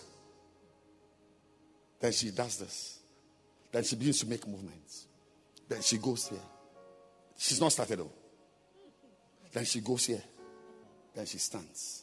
then 2.01 2.13
she 2.13 2.31
does 2.31 2.59
this. 2.59 2.99
Then 3.71 3.85
she 3.85 3.97
begins 3.97 4.21
to 4.21 4.27
make 4.27 4.47
movements. 4.47 5.07
Then 5.69 5.83
she 5.83 5.99
goes 5.99 6.29
here. 6.29 6.39
She's 7.37 7.61
not 7.61 7.73
started 7.73 7.99
though. 7.99 8.13
Then 9.55 9.65
she 9.65 9.81
goes 9.81 10.07
here. 10.07 10.23
Then 11.15 11.25
she 11.27 11.39
stands. 11.39 12.03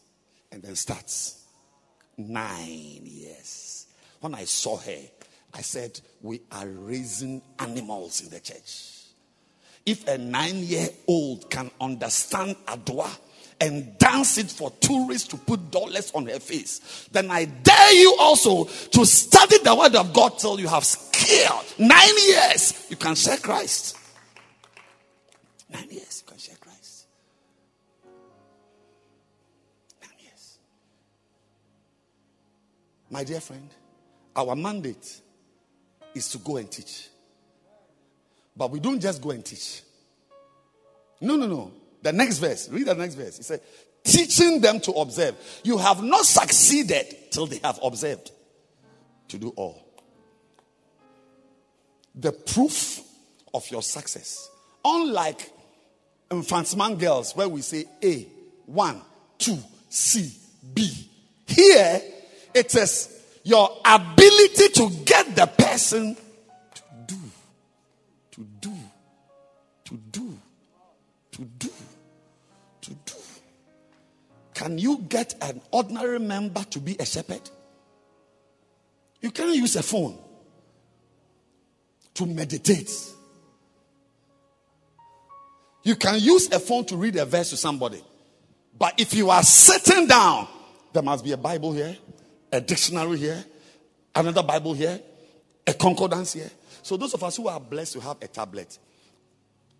And 0.52 0.64
then 0.64 0.76
starts. 0.76 1.44
Nine 2.18 3.02
years. 3.03 3.88
When 4.22 4.34
I 4.36 4.45
saw 4.45 4.78
her, 4.78 5.02
I 5.53 5.61
said, 5.61 5.99
We 6.22 6.41
are 6.52 6.68
raising 6.68 7.41
animals 7.60 8.22
in 8.22 8.30
the 8.30 8.40
church. 8.40 8.99
If 9.86 10.07
a 10.07 10.18
nine 10.18 10.57
year 10.60 10.88
old 11.07 11.49
can 11.49 11.69
understand 11.82 12.56
Adwa 12.68 13.10
and 13.60 13.98
dance 13.98 14.38
it 14.38 14.49
for 14.49 14.72
tourists 14.80 15.28
to 15.30 15.38
put 15.38 15.72
dollars 15.72 16.11
on 16.14 16.28
her 16.28 16.40
face, 16.40 17.10
then 17.11 17.30
I 17.32 17.45
dare 17.45 17.94
you 17.94 18.15
also 18.19 18.65
to 18.65 19.06
study 19.06 19.57
the 19.57 19.76
word 19.76 19.95
of 19.95 20.14
God 20.14 20.40
till 20.40 20.60
you 20.60 20.68
have 20.68 20.86
skill. 20.86 21.64
Nine 21.78 22.18
years, 22.28 22.88
you 22.90 22.95
can 22.95 23.15
share 23.15 23.38
Christ. 23.38 23.98
Nine 25.69 25.90
years, 25.90 26.23
you 26.23 26.30
can 26.30 26.38
share 26.38 26.56
My 33.11 33.25
dear 33.25 33.41
friend, 33.41 33.69
our 34.35 34.55
mandate 34.55 35.19
is 36.15 36.29
to 36.29 36.38
go 36.38 36.57
and 36.57 36.71
teach. 36.71 37.09
But 38.55 38.71
we 38.71 38.79
don't 38.79 39.01
just 39.01 39.21
go 39.21 39.31
and 39.31 39.43
teach. 39.45 39.81
No, 41.19 41.35
no, 41.35 41.45
no. 41.45 41.71
The 42.01 42.13
next 42.13 42.39
verse, 42.39 42.69
read 42.69 42.88
the 42.88 42.95
next 42.95 43.15
verse. 43.15 43.38
He 43.38 43.43
said, 43.43 43.61
teaching 44.03 44.61
them 44.61 44.79
to 44.79 44.91
observe. 44.93 45.35
You 45.63 45.77
have 45.77 46.01
not 46.01 46.25
succeeded 46.25 47.31
till 47.31 47.45
they 47.45 47.57
have 47.57 47.79
observed 47.83 48.31
to 49.27 49.38
do 49.38 49.49
all. 49.57 49.85
The 52.15 52.31
proof 52.31 53.01
of 53.53 53.69
your 53.69 53.81
success, 53.81 54.49
unlike 54.83 55.51
infantsman 56.31 56.95
girls, 56.95 57.35
where 57.35 57.49
we 57.49 57.61
say 57.61 57.85
A, 58.03 58.25
one, 58.65 59.01
two, 59.38 59.57
C, 59.89 60.33
B. 60.73 61.09
Here, 61.45 62.01
It 62.53 62.76
is 62.76 63.10
your 63.44 63.78
ability 63.86 64.69
to 64.69 64.90
get 65.06 65.36
the 65.36 65.48
person 65.48 66.15
to 66.76 66.82
do, 67.07 67.18
to 68.32 68.48
do, 68.60 68.73
to 69.86 69.95
do, 70.11 70.38
to 71.32 71.41
do, 71.44 71.69
to 72.82 72.91
do. 72.91 73.14
Can 74.53 74.78
you 74.78 74.99
get 75.10 75.36
an 75.41 75.61
ordinary 75.72 76.19
member 76.19 76.64
to 76.65 76.80
be 76.80 76.95
a 76.99 77.06
shepherd? 77.06 77.49
You 79.22 79.32
can't 79.32 79.56
use 79.56 79.76
a 79.76 79.84
phone 79.84 80.18
to 82.14 82.26
meditate. 82.26 82.91
You 85.84 85.95
can 85.95 86.19
use 86.19 86.52
a 86.52 86.60
phone 86.60 86.86
to 86.86 86.98
read 86.98 87.15
a 87.15 87.26
verse 87.26 87.49
to 87.52 87.57
somebody. 87.57 88.03
But 88.78 88.99
if 88.99 89.14
you 89.14 89.30
are 89.30 89.44
sitting 89.44 90.07
down, 90.07 90.48
there 90.94 91.03
must 91.03 91.23
be 91.23 91.32
a 91.32 91.38
Bible 91.38 91.73
here, 91.73 91.98
a 92.52 92.61
dictionary 92.61 93.18
here, 93.18 93.44
another 94.15 94.44
Bible 94.44 94.73
here, 94.73 94.99
a 95.65 95.73
concordance 95.73 96.34
here. 96.34 96.52
So 96.84 96.98
those 96.98 97.14
of 97.14 97.23
us 97.23 97.38
who 97.38 97.48
are 97.48 97.60
blessed 97.60 97.94
to 97.94 97.99
have 98.02 98.18
a 98.22 98.28
tablet, 98.28 98.78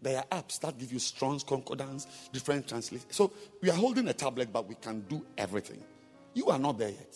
there 0.02 0.18
are 0.18 0.42
apps 0.42 0.60
that 0.62 0.78
give 0.78 0.92
you 0.92 1.00
Strong's 1.00 1.44
concordance, 1.44 2.08
different 2.32 2.68
translations. 2.68 3.16
So 3.16 3.32
we 3.62 3.70
are 3.70 3.76
holding 3.76 4.08
a 4.08 4.14
tablet, 4.14 4.52
but 4.52 4.68
we 4.68 4.76
can 4.76 5.02
do 5.02 5.24
everything. 5.38 5.84
You 6.34 6.48
are 6.48 6.60
not 6.60 6.78
there 6.78 6.90
yet. 6.90 7.16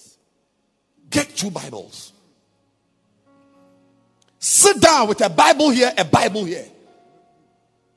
Get 1.10 1.36
two 1.36 1.52
Bibles. 1.52 2.11
Sit 4.40 4.80
down 4.82 5.07
with 5.07 5.22
a 5.22 5.30
Bible 5.30 5.69
here, 5.72 5.91
a 5.98 6.06
Bible 6.06 6.45
here. 6.45 6.65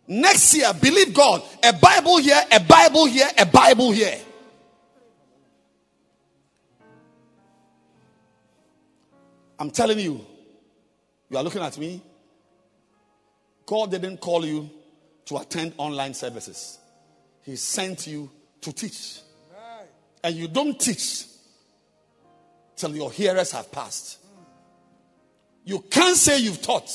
Next 0.06 0.54
year, 0.54 0.72
believe 0.80 1.12
God, 1.12 1.42
a 1.62 1.72
Bible 1.74 2.16
here, 2.18 2.40
a 2.50 2.60
Bible 2.60 3.04
here, 3.04 3.28
a 3.36 3.44
Bible 3.44 3.92
here. 3.92 4.18
I'm 9.58 9.70
telling 9.70 9.98
you, 9.98 10.24
you 11.28 11.36
are 11.36 11.42
looking 11.42 11.62
at 11.62 11.76
me. 11.78 12.02
God 13.66 13.90
didn't 13.90 14.18
call 14.18 14.46
you 14.46 14.70
to 15.26 15.36
attend 15.36 15.74
online 15.76 16.14
services, 16.14 16.78
He 17.42 17.56
sent 17.56 18.06
you 18.06 18.30
to 18.60 18.72
teach. 18.72 19.20
And 20.24 20.34
you 20.34 20.48
don't 20.48 20.78
teach 20.80 21.26
till 22.76 22.94
your 22.94 23.12
hearers 23.12 23.52
have 23.52 23.70
passed. 23.70 24.18
You 25.64 25.80
can't 25.80 26.16
say 26.16 26.38
you've 26.40 26.62
taught 26.62 26.90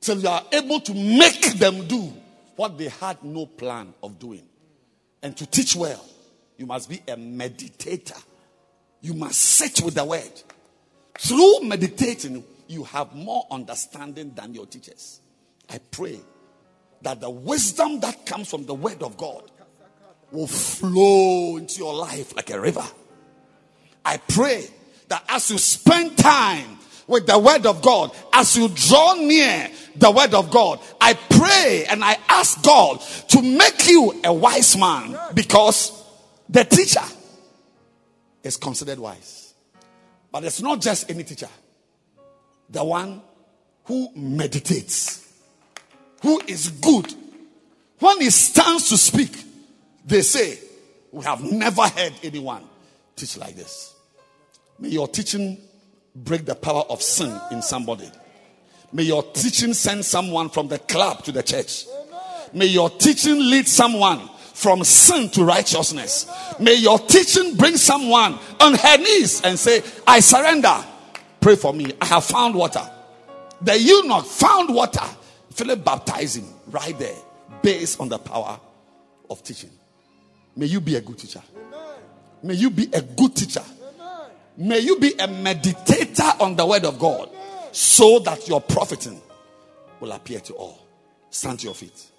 till 0.00 0.18
you 0.18 0.28
are 0.28 0.44
able 0.52 0.80
to 0.80 0.94
make 0.94 1.54
them 1.54 1.86
do 1.88 2.12
what 2.54 2.76
they 2.76 2.88
had 2.88 3.22
no 3.24 3.46
plan 3.46 3.94
of 4.02 4.18
doing. 4.18 4.42
And 5.22 5.36
to 5.36 5.46
teach 5.46 5.74
well, 5.74 6.04
you 6.56 6.66
must 6.66 6.88
be 6.88 6.96
a 7.08 7.16
meditator. 7.16 8.22
You 9.00 9.14
must 9.14 9.40
sit 9.40 9.80
with 9.80 9.94
the 9.94 10.04
word. 10.04 10.42
Through 11.18 11.60
meditating, 11.62 12.44
you 12.68 12.84
have 12.84 13.14
more 13.14 13.46
understanding 13.50 14.32
than 14.34 14.54
your 14.54 14.66
teachers. 14.66 15.20
I 15.68 15.78
pray 15.78 16.20
that 17.02 17.20
the 17.20 17.30
wisdom 17.30 18.00
that 18.00 18.24
comes 18.24 18.48
from 18.48 18.64
the 18.66 18.74
word 18.74 19.02
of 19.02 19.16
God 19.16 19.50
will 20.30 20.46
flow 20.46 21.56
into 21.56 21.78
your 21.78 21.94
life 21.94 22.36
like 22.36 22.50
a 22.50 22.60
river. 22.60 22.84
I 24.04 24.18
pray 24.18 24.66
that 25.08 25.24
as 25.28 25.50
you 25.50 25.58
spend 25.58 26.16
time 26.16 26.78
with 27.06 27.26
the 27.26 27.38
word 27.38 27.66
of 27.66 27.82
God, 27.82 28.14
as 28.32 28.56
you 28.56 28.68
draw 28.68 29.14
near 29.14 29.70
the 29.96 30.10
word 30.10 30.34
of 30.34 30.50
God, 30.50 30.80
I 31.00 31.14
pray 31.14 31.86
and 31.88 32.04
I 32.04 32.16
ask 32.28 32.62
God 32.62 33.00
to 33.00 33.42
make 33.42 33.88
you 33.88 34.20
a 34.24 34.32
wise 34.32 34.76
man 34.76 35.18
because 35.34 36.04
the 36.48 36.64
teacher 36.64 37.04
is 38.42 38.56
considered 38.56 38.98
wise. 38.98 39.47
But 40.38 40.44
it's 40.44 40.62
not 40.62 40.80
just 40.80 41.10
any 41.10 41.24
teacher, 41.24 41.48
the 42.70 42.84
one 42.84 43.20
who 43.86 44.08
meditates, 44.14 45.28
who 46.22 46.40
is 46.46 46.68
good. 46.68 47.12
When 47.98 48.20
he 48.20 48.30
stands 48.30 48.88
to 48.90 48.98
speak, 48.98 49.32
they 50.04 50.22
say, 50.22 50.60
We 51.10 51.24
have 51.24 51.42
never 51.42 51.82
heard 51.82 52.12
anyone 52.22 52.62
teach 53.16 53.36
like 53.36 53.56
this. 53.56 53.96
May 54.78 54.90
your 54.90 55.08
teaching 55.08 55.58
break 56.14 56.44
the 56.44 56.54
power 56.54 56.84
of 56.88 57.02
sin 57.02 57.36
in 57.50 57.60
somebody. 57.60 58.08
May 58.92 59.02
your 59.02 59.24
teaching 59.24 59.74
send 59.74 60.04
someone 60.04 60.50
from 60.50 60.68
the 60.68 60.78
club 60.78 61.24
to 61.24 61.32
the 61.32 61.42
church. 61.42 61.84
May 62.52 62.66
your 62.66 62.90
teaching 62.90 63.40
lead 63.40 63.66
someone 63.66 64.20
from 64.58 64.82
sin 64.82 65.30
to 65.30 65.44
righteousness. 65.44 66.26
May 66.58 66.74
your 66.74 66.98
teaching 66.98 67.56
bring 67.56 67.76
someone 67.76 68.36
on 68.58 68.74
her 68.74 68.98
knees 68.98 69.40
and 69.42 69.56
say, 69.56 69.84
I 70.04 70.18
surrender. 70.18 70.84
Pray 71.40 71.54
for 71.54 71.72
me. 71.72 71.92
I 72.00 72.06
have 72.06 72.24
found 72.24 72.56
water. 72.56 72.82
The 73.62 73.78
eunuch 73.78 74.26
found 74.26 74.74
water. 74.74 75.04
Philip 75.52 75.84
baptized 75.84 76.38
him 76.38 76.48
right 76.72 76.98
there 76.98 77.14
based 77.62 78.00
on 78.00 78.08
the 78.08 78.18
power 78.18 78.58
of 79.30 79.44
teaching. 79.44 79.70
May 80.56 80.66
you 80.66 80.80
be 80.80 80.96
a 80.96 81.00
good 81.00 81.18
teacher. 81.18 81.42
May 82.42 82.54
you 82.54 82.70
be 82.70 82.88
a 82.92 83.00
good 83.00 83.36
teacher. 83.36 83.62
May 84.56 84.80
you 84.80 84.98
be 84.98 85.12
a 85.12 85.28
meditator 85.28 86.40
on 86.40 86.56
the 86.56 86.66
word 86.66 86.84
of 86.84 86.98
God 86.98 87.30
so 87.70 88.18
that 88.18 88.48
your 88.48 88.60
profiting 88.60 89.22
will 90.00 90.10
appear 90.10 90.40
to 90.40 90.54
all. 90.54 90.84
Stand 91.30 91.60
to 91.60 91.66
your 91.66 91.74
feet. 91.76 92.10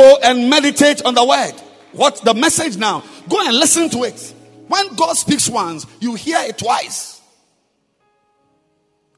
Go 0.00 0.16
and 0.22 0.48
meditate 0.48 1.04
on 1.04 1.12
the 1.12 1.22
word. 1.22 1.52
What's 1.92 2.20
the 2.20 2.32
message 2.32 2.78
now? 2.78 3.04
Go 3.28 3.46
and 3.46 3.54
listen 3.54 3.90
to 3.90 4.04
it. 4.04 4.34
When 4.66 4.94
God 4.94 5.14
speaks 5.14 5.46
once, 5.46 5.84
you 6.00 6.14
hear 6.14 6.38
it 6.40 6.56
twice. 6.56 7.20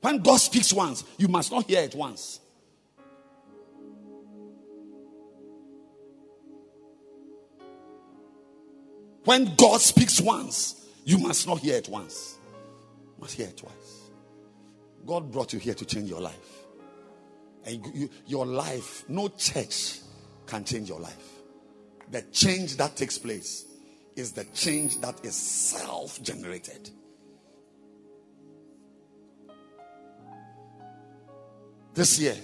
When 0.01 0.19
God 0.19 0.39
speaks 0.39 0.73
once, 0.73 1.05
you 1.19 1.29
must 1.29 1.53
not 1.53 1.71
hear 1.71 1.83
it 1.83 1.95
once. 1.95 2.41
When 9.23 9.55
God 9.55 9.81
speaks 9.81 10.21
once, 10.21 10.85
you 11.05 11.19
must 11.19 11.47
not 11.47 11.61
hear 11.61 11.77
it 11.77 11.89
once. 11.89 12.39
You 13.15 13.21
must 13.21 13.35
hear 13.37 13.47
it 13.47 13.57
twice. 13.57 14.11
God 15.07 15.31
brought 15.31 15.53
you 15.53 15.61
here 15.61 15.75
to 15.75 15.85
change 15.85 16.11
your 16.11 16.21
life. 16.21 16.65
And 17.67 17.87
you, 17.95 18.11
your 18.27 18.47
life, 18.47 19.05
no 19.09 19.29
church 19.29 20.01
can 20.47 20.65
change 20.65 20.89
your 20.89 21.01
life. 21.01 21.33
The 22.11 22.23
change 22.33 22.77
that 22.77 22.97
takes 22.97 23.19
place 23.19 23.65
is 24.17 24.33
the 24.33 24.45
change 24.55 25.01
that 25.01 25.25
is 25.25 25.35
self 25.35 26.23
generated. 26.23 26.91
This 31.95 32.19
year, 32.19 32.37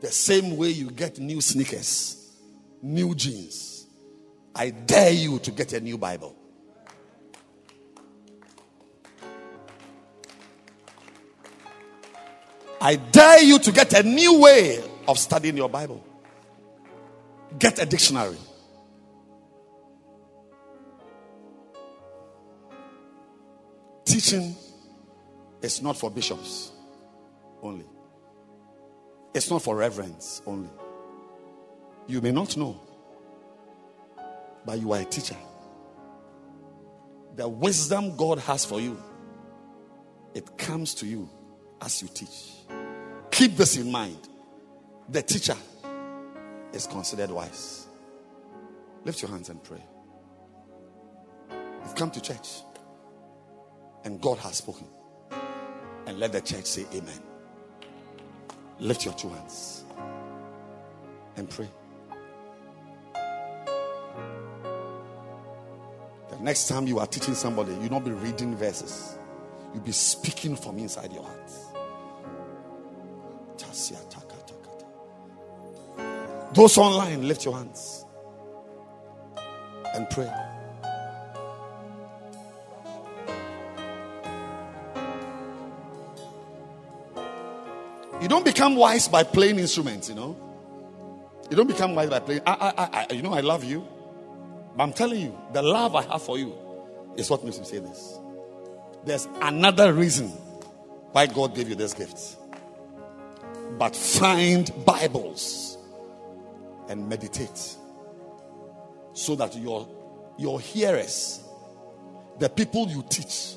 the 0.00 0.08
same 0.08 0.56
way 0.56 0.70
you 0.70 0.90
get 0.90 1.18
new 1.18 1.40
sneakers, 1.40 2.32
new 2.82 3.14
jeans, 3.14 3.86
I 4.54 4.70
dare 4.70 5.12
you 5.12 5.38
to 5.40 5.50
get 5.50 5.72
a 5.72 5.80
new 5.80 5.98
Bible. 5.98 6.36
I 12.80 12.96
dare 12.96 13.42
you 13.42 13.58
to 13.58 13.72
get 13.72 13.92
a 13.92 14.02
new 14.02 14.40
way 14.40 14.82
of 15.06 15.18
studying 15.18 15.56
your 15.56 15.68
Bible. 15.68 16.02
Get 17.58 17.78
a 17.78 17.86
dictionary. 17.86 18.36
Teaching 24.04 24.54
is 25.62 25.82
not 25.82 25.96
for 25.96 26.10
bishops 26.10 26.72
only, 27.62 27.86
it's 29.34 29.50
not 29.50 29.62
for 29.62 29.76
reverends 29.76 30.42
only. 30.46 30.70
You 32.06 32.20
may 32.20 32.32
not 32.32 32.56
know, 32.56 32.80
but 34.64 34.80
you 34.80 34.92
are 34.92 35.00
a 35.00 35.04
teacher. 35.04 35.36
The 37.36 37.48
wisdom 37.48 38.16
God 38.16 38.38
has 38.40 38.64
for 38.64 38.80
you, 38.80 39.00
it 40.34 40.58
comes 40.58 40.94
to 40.94 41.06
you 41.06 41.28
as 41.80 42.02
you 42.02 42.08
teach. 42.08 42.52
Keep 43.30 43.56
this 43.56 43.76
in 43.76 43.90
mind. 43.90 44.18
The 45.08 45.22
teacher 45.22 45.56
is 46.72 46.86
considered 46.86 47.30
wise. 47.30 47.86
Lift 49.04 49.22
your 49.22 49.30
hands 49.30 49.48
and 49.48 49.62
pray. 49.62 49.82
You've 51.84 51.94
come 51.94 52.10
to 52.10 52.20
church 52.20 52.62
and 54.04 54.20
God 54.20 54.38
has 54.38 54.56
spoken. 54.56 54.86
And 56.06 56.18
let 56.18 56.32
the 56.32 56.40
church 56.40 56.66
say 56.66 56.86
amen. 56.94 57.20
Lift 58.80 59.04
your 59.04 59.14
two 59.14 59.28
hands. 59.30 59.84
and 61.36 61.48
pray. 61.50 61.68
The 66.30 66.38
next 66.40 66.68
time 66.68 66.86
you 66.86 66.98
are 67.00 67.06
teaching 67.06 67.34
somebody, 67.34 67.72
you 67.74 67.88
not 67.88 68.04
be 68.04 68.12
reading 68.12 68.56
verses. 68.56 69.16
You'll 69.74 69.82
be 69.84 69.92
speaking 69.92 70.56
from 70.56 70.78
inside 70.78 71.12
your 71.12 71.24
heart. 71.24 71.50
Those 76.52 76.78
online, 76.78 77.26
lift 77.28 77.44
your 77.44 77.56
hands 77.56 78.04
and 79.94 80.08
pray. 80.10 80.30
You 88.20 88.28
don't 88.28 88.44
become 88.44 88.76
wise 88.76 89.08
by 89.08 89.22
playing 89.22 89.58
instruments, 89.58 90.08
you 90.08 90.14
know. 90.14 90.36
You 91.50 91.56
don't 91.56 91.66
become 91.68 91.94
wise 91.94 92.10
by 92.10 92.18
playing. 92.18 92.42
I, 92.46 92.52
I, 92.76 93.06
I, 93.10 93.14
you 93.14 93.22
know, 93.22 93.32
I 93.32 93.40
love 93.40 93.64
you. 93.64 93.86
But 94.76 94.82
I'm 94.82 94.92
telling 94.92 95.20
you, 95.20 95.38
the 95.52 95.62
love 95.62 95.94
I 95.94 96.02
have 96.02 96.22
for 96.22 96.38
you 96.38 96.54
is 97.16 97.30
what 97.30 97.44
makes 97.44 97.58
me 97.58 97.64
say 97.64 97.78
this. 97.78 98.18
There's 99.04 99.26
another 99.40 99.92
reason 99.92 100.28
why 101.12 101.26
God 101.26 101.54
gave 101.54 101.68
you 101.68 101.74
this 101.74 101.94
gift. 101.94 102.36
But 103.78 103.96
find 103.96 104.70
Bibles 104.84 105.69
and 106.90 107.08
meditate 107.08 107.76
so 109.12 109.36
that 109.36 109.56
your, 109.56 109.88
your 110.36 110.60
hearers, 110.60 111.40
the 112.38 112.48
people 112.48 112.88
you 112.88 113.04
teach, 113.08 113.54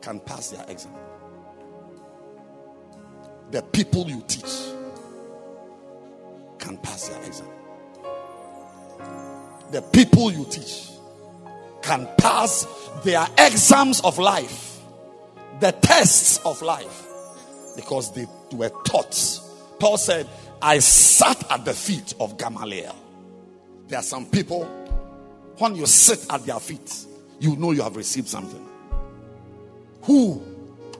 can 0.00 0.18
pass 0.20 0.50
their 0.50 0.64
exam. 0.68 0.92
The 3.50 3.62
people 3.62 4.08
you 4.08 4.22
teach 4.26 4.50
can 6.58 6.78
pass 6.78 7.08
their 7.08 7.22
exam. 7.22 7.48
The 9.70 9.82
people 9.82 10.32
you 10.32 10.46
teach 10.50 10.88
can 11.82 12.08
pass 12.16 12.66
their 13.04 13.26
exams 13.38 14.00
of 14.00 14.18
life, 14.18 14.80
the 15.60 15.72
tests 15.72 16.38
of 16.46 16.62
life, 16.62 17.06
because 17.76 18.12
they 18.14 18.26
were 18.52 18.70
taught. 18.86 19.40
Paul 19.78 19.98
said, 19.98 20.26
I 20.64 20.78
sat 20.78 21.52
at 21.52 21.66
the 21.66 21.74
feet 21.74 22.14
of 22.18 22.38
Gamaliel. 22.38 22.96
There 23.86 23.98
are 23.98 24.02
some 24.02 24.24
people, 24.24 24.64
when 25.58 25.74
you 25.74 25.84
sit 25.84 26.24
at 26.30 26.46
their 26.46 26.58
feet, 26.58 27.04
you 27.38 27.54
know 27.56 27.72
you 27.72 27.82
have 27.82 27.96
received 27.96 28.28
something. 28.28 28.66
Who 30.04 30.42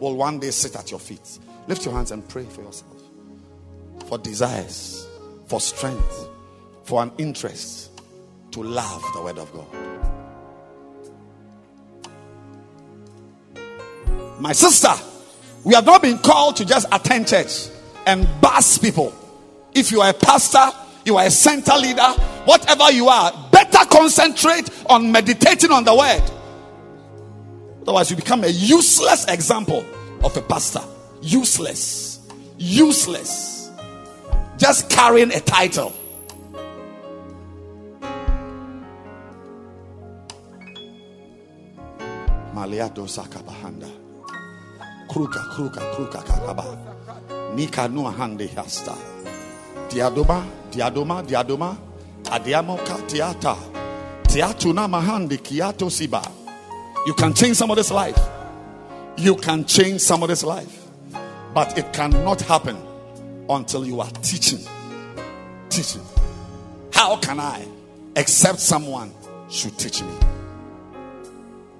will 0.00 0.16
one 0.16 0.38
day 0.38 0.50
sit 0.50 0.76
at 0.76 0.90
your 0.90 1.00
feet? 1.00 1.38
Lift 1.66 1.86
your 1.86 1.94
hands 1.94 2.10
and 2.10 2.28
pray 2.28 2.44
for 2.44 2.60
yourself. 2.60 2.92
For 4.06 4.18
desires, 4.18 5.08
for 5.46 5.62
strength, 5.62 6.28
for 6.82 7.02
an 7.02 7.10
interest 7.16 7.90
to 8.50 8.62
love 8.62 9.02
the 9.14 9.22
word 9.22 9.38
of 9.38 9.50
God. 9.54 9.66
My 14.38 14.52
sister, 14.52 14.92
we 15.64 15.74
have 15.74 15.86
not 15.86 16.02
been 16.02 16.18
called 16.18 16.56
to 16.56 16.66
just 16.66 16.86
attend 16.92 17.28
church 17.28 17.68
and 18.04 18.28
buzz 18.42 18.76
people. 18.76 19.14
If 19.74 19.90
you 19.90 20.00
are 20.00 20.10
a 20.10 20.14
pastor, 20.14 20.66
you 21.04 21.16
are 21.16 21.26
a 21.26 21.30
center 21.30 21.76
leader, 21.76 22.08
whatever 22.44 22.90
you 22.92 23.08
are, 23.08 23.32
better 23.50 23.84
concentrate 23.90 24.70
on 24.88 25.10
meditating 25.10 25.70
on 25.70 25.84
the 25.84 25.94
word. 25.94 26.22
Otherwise, 27.82 28.10
you 28.10 28.16
become 28.16 28.44
a 28.44 28.48
useless 28.48 29.26
example 29.26 29.84
of 30.22 30.36
a 30.36 30.40
pastor. 30.40 30.80
Useless. 31.20 32.20
Useless. 32.56 33.70
Just 34.56 34.88
carrying 34.88 35.32
a 35.32 35.40
title. 35.40 35.92
Maliado 42.54 43.08
sakabahanda. 43.08 43.90
Kruka, 45.10 45.40
kruka, 45.50 45.80
kruka, 45.94 46.22
karaba. 46.24 46.64
Nika 47.54 47.88
nua 47.88 48.12
hande 48.12 48.46
hasta. 48.54 49.13
Diadoma, 49.88 50.46
diadoma, 50.70 51.22
diadoma. 51.26 51.76
Adiamo 52.24 52.78
katiata. 52.78 53.56
Tiatuna 54.22 54.88
mahandi 54.88 55.38
kiato 55.38 55.90
siba. 55.90 56.22
You 57.06 57.14
can 57.14 57.34
change 57.34 57.56
somebody's 57.56 57.90
life. 57.90 58.18
You 59.16 59.36
can 59.36 59.64
change 59.64 60.00
somebody's 60.00 60.42
life. 60.42 60.86
But 61.52 61.78
it 61.78 61.92
cannot 61.92 62.40
happen 62.40 62.76
until 63.48 63.86
you 63.86 64.00
are 64.00 64.10
teaching. 64.22 64.60
Teaching. 65.68 66.02
How 66.92 67.16
can 67.16 67.38
I 67.38 67.66
accept 68.16 68.58
someone 68.58 69.12
should 69.50 69.78
teach 69.78 70.02
me? 70.02 70.14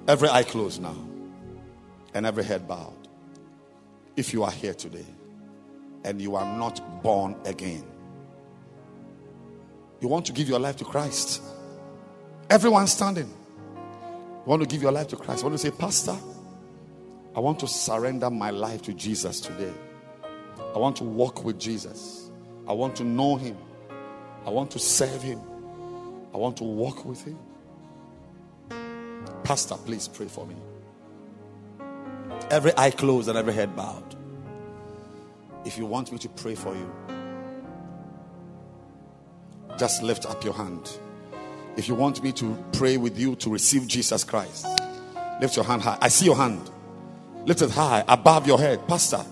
Every 0.06 0.28
eye 0.28 0.42
closed 0.42 0.82
now 0.82 0.96
and 2.12 2.26
every 2.26 2.44
head 2.44 2.68
bowed. 2.68 2.92
If 4.16 4.32
you 4.32 4.44
are 4.44 4.50
here 4.50 4.74
today 4.74 5.06
and 6.04 6.20
you 6.20 6.36
are 6.36 6.58
not 6.58 7.02
born 7.02 7.34
again, 7.46 7.84
you 10.00 10.08
want 10.08 10.26
to 10.26 10.32
give 10.32 10.48
your 10.48 10.58
life 10.58 10.76
to 10.76 10.84
Christ. 10.84 11.42
Everyone 12.50 12.86
standing. 12.86 13.26
You 13.26 14.50
want 14.50 14.62
to 14.62 14.68
give 14.68 14.82
your 14.82 14.92
life 14.92 15.08
to 15.08 15.16
Christ. 15.16 15.42
You 15.42 15.48
want 15.48 15.60
to 15.60 15.70
say, 15.70 15.76
Pastor, 15.76 16.16
I 17.34 17.40
want 17.40 17.58
to 17.60 17.66
surrender 17.66 18.30
my 18.30 18.50
life 18.50 18.82
to 18.82 18.92
Jesus 18.92 19.40
today. 19.40 19.72
I 20.74 20.78
want 20.78 20.96
to 20.96 21.04
walk 21.04 21.44
with 21.44 21.58
Jesus. 21.58 22.30
I 22.68 22.72
want 22.72 22.96
to 22.96 23.04
know 23.04 23.36
Him. 23.36 23.56
I 24.44 24.50
want 24.50 24.70
to 24.72 24.78
serve 24.78 25.22
Him. 25.22 25.40
I 26.32 26.36
want 26.36 26.56
to 26.58 26.64
walk 26.64 27.04
with 27.04 27.24
Him. 27.24 27.38
Pastor, 29.42 29.76
please 29.76 30.08
pray 30.08 30.26
for 30.26 30.46
me. 30.46 30.56
Every 32.50 32.72
eye 32.76 32.90
closed 32.90 33.28
and 33.28 33.38
every 33.38 33.52
head 33.52 33.74
bowed. 33.74 34.16
If 35.64 35.78
you 35.78 35.86
want 35.86 36.12
me 36.12 36.18
to 36.18 36.28
pray 36.28 36.54
for 36.54 36.74
you, 36.74 36.92
just 39.78 40.02
lift 40.02 40.26
up 40.26 40.44
your 40.44 40.54
hand. 40.54 40.98
If 41.76 41.88
you 41.88 41.94
want 41.94 42.22
me 42.22 42.32
to 42.32 42.56
pray 42.72 42.96
with 42.96 43.18
you 43.18 43.34
to 43.36 43.50
receive 43.50 43.86
Jesus 43.86 44.24
Christ, 44.24 44.66
lift 45.40 45.56
your 45.56 45.64
hand 45.64 45.82
high. 45.82 45.98
I 46.00 46.08
see 46.08 46.26
your 46.26 46.36
hand. 46.36 46.70
Lift 47.46 47.62
it 47.62 47.70
high 47.70 48.04
above 48.08 48.46
your 48.46 48.58
head. 48.58 48.86
Pastor, 48.88 49.24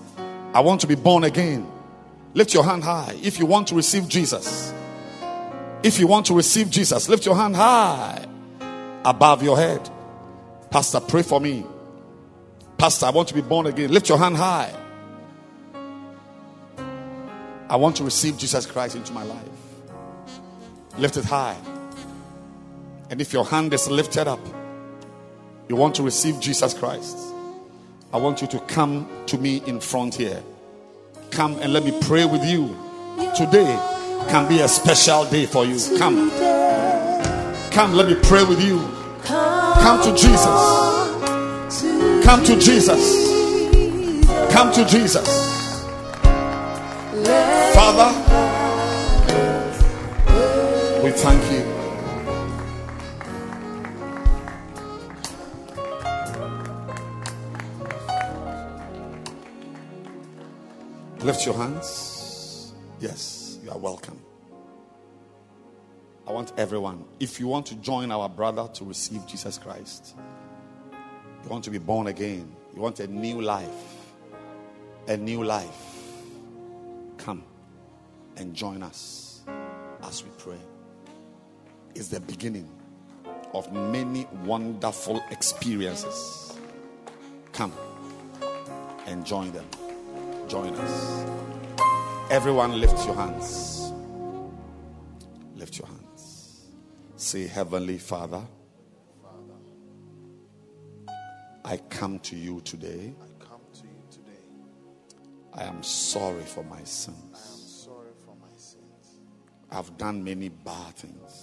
I 0.52 0.60
want 0.60 0.80
to 0.82 0.86
be 0.86 0.94
born 0.94 1.24
again. 1.24 1.70
Lift 2.34 2.52
your 2.54 2.64
hand 2.64 2.82
high 2.82 3.16
if 3.22 3.38
you 3.38 3.46
want 3.46 3.68
to 3.68 3.74
receive 3.74 4.08
Jesus. 4.08 4.72
If 5.82 5.98
you 5.98 6.06
want 6.06 6.26
to 6.26 6.34
receive 6.34 6.70
Jesus, 6.70 7.08
lift 7.08 7.26
your 7.26 7.36
hand 7.36 7.56
high 7.56 8.26
above 9.04 9.42
your 9.42 9.56
head. 9.56 9.88
Pastor, 10.70 11.00
pray 11.00 11.22
for 11.22 11.40
me. 11.40 11.64
Pastor, 12.78 13.06
I 13.06 13.10
want 13.10 13.28
to 13.28 13.34
be 13.34 13.42
born 13.42 13.66
again. 13.66 13.92
Lift 13.92 14.08
your 14.08 14.18
hand 14.18 14.36
high. 14.36 14.74
I 17.68 17.76
want 17.76 17.96
to 17.96 18.04
receive 18.04 18.36
Jesus 18.36 18.66
Christ 18.66 18.96
into 18.96 19.12
my 19.12 19.22
life. 19.22 19.48
Lift 20.98 21.16
it 21.16 21.24
high. 21.24 21.56
And 23.10 23.20
if 23.20 23.32
your 23.32 23.44
hand 23.44 23.72
is 23.74 23.88
lifted 23.88 24.28
up, 24.28 24.40
you 25.68 25.76
want 25.76 25.94
to 25.96 26.02
receive 26.02 26.40
Jesus 26.40 26.74
Christ. 26.74 27.16
I 28.12 28.18
want 28.18 28.42
you 28.42 28.46
to 28.48 28.60
come 28.60 29.08
to 29.26 29.38
me 29.38 29.62
in 29.66 29.80
front 29.80 30.14
here. 30.14 30.42
Come 31.30 31.58
and 31.60 31.72
let 31.72 31.84
me 31.84 31.98
pray 32.02 32.26
with 32.26 32.44
you. 32.44 32.76
Today 33.34 33.78
can 34.28 34.48
be 34.48 34.60
a 34.60 34.68
special 34.68 35.24
day 35.24 35.46
for 35.46 35.64
you. 35.64 35.78
Come. 35.98 36.30
Come, 37.70 37.94
let 37.94 38.06
me 38.06 38.16
pray 38.22 38.44
with 38.44 38.62
you. 38.62 38.78
Come 39.24 40.02
to 40.02 40.10
Jesus. 40.10 40.44
Come 42.24 42.44
to 42.44 42.58
Jesus. 42.58 43.32
Come 44.52 44.72
to 44.72 44.84
Jesus. 44.84 45.26
Father, 47.74 48.21
thank 51.16 51.52
you. 51.52 51.82
Lift 61.24 61.46
your 61.46 61.54
hands. 61.54 62.72
Yes, 63.00 63.58
you 63.62 63.70
are 63.70 63.78
welcome. 63.78 64.20
I 66.26 66.32
want 66.32 66.52
everyone, 66.56 67.04
if 67.20 67.38
you 67.38 67.46
want 67.46 67.66
to 67.66 67.74
join 67.76 68.10
our 68.10 68.28
brother 68.28 68.68
to 68.74 68.84
receive 68.84 69.26
Jesus 69.26 69.58
Christ, 69.58 70.16
you 71.44 71.48
want 71.48 71.64
to 71.64 71.70
be 71.70 71.78
born 71.78 72.06
again, 72.06 72.50
you 72.74 72.80
want 72.80 73.00
a 73.00 73.06
new 73.06 73.42
life, 73.42 73.68
a 75.08 75.16
new 75.16 75.44
life, 75.44 76.04
come 77.18 77.44
and 78.36 78.54
join 78.54 78.82
us 78.82 79.42
as 80.02 80.24
we 80.24 80.30
pray. 80.38 80.71
It's 81.94 82.08
the 82.08 82.20
beginning 82.20 82.68
of 83.54 83.72
many 83.72 84.26
wonderful 84.44 85.22
experiences. 85.30 86.58
Come 87.52 87.72
and 89.06 89.26
join 89.26 89.52
them 89.52 89.66
join 90.52 90.74
us. 90.74 91.24
Everyone 92.30 92.78
lift 92.78 93.06
your 93.06 93.14
hands. 93.14 93.90
Lift 95.56 95.78
your 95.78 95.86
hands. 95.86 96.66
Say, 97.16 97.46
Heavenly 97.46 97.96
Father, 97.96 98.42
I 101.64 101.78
come 101.88 102.18
to 102.18 102.36
you 102.36 102.60
today. 102.60 103.14
I 103.18 103.44
come 103.44 103.62
to 103.72 103.84
you 103.84 104.02
today. 104.10 104.44
I 105.54 105.62
am 105.62 105.82
sorry 105.82 106.42
for 106.42 106.62
my 106.64 106.82
sins. 106.84 107.16
I 107.34 107.38
am 107.38 107.66
sorry 107.66 108.12
for 108.26 108.36
my 108.36 108.54
sins. 108.58 109.20
I've 109.70 109.96
done 109.96 110.22
many 110.22 110.50
bad 110.50 110.96
things. 110.96 111.41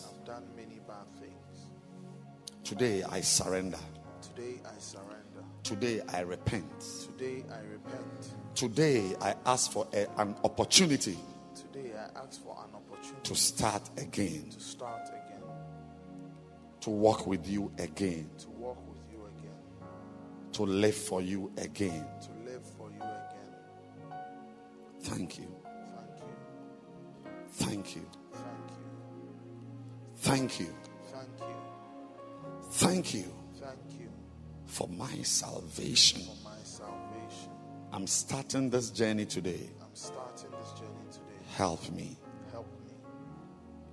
Today 2.69 3.01
I 3.09 3.21
surrender. 3.21 3.79
Today 4.21 4.61
I 4.63 4.77
surrender. 4.77 5.43
Today 5.63 6.01
I 6.13 6.19
repent. 6.19 6.69
Today 7.03 7.43
I 7.51 7.61
repent. 7.61 8.35
Today 8.53 9.15
I 9.19 9.33
ask 9.47 9.71
for 9.71 9.87
a- 9.91 10.07
an 10.21 10.35
opportunity 10.43 11.17
Today 11.55 11.93
I 11.97 12.19
ask 12.19 12.39
for 12.43 12.55
an 12.63 12.75
opportunity 12.75 13.23
to 13.23 13.35
start 13.35 13.89
again, 13.97 14.49
to 14.51 14.59
start 14.59 15.09
again, 15.09 15.41
to 16.81 16.91
walk 16.91 17.25
with 17.25 17.47
you 17.47 17.71
again, 17.79 18.29
to 18.37 18.49
walk 18.49 18.77
with 18.87 19.01
you 19.11 19.25
again, 19.25 19.57
to 20.51 20.63
live 20.63 20.93
for 20.95 21.21
you 21.23 21.51
again. 21.57 22.05
to 22.21 22.31
live 22.45 22.63
for 22.77 22.91
you 22.91 23.01
again. 23.01 23.49
Thank 25.01 25.39
you. 25.39 25.47
Thank 25.95 26.19
you. 26.21 26.35
Thank 27.49 27.95
you. 27.95 28.05
Thank 28.31 28.75
you. 28.75 28.85
Thank 30.17 30.59
you. 30.59 30.75
Thank 31.11 31.39
you. 31.39 31.55
Thank 32.71 33.13
you 33.13 33.25
Thank 33.59 33.99
you 33.99 34.09
for 34.65 34.87
my 34.87 35.21
salvation. 35.23 36.21
for 36.21 36.35
my 36.49 36.57
salvation. 36.63 37.51
I'm 37.91 38.07
starting 38.07 38.69
this 38.69 38.91
journey 38.91 39.25
today. 39.25 39.69
I'm 39.81 39.87
starting 39.93 40.51
this 40.59 40.71
journey 40.73 41.07
today. 41.11 41.43
Help 41.55 41.89
me 41.91 42.15
Help 42.51 42.67
me 42.85 42.93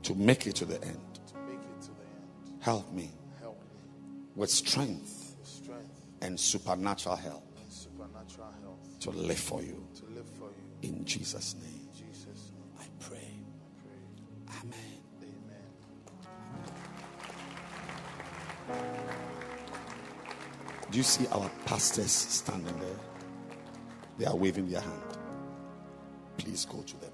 to 0.03 0.15
make 0.15 0.47
it 0.47 0.55
to 0.57 0.65
the 0.65 0.83
end. 0.85 1.01
to 1.29 1.35
make 1.49 1.59
it 1.59 1.81
to 1.83 1.89
the 1.89 2.05
end. 2.05 2.61
Help 2.61 2.93
me 2.93 3.11
Help 3.41 3.59
me 3.59 3.81
with 4.37 4.51
strength 4.51 5.37
with 5.39 5.49
strength 5.49 6.01
and 6.23 6.39
supernatural 6.39 7.17
help 7.17 7.43
and 7.63 7.73
supernatural 7.73 8.53
health 8.63 8.99
to 9.01 9.11
live 9.11 9.39
for 9.39 9.63
you. 9.63 9.87
to 9.95 10.05
live 10.15 10.29
for 10.39 10.45
you. 10.83 10.89
In 10.91 11.05
Jesus' 11.05 11.55
name, 11.63 11.76
Do 20.97 21.01
you 21.01 21.05
see 21.05 21.27
our 21.27 21.51
pastors 21.67 22.11
standing 22.11 22.75
there? 22.81 22.97
They 24.17 24.25
are 24.25 24.35
waving 24.35 24.71
their 24.71 24.81
hand. 24.81 25.03
Please 26.39 26.65
go 26.65 26.81
to 26.81 27.01
them. 27.03 27.11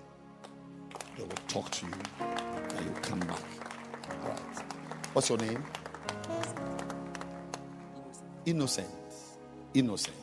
They 1.16 1.24
will 1.24 1.30
talk 1.48 1.68
to 1.68 1.86
you 1.86 1.92
and 2.20 2.86
you 2.86 2.92
come 3.02 3.18
back. 3.18 3.42
All 4.22 4.28
right. 4.28 4.64
What's 5.14 5.28
your 5.30 5.38
name? 5.38 5.64
Innocent. 8.46 8.88
Innocent. 9.74 10.14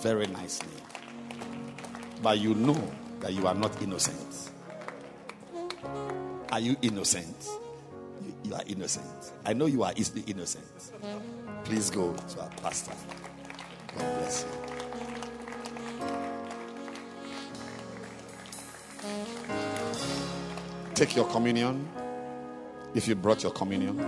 Very 0.00 0.26
nice 0.26 0.60
name. 0.60 1.38
But 2.24 2.40
you 2.40 2.56
know 2.56 2.90
that 3.20 3.32
you 3.32 3.46
are 3.46 3.54
not 3.54 3.80
innocent. 3.80 4.50
Are 6.50 6.58
you 6.58 6.74
innocent? 6.82 7.50
You, 8.20 8.34
you 8.42 8.54
are 8.56 8.64
innocent. 8.66 9.32
I 9.46 9.52
know 9.52 9.66
you 9.66 9.84
are 9.84 9.92
easily 9.94 10.24
innocent. 10.26 10.66
Please 11.70 11.88
go 11.88 12.12
to 12.12 12.40
our 12.40 12.50
pastor. 12.62 12.90
God 13.96 14.18
bless 14.18 14.44
you. 14.44 14.50
Take 20.96 21.14
your 21.14 21.26
communion. 21.28 21.88
If 22.92 23.06
you 23.06 23.14
brought 23.14 23.44
your 23.44 23.52
communion, 23.52 24.04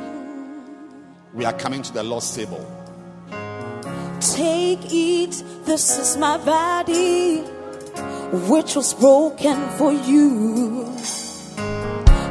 we 1.33 1.45
are 1.45 1.53
coming 1.53 1.83
to 1.83 1.93
the 1.93 2.03
Lord's 2.03 2.35
table. 2.35 2.67
Take, 4.19 4.81
it, 4.87 5.45
this 5.65 6.01
is 6.01 6.17
my 6.17 6.39
body, 6.39 7.43
which 8.51 8.75
was 8.75 8.93
broken 8.93 9.69
for 9.79 9.93
you. 9.93 10.93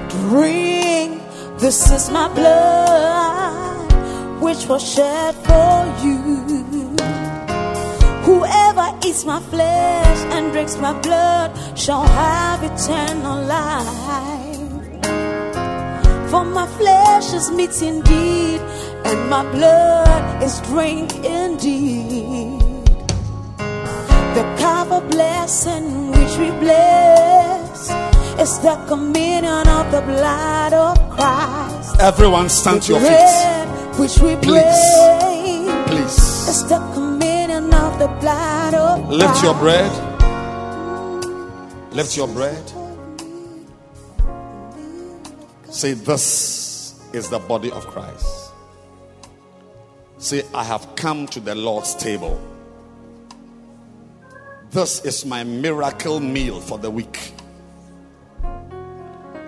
Drink, 0.09 1.21
this 1.57 1.89
is 1.89 2.09
my 2.09 2.27
blood, 2.27 3.10
which 4.51 4.67
was 4.67 4.83
shed 4.83 5.33
for 5.47 5.77
you. 6.03 6.19
Whoever 8.27 8.87
eats 9.07 9.23
my 9.23 9.39
flesh 9.39 10.19
and 10.35 10.51
drinks 10.51 10.75
my 10.75 10.91
blood 10.99 11.49
shall 11.77 12.05
have 12.05 12.61
eternal 12.61 13.37
life. 13.45 14.71
For 16.29 16.43
my 16.43 16.67
flesh 16.79 17.33
is 17.33 17.49
meat 17.51 17.81
indeed, 17.81 18.59
and 19.05 19.29
my 19.29 19.43
blood 19.55 20.43
is 20.43 20.59
drink 20.71 21.15
indeed. 21.23 22.59
The 24.35 24.45
cup 24.59 24.91
of 24.91 25.09
blessing 25.09 26.11
which 26.11 26.35
we 26.37 26.49
bless 26.59 27.89
is 28.43 28.59
the 28.59 28.75
communion 28.89 29.65
of 29.79 29.85
the 29.95 30.01
blood 30.01 30.73
of 30.73 30.95
Christ. 31.15 32.01
Everyone 32.01 32.49
stand 32.49 32.81
to 32.83 32.93
your 32.93 33.01
feet. 33.01 33.60
Which 33.97 34.17
we 34.19 34.35
Please. 34.37 34.81
Please. 35.87 36.17
is 36.49 36.63
the 36.67 36.79
communion 36.93 37.73
of 37.73 37.99
the 37.99 38.07
blood 38.19 38.73
of 38.73 39.09
Lift 39.09 39.43
your 39.43 39.53
bread. 39.55 39.91
Lift 41.93 42.15
your 42.15 42.27
bread. 42.27 42.71
Say, 45.69 45.93
This 45.93 46.99
is 47.13 47.29
the 47.29 47.39
body 47.39 47.71
of 47.71 47.85
Christ. 47.87 48.51
Say, 50.17 50.43
I 50.53 50.63
have 50.63 50.95
come 50.95 51.27
to 51.27 51.39
the 51.39 51.55
Lord's 51.55 51.95
table. 51.95 52.39
This 54.71 55.03
is 55.03 55.25
my 55.25 55.43
miracle 55.43 56.19
meal 56.19 56.61
for 56.61 56.77
the 56.77 56.89
week. 56.89 57.33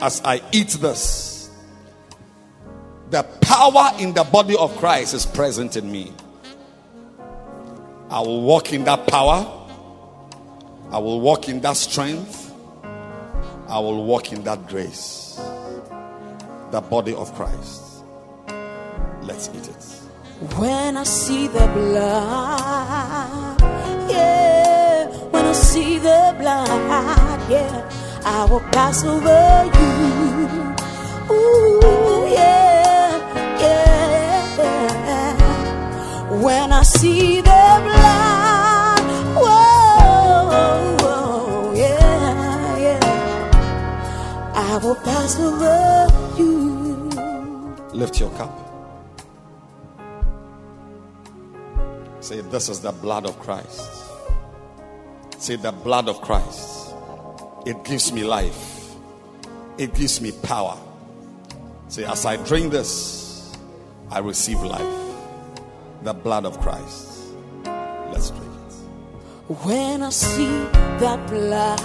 As 0.02 0.22
I 0.26 0.42
eat 0.52 0.70
this, 0.82 1.33
the 3.14 3.24
power 3.42 3.92
in 4.00 4.12
the 4.16 4.24
body 4.24 4.56
of 4.58 4.76
Christ 4.78 5.14
is 5.14 5.24
present 5.24 5.78
in 5.78 5.92
me. 5.92 6.12
I 8.10 8.20
will 8.22 8.42
walk 8.42 8.74
in 8.74 8.86
that 8.86 9.06
power. 9.06 9.46
I 10.90 10.98
will 10.98 11.22
walk 11.22 11.48
in 11.48 11.62
that 11.62 11.78
strength. 11.78 12.52
I 13.68 13.78
will 13.78 14.04
walk 14.04 14.34
in 14.34 14.44
that 14.46 14.68
grace. 14.68 15.40
The 16.72 16.82
body 16.82 17.14
of 17.14 17.32
Christ. 17.36 18.04
Let's 19.22 19.48
eat 19.50 19.68
it. 19.68 19.84
When 20.58 20.98
I 20.98 21.04
see 21.04 21.46
the 21.46 21.68
blood, 21.68 23.62
yeah. 24.10 25.06
When 25.30 25.46
I 25.46 25.54
see 25.54 26.00
the 26.00 26.36
blood, 26.40 27.48
yeah, 27.48 27.92
I 28.26 28.46
will 28.50 28.66
pass 28.72 29.04
over 29.04 29.66
you. 29.78 31.36
Ooh, 31.36 32.34
yeah. 32.34 32.73
When 36.44 36.74
I 36.74 36.84
see 36.84 37.38
the 37.38 37.42
blood, 37.86 39.04
whoa, 39.40 40.98
whoa, 41.00 41.74
yeah, 41.74 42.78
yeah. 42.80 44.52
I 44.54 44.78
will 44.84 44.96
pass 44.96 45.40
over 45.40 46.08
you. 46.38 47.10
Lift 47.94 48.20
your 48.20 48.30
cup. 48.32 48.52
Say, 52.20 52.42
This 52.42 52.68
is 52.68 52.82
the 52.82 52.92
blood 52.92 53.26
of 53.26 53.40
Christ. 53.40 53.90
Say, 55.38 55.56
The 55.56 55.72
blood 55.72 56.10
of 56.10 56.20
Christ. 56.20 56.94
It 57.66 57.86
gives 57.86 58.12
me 58.12 58.26
life, 58.26 58.96
it 59.78 59.94
gives 59.94 60.20
me 60.20 60.34
power. 60.44 60.78
Say, 61.88 62.04
As 62.04 62.26
I 62.26 62.36
drink 62.36 62.74
this, 62.74 63.56
I 64.12 64.20
receive 64.20 64.62
life. 64.62 65.03
The 66.04 66.14
blood 66.14 66.46
of 66.46 66.60
Christ. 66.60 67.34
Let's 68.12 68.30
drink 68.32 68.52
it. 68.68 68.74
When 69.64 70.04
I 70.04 70.10
see 70.10 70.48
that 71.00 71.26
blood, 71.30 71.80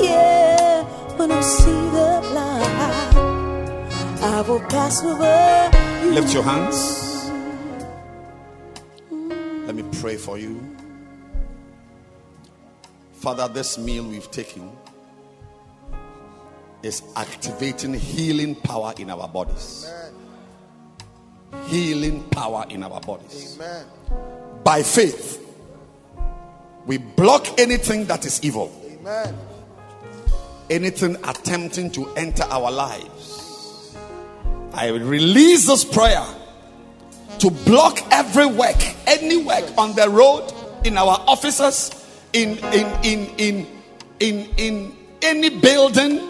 yeah, 0.00 0.84
when 1.16 1.32
I 1.32 1.40
see 1.40 1.72
the 1.72 2.20
blood, 2.22 3.12
I 4.22 4.42
will 4.42 4.60
pass 4.60 5.02
over 5.04 6.04
you. 6.04 6.12
Lift 6.12 6.32
your 6.32 6.44
hands. 6.44 7.32
Let 9.66 9.74
me 9.74 9.82
pray 10.00 10.16
for 10.16 10.38
you. 10.38 10.62
Father, 13.14 13.48
this 13.48 13.76
meal 13.76 14.04
we've 14.04 14.30
taken 14.30 14.70
is 16.84 17.02
activating 17.16 17.94
healing 17.94 18.54
power 18.54 18.94
in 18.98 19.10
our 19.10 19.26
bodies. 19.26 19.90
Healing 21.68 22.24
power 22.30 22.64
in 22.70 22.82
our 22.82 23.00
bodies. 23.00 23.56
Amen. 23.56 23.86
By 24.64 24.82
faith, 24.82 25.44
we 26.86 26.98
block 26.98 27.46
anything 27.58 28.06
that 28.06 28.24
is 28.24 28.42
evil. 28.42 28.72
Amen. 29.00 29.34
anything 30.70 31.16
attempting 31.24 31.90
to 31.92 32.06
enter 32.14 32.44
our 32.44 32.70
lives. 32.70 33.96
I 34.72 34.88
release 34.88 35.66
this 35.66 35.84
prayer 35.84 36.24
to 37.38 37.50
block 37.50 38.00
every 38.10 38.46
work, 38.46 38.76
any 39.06 39.38
work 39.38 39.64
on 39.78 39.94
the 39.94 40.08
road, 40.08 40.52
in 40.84 40.96
our 40.96 41.22
offices, 41.26 41.90
in 42.32 42.58
in 42.72 42.86
in 43.04 43.26
in 43.38 43.66
in, 44.20 44.48
in 44.56 44.96
any 45.22 45.48
building, 45.50 46.20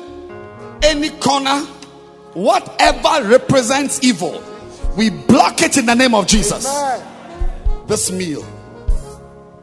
any 0.82 1.10
corner, 1.10 1.60
whatever 2.34 3.28
represents 3.28 4.02
evil, 4.02 4.40
we 4.98 5.10
block 5.10 5.62
it 5.62 5.76
in 5.76 5.86
the 5.86 5.94
name 5.94 6.12
of 6.12 6.26
Jesus. 6.26 6.66
This 7.86 8.10
meal 8.10 8.44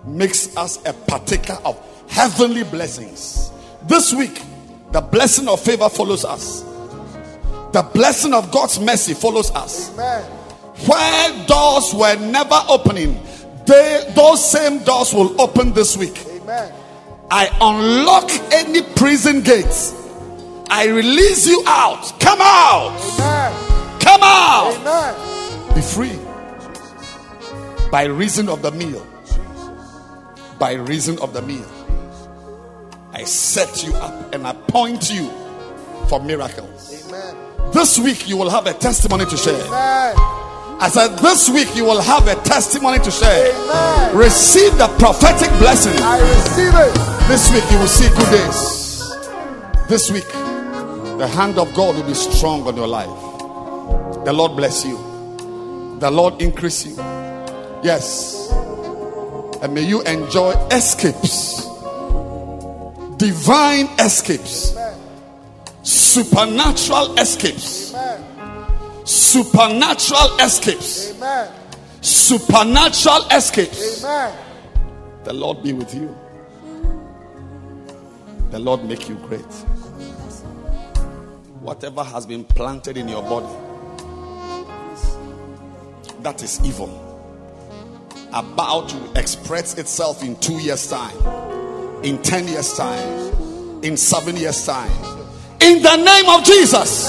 makes 0.05 0.55
us 0.55 0.79
a 0.85 0.93
partaker 0.93 1.57
of 1.65 1.77
heavenly 2.09 2.63
blessings. 2.63 3.51
This 3.83 4.13
week, 4.13 4.41
the 4.93 5.01
blessing 5.01 5.49
of 5.49 5.59
favor 5.59 5.89
follows 5.89 6.23
us. 6.23 6.61
The 7.73 7.85
blessing 7.93 8.33
of 8.33 8.49
God's 8.49 8.79
mercy 8.79 9.13
follows 9.13 9.51
us. 9.51 9.89
Where 10.87 11.45
doors 11.47 11.93
were 11.93 12.15
never 12.15 12.61
opening, 12.69 13.21
they, 13.65 14.09
those 14.15 14.49
same 14.49 14.85
doors 14.85 15.13
will 15.13 15.39
open 15.41 15.73
this 15.73 15.97
week. 15.97 16.17
I 17.29 17.49
unlock 17.59 18.31
any 18.53 18.83
prison 18.95 19.41
gates. 19.41 19.93
I 20.69 20.87
release 20.87 21.45
you 21.45 21.61
out. 21.67 22.17
Come 22.21 22.39
out. 22.39 23.75
Come 23.99 24.21
out. 24.23 25.24
Be 25.75 25.81
free. 25.81 26.17
By 27.91 28.05
reason 28.05 28.47
of 28.49 28.61
the 28.61 28.71
meal. 28.71 29.05
By 30.57 30.73
reason 30.73 31.19
of 31.19 31.33
the 31.33 31.41
meal. 31.41 31.65
I 33.11 33.23
set 33.25 33.83
you 33.83 33.93
up 33.95 34.33
and 34.33 34.47
appoint 34.47 35.11
you 35.13 35.29
for 36.07 36.21
miracles. 36.21 37.11
This 37.73 37.99
week 37.99 38.27
you 38.27 38.37
will 38.37 38.49
have 38.49 38.67
a 38.67 38.73
testimony 38.73 39.25
to 39.25 39.37
share. 39.37 39.63
I 40.77 40.89
said, 40.89 41.17
This 41.19 41.49
week 41.49 41.75
you 41.75 41.83
will 41.83 42.01
have 42.01 42.27
a 42.27 42.35
testimony 42.43 42.99
to 42.99 43.11
share. 43.11 43.53
Receive 44.13 44.77
the 44.77 44.87
prophetic 44.99 45.49
blessing. 45.59 45.93
I 46.01 46.19
receive 46.19 46.73
it. 46.73 47.27
This 47.27 47.51
week 47.51 47.63
you 47.71 47.79
will 47.79 47.87
see 47.87 48.07
good 48.09 48.31
days. 48.31 49.89
This 49.89 50.11
week, 50.11 50.27
the 51.17 51.27
hand 51.27 51.57
of 51.57 51.73
God 51.73 51.95
will 51.95 52.03
be 52.03 52.13
strong 52.13 52.65
on 52.67 52.75
your 52.75 52.87
life. 52.87 54.25
The 54.25 54.33
Lord 54.33 54.55
bless 54.55 54.85
you. 54.85 55.14
The 55.99 56.11
Lord 56.11 56.41
increase 56.41 56.85
you. 56.85 56.95
Yes. 57.81 58.51
And 59.61 59.73
may 59.73 59.83
you 59.83 60.01
enjoy 60.03 60.51
escapes. 60.67 61.65
Divine 63.17 63.87
escapes. 63.97 64.75
Supernatural 65.83 67.17
escapes. 67.17 67.95
Supernatural 69.05 70.37
escapes. 70.39 71.13
Supernatural 72.01 73.27
escapes. 73.31 74.01
The 74.01 75.33
Lord 75.33 75.63
be 75.63 75.71
with 75.71 75.95
you. 75.95 76.13
The 78.51 78.59
Lord 78.59 78.83
make 78.83 79.07
you 79.07 79.15
great. 79.15 79.41
Whatever 81.61 82.03
has 82.03 82.25
been 82.25 82.43
planted 82.43 82.97
in 82.97 83.07
your 83.07 83.23
body 83.23 83.64
that 86.25 86.41
is 86.41 86.59
evil, 86.65 86.89
about 88.33 88.89
to 88.89 89.11
express 89.15 89.77
itself 89.77 90.23
in 90.23 90.35
two 90.37 90.57
years' 90.57 90.89
time, 90.89 91.15
in 92.03 92.19
10 92.19 92.47
years' 92.47 92.73
time, 92.73 93.83
in 93.83 93.95
seven 93.95 94.35
years' 94.35 94.65
time. 94.65 94.89
In 95.61 95.83
the 95.83 95.95
name 95.95 96.27
of 96.27 96.43
Jesus. 96.43 97.07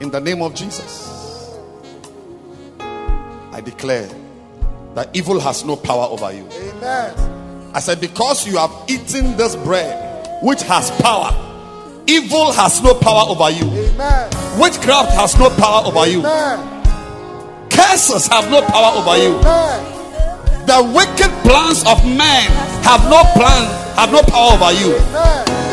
In 0.00 0.10
the 0.10 0.20
name 0.20 0.42
of 0.42 0.52
Jesus. 0.52 1.56
I 2.80 3.60
declare 3.64 4.10
that 4.96 5.14
evil 5.14 5.38
has 5.38 5.64
no 5.64 5.76
power 5.76 6.06
over 6.10 6.32
you. 6.32 6.48
Amen. 6.50 7.70
I 7.72 7.78
said, 7.78 8.00
because 8.00 8.48
you 8.48 8.56
have 8.56 8.72
eaten 8.88 9.36
this 9.36 9.54
bread 9.54 10.42
which 10.42 10.62
has 10.62 10.90
power, 11.02 11.30
evil 12.08 12.50
has 12.52 12.82
no 12.82 12.94
power 12.94 13.26
over 13.28 13.48
you. 13.48 13.64
Amen. 13.64 14.28
Witchcraft 14.58 15.12
has 15.12 15.38
no 15.38 15.50
power 15.50 15.86
over 15.86 16.04
you. 16.08 16.24
Curses 17.76 18.26
have 18.28 18.50
no 18.50 18.62
power 18.62 18.96
over 18.96 19.16
you. 19.20 19.38
The 20.66 20.82
wicked 20.96 21.30
plans 21.44 21.84
of 21.86 22.02
men 22.04 22.50
have 22.82 23.04
no 23.08 23.22
plan, 23.36 23.68
have 23.94 24.10
no 24.10 24.22
power 24.22 24.56
over 24.56 24.72
you. 24.72 24.96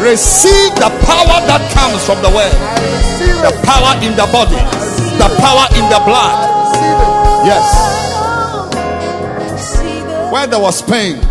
Receive 0.03 0.75
the 0.75 0.91
power 1.07 1.39
that 1.47 1.63
comes 1.71 2.03
from 2.05 2.21
the 2.21 2.29
word, 2.29 2.51
the 3.41 3.51
power 3.63 3.95
in 4.03 4.13
the 4.19 4.27
body, 4.29 4.59
the 5.17 5.29
power 5.39 5.65
in 5.79 5.87
the 5.89 5.99
blood. 6.03 6.35
I 6.35 6.51
receive 6.67 6.99
it. 6.99 7.11
Yes. 7.47 7.65
Where 10.31 10.47
there 10.47 10.59
was 10.59 10.81
pain, 10.81 11.21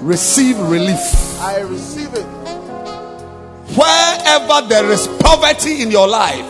receive 0.00 0.58
relief. 0.58 1.00
I 1.40 1.60
receive 1.60 2.14
it. 2.14 2.26
Wherever 3.76 4.66
there 4.68 4.90
is 4.90 5.06
poverty 5.20 5.82
in 5.82 5.90
your 5.90 6.08
life, 6.08 6.46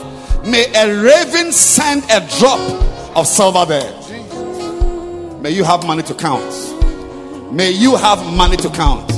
may 0.47 0.67
a 0.75 1.03
raven 1.03 1.53
send 1.53 2.05
a 2.11 2.21
drop 2.39 2.61
of 3.17 3.27
silver 3.27 3.65
there. 3.65 5.41
May 5.41 5.51
you 5.51 5.65
have 5.65 5.87
money 5.87 6.03
to 6.05 6.15
count. 6.15 6.45
May 7.53 7.71
you 7.71 7.97
have 7.97 8.25
money 8.35 8.57
to 8.59 8.69
count. 8.71 9.11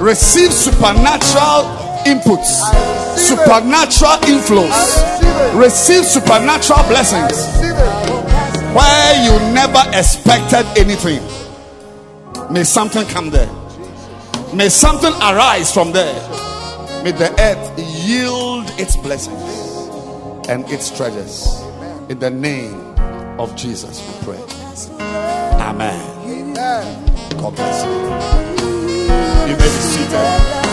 Receive 0.00 0.52
supernatural 0.52 1.64
inputs, 2.06 2.60
supernatural 3.16 4.16
inflows. 4.22 5.58
Receive 5.58 6.04
supernatural 6.04 6.82
blessings 6.84 7.46
where 8.74 9.24
you 9.24 9.52
never 9.52 9.82
expected 9.96 10.64
anything. 10.78 11.20
May 12.50 12.64
something 12.64 13.06
come 13.06 13.30
there. 13.30 13.50
May 14.54 14.68
something 14.68 15.12
arise 15.14 15.72
from 15.72 15.92
there. 15.92 16.14
May 17.02 17.12
the 17.12 17.34
earth 17.38 17.78
yield 17.78 18.70
its 18.78 18.96
blessings 18.96 19.69
and 20.48 20.68
its 20.70 20.90
treasures. 20.96 21.62
In 22.08 22.18
the 22.18 22.30
name 22.30 22.74
of 23.38 23.54
Jesus, 23.56 24.00
we 24.06 24.34
pray. 24.34 24.42
Amen. 25.60 26.54
God 27.38 27.54
bless 27.54 27.84
you. 27.84 27.90
You 29.50 29.56
may 29.56 29.64
be 29.64 29.68
seated. 29.68 30.69